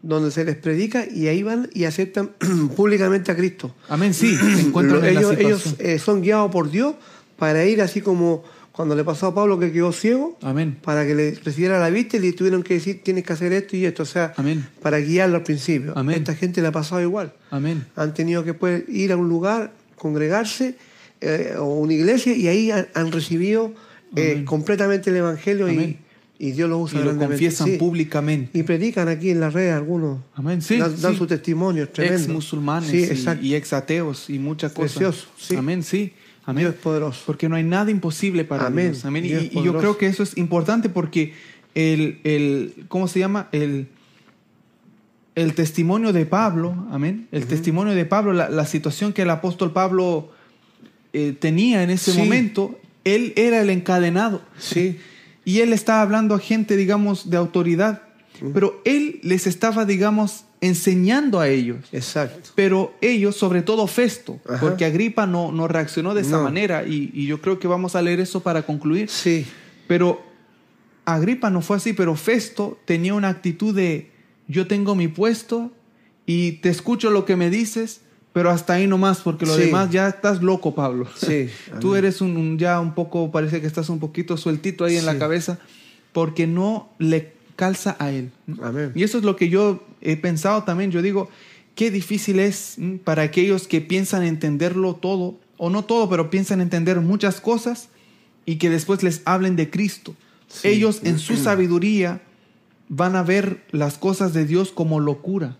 donde 0.01 0.31
se 0.31 0.45
les 0.45 0.55
predica 0.55 1.05
y 1.05 1.27
ahí 1.27 1.43
van 1.43 1.69
y 1.73 1.83
aceptan 1.83 2.29
públicamente 2.77 3.31
a 3.31 3.35
Cristo. 3.35 3.75
Amén, 3.89 4.13
sí. 4.13 4.33
Se 4.55 4.61
encuentran 4.61 5.03
en 5.03 5.13
la 5.15 5.19
ellos 5.19 5.37
ellos, 5.37 5.75
eh, 5.79 5.99
son 5.99 6.21
guiados 6.21 6.49
por 6.51 6.71
Dios 6.71 6.95
para 7.37 7.65
ir 7.65 7.81
así 7.81 7.99
como 7.99 8.43
cuando 8.71 8.95
le 8.95 9.03
pasó 9.03 9.27
a 9.27 9.35
Pablo 9.35 9.59
que 9.59 9.73
quedó 9.73 9.91
ciego, 9.91 10.37
Amén. 10.41 10.77
para 10.81 11.05
que 11.05 11.13
le 11.13 11.31
recibiera 11.43 11.79
la 11.81 11.89
vista 11.89 12.15
y 12.15 12.21
le 12.21 12.31
tuvieron 12.31 12.63
que 12.63 12.75
decir 12.75 13.01
tienes 13.03 13.25
que 13.25 13.33
hacer 13.33 13.51
esto 13.51 13.75
y 13.75 13.83
esto, 13.85 14.03
o 14.03 14.05
sea, 14.05 14.33
Amén. 14.37 14.65
para 14.81 14.99
guiarlo 14.99 15.35
al 15.35 15.43
principio. 15.43 15.91
Amén. 15.97 16.15
Esta 16.19 16.33
gente 16.33 16.61
le 16.61 16.67
ha 16.67 16.71
pasado 16.71 17.01
igual. 17.01 17.33
Amén. 17.51 17.85
Han 17.97 18.13
tenido 18.13 18.45
que 18.45 18.53
pues, 18.53 18.83
ir 18.87 19.11
a 19.11 19.17
un 19.17 19.27
lugar, 19.27 19.73
congregarse 19.97 20.75
eh, 21.21 21.55
o 21.57 21.65
una 21.79 21.93
iglesia 21.93 22.33
y 22.35 22.47
ahí 22.47 22.71
han, 22.71 22.87
han 22.93 23.11
recibido 23.11 23.73
eh, 24.15 24.43
completamente 24.45 25.09
el 25.09 25.17
Evangelio 25.17 25.67
y, 25.69 25.71
Amén. 25.73 25.97
y 26.39 26.51
Dios 26.51 26.69
lo 26.69 26.79
Y 26.79 26.83
usa 26.83 26.99
lo 26.99 27.05
grandemente. 27.05 27.33
confiesan 27.35 27.67
Sí. 27.67 27.77
públicamente. 27.77 28.57
Y 28.57 28.63
predican 28.63 29.07
aquí 29.07 29.29
en 29.29 29.39
la 29.39 29.49
red 29.49 29.69
algunos. 29.71 30.19
Amén, 30.35 30.61
sí. 30.61 30.77
dan 30.77 30.99
dan 31.01 31.11
sí. 31.13 31.17
su 31.17 31.27
testimonio, 31.27 31.83
es 31.83 31.93
tremendo. 31.93 32.19
Ex 32.23 32.27
musulmanes 32.31 32.89
Sí, 32.89 33.07
y, 33.41 33.47
y 33.49 33.55
ex 33.55 33.73
ateos 33.73 34.29
y 34.29 34.39
muchas 34.39 34.71
cosas. 34.71 34.91
Precioso, 34.93 35.27
sí. 35.37 35.55
Amén, 35.55 35.83
sí. 35.83 36.13
Amén. 36.45 36.63
Dios 36.63 36.73
es 36.75 36.81
poderoso. 36.81 37.21
Porque 37.27 37.47
no 37.49 37.55
hay 37.55 37.63
nada 37.63 37.91
imposible 37.91 38.43
para 38.45 38.67
Amén. 38.67 38.93
Dios. 38.93 39.05
Amén. 39.05 39.25
Y, 39.25 39.27
Dios 39.27 39.43
y 39.43 39.47
yo 39.47 39.53
poderoso. 39.55 39.79
creo 39.79 39.97
que 39.97 40.07
eso 40.07 40.23
es 40.23 40.35
importante 40.37 40.89
porque 40.89 41.33
el, 41.75 42.19
el 42.23 42.85
¿cómo 42.87 43.07
se 43.07 43.19
llama? 43.19 43.49
El, 43.51 43.87
el 45.35 45.53
testimonio 45.53 46.11
de 46.11 46.25
Pablo, 46.25 46.87
amén. 46.91 47.27
El 47.31 47.45
testimonio 47.45 47.93
de 47.93 48.05
Pablo, 48.05 48.33
la, 48.33 48.49
la 48.49 48.65
situación 48.65 49.13
que 49.13 49.21
el 49.21 49.29
apóstol 49.29 49.71
Pablo 49.71 50.31
eh, 51.13 51.35
tenía 51.39 51.83
en 51.83 51.89
ese 51.89 52.11
Sí. 52.11 52.17
momento, 52.17 52.79
él 53.03 53.33
era 53.35 53.61
el 53.61 53.69
encadenado. 53.69 54.41
Sí, 54.57 54.99
Y 55.45 55.61
él 55.61 55.73
estaba 55.73 56.01
hablando 56.03 56.35
a 56.35 56.39
gente, 56.39 56.75
digamos, 56.77 57.29
de 57.31 57.37
autoridad. 57.37 58.03
Pero 58.53 58.81
él 58.85 59.19
les 59.23 59.47
estaba, 59.47 59.83
digamos, 59.85 60.45
enseñando 60.61 61.39
a 61.39 61.47
ellos. 61.49 61.87
exacto. 61.91 62.51
Pero 62.55 62.93
ellos, 63.01 63.35
sobre 63.35 63.61
todo 63.63 63.87
Festo, 63.87 64.39
Ajá. 64.47 64.59
porque 64.59 64.85
Agripa 64.85 65.25
no, 65.25 65.51
no 65.51 65.67
reaccionó 65.67 66.13
de 66.13 66.21
esa 66.21 66.37
No. 66.37 66.43
manera, 66.43 66.85
y, 66.87 67.09
y 67.13 67.25
yo 67.25 67.41
creo 67.41 67.57
que 67.59 67.67
vamos 67.67 67.95
a 67.95 68.01
leer 68.01 68.19
eso 68.19 68.41
para 68.41 68.61
concluir. 68.63 69.09
Sí, 69.09 69.45
Pero 69.87 70.21
Agripa 71.05 71.49
no 71.49 71.61
fue 71.61 71.77
así, 71.77 71.93
pero 71.93 72.15
Festo 72.15 72.77
tenía 72.85 73.13
una 73.15 73.29
actitud 73.29 73.73
de 73.75 74.11
yo 74.47 74.67
tengo 74.67 74.93
mi 74.95 75.07
puesto 75.07 75.71
y 76.27 76.53
te 76.61 76.69
escucho 76.69 77.09
lo 77.09 77.25
que 77.25 77.35
me 77.35 77.49
dices, 77.49 78.01
pero 78.33 78.49
hasta 78.51 78.73
ahí 78.73 78.87
nomás, 78.87 79.19
porque 79.21 79.45
lo 79.45 79.55
Sí. 79.55 79.61
demás 79.63 79.89
ya 79.91 80.07
estás 80.07 80.41
loco, 80.41 80.75
Pablo. 80.75 81.07
sí. 81.15 81.49
Tú 81.81 81.95
eres 81.95 82.21
un, 82.21 82.37
un- 82.37 82.57
ya 82.59 82.79
un 82.79 82.93
poco, 82.93 83.31
parece 83.31 83.59
que 83.61 83.67
estás 83.67 83.89
un 83.89 83.99
poquito 83.99 84.37
sueltito 84.37 84.85
ahí 84.85 84.97
en 84.97 85.05
la 85.05 85.17
cabeza, 85.17 85.59
porque 86.13 86.47
no 86.47 86.89
le 86.99 87.33
calza 87.55 87.95
a 87.99 88.11
él. 88.11 88.31
Amén. 88.61 88.91
Y 88.95 89.03
eso 89.03 89.17
es 89.17 89.23
lo 89.23 89.35
que 89.35 89.49
yo 89.49 89.83
he 90.01 90.15
pensado 90.17 90.63
también. 90.63 90.91
Yo 90.91 91.01
digo, 91.01 91.29
qué 91.75 91.91
difícil 91.91 92.39
es 92.39 92.75
mm, 92.77 92.95
para 92.97 93.23
aquellos 93.23 93.67
que 93.67 93.81
piensan 93.81 94.23
entenderlo 94.23 94.95
todo, 94.95 95.37
o 95.57 95.69
no 95.69 95.83
todo, 95.83 96.09
pero 96.09 96.29
piensan 96.29 96.61
entender 96.61 97.01
muchas 97.01 97.41
cosas 97.41 97.89
y 98.45 98.55
que 98.57 98.69
después 98.69 99.03
les 99.03 99.21
hablen 99.25 99.55
de 99.55 99.69
Cristo. 99.69 100.15
Sí. 100.47 100.69
Ellos 100.69 101.01
en 101.03 101.19
su 101.19 101.35
sabiduría 101.35 102.21
van 102.87 103.15
a 103.15 103.23
ver 103.23 103.63
las 103.71 103.97
cosas 103.97 104.33
de 104.33 104.45
Dios 104.45 104.71
como 104.71 104.99
locura, 104.99 105.57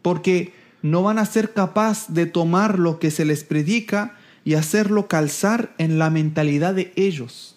porque 0.00 0.52
no 0.82 1.02
van 1.02 1.18
a 1.18 1.26
ser 1.26 1.52
capaz 1.52 2.08
de 2.08 2.26
tomar 2.26 2.78
lo 2.78 2.98
que 2.98 3.10
se 3.10 3.24
les 3.24 3.44
predica 3.44 4.16
y 4.44 4.54
hacerlo 4.54 5.06
calzar 5.06 5.72
en 5.78 5.98
la 5.98 6.10
mentalidad 6.10 6.74
de 6.74 6.92
ellos. 6.96 7.56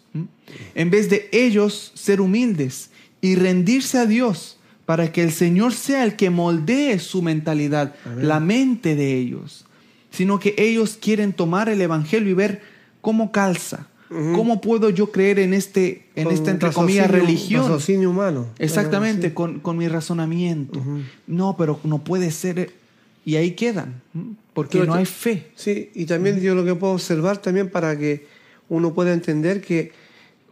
En 0.76 0.89
vez 0.91 1.10
de 1.10 1.27
ellos 1.31 1.91
ser 1.95 2.22
humildes 2.22 2.91
y 3.22 3.35
rendirse 3.35 3.97
a 3.97 4.06
Dios 4.06 4.57
para 4.85 5.11
que 5.11 5.23
el 5.23 5.31
Señor 5.31 5.73
sea 5.73 6.03
el 6.03 6.15
que 6.15 6.30
moldee 6.30 6.99
su 6.99 7.22
mentalidad, 7.23 7.95
Amén. 8.06 8.27
la 8.27 8.39
mente 8.39 8.95
de 8.95 9.18
ellos, 9.18 9.65
sino 10.11 10.39
que 10.39 10.53
ellos 10.57 10.97
quieren 11.02 11.34
tomar 11.34 11.69
el 11.69 11.81
Evangelio 11.81 12.30
y 12.30 12.34
ver 12.34 12.61
cómo 13.02 13.31
calza. 13.31 13.88
¿Cómo 14.07 14.61
puedo 14.61 14.91
yo 14.91 15.11
creer 15.11 15.39
en 15.39 15.53
este, 15.53 16.06
en 16.15 16.26
Con 16.26 16.34
esta 16.34 16.52
entre 16.52 16.72
comillas 16.72 17.10
religión? 17.10 17.64
raciocinio 17.64 18.11
humano. 18.11 18.45
Exactamente, 18.60 19.34
con, 19.34 19.60
con 19.60 19.77
mi 19.77 19.88
razonamiento. 19.88 20.81
No, 21.26 21.57
pero 21.57 21.80
no 21.84 22.03
puede 22.03 22.30
ser. 22.30 22.72
Y 23.26 23.38
ahí 23.38 23.52
quedan, 23.52 24.03
porque 24.53 24.77
Pero 24.77 24.91
no 24.91 24.93
hay 24.93 25.06
fe. 25.06 25.52
Sí, 25.56 25.89
y 25.95 26.06
también 26.06 26.39
yo 26.39 26.53
lo 26.53 26.64
que 26.64 26.76
puedo 26.76 26.93
observar 26.93 27.39
también 27.39 27.72
para 27.72 27.97
que 27.97 28.27
uno 28.69 28.93
pueda 28.93 29.14
entender 29.14 29.61
que 29.61 29.91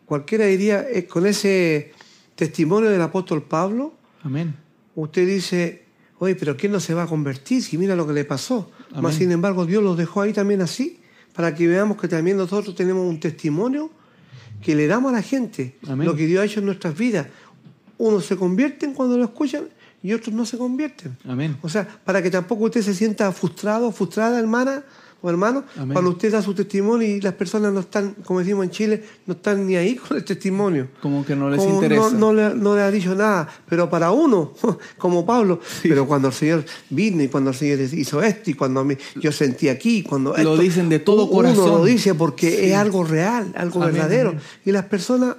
cualquiera 0.05 0.45
diría, 0.45 0.85
eh, 0.89 1.05
con 1.05 1.27
ese 1.27 1.91
testimonio 2.35 2.89
del 2.89 3.01
apóstol 3.01 3.43
Pablo, 3.43 3.93
Amén. 4.23 4.55
usted 4.95 5.27
dice, 5.27 5.83
oye, 6.17 6.35
pero 6.35 6.57
¿quién 6.57 6.71
no 6.71 6.79
se 6.79 6.95
va 6.95 7.03
a 7.03 7.07
convertir 7.07 7.61
si 7.61 7.77
mira 7.77 7.95
lo 7.95 8.07
que 8.07 8.13
le 8.13 8.25
pasó? 8.25 8.71
Amén. 8.89 9.03
Mas 9.03 9.15
sin 9.15 9.31
embargo 9.31 9.67
Dios 9.67 9.83
los 9.83 9.95
dejó 9.95 10.21
ahí 10.21 10.33
también 10.33 10.61
así, 10.61 10.99
para 11.33 11.53
que 11.53 11.67
veamos 11.67 11.97
que 11.97 12.07
también 12.07 12.37
nosotros 12.37 12.75
tenemos 12.75 13.07
un 13.07 13.19
testimonio 13.19 13.91
que 14.61 14.75
le 14.75 14.87
damos 14.87 15.11
a 15.11 15.15
la 15.15 15.21
gente, 15.21 15.75
Amén. 15.87 16.07
lo 16.07 16.15
que 16.15 16.25
Dios 16.25 16.41
ha 16.41 16.45
hecho 16.45 16.59
en 16.59 16.65
nuestras 16.65 16.97
vidas. 16.97 17.27
Unos 17.97 18.25
se 18.25 18.35
convierten 18.35 18.93
cuando 18.93 19.17
lo 19.17 19.25
escuchan 19.25 19.65
y 20.03 20.13
otros 20.13 20.35
no 20.35 20.45
se 20.45 20.57
convierten. 20.57 21.17
Amén. 21.27 21.57
O 21.61 21.69
sea, 21.69 21.88
para 22.03 22.21
que 22.21 22.30
tampoco 22.30 22.65
usted 22.65 22.81
se 22.81 22.93
sienta 22.93 23.31
frustrado, 23.31 23.91
frustrada, 23.91 24.38
hermana 24.38 24.84
o 25.25 25.30
hermano, 25.30 25.63
Amén. 25.77 25.93
cuando 25.93 26.11
usted 26.11 26.34
da 26.34 26.41
su 26.41 26.53
testimonio 26.53 27.07
y 27.07 27.21
las 27.21 27.34
personas 27.35 27.71
no 27.71 27.80
están, 27.80 28.13
como 28.25 28.39
decimos 28.39 28.65
en 28.65 28.71
Chile, 28.71 29.03
no 29.25 29.35
están 29.35 29.65
ni 29.65 29.77
ahí 29.77 29.95
con 29.95 30.17
el 30.17 30.25
testimonio. 30.25 30.89
Como 31.01 31.25
que 31.25 31.34
no 31.34 31.49
les 31.49 31.59
Como 31.61 31.75
interesa. 31.75 32.09
No, 32.11 32.19
no 32.19 32.34
le, 32.34 32.53
no 32.53 32.75
le 32.75 32.81
ha 32.81 32.91
dicho 32.91 33.15
nada, 33.15 33.47
pero 33.69 33.89
para 33.89 34.11
uno, 34.11 34.51
como 34.97 35.25
Pablo, 35.25 35.61
pero 35.81 36.05
cuando 36.05 36.27
el 36.27 36.34
Señor 36.34 36.65
vino 36.89 37.23
y 37.23 37.30
cuando 37.30 37.51
el 37.51 37.55
Señor 37.55 37.80
hizo 37.80 38.21
esto 38.21 38.49
y 38.51 38.53
cuando 38.55 38.84
me- 38.84 38.97
yo 39.15 39.31
sentí 39.31 39.69
aquí, 39.69 40.03
cuando 40.03 40.31
Lo 40.31 40.35
esto, 40.35 40.57
dicen 40.57 40.89
de 40.89 40.99
todo 40.99 41.23
uno 41.23 41.31
corazón. 41.31 41.69
lo 41.69 41.85
dice 41.85 42.13
porque 42.15 42.49
Sí. 42.51 42.65
es 42.71 42.75
algo 42.75 43.05
real, 43.05 43.53
algo 43.55 43.81
Amén, 43.81 43.93
verdadero. 43.95 44.35
Y 44.65 44.73
las 44.73 44.84
personas, 44.88 45.38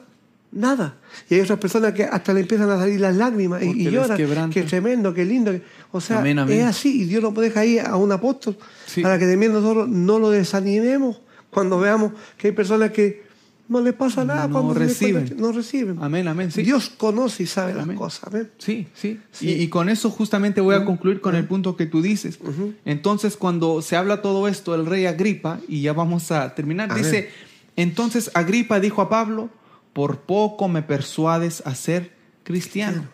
nada. 0.54 0.96
Y 1.28 1.34
hay 1.34 1.40
otras 1.40 1.58
personas 1.58 1.92
que 1.92 2.04
hasta 2.04 2.32
le 2.32 2.40
empiezan 2.40 2.70
a 2.70 2.78
salir 2.78 3.00
las 3.00 3.14
lágrimas 3.16 3.62
y- 3.62 3.66
Porque 3.66 3.80
y, 3.82 3.90
lloran. 3.90 4.50
Qué 4.50 4.62
tremendo, 4.62 5.12
qué 5.12 5.24
lindo. 5.24 5.52
O 5.92 6.00
sea, 6.00 6.20
Amén, 6.20 6.38
amén. 6.38 6.60
es 6.60 6.64
así 6.66 7.02
y 7.02 7.04
Dios 7.04 7.22
lo 7.22 7.30
deja 7.32 7.60
ahí 7.60 7.78
a 7.78 7.96
un 7.96 8.12
apóstol 8.12 8.56
Sí. 8.86 9.02
para 9.02 9.18
que 9.18 9.26
también 9.26 9.52
nosotros 9.52 9.88
no 9.88 10.18
lo 10.18 10.30
desanimemos 10.30 11.20
cuando 11.50 11.78
veamos 11.78 12.12
que 12.38 12.48
hay 12.48 12.52
personas 12.52 12.90
que 12.90 13.24
no 13.66 13.80
les 13.80 13.94
pasa 13.94 14.24
nada 14.26 14.46
No 14.46 14.52
cuando 14.52 14.74
reciben. 14.74 15.36
no 15.38 15.50
reciben. 15.50 15.96
Amén, 16.02 16.28
amén. 16.28 16.50
Sí. 16.52 16.62
Dios 16.62 16.90
conoce 16.90 17.44
y 17.44 17.46
sabe 17.46 17.72
Amén. 17.72 17.88
las 17.88 17.96
cosas. 17.96 18.24
Amén. 18.24 18.50
Sí, 18.58 18.86
sí. 18.94 19.18
Sí. 19.32 19.48
Y, 19.48 19.52
y 19.62 19.68
con 19.68 19.88
eso 19.88 20.10
justamente 20.10 20.60
voy 20.60 20.74
a 20.74 20.84
concluir 20.84 21.20
con 21.22 21.34
el 21.34 21.46
punto 21.46 21.74
que 21.74 21.86
tú 21.86 22.02
dices. 22.02 22.38
Entonces, 22.84 23.36
cuando 23.38 23.80
se 23.82 23.96
habla 23.96 24.20
todo 24.20 24.48
esto, 24.48 24.74
el 24.74 24.84
rey 24.84 25.06
Agripa, 25.06 25.60
y 25.66 25.80
ya 25.80 25.92
vamos 25.94 26.30
a 26.30 26.54
terminar, 26.54 26.90
Amén. 26.90 27.02
dice, 27.04 27.30
entonces 27.76 28.30
Agripa 28.34 28.80
dijo 28.80 29.00
a 29.00 29.08
Pablo, 29.08 29.48
por 29.94 30.18
poco 30.20 30.68
me 30.68 30.82
persuades 30.82 31.62
a 31.64 31.74
ser 31.74 32.12
cristiano. 32.42 33.08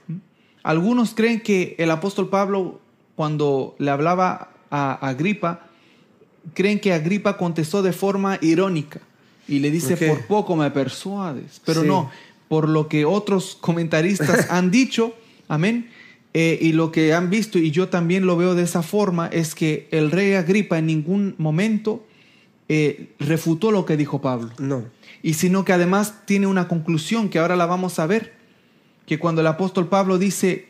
Algunos 0.65 1.15
creen 1.15 1.41
que 1.41 1.77
el 1.79 1.91
apóstol 1.93 2.29
Pablo, 2.29 2.81
cuando 3.15 3.77
le 3.79 3.91
hablaba 3.93 4.51
a 4.71 4.95
Agripa, 5.09 5.67
creen 6.55 6.81
que 6.81 6.93
Agripa 6.93 7.37
contestó 7.37 7.83
de 7.83 7.93
forma 7.93 8.39
irónica 8.41 9.01
y 9.47 9.61
le 9.61 9.71
dice, 9.71 9.97
por 9.97 10.27
poco 10.27 10.57
me 10.57 10.71
persuades. 10.71 11.61
Pero 11.65 11.83
Sí. 11.83 11.87
no, 11.89 12.11
por 12.49 12.69
lo 12.69 12.89
que 12.89 13.05
otros 13.05 13.57
comentaristas 13.61 14.49
han 14.51 14.71
dicho, 14.71 15.15
amén, 15.49 15.89
eh, 16.35 16.59
y 16.61 16.73
lo 16.73 16.93
que 16.93 17.13
han 17.13 17.29
visto, 17.31 17.59
y 17.59 17.71
yo 17.71 17.89
también 17.89 18.27
lo 18.27 18.37
veo 18.37 18.55
de 18.55 18.63
esa 18.63 18.83
forma, 18.83 19.27
es 19.29 19.55
que 19.55 19.89
el 19.91 20.11
rey 20.11 20.35
Agripa 20.35 20.79
en 20.79 20.87
ningún 20.87 21.35
momento 21.39 22.05
eh, 22.69 23.09
refutó 23.19 23.73
lo 23.73 23.85
que 23.85 23.97
dijo 23.97 24.21
Pablo, 24.21 24.51
No. 24.59 24.85
Y 25.23 25.35
sino 25.35 25.65
que 25.65 25.73
además 25.73 26.15
tiene 26.27 26.47
una 26.47 26.69
conclusión 26.69 27.29
que 27.29 27.39
ahora 27.39 27.57
la 27.57 27.67
vamos 27.67 27.99
a 27.99 28.07
ver, 28.07 28.35
que 29.07 29.19
cuando 29.19 29.41
el 29.41 29.47
apóstol 29.47 29.89
Pablo 29.89 30.19
dice, 30.19 30.69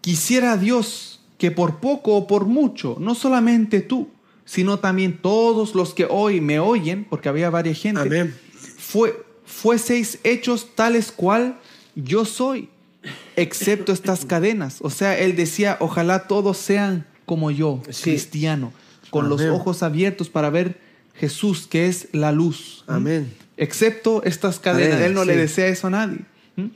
quisiera 0.00 0.56
Dios 0.56 1.20
que 1.38 1.50
por 1.50 1.80
poco 1.80 2.16
o 2.16 2.26
por 2.26 2.46
mucho, 2.46 2.96
no 3.00 3.14
solamente 3.14 3.80
tú, 3.80 4.08
sino 4.44 4.78
también 4.78 5.18
todos 5.22 5.74
los 5.74 5.94
que 5.94 6.06
hoy 6.10 6.40
me 6.40 6.58
oyen, 6.58 7.06
porque 7.08 7.28
había 7.28 7.50
varias 7.50 7.78
gente, 7.78 8.00
Amén. 8.00 8.34
fue, 8.76 9.24
fueseis 9.44 10.18
hechos 10.24 10.74
tales 10.74 11.12
cual 11.12 11.58
yo 11.94 12.24
soy, 12.24 12.68
excepto 13.36 13.92
estas 13.92 14.24
cadenas. 14.24 14.78
O 14.80 14.90
sea, 14.90 15.18
él 15.18 15.36
decía, 15.36 15.76
ojalá 15.80 16.26
todos 16.26 16.56
sean 16.58 17.06
como 17.24 17.50
yo, 17.50 17.80
Sí. 17.90 18.10
cristiano, 18.10 18.72
con 19.10 19.28
los 19.28 19.40
ojos 19.42 19.82
abiertos 19.82 20.28
para 20.28 20.50
ver 20.50 20.80
Jesús, 21.14 21.66
que 21.66 21.86
es 21.86 22.08
la 22.12 22.32
luz. 22.32 22.84
Amén. 22.86 23.32
Excepto 23.60 24.22
estas 24.24 24.58
cadenas. 24.58 25.00
Él 25.02 25.14
no 25.14 25.24
le 25.24 25.36
desea 25.36 25.66
eso 25.68 25.86
a 25.86 25.90
nadie. 25.90 26.18
¿Mm? 26.56 26.66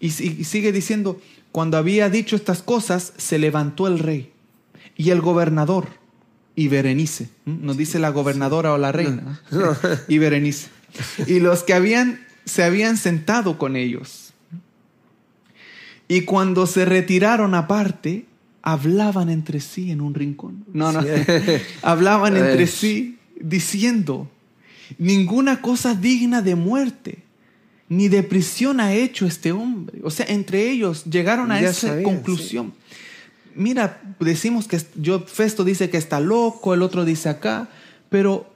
Y, 0.00 0.10
si- 0.10 0.36
y 0.40 0.44
sigue 0.44 0.72
diciendo, 0.72 1.20
cuando 1.52 1.76
había 1.78 2.10
dicho 2.10 2.34
estas 2.36 2.62
cosas, 2.62 3.12
se 3.16 3.38
levantó 3.38 3.86
el 3.86 3.98
rey 4.00 4.32
y 4.96 5.10
el 5.10 5.20
gobernador 5.20 5.86
y 6.56 6.66
Berenice. 6.68 7.28
¿Mm? 7.44 7.64
Nos 7.64 7.76
dice 7.76 7.98
la 8.00 8.10
gobernadora 8.10 8.72
o 8.72 8.78
la 8.78 8.90
reina. 8.90 9.40
No. 9.52 9.76
y 10.08 10.18
Berenice. 10.18 10.68
Y 11.26 11.38
los 11.40 11.62
que 11.62 11.74
habían, 11.74 12.20
se 12.44 12.64
habían 12.64 12.96
sentado 12.96 13.56
con 13.56 13.76
ellos. 13.76 14.32
Y 16.08 16.22
cuando 16.22 16.66
se 16.66 16.84
retiraron 16.84 17.54
aparte, 17.54 18.26
hablaban 18.62 19.30
entre 19.30 19.60
sí 19.60 19.90
en 19.90 20.00
un 20.00 20.14
rincón. 20.14 20.64
No, 20.72 20.92
no. 20.92 21.02
Sí. 21.02 21.08
hablaban 21.82 22.36
entre 22.36 22.66
sí 22.66 23.18
diciendo, 23.40 24.28
ninguna 24.98 25.60
cosa 25.60 25.94
digna 25.94 26.42
de 26.42 26.54
muerte 26.54 27.18
ni 27.88 28.08
de 28.08 28.22
prisión 28.22 28.80
ha 28.80 28.94
hecho 28.94 29.26
este 29.26 29.52
hombre. 29.52 30.00
O 30.02 30.10
sea, 30.10 30.24
entre 30.28 30.70
ellos 30.70 31.04
llegaron 31.04 31.52
a 31.52 31.60
Ya 31.60 31.70
esa 31.70 32.02
conclusión. 32.02 32.72
Mira, 33.54 34.00
decimos 34.18 34.66
que 34.66 34.80
yo 34.96 35.20
Festo 35.20 35.62
dice 35.62 35.90
que 35.90 35.98
está 35.98 36.18
loco, 36.18 36.72
el 36.72 36.80
otro 36.80 37.04
dice 37.04 37.28
acá, 37.28 37.68
pero 38.08 38.50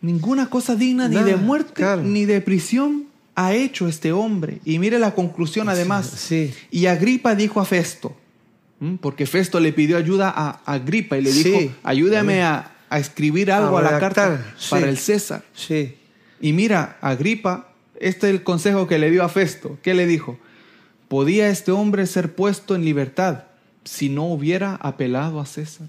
ninguna 0.00 0.48
cosa 0.48 0.74
digna 0.74 1.08
ni 1.08 1.16
de 1.22 1.36
muerte 1.36 1.74
claro. 1.74 2.02
ni 2.02 2.24
de 2.24 2.40
prisión 2.40 3.04
ha 3.34 3.54
hecho 3.54 3.88
este 3.88 4.12
hombre. 4.12 4.60
Y 4.64 4.78
mire 4.78 4.98
la 4.98 5.14
conclusión 5.14 5.68
además. 5.68 6.06
Sí. 6.06 6.52
Y 6.70 6.86
Agripa 6.86 7.34
dijo 7.34 7.60
a 7.60 7.64
Festo, 7.64 8.16
porque 9.00 9.26
Festo 9.26 9.60
le 9.60 9.72
pidió 9.72 9.96
ayuda 9.96 10.32
a 10.34 10.60
Agripa 10.66 11.16
y 11.18 11.22
le 11.22 11.32
Sí. 11.32 11.44
dijo, 11.44 11.72
ayúdame 11.82 12.42
a, 12.42 12.71
a 12.94 12.98
escribir 12.98 13.50
algo 13.50 13.78
A 13.78 13.80
a, 13.80 13.92
la 13.92 13.98
carta 14.00 14.44
sí. 14.58 14.68
para 14.70 14.88
el 14.88 14.98
César. 14.98 15.42
Sí. 15.54 15.96
Y 16.40 16.52
mira, 16.52 16.98
Agripa, 17.00 17.68
este 18.00 18.28
es 18.28 18.34
el 18.34 18.42
consejo 18.42 18.86
que 18.86 18.98
le 18.98 19.10
dio 19.10 19.22
a 19.24 19.28
Festo. 19.28 19.78
¿Qué 19.82 19.94
le 19.94 20.06
dijo? 20.06 20.38
Podía 21.08 21.48
este 21.48 21.70
hombre 21.72 22.06
ser 22.06 22.34
puesto 22.34 22.74
en 22.74 22.84
libertad 22.84 23.44
si 23.84 24.08
no 24.08 24.24
hubiera 24.24 24.76
apelado 24.76 25.40
a 25.40 25.46
César. 25.46 25.86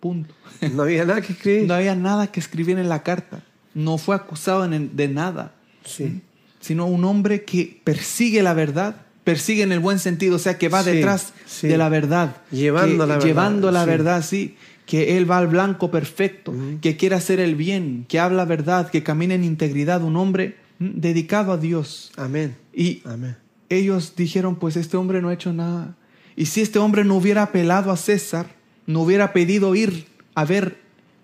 Punto. 0.00 0.34
No 0.74 0.82
había 0.82 1.04
nada 1.04 1.20
que 1.22 1.32
escribir. 1.32 1.66
No 1.66 1.74
había 1.74 1.94
nada 1.94 2.26
que 2.26 2.40
escribir 2.40 2.78
en 2.78 2.88
la 2.88 3.02
carta. 3.02 3.42
No 3.74 3.96
fue 3.98 4.14
acusado 4.16 4.66
de 4.68 5.08
nada, 5.08 5.52
Sí. 5.84 6.20
sino 6.60 6.86
un 6.86 7.04
hombre 7.04 7.44
que 7.44 7.80
persigue 7.84 8.42
la 8.42 8.52
verdad, 8.52 8.96
persigue 9.24 9.62
en 9.62 9.72
el 9.72 9.78
buen 9.80 9.98
sentido, 9.98 10.36
o 10.36 10.38
sea, 10.38 10.58
que 10.58 10.68
va 10.68 10.82
Sí, 10.82 10.90
detrás 10.90 11.32
sí. 11.46 11.68
de 11.68 11.78
la 11.78 11.88
verdad. 11.88 12.36
Llevando 12.50 13.04
que- 13.04 13.08
la 13.08 13.14
verdad, 13.14 13.26
Llevando 13.26 13.70
la 13.70 13.84
sí. 13.84 13.88
verdad, 13.90 14.24
sí. 14.24 14.56
Que 14.90 15.16
él 15.16 15.30
va 15.30 15.38
al 15.38 15.46
blanco 15.46 15.92
perfecto, 15.92 16.52
que 16.80 16.96
quiere 16.96 17.14
hacer 17.14 17.38
el 17.38 17.54
bien, 17.54 18.06
que 18.08 18.18
habla 18.18 18.44
verdad, 18.44 18.90
que 18.90 19.04
camina 19.04 19.34
en 19.34 19.44
integridad, 19.44 20.02
un 20.02 20.16
hombre 20.16 20.56
mm, 20.80 20.98
dedicado 20.98 21.52
a 21.52 21.58
Dios. 21.58 22.10
Amén. 22.16 22.56
Y 22.74 23.00
Amén. 23.04 23.36
ellos 23.68 24.14
dijeron, 24.16 24.56
pues 24.56 24.76
este 24.76 24.96
hombre 24.96 25.22
no 25.22 25.28
ha 25.28 25.34
hecho 25.34 25.52
nada. 25.52 25.96
Y 26.34 26.46
si 26.46 26.60
este 26.60 26.80
hombre 26.80 27.04
no 27.04 27.14
hubiera 27.14 27.44
apelado 27.44 27.92
a 27.92 27.96
César, 27.96 28.56
no 28.86 29.02
hubiera 29.02 29.32
pedido 29.32 29.76
ir 29.76 30.06
a 30.34 30.44
ver 30.44 30.78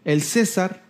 el 0.04 0.22
César, 0.22 0.84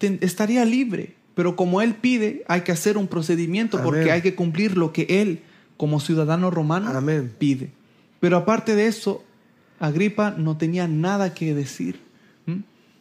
estaría 0.00 0.64
libre. 0.64 1.14
Pero 1.34 1.56
como 1.56 1.82
él 1.82 1.94
pide, 1.94 2.42
hay 2.48 2.62
que 2.62 2.72
hacer 2.72 2.96
un 2.96 3.06
procedimiento 3.06 3.82
porque 3.82 4.10
hay 4.10 4.22
que 4.22 4.34
cumplir 4.34 4.78
lo 4.78 4.94
que 4.94 5.20
él, 5.20 5.42
como 5.76 6.00
ciudadano 6.00 6.50
romano, 6.50 6.88
Amén. 6.88 7.34
pide. 7.38 7.72
Pero 8.18 8.38
aparte 8.38 8.74
de 8.74 8.86
eso, 8.86 9.25
Agripa 9.78 10.34
no 10.36 10.56
tenía 10.56 10.88
nada 10.88 11.34
que 11.34 11.54
decir. 11.54 12.06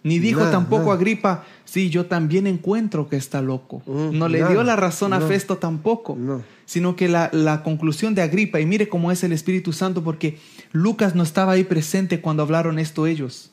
Ni 0.06 0.19
dijo 0.19 0.43
tampoco 0.52 0.84
nada. 0.84 0.93
Agripa, 0.93 1.45
sí, 1.65 1.89
yo 1.89 2.06
también 2.06 2.45
encuentro 2.45 3.10
que 3.10 3.15
está 3.15 3.41
loco. 3.41 3.81
Mm, 3.88 4.15
no 4.15 4.30
le 4.30 4.47
dio 4.47 4.64
la 4.64 4.76
razón 4.76 5.14
a 5.14 5.19
no. 5.19 5.27
Festo 5.27 5.57
tampoco. 5.57 6.15
No. 6.15 6.43
Sino 6.68 6.95
que 6.95 7.10
la, 7.10 7.31
la 7.34 7.64
conclusión 7.64 8.14
de 8.14 8.22
Agripa, 8.22 8.60
y 8.60 8.68
mire 8.68 8.88
cómo 8.88 9.11
es 9.11 9.23
el 9.23 9.31
Espíritu 9.31 9.73
Santo, 9.73 10.03
porque 10.03 10.38
Lucas 10.72 11.15
no 11.15 11.23
estaba 11.23 11.53
ahí 11.53 11.64
presente 11.64 12.22
cuando 12.22 12.43
hablaron 12.43 12.77
esto 12.77 13.07
ellos. 13.07 13.49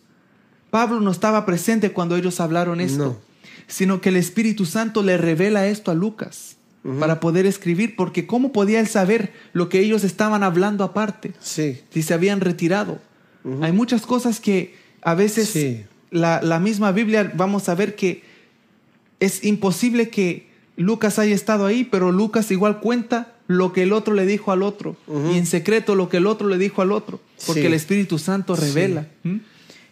Pablo 0.68 1.00
no 1.00 1.10
estaba 1.10 1.46
presente 1.46 1.92
cuando 1.92 2.16
ellos 2.16 2.38
hablaron 2.38 2.82
esto. 2.82 3.04
No. 3.04 3.16
Sino 3.66 4.02
que 4.02 4.10
el 4.10 4.16
Espíritu 4.16 4.66
Santo 4.66 5.02
le 5.02 5.16
revela 5.16 5.66
esto 5.66 5.90
a 5.90 5.94
Lucas 5.94 6.58
para 6.98 7.20
poder 7.20 7.46
escribir, 7.46 7.96
porque 7.96 8.26
¿cómo 8.26 8.52
podía 8.52 8.80
él 8.80 8.88
saber 8.88 9.32
lo 9.52 9.68
que 9.68 9.78
ellos 9.78 10.04
estaban 10.04 10.42
hablando 10.42 10.82
aparte? 10.84 11.32
Sí. 11.38 11.80
si 11.90 12.02
se 12.02 12.12
habían 12.12 12.40
retirado. 12.40 13.00
Hay 13.60 13.72
muchas 13.72 14.06
cosas 14.06 14.40
que 14.40 14.74
a 15.02 15.14
veces 15.14 15.48
Sí. 15.48 15.84
la, 16.10 16.40
la 16.42 16.60
misma 16.60 16.92
Biblia 16.92 17.32
vamos 17.34 17.68
a 17.68 17.74
ver 17.74 17.96
que 17.96 18.22
es 19.20 19.44
imposible 19.44 20.08
que 20.10 20.46
Lucas 20.76 21.18
haya 21.18 21.34
estado 21.34 21.66
ahí, 21.66 21.84
pero 21.84 22.12
Lucas 22.12 22.50
igual 22.50 22.80
cuenta 22.80 23.34
lo 23.48 23.72
que 23.72 23.82
el 23.82 23.92
otro 23.92 24.14
le 24.14 24.24
dijo 24.26 24.52
al 24.52 24.62
otro 24.62 24.96
y 25.32 25.36
en 25.36 25.46
secreto 25.46 25.94
lo 25.94 26.08
que 26.08 26.16
el 26.18 26.26
otro 26.26 26.48
le 26.48 26.56
dijo 26.58 26.80
al 26.82 26.92
otro, 26.92 27.20
porque 27.46 27.60
Sí. 27.62 27.66
el 27.66 27.74
Espíritu 27.74 28.18
Santo 28.18 28.56
Sí. 28.56 28.62
revela. 28.62 29.06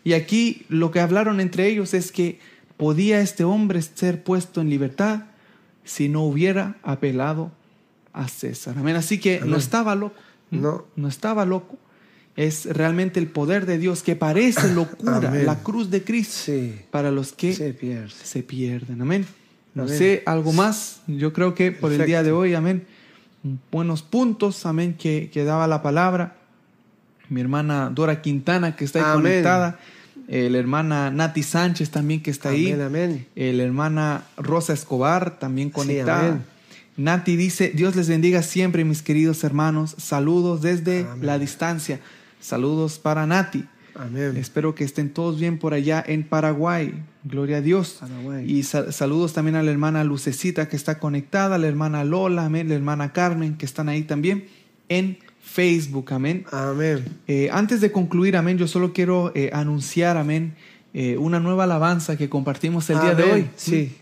Y 0.04 0.14
aquí 0.14 0.64
lo 0.68 0.90
que 0.90 1.00
hablaron 1.00 1.40
entre 1.40 1.66
ellos 1.66 1.92
es 1.92 2.10
que 2.12 2.38
podía 2.76 3.20
este 3.20 3.44
hombre 3.44 3.82
ser 3.82 4.22
puesto 4.24 4.60
en 4.62 4.70
libertad 4.70 5.24
si 5.84 6.08
no 6.08 6.22
hubiera 6.22 6.76
apelado 6.82 7.52
a 8.12 8.28
César. 8.28 8.76
Amén. 8.78 8.96
Así 8.96 9.18
que 9.18 9.40
no 9.40 9.56
estaba 9.56 9.94
loco. 9.94 10.14
no 10.50 11.08
estaba 11.08 11.44
loco. 11.44 11.76
Es 12.40 12.64
realmente 12.64 13.20
el 13.20 13.26
poder 13.26 13.66
de 13.66 13.76
Dios 13.76 14.02
que 14.02 14.16
parece 14.16 14.68
locura, 14.74 15.16
Amén. 15.16 15.44
la 15.44 15.58
cruz 15.62 15.90
de 15.90 16.02
Cristo, 16.04 16.34
Sí. 16.46 16.74
para 16.90 17.10
los 17.10 17.32
que 17.32 17.52
Se 17.52 17.74
pierde. 17.74 18.10
se 18.22 18.42
pierden. 18.42 19.02
Amén. 19.02 19.26
No 19.74 19.82
Amén. 19.84 19.98
sé, 19.98 20.22
algo 20.26 20.52
más. 20.52 21.00
Yo 21.06 21.32
creo 21.32 21.54
que 21.54 21.70
por 21.70 21.92
el 21.92 22.06
día 22.06 22.22
de 22.22 22.32
hoy, 22.32 22.54
amén. 22.54 22.84
Buenos 23.70 24.02
puntos, 24.02 24.64
amén, 24.66 24.94
que, 24.98 25.30
que 25.32 25.44
daba 25.44 25.66
la 25.66 25.82
palabra. 25.82 26.36
Mi 27.28 27.40
hermana 27.40 27.90
Dora 27.94 28.22
Quintana, 28.22 28.74
que 28.74 28.84
está 28.84 28.98
ahí 29.00 29.04
Amén. 29.06 29.22
conectada. 29.22 29.78
Eh, 30.28 30.48
la 30.50 30.58
hermana 30.58 31.10
Nati 31.10 31.42
Sánchez 31.42 31.90
también, 31.90 32.22
que 32.22 32.30
está 32.30 32.50
ahí. 32.50 32.72
Amén. 32.72 33.26
Eh, 33.36 33.52
la 33.52 33.62
hermana 33.64 34.24
Rosa 34.36 34.72
Escobar, 34.72 35.38
también 35.38 35.70
conectada. 35.70 36.28
amén. 36.28 36.44
Nati 36.96 37.36
dice, 37.36 37.70
Dios 37.74 37.96
les 37.96 38.08
bendiga 38.08 38.42
siempre, 38.42 38.84
mis 38.84 39.02
queridos 39.02 39.42
hermanos. 39.44 39.94
Saludos 39.98 40.60
desde 40.62 41.06
la 41.20 41.38
distancia. 41.38 42.00
Saludos 42.40 42.98
para 42.98 43.26
Nati. 43.26 43.64
Amén. 43.94 44.36
Espero 44.36 44.74
que 44.74 44.84
estén 44.84 45.10
todos 45.10 45.38
bien 45.38 45.58
por 45.58 45.74
allá 45.74 46.02
en 46.06 46.22
Paraguay. 46.24 46.94
Gloria 47.24 47.58
a 47.58 47.60
Dios. 47.60 47.98
Paraguay. 48.00 48.50
Y 48.50 48.62
sa- 48.62 48.92
saludos 48.92 49.32
también 49.32 49.56
a 49.56 49.62
la 49.62 49.70
hermana 49.70 50.04
Lucecita 50.04 50.68
que 50.68 50.76
está 50.76 50.98
conectada, 50.98 51.56
a 51.56 51.58
la 51.58 51.66
hermana 51.66 52.04
Lola, 52.04 52.46
amén, 52.46 52.68
la 52.68 52.74
hermana 52.76 53.12
Carmen 53.12 53.56
que 53.56 53.66
están 53.66 53.88
ahí 53.88 54.02
también 54.02 54.46
en 54.88 55.18
Facebook, 55.42 56.12
amén. 56.12 56.44
Amén. 56.52 57.04
Eh, 57.26 57.50
antes 57.52 57.80
de 57.80 57.90
concluir, 57.92 58.36
amén, 58.36 58.56
yo 58.58 58.68
solo 58.68 58.92
quiero 58.92 59.32
eh, 59.34 59.50
anunciar, 59.52 60.16
amén, 60.16 60.54
eh, 60.94 61.16
una 61.18 61.40
nueva 61.40 61.64
alabanza 61.64 62.16
que 62.16 62.28
compartimos 62.28 62.88
el 62.90 63.00
día 63.00 63.14
de 63.14 63.22
hoy. 63.24 63.50
Sí. 63.56 63.96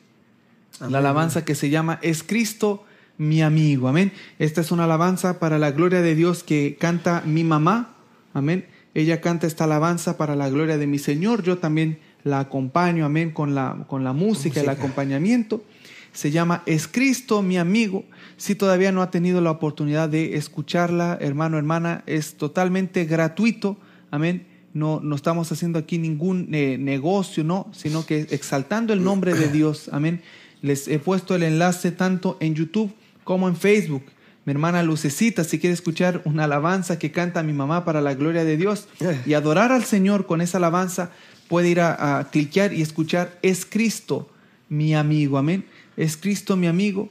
Amén. 0.81 0.93
La 0.93 0.99
alabanza 0.99 1.45
que 1.45 1.55
se 1.55 1.71
llama 1.71 1.99
Es 2.03 2.23
Cristo 2.23 2.85
mi 3.17 3.43
amigo. 3.43 3.89
Amén. 3.89 4.13
Esta 4.39 4.61
es 4.61 4.71
una 4.71 4.85
alabanza 4.85 5.41
para 5.41 5.59
la 5.59 5.73
gloria 5.73 6.03
de 6.03 6.15
Dios 6.15 6.45
que 6.45 6.77
canta 6.79 7.23
mi 7.27 7.43
mamá. 7.43 7.95
Amén. 8.39 8.67
Ella 8.95 9.21
canta 9.21 9.47
esta 9.47 9.65
alabanza 9.65 10.17
para 10.17 10.35
la 10.35 10.49
gloria 10.49 10.79
de 10.79 10.87
mi 10.87 10.99
Señor. 10.99 11.43
Yo 11.43 11.59
también 11.59 11.99
la 12.25 12.41
acompaño, 12.41 13.05
amén, 13.05 13.31
con 13.31 13.55
la, 13.55 13.85
con 13.87 14.05
la 14.05 14.13
música, 14.13 14.61
el 14.61 14.67
Música. 14.67 14.83
acompañamiento. 14.83 15.63
Se 16.13 16.31
llama 16.31 16.63
Es 16.67 16.89
Cristo 16.89 17.43
mi 17.43 17.59
amigo. 17.59 18.05
Si 18.37 18.55
todavía 18.55 18.93
no 18.93 19.03
ha 19.03 19.11
tenido 19.11 19.41
la 19.41 19.51
oportunidad 19.51 20.09
de 20.09 20.37
escucharla, 20.37 21.19
hermano, 21.21 21.59
hermana, 21.59 22.03
es 22.07 22.35
totalmente 22.35 23.05
gratuito. 23.05 23.77
Amén. 24.11 24.47
No, 24.75 25.01
no 25.01 25.17
estamos 25.17 25.51
haciendo 25.53 25.79
aquí 25.79 25.99
ningún 25.99 26.49
eh, 26.53 26.77
negocio, 26.79 27.45
no, 27.45 27.69
sino 27.73 28.05
que 28.07 28.27
exaltando 28.31 28.93
el 28.93 29.03
nombre 29.03 29.35
de 29.35 29.49
Dios. 29.49 29.91
Amén. 29.93 30.23
Les 30.63 30.89
he 30.89 30.99
puesto 30.99 31.35
el 31.35 31.43
enlace 31.43 31.93
tanto 31.93 32.37
en 32.41 32.55
YouTube 32.55 32.93
como 33.25 33.49
en 33.49 33.57
Facebook. 33.57 34.03
Mi 34.49 34.53
hermana 34.53 34.83
Lucecita, 34.83 35.45
si 35.45 35.59
quiere 35.59 35.75
escuchar 35.75 36.23
una 36.25 36.45
alabanza 36.45 36.99
que 36.99 37.11
canta 37.13 37.43
mi 37.43 37.53
mamá 37.53 37.85
para 37.85 38.01
la 38.01 38.15
gloria 38.15 38.45
de 38.45 38.57
Dios 38.57 38.89
Eh. 38.99 39.21
y 39.27 39.35
adorar 39.35 39.73
al 39.73 39.85
Señor 39.85 40.25
con 40.25 40.41
esa 40.41 40.57
alabanza, 40.57 41.11
puede 41.49 41.69
ir 41.69 41.81
a, 41.83 42.19
a 42.19 42.31
cliquear 42.31 42.73
y 42.73 42.81
escuchar 42.81 43.39
Es 43.43 43.67
Cristo 43.67 44.31
mi 44.71 44.95
amigo. 44.95 45.37
Amén. 45.37 45.67
Es 45.99 46.17
Cristo 46.17 46.57
mi 46.57 46.67
amigo. 46.67 47.11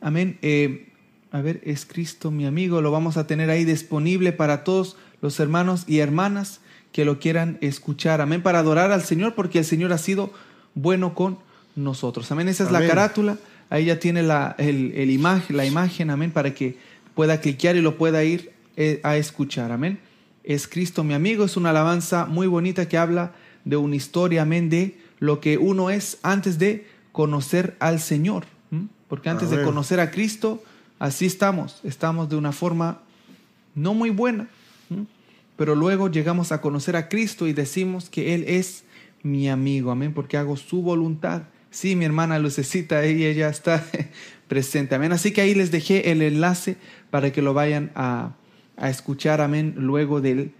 Amén. 0.00 0.38
Eh, 0.40 0.88
a 1.30 1.42
ver, 1.42 1.60
es 1.62 1.84
Cristo 1.84 2.30
mi 2.30 2.46
amigo. 2.46 2.80
Lo 2.80 2.90
vamos 2.90 3.18
a 3.18 3.26
tener 3.26 3.50
ahí 3.50 3.66
disponible 3.66 4.32
para 4.32 4.64
todos 4.64 4.96
los 5.20 5.38
hermanos 5.40 5.84
y 5.86 5.98
hermanas 5.98 6.62
que 6.92 7.04
lo 7.04 7.18
quieran 7.18 7.58
escuchar. 7.60 8.22
Amén. 8.22 8.42
Para 8.42 8.60
adorar 8.60 8.92
al 8.92 9.02
Señor 9.02 9.34
porque 9.34 9.58
el 9.58 9.66
Señor 9.66 9.92
ha 9.92 9.98
sido 9.98 10.32
bueno 10.74 11.14
con 11.14 11.36
nosotros. 11.76 12.32
Amén. 12.32 12.48
Esa 12.48 12.64
es 12.64 12.70
la 12.72 12.86
carátula. 12.86 13.36
Ahí 13.70 13.86
ya 13.86 13.98
tiene 13.98 14.22
la, 14.22 14.54
el, 14.58 14.92
el 14.94 15.10
imagen, 15.10 15.56
la 15.56 15.66
imagen. 15.66 16.10
Amén. 16.10 16.30
Para 16.30 16.54
que 16.54 16.76
pueda 17.14 17.40
cliquear 17.40 17.76
y 17.76 17.80
lo 17.80 17.96
pueda 17.96 18.24
ir 18.24 18.52
eh, 18.76 19.00
a 19.02 19.16
escuchar. 19.16 19.72
Amén. 19.72 19.98
Es 20.44 20.68
Cristo 20.68 21.04
mi 21.04 21.14
amigo. 21.14 21.44
Es 21.44 21.56
una 21.56 21.70
alabanza 21.70 22.26
muy 22.26 22.46
bonita 22.46 22.88
que 22.88 22.96
habla 22.96 23.32
de 23.64 23.76
una 23.76 23.96
historia. 23.96 24.42
Amén. 24.42 24.70
De 24.70 24.96
lo 25.18 25.40
que 25.40 25.58
uno 25.58 25.90
es 25.90 26.18
antes 26.22 26.58
de 26.58 26.86
conocer 27.12 27.76
al 27.80 28.00
Señor. 28.00 28.46
¿m? 28.70 28.86
Porque 29.08 29.28
antes 29.28 29.50
de 29.50 29.62
conocer 29.62 30.00
a 30.00 30.10
Cristo, 30.10 30.62
así 30.98 31.26
estamos. 31.26 31.80
Estamos 31.82 32.28
de 32.28 32.36
una 32.36 32.52
forma 32.52 33.00
no 33.74 33.94
muy 33.94 34.10
buena. 34.10 34.48
¿m? 34.88 35.06
Pero 35.56 35.74
luego 35.74 36.08
llegamos 36.08 36.52
a 36.52 36.60
conocer 36.60 36.94
a 36.94 37.08
Cristo 37.08 37.48
y 37.48 37.52
decimos 37.52 38.08
que 38.08 38.34
Él 38.34 38.44
es 38.46 38.84
mi 39.24 39.48
amigo. 39.48 39.90
Amén. 39.90 40.14
Porque 40.14 40.36
hago 40.36 40.56
su 40.56 40.82
voluntad. 40.82 41.42
Sí, 41.70 41.96
mi 41.96 42.04
hermana 42.04 42.38
Lucecita, 42.38 42.98
ahí 42.98 43.24
ella 43.24 43.48
está 43.48 43.84
presente. 44.48 44.94
Amén. 44.94 45.12
Así 45.12 45.32
que 45.32 45.40
ahí 45.42 45.54
les 45.54 45.70
dejé 45.70 46.10
el 46.10 46.22
enlace 46.22 46.76
para 47.10 47.32
que 47.32 47.42
lo 47.42 47.54
vayan 47.54 47.90
a, 47.94 48.34
a 48.76 48.90
escuchar. 48.90 49.40
Amén. 49.40 49.74
Luego 49.76 50.20
del, 50.20 50.52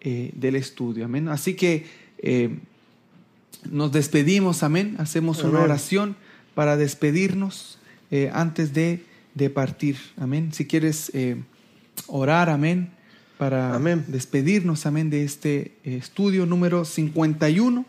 eh, 0.00 0.30
del 0.34 0.56
estudio. 0.56 1.04
Amén. 1.04 1.28
Así 1.28 1.54
que 1.54 1.86
eh, 2.18 2.58
nos 3.70 3.92
despedimos. 3.92 4.62
Amén. 4.62 4.96
Hacemos 4.98 5.42
una 5.42 5.60
oración 5.60 6.16
para 6.54 6.76
despedirnos 6.76 7.78
eh, 8.10 8.30
antes 8.32 8.72
de, 8.72 9.04
de 9.34 9.50
partir. 9.50 9.96
Amén. 10.16 10.52
Si 10.52 10.66
quieres 10.66 11.10
orar. 12.06 12.50
Amén. 12.50 12.90
Para 13.36 13.74
Amén. 13.74 14.04
despedirnos. 14.06 14.86
Amén. 14.86 15.10
De 15.10 15.24
este 15.24 15.72
estudio 15.84 16.46
número 16.46 16.84
51 16.84 17.84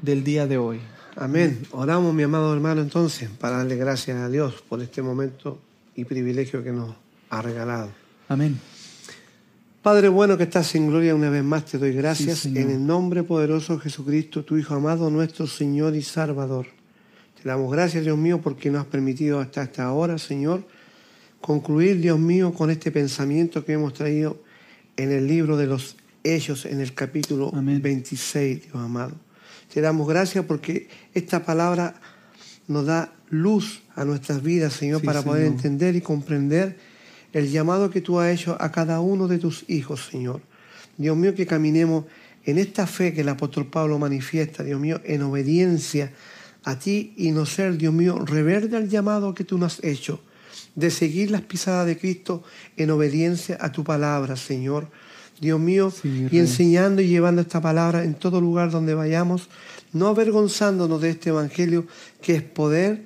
del 0.00 0.24
día 0.24 0.46
de 0.46 0.56
hoy. 0.56 0.80
Amén. 1.16 1.60
Oramos, 1.70 2.12
mi 2.12 2.24
amado 2.24 2.52
hermano, 2.52 2.82
entonces, 2.82 3.28
para 3.30 3.58
darle 3.58 3.76
gracias 3.76 4.18
a 4.18 4.28
Dios 4.28 4.64
por 4.68 4.82
este 4.82 5.00
momento 5.00 5.60
y 5.94 6.04
privilegio 6.04 6.64
que 6.64 6.72
nos 6.72 6.94
ha 7.30 7.40
regalado. 7.40 7.90
Amén. 8.28 8.58
Padre 9.82 10.08
bueno 10.08 10.36
que 10.36 10.44
estás 10.44 10.74
en 10.74 10.88
gloria, 10.88 11.14
una 11.14 11.30
vez 11.30 11.44
más 11.44 11.66
te 11.66 11.78
doy 11.78 11.92
gracias 11.92 12.38
Sí, 12.40 12.56
en 12.56 12.70
el 12.70 12.86
nombre 12.86 13.22
poderoso 13.22 13.74
de 13.74 13.82
Jesucristo, 13.82 14.42
tu 14.42 14.56
Hijo 14.56 14.74
amado, 14.74 15.10
nuestro 15.10 15.46
Señor 15.46 15.94
y 15.94 16.02
Salvador. 16.02 16.66
Te 17.40 17.48
damos 17.48 17.70
gracias, 17.70 18.02
Dios 18.02 18.18
mío, 18.18 18.40
porque 18.40 18.70
nos 18.70 18.80
has 18.80 18.86
permitido 18.86 19.40
hasta 19.40 19.62
esta 19.62 19.92
hora, 19.92 20.18
Señor, 20.18 20.66
concluir, 21.40 22.00
Dios 22.00 22.18
mío, 22.18 22.54
con 22.54 22.70
este 22.70 22.90
pensamiento 22.90 23.64
que 23.64 23.74
hemos 23.74 23.92
traído 23.92 24.42
en 24.96 25.12
el 25.12 25.26
libro 25.26 25.56
de 25.56 25.66
los 25.66 25.96
Hechos, 26.24 26.64
en 26.64 26.80
el 26.80 26.94
capítulo 26.94 27.52
Amén. 27.54 27.82
26, 27.82 28.62
Dios 28.62 28.76
amado. 28.76 29.12
Te 29.74 29.80
damos 29.80 30.06
gracias 30.06 30.44
porque 30.44 30.86
esta 31.14 31.44
palabra 31.44 31.96
nos 32.68 32.86
da 32.86 33.12
luz 33.28 33.82
a 33.96 34.04
nuestras 34.04 34.40
vidas, 34.40 34.72
Señor, 34.72 35.00
Sí, 35.00 35.06
para 35.06 35.22
poder 35.22 35.46
entender 35.46 35.96
y 35.96 36.00
comprender 36.00 36.78
el 37.32 37.50
llamado 37.50 37.90
que 37.90 38.00
tú 38.00 38.20
has 38.20 38.32
hecho 38.32 38.56
a 38.60 38.70
cada 38.70 39.00
uno 39.00 39.26
de 39.26 39.38
tus 39.38 39.68
hijos, 39.68 40.06
Señor. 40.08 40.42
Dios 40.96 41.16
mío, 41.16 41.34
que 41.34 41.44
caminemos 41.44 42.04
en 42.44 42.58
esta 42.58 42.86
fe 42.86 43.12
que 43.12 43.22
el 43.22 43.28
apóstol 43.28 43.66
Pablo 43.66 43.98
manifiesta, 43.98 44.62
Dios 44.62 44.78
mío, 44.78 45.00
en 45.02 45.22
obediencia 45.22 46.12
a 46.62 46.78
ti 46.78 47.12
y 47.16 47.32
no 47.32 47.44
ser, 47.44 47.76
Dios 47.76 47.92
mío, 47.92 48.24
reverde 48.24 48.76
al 48.76 48.88
llamado 48.88 49.34
que 49.34 49.42
tú 49.42 49.58
nos 49.58 49.80
has 49.80 49.84
hecho, 49.84 50.20
de 50.76 50.92
seguir 50.92 51.32
las 51.32 51.42
pisadas 51.42 51.88
de 51.88 51.98
Cristo 51.98 52.44
en 52.76 52.92
obediencia 52.92 53.58
a 53.60 53.72
tu 53.72 53.82
palabra, 53.82 54.36
Señor. 54.36 54.88
Dios 55.44 55.60
mío, 55.60 55.90
Sí, 55.92 56.26
y 56.30 56.38
enseñando 56.38 57.00
y 57.02 57.06
llevando 57.08 57.40
esta 57.42 57.60
palabra 57.60 58.02
en 58.04 58.14
todo 58.14 58.40
lugar 58.40 58.70
donde 58.70 58.94
vayamos, 58.94 59.48
no 59.92 60.08
avergonzándonos 60.08 61.00
de 61.00 61.10
este 61.10 61.30
evangelio 61.30 61.86
que 62.20 62.34
es 62.36 62.42
poder 62.42 63.02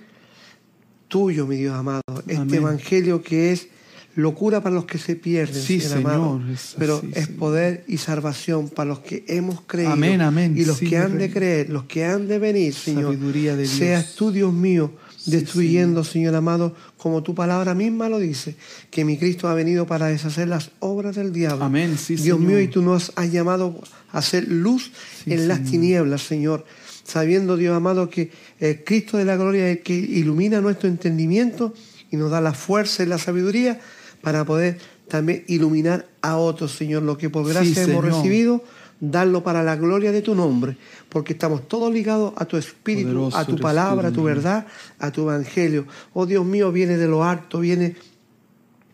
tuyo, 1.09 1.47
mi 1.47 1.57
Dios 1.57 1.75
amado. 1.75 2.03
Este 2.21 2.37
Amén. 2.37 2.55
evangelio 2.55 3.23
que 3.23 3.53
es 3.53 3.69
locura 4.15 4.61
para 4.63 4.75
los 4.75 4.85
que 4.85 4.99
se 4.99 5.15
pierden, 5.17 5.55
Sí, 5.63 5.81
Señor 5.81 5.99
amado, 5.99 6.39
Señor, 6.39 6.51
es 6.53 6.75
pero 6.79 7.03
es 7.15 7.29
poder 7.29 7.85
y 7.87 7.99
salvación 7.99 8.69
para 8.69 8.89
los 8.89 8.99
que 9.01 9.25
hemos 9.29 9.61
creído 9.63 9.93
Amén, 9.93 10.21
amén. 10.21 10.55
y 10.57 10.65
los 10.65 10.79
Sí, 10.79 10.89
que 10.89 10.99
han 10.99 11.19
de 11.19 11.31
creer, 11.31 11.71
los 11.71 11.85
que 11.85 12.05
han 12.05 12.27
de 12.27 12.39
venir, 12.39 12.75
Señor. 12.75 13.15
Sabiduría 13.15 13.55
de 13.57 13.63
Dios. 13.63 13.75
Seas 13.77 14.15
tú, 14.17 14.33
Dios 14.33 14.53
mío, 14.53 14.91
Sí, 15.31 15.37
destruyendo, 15.37 16.05
Señor 16.05 16.35
amado, 16.35 16.75
como 16.97 17.23
tu 17.23 17.35
palabra 17.35 17.75
misma 17.75 18.09
lo 18.09 18.19
dice, 18.19 18.55
que 18.91 19.05
mi 19.05 19.17
Cristo 19.19 19.49
ha 19.49 19.55
venido 19.55 19.87
para 19.87 20.07
deshacer 20.07 20.49
las 20.49 20.71
obras 20.81 21.17
del 21.17 21.33
diablo. 21.33 21.65
Amén, 21.65 21.97
sí, 21.99 22.15
Dios 22.17 22.39
Señor. 22.39 22.41
mío, 22.41 22.61
y 22.61 22.69
tú 22.69 22.83
nos 22.83 23.13
has 23.17 23.31
llamado 23.33 23.81
a 24.13 24.19
hacer 24.19 24.49
luz 24.49 24.91
Sí, 25.25 25.33
en 25.33 25.49
las 25.49 25.59
Señor. 25.59 25.71
tinieblas, 25.71 26.23
Señor. 26.23 26.65
Sabiendo, 27.05 27.57
Dios 27.57 27.75
amado, 27.77 28.11
que 28.11 28.31
el 28.61 28.85
Cristo 28.85 29.17
de 29.17 29.25
la 29.25 29.37
gloria 29.37 29.71
es 29.71 29.79
el 29.79 29.83
que 29.83 29.95
ilumina 29.95 30.61
nuestro 30.61 30.89
entendimiento 30.89 31.73
y 32.11 32.17
nos 32.17 32.31
da 32.31 32.41
la 32.41 32.53
fuerza 32.53 33.03
y 33.03 33.07
la 33.07 33.19
sabiduría 33.19 33.81
para 34.23 34.45
poder 34.45 34.79
también 35.09 35.45
iluminar 35.47 36.07
a 36.21 36.37
otros, 36.37 36.73
Señor. 36.73 37.03
Lo 37.05 37.17
que 37.17 37.31
por 37.31 37.49
gracia 37.49 37.83
hemos 37.85 38.03
Señor. 38.03 38.05
recibido, 38.05 38.63
darlo 39.01 39.43
para 39.43 39.63
la 39.63 39.77
gloria 39.77 40.13
de 40.13 40.23
tu 40.23 40.35
nombre, 40.35 40.77
porque 41.09 41.33
estamos 41.35 41.69
todos 41.69 41.93
ligados 41.93 42.33
a 42.37 42.45
tu 42.45 42.57
espíritu, 42.57 43.09
Poderoso 43.09 43.37
a 43.39 43.45
tu 43.45 43.57
palabra, 43.57 44.09
a 44.09 44.13
tu 44.13 44.25
verdad, 44.25 44.67
a 44.99 45.11
tu 45.11 45.23
evangelio. 45.23 45.87
Oh 46.15 46.27
Dios 46.27 46.45
mío, 46.45 46.73
viene 46.73 46.97
de 46.97 47.07
lo 47.07 47.25
alto, 47.25 47.61
viene 47.61 47.97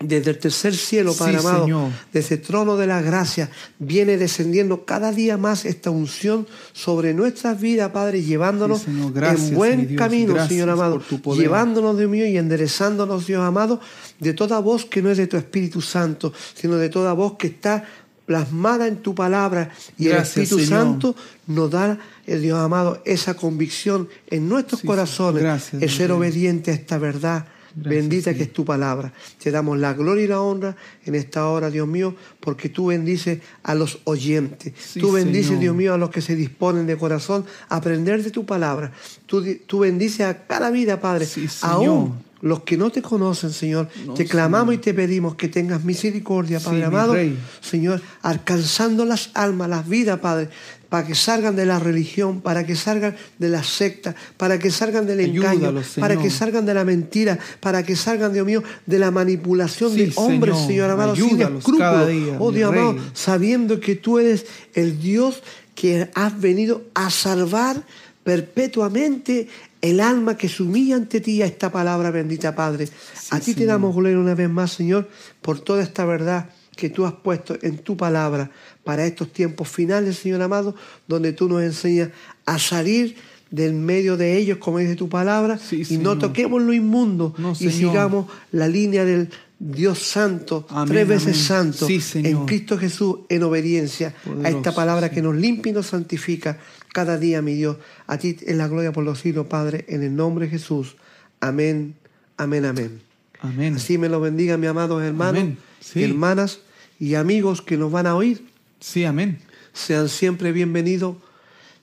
desde 0.01 0.33
el 0.33 0.39
tercer 0.39 0.75
cielo, 0.75 1.13
Sí, 1.13 1.19
Padre 1.21 1.37
amado, 1.39 1.65
Señor. 1.65 1.91
desde 2.13 2.35
el 2.35 2.43
trono 2.43 2.77
de 2.77 2.87
la 2.87 3.01
gracia, 3.01 3.51
viene 3.79 4.19
descendiendo 4.19 4.85
cada 4.85 5.13
día 5.13 5.39
más 5.39 5.65
esta 5.65 5.91
unción 5.91 6.47
sobre 6.73 7.15
nuestras 7.15 7.61
vidas, 7.61 7.91
Padre, 7.91 8.23
llevándonos 8.23 8.81
Sí, 8.81 8.87
Señor. 8.87 9.13
Gracias, 9.13 9.49
en 9.49 9.55
buen 9.55 9.97
camino, 9.97 10.35
Gracias 10.35 10.51
Señor 10.51 10.71
amado, 10.71 11.01
llevándonos, 11.35 11.97
Dios 11.97 12.11
mío, 12.11 12.27
y 12.27 12.37
enderezándonos, 12.37 13.27
Dios 13.27 13.43
amado, 13.43 13.81
de 14.21 14.35
toda 14.35 14.59
voz 14.59 14.85
que 14.85 15.01
no 15.01 15.11
es 15.11 15.17
de 15.17 15.27
tu 15.27 15.37
Espíritu 15.37 15.81
Santo, 15.81 16.33
sino 16.55 16.77
de 16.77 16.89
toda 16.91 17.13
voz 17.15 17.37
que 17.39 17.47
está 17.47 17.85
plasmada 18.27 18.87
en 18.89 18.97
tu 18.97 19.15
palabra 19.15 19.71
y 19.99 20.07
Gracias, 20.07 20.37
el 20.37 20.43
Espíritu 20.43 20.67
Señor. 20.67 20.85
Santo 20.85 21.17
nos 21.47 21.71
da, 21.71 21.99
el 22.27 22.43
Dios 22.43 22.59
amado, 22.59 23.03
esa 23.05 23.35
convicción 23.35 24.09
en 24.29 24.49
nuestros 24.49 24.81
Sí, 24.81 24.87
corazones, 24.87 25.43
gracias, 25.43 25.83
el 25.83 25.91
ser 25.91 26.13
obediente 26.13 26.71
a 26.71 26.75
esta 26.75 26.99
verdad. 26.99 27.47
Gracias, 27.77 28.03
Bendita 28.03 28.35
que 28.35 28.45
es 28.45 28.53
tu 28.53 28.65
palabra. 28.65 29.13
Te 29.43 29.51
damos 29.51 29.77
la 29.79 29.95
gloria 29.95 30.25
y 30.25 30.29
la 30.29 30.41
honra 30.41 30.77
en 31.05 31.17
esta 31.17 31.49
hora, 31.49 31.71
Dios 31.71 31.89
mío, 31.89 32.15
porque 32.39 32.69
tú 32.69 32.87
bendices 32.87 33.41
a 33.65 33.75
los 33.75 33.99
oyentes. 34.05 34.73
Sí, 34.79 35.01
tú 35.01 35.11
bendices, 35.11 35.47
Señor. 35.47 35.61
Dios 35.61 35.75
mío, 35.75 35.95
a 35.95 35.99
los 35.99 36.11
que 36.11 36.21
se 36.21 36.37
disponen 36.37 36.87
de 36.87 36.97
corazón 36.97 37.45
a 37.69 37.77
aprender 37.77 38.23
de 38.23 38.31
tu 38.31 38.47
palabra. 38.47 38.93
Tú, 39.27 39.45
tú 39.67 39.81
bendices 39.81 40.21
a 40.21 40.47
cada 40.47 40.71
vida, 40.71 41.01
Padre. 41.01 41.27
Sí. 41.27 41.49
Aún 41.63 42.23
los 42.45 42.61
que 42.61 42.77
no 42.77 42.91
te 42.91 43.01
conocen, 43.01 43.51
Señor, 43.53 43.89
No, 44.07 44.13
te 44.15 44.27
clamamos 44.27 44.73
Señor. 44.75 44.81
y 44.81 44.85
te 44.85 44.95
pedimos 44.95 45.35
que 45.35 45.49
tengas 45.49 45.83
misericordia, 45.83 46.61
Padre 46.61 46.85
amado. 46.85 47.15
Señor, 47.61 48.03
alcanzando 48.21 49.05
las 49.07 49.31
almas, 49.35 49.69
las 49.71 49.89
vidas, 49.89 50.19
Padre, 50.21 50.51
para 50.91 51.07
que 51.07 51.15
salgan 51.15 51.57
de 51.57 51.65
la 51.67 51.79
religión, 51.79 52.41
para 52.43 52.65
que 52.67 52.77
salgan 52.77 53.17
de 53.39 53.49
la 53.49 53.65
secta, 53.65 54.15
para 54.37 54.59
que 54.59 54.71
salgan 54.71 55.07
del 55.07 55.21
engaño, 55.21 55.75
para 55.99 56.17
que 56.21 56.31
salgan 56.31 56.67
de 56.67 56.75
la 56.75 56.85
mentira, 56.85 57.39
para 57.61 57.83
que 57.83 57.97
salgan, 57.97 58.33
Dios 58.33 58.47
mío, 58.47 58.63
de 58.87 58.99
la 58.99 59.11
manipulación 59.11 59.93
Sí, 59.93 60.05
de 60.07 60.13
hombres, 60.17 60.55
Señor. 60.55 60.69
Señor 60.69 60.91
amado, 60.91 61.17
sin 61.17 61.25
Ayúdalos 61.25 61.59
escrúpulos. 61.61 62.09
día, 62.09 62.37
oh 62.39 62.53
Dios 62.53 62.71
amado, 62.73 62.97
sabiendo 63.15 63.81
que 63.81 63.97
tú 63.97 64.19
eres 64.19 64.45
el 64.75 65.01
Dios 65.01 65.43
que 65.75 66.11
has 66.15 66.39
venido 66.41 66.83
a 66.95 67.09
salvar 67.11 67.83
perpetuamente 68.23 69.49
el 69.85 70.01
alma 70.01 70.37
que 70.37 70.49
se 70.49 70.63
humilla 70.63 70.97
ante 70.97 71.21
ti 71.21 71.43
a 71.43 71.47
esta 71.47 71.71
palabra 71.71 72.11
bendita, 72.11 72.55
Padre. 72.55 72.89
a 73.31 73.39
ti 73.41 73.55
te 73.55 73.67
damos 73.67 73.95
gloria 73.95 74.19
una 74.19 74.35
vez 74.35 74.49
más, 74.49 74.73
Señor, 74.73 75.09
por 75.43 75.61
toda 75.61 75.83
esta 75.83 76.05
verdad 76.07 76.49
que 76.75 76.89
tú 76.91 77.05
has 77.07 77.13
puesto 77.13 77.57
en 77.63 77.79
tu 77.79 77.97
palabra 77.97 78.51
para 78.83 79.05
estos 79.07 79.33
tiempos 79.33 79.69
finales, 79.69 80.17
Señor 80.17 80.41
amado, 80.43 80.75
donde 81.07 81.33
tú 81.33 81.49
nos 81.49 81.63
enseñas 81.63 82.09
a 82.47 82.59
salir 82.59 83.17
del 83.51 83.75
medio 83.75 84.17
de 84.17 84.37
ellos, 84.39 84.59
como 84.59 84.79
dice 84.79 84.97
tu 84.97 85.09
palabra, 85.09 85.59
Sí, 85.59 85.83
y 85.89 85.99
no 85.99 86.19
toquemos 86.19 86.61
lo 86.63 86.73
inmundo 86.73 87.35
No, 87.39 87.53
y 87.53 87.57
Señor. 87.57 87.73
sigamos 87.75 88.27
la 88.53 88.67
línea 88.67 89.05
del 89.05 89.29
Dios 89.61 90.01
Santo, 90.01 90.67
Amén, 90.71 90.89
tres 90.89 91.07
veces 91.09 91.51
amén. 91.51 91.73
santo, 91.73 91.87
Sí, 91.87 92.01
en 92.15 92.47
Cristo 92.47 92.77
Jesús, 92.77 93.19
en 93.29 93.43
obediencia 93.45 94.15
a 94.43 94.49
esta 94.49 94.75
palabra 94.75 95.09
sí. 95.09 95.15
que 95.15 95.23
nos 95.23 95.37
limpia 95.37 95.71
y 95.71 95.75
nos 95.75 95.87
santifica 95.87 96.59
cada 96.95 97.19
día, 97.19 97.43
mi 97.43 97.55
Dios. 97.55 97.77
A 98.07 98.19
ti 98.19 98.37
es 98.41 98.57
la 98.57 98.69
gloria 98.69 98.93
por 98.93 99.05
los 99.05 99.19
siglos, 99.19 99.49
Padre, 99.49 99.85
en 99.89 100.05
el 100.05 100.15
nombre 100.15 100.47
de 100.47 100.53
Jesús. 100.53 100.95
Amén, 101.41 101.97
amén, 102.37 102.65
amén. 102.65 103.03
Amén. 103.41 103.75
Así 103.75 103.99
me 103.99 104.09
lo 104.09 104.21
bendiga, 104.21 104.57
mi 104.57 104.69
amados 104.69 105.03
hermanos. 105.03 105.59
Sí. 105.81 106.01
y 106.01 106.05
hermanas 106.05 106.61
y 107.01 107.17
amigos 107.17 107.61
que 107.63 107.77
nos 107.77 107.91
van 107.91 108.07
a 108.07 108.15
oír. 108.15 108.47
Sí, 108.79 109.05
amén. 109.05 109.41
Sean 109.73 110.09
siempre 110.09 110.53
bienvenidos, 110.53 111.17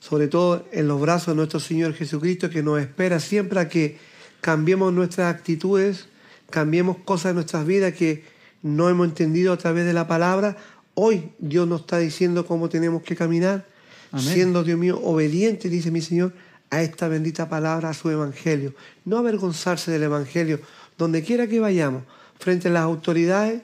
sobre 0.00 0.28
todo 0.28 0.66
en 0.72 0.88
los 0.88 0.98
brazos 0.98 1.28
de 1.28 1.34
nuestro 1.34 1.60
Señor 1.60 1.92
Jesucristo, 1.92 2.48
que 2.48 2.62
nos 2.62 2.80
espera 2.80 3.20
siempre 3.20 3.60
a 3.60 3.68
que 3.68 3.98
cambiemos 4.40 4.94
nuestras 4.94 5.32
actitudes, 5.32 6.06
cambiemos 6.48 6.96
cosas 7.04 7.30
en 7.30 7.34
nuestras 7.34 7.66
vidas 7.66 7.92
que 7.92 8.24
no 8.62 8.88
hemos 8.88 9.06
entendido 9.08 9.52
a 9.52 9.58
través 9.58 9.84
de 9.84 9.92
la 9.92 10.08
palabra. 10.08 10.56
Hoy 10.94 11.32
Dios 11.38 11.68
nos 11.68 11.82
está 11.82 11.98
diciendo 11.98 12.46
cómo 12.46 12.70
tenemos 12.70 13.02
que 13.02 13.14
caminar, 13.14 13.66
Amén. 14.12 14.34
siendo, 14.34 14.62
Dios 14.62 14.78
mío, 14.78 15.00
obediente, 15.02 15.68
dice 15.68 15.90
mi 15.90 16.00
Señor, 16.00 16.32
a 16.70 16.82
esta 16.82 17.08
bendita 17.08 17.48
palabra, 17.48 17.90
a 17.90 17.94
su 17.94 18.08
Evangelio. 18.10 18.74
No 19.04 19.18
avergonzarse 19.18 19.90
del 19.90 20.04
Evangelio, 20.04 20.60
donde 20.96 21.22
quiera 21.22 21.46
que 21.46 21.60
vayamos, 21.60 22.04
frente 22.38 22.68
a 22.68 22.70
las 22.70 22.82
autoridades, 22.82 23.62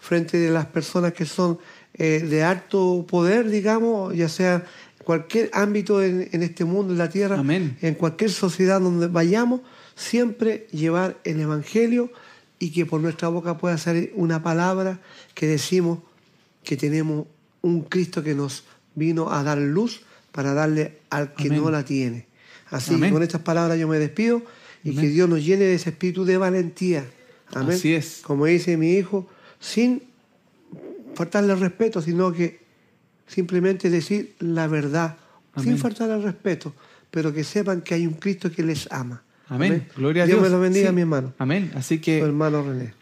frente 0.00 0.48
a 0.48 0.50
las 0.50 0.66
personas 0.66 1.12
que 1.12 1.24
son 1.24 1.58
eh, 1.94 2.20
de 2.20 2.42
alto 2.42 3.06
poder, 3.08 3.48
digamos, 3.48 4.14
ya 4.14 4.28
sea 4.28 4.64
cualquier 5.04 5.50
ámbito 5.52 6.02
en, 6.02 6.28
en 6.32 6.42
este 6.42 6.64
mundo, 6.64 6.92
en 6.92 6.98
la 6.98 7.08
tierra, 7.08 7.38
Amén. 7.38 7.76
en 7.80 7.94
cualquier 7.94 8.30
sociedad 8.30 8.80
donde 8.80 9.06
vayamos, 9.08 9.60
siempre 9.94 10.66
llevar 10.70 11.18
el 11.24 11.40
Evangelio 11.40 12.10
y 12.58 12.70
que 12.70 12.86
por 12.86 13.00
nuestra 13.00 13.28
boca 13.28 13.58
pueda 13.58 13.78
salir 13.78 14.12
una 14.14 14.42
palabra 14.42 15.00
que 15.34 15.46
decimos 15.46 16.00
que 16.64 16.76
tenemos 16.76 17.26
un 17.62 17.82
Cristo 17.82 18.22
que 18.22 18.34
nos 18.34 18.64
vino 18.98 19.30
a 19.32 19.42
dar 19.42 19.58
luz 19.58 20.02
para 20.32 20.52
darle 20.54 20.98
al 21.10 21.32
que 21.34 21.48
Amén. 21.48 21.62
no 21.62 21.70
la 21.70 21.84
tiene. 21.84 22.26
Así 22.70 22.94
Amén. 22.94 23.10
que 23.10 23.14
con 23.14 23.22
estas 23.22 23.40
palabras 23.42 23.78
yo 23.78 23.88
me 23.88 23.98
despido 23.98 24.42
y 24.84 24.90
Amén. 24.90 25.00
que 25.00 25.08
Dios 25.08 25.28
nos 25.28 25.44
llene 25.44 25.64
de 25.64 25.74
ese 25.74 25.90
espíritu 25.90 26.24
de 26.24 26.36
valentía. 26.36 27.04
Amén. 27.52 27.76
Así 27.76 27.94
es. 27.94 28.20
Como 28.22 28.46
dice 28.46 28.76
mi 28.76 28.92
hijo, 28.92 29.26
sin 29.58 30.02
faltarle 31.14 31.52
el 31.54 31.60
respeto, 31.60 32.02
sino 32.02 32.32
que 32.32 32.60
simplemente 33.26 33.90
decir 33.90 34.34
la 34.40 34.66
verdad, 34.66 35.16
sin 35.62 35.78
faltarle 35.78 36.18
respeto, 36.18 36.74
pero 37.10 37.32
que 37.32 37.42
sepan 37.44 37.80
que 37.80 37.94
hay 37.94 38.06
un 38.06 38.14
Cristo 38.14 38.50
que 38.52 38.62
les 38.62 38.86
ama. 38.92 39.22
Amén. 39.48 39.88
Gloria 39.96 40.24
a 40.24 40.26
Dios. 40.26 40.38
Dios 40.38 40.50
me 40.50 40.54
lo 40.54 40.60
bendiga, 40.60 40.90
Sí. 40.90 40.94
mi 40.94 41.00
hermano. 41.00 41.32
Amén. 41.38 41.72
Así 41.74 41.96
Tu 41.98 42.04
que 42.04 42.18
hermano 42.20 42.62
René. 42.62 42.92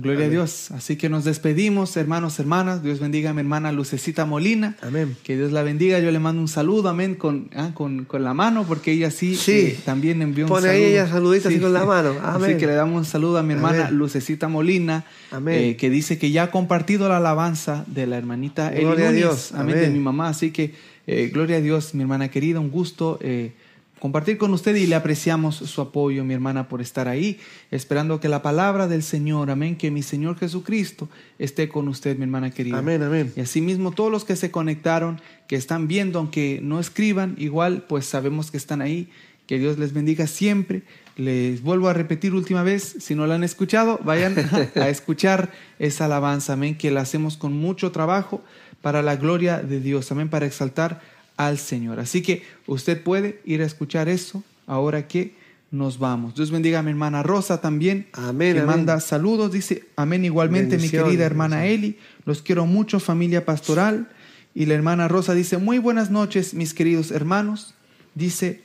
Gloria 0.00 0.26
a 0.26 0.28
Dios. 0.28 0.70
Así 0.70 0.96
que 0.96 1.08
nos 1.08 1.24
despedimos, 1.24 1.96
hermanos, 1.96 2.38
hermanas. 2.38 2.82
Dios 2.82 3.00
bendiga 3.00 3.30
a 3.30 3.34
mi 3.34 3.40
hermana 3.40 3.72
Lucecita 3.72 4.24
Molina. 4.26 4.76
Amén. 4.80 5.16
Que 5.24 5.36
Dios 5.36 5.50
la 5.50 5.62
bendiga. 5.62 5.98
Yo 5.98 6.10
le 6.10 6.18
mando 6.18 6.40
un 6.40 6.48
saludo, 6.48 6.88
amén, 6.88 7.14
con, 7.16 7.50
ah, 7.56 7.72
con, 7.74 8.04
con 8.04 8.22
la 8.22 8.32
mano, 8.34 8.64
porque 8.68 8.92
ella 8.92 9.10
sí, 9.10 9.34
Sí. 9.34 9.52
eh, 9.52 9.78
también 9.84 10.22
envió 10.22 10.44
un 10.44 10.48
Pone 10.50 10.68
saludo. 10.68 10.84
ahí 10.86 10.92
ella 10.92 11.08
saludita 11.08 11.48
así 11.48 11.58
con 11.58 11.72
la 11.72 11.84
mano. 11.84 12.10
Amén. 12.22 12.50
Así 12.52 12.58
que 12.60 12.66
le 12.66 12.74
damos 12.74 12.96
un 12.96 13.04
saludo 13.04 13.38
a 13.38 13.42
mi 13.42 13.54
hermana 13.54 13.86
Amén. 13.88 13.98
Lucecita 13.98 14.46
Molina, 14.48 15.04
Amén. 15.32 15.54
eh, 15.70 15.76
que 15.76 15.90
dice 15.90 16.16
que 16.18 16.30
ya 16.30 16.44
ha 16.44 16.50
compartido 16.50 17.08
la 17.08 17.16
alabanza 17.16 17.84
de 17.88 18.06
la 18.06 18.18
hermanita 18.18 18.72
Eli 18.72 18.82
Gloria 18.84 19.08
a 19.08 19.12
Dios. 19.12 19.52
amén, 19.52 19.74
Amén. 19.76 19.80
de 19.86 19.90
mi 19.90 19.98
mamá. 20.00 20.28
Así 20.28 20.50
que, 20.52 20.74
eh, 21.06 21.30
gloria 21.32 21.56
a 21.56 21.60
Dios, 21.60 21.94
mi 21.94 22.02
hermana 22.02 22.28
querida, 22.28 22.60
un 22.60 22.70
gusto. 22.70 23.18
eh, 23.20 23.52
compartir 23.98 24.38
con 24.38 24.52
usted 24.52 24.74
y 24.76 24.86
le 24.86 24.94
apreciamos 24.94 25.56
su 25.56 25.80
apoyo, 25.80 26.24
mi 26.24 26.34
hermana, 26.34 26.68
por 26.68 26.80
estar 26.80 27.08
ahí, 27.08 27.38
esperando 27.70 28.20
que 28.20 28.28
la 28.28 28.42
palabra 28.42 28.88
del 28.88 29.02
Señor, 29.02 29.50
amén, 29.50 29.76
que 29.76 29.90
mi 29.90 30.02
Señor 30.02 30.38
Jesucristo 30.38 31.08
esté 31.38 31.68
con 31.68 31.88
usted, 31.88 32.16
mi 32.16 32.24
hermana 32.24 32.50
querida. 32.50 32.78
Amén, 32.78 33.02
amén. 33.02 33.32
Y 33.36 33.40
asimismo 33.40 33.92
todos 33.92 34.10
los 34.10 34.24
que 34.24 34.36
se 34.36 34.50
conectaron, 34.50 35.20
que 35.46 35.56
están 35.56 35.88
viendo, 35.88 36.18
aunque 36.18 36.60
no 36.62 36.80
escriban, 36.80 37.34
igual 37.38 37.84
pues 37.88 38.06
sabemos 38.06 38.50
que 38.50 38.56
están 38.56 38.80
ahí. 38.80 39.08
Que 39.46 39.58
Dios 39.58 39.78
les 39.78 39.94
bendiga 39.94 40.26
siempre. 40.26 40.82
Les 41.16 41.62
vuelvo 41.62 41.88
a 41.88 41.94
repetir 41.94 42.34
última 42.34 42.62
vez, 42.62 42.96
si 43.00 43.14
no 43.14 43.26
la 43.26 43.36
han 43.36 43.44
escuchado, 43.44 43.98
vayan 44.04 44.36
a 44.76 44.88
escuchar 44.90 45.50
esa 45.78 46.04
alabanza, 46.04 46.52
amén, 46.52 46.76
que 46.76 46.90
la 46.90 47.00
hacemos 47.00 47.38
con 47.38 47.54
mucho 47.54 47.90
trabajo 47.90 48.42
para 48.82 49.02
la 49.02 49.16
gloria 49.16 49.58
de 49.58 49.80
Dios, 49.80 50.12
amén, 50.12 50.28
para 50.28 50.46
exaltar 50.46 51.00
al 51.38 51.56
Señor. 51.56 52.00
Así 52.00 52.20
que 52.20 52.42
usted 52.66 53.02
puede 53.02 53.40
ir 53.46 53.62
a 53.62 53.64
escuchar 53.64 54.10
eso 54.10 54.42
ahora 54.66 55.08
que 55.08 55.34
nos 55.70 55.98
vamos. 55.98 56.34
Dios 56.34 56.50
bendiga 56.50 56.80
a 56.80 56.82
mi 56.82 56.90
hermana 56.90 57.22
Rosa 57.22 57.60
también, 57.60 58.08
Amén, 58.12 58.54
que 58.54 58.60
amén. 58.60 58.76
manda 58.76 59.00
saludos, 59.00 59.52
dice 59.52 59.84
amén 59.96 60.24
igualmente 60.24 60.78
mi 60.78 60.88
querida 60.88 61.24
hermana 61.24 61.66
Eli, 61.66 61.98
los 62.24 62.42
quiero 62.42 62.66
mucho 62.66 63.00
familia 63.00 63.44
pastoral 63.44 64.08
y 64.54 64.66
la 64.66 64.74
hermana 64.74 65.08
Rosa 65.08 65.34
dice 65.34 65.58
muy 65.58 65.78
buenas 65.78 66.10
noches 66.10 66.54
mis 66.54 66.74
queridos 66.74 67.10
hermanos, 67.10 67.74
dice 68.14 68.62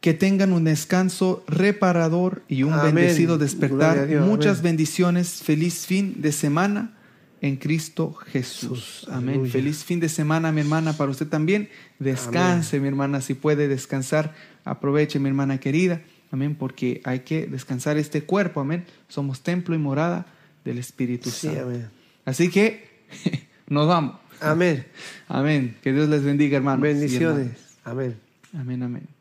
que 0.00 0.14
tengan 0.14 0.52
un 0.52 0.64
descanso 0.64 1.44
reparador 1.46 2.42
y 2.48 2.62
un 2.62 2.72
Amén. 2.72 2.94
bendecido 2.94 3.36
despertar. 3.36 4.08
Muchas 4.20 4.62
bendiciones. 4.62 5.42
Feliz 5.42 5.84
fin 5.84 6.22
de 6.22 6.32
semana 6.32 6.92
en 7.40 7.56
Cristo 7.56 8.12
Jesús. 8.14 9.06
Amén. 9.10 9.30
Aleluya. 9.30 9.52
Feliz 9.52 9.84
fin 9.84 10.00
de 10.00 10.08
semana, 10.08 10.52
mi 10.52 10.60
hermana, 10.60 10.92
para 10.94 11.10
usted 11.10 11.26
también. 11.26 11.68
Descanse, 11.98 12.80
mi 12.80 12.88
hermana, 12.88 13.20
si 13.20 13.34
puede 13.34 13.68
descansar. 13.68 14.34
Aproveche, 14.64 15.18
mi 15.18 15.28
hermana 15.28 15.58
querida. 15.58 16.02
Amén, 16.32 16.54
porque 16.54 17.00
hay 17.04 17.20
que 17.20 17.46
descansar 17.46 17.96
este 17.96 18.22
cuerpo. 18.22 18.60
Amén. 18.60 18.84
Somos 19.08 19.42
templo 19.42 19.74
y 19.74 19.78
morada 19.78 20.26
del 20.64 20.78
Espíritu 20.78 21.30
Sí, 21.30 21.48
Santo. 21.48 21.62
amén. 21.62 21.88
Así 22.24 22.50
que 22.50 22.88
nos 23.68 23.88
vamos. 23.88 24.16
Amén. 24.40 24.86
Amén. 25.28 25.76
Que 25.82 25.92
Dios 25.92 26.08
les 26.08 26.22
bendiga, 26.22 26.56
hermanos. 26.56 26.82
Bendiciones. 26.82 27.50
Amén. 27.84 28.16
Amén, 28.54 28.82
amén. 28.82 29.19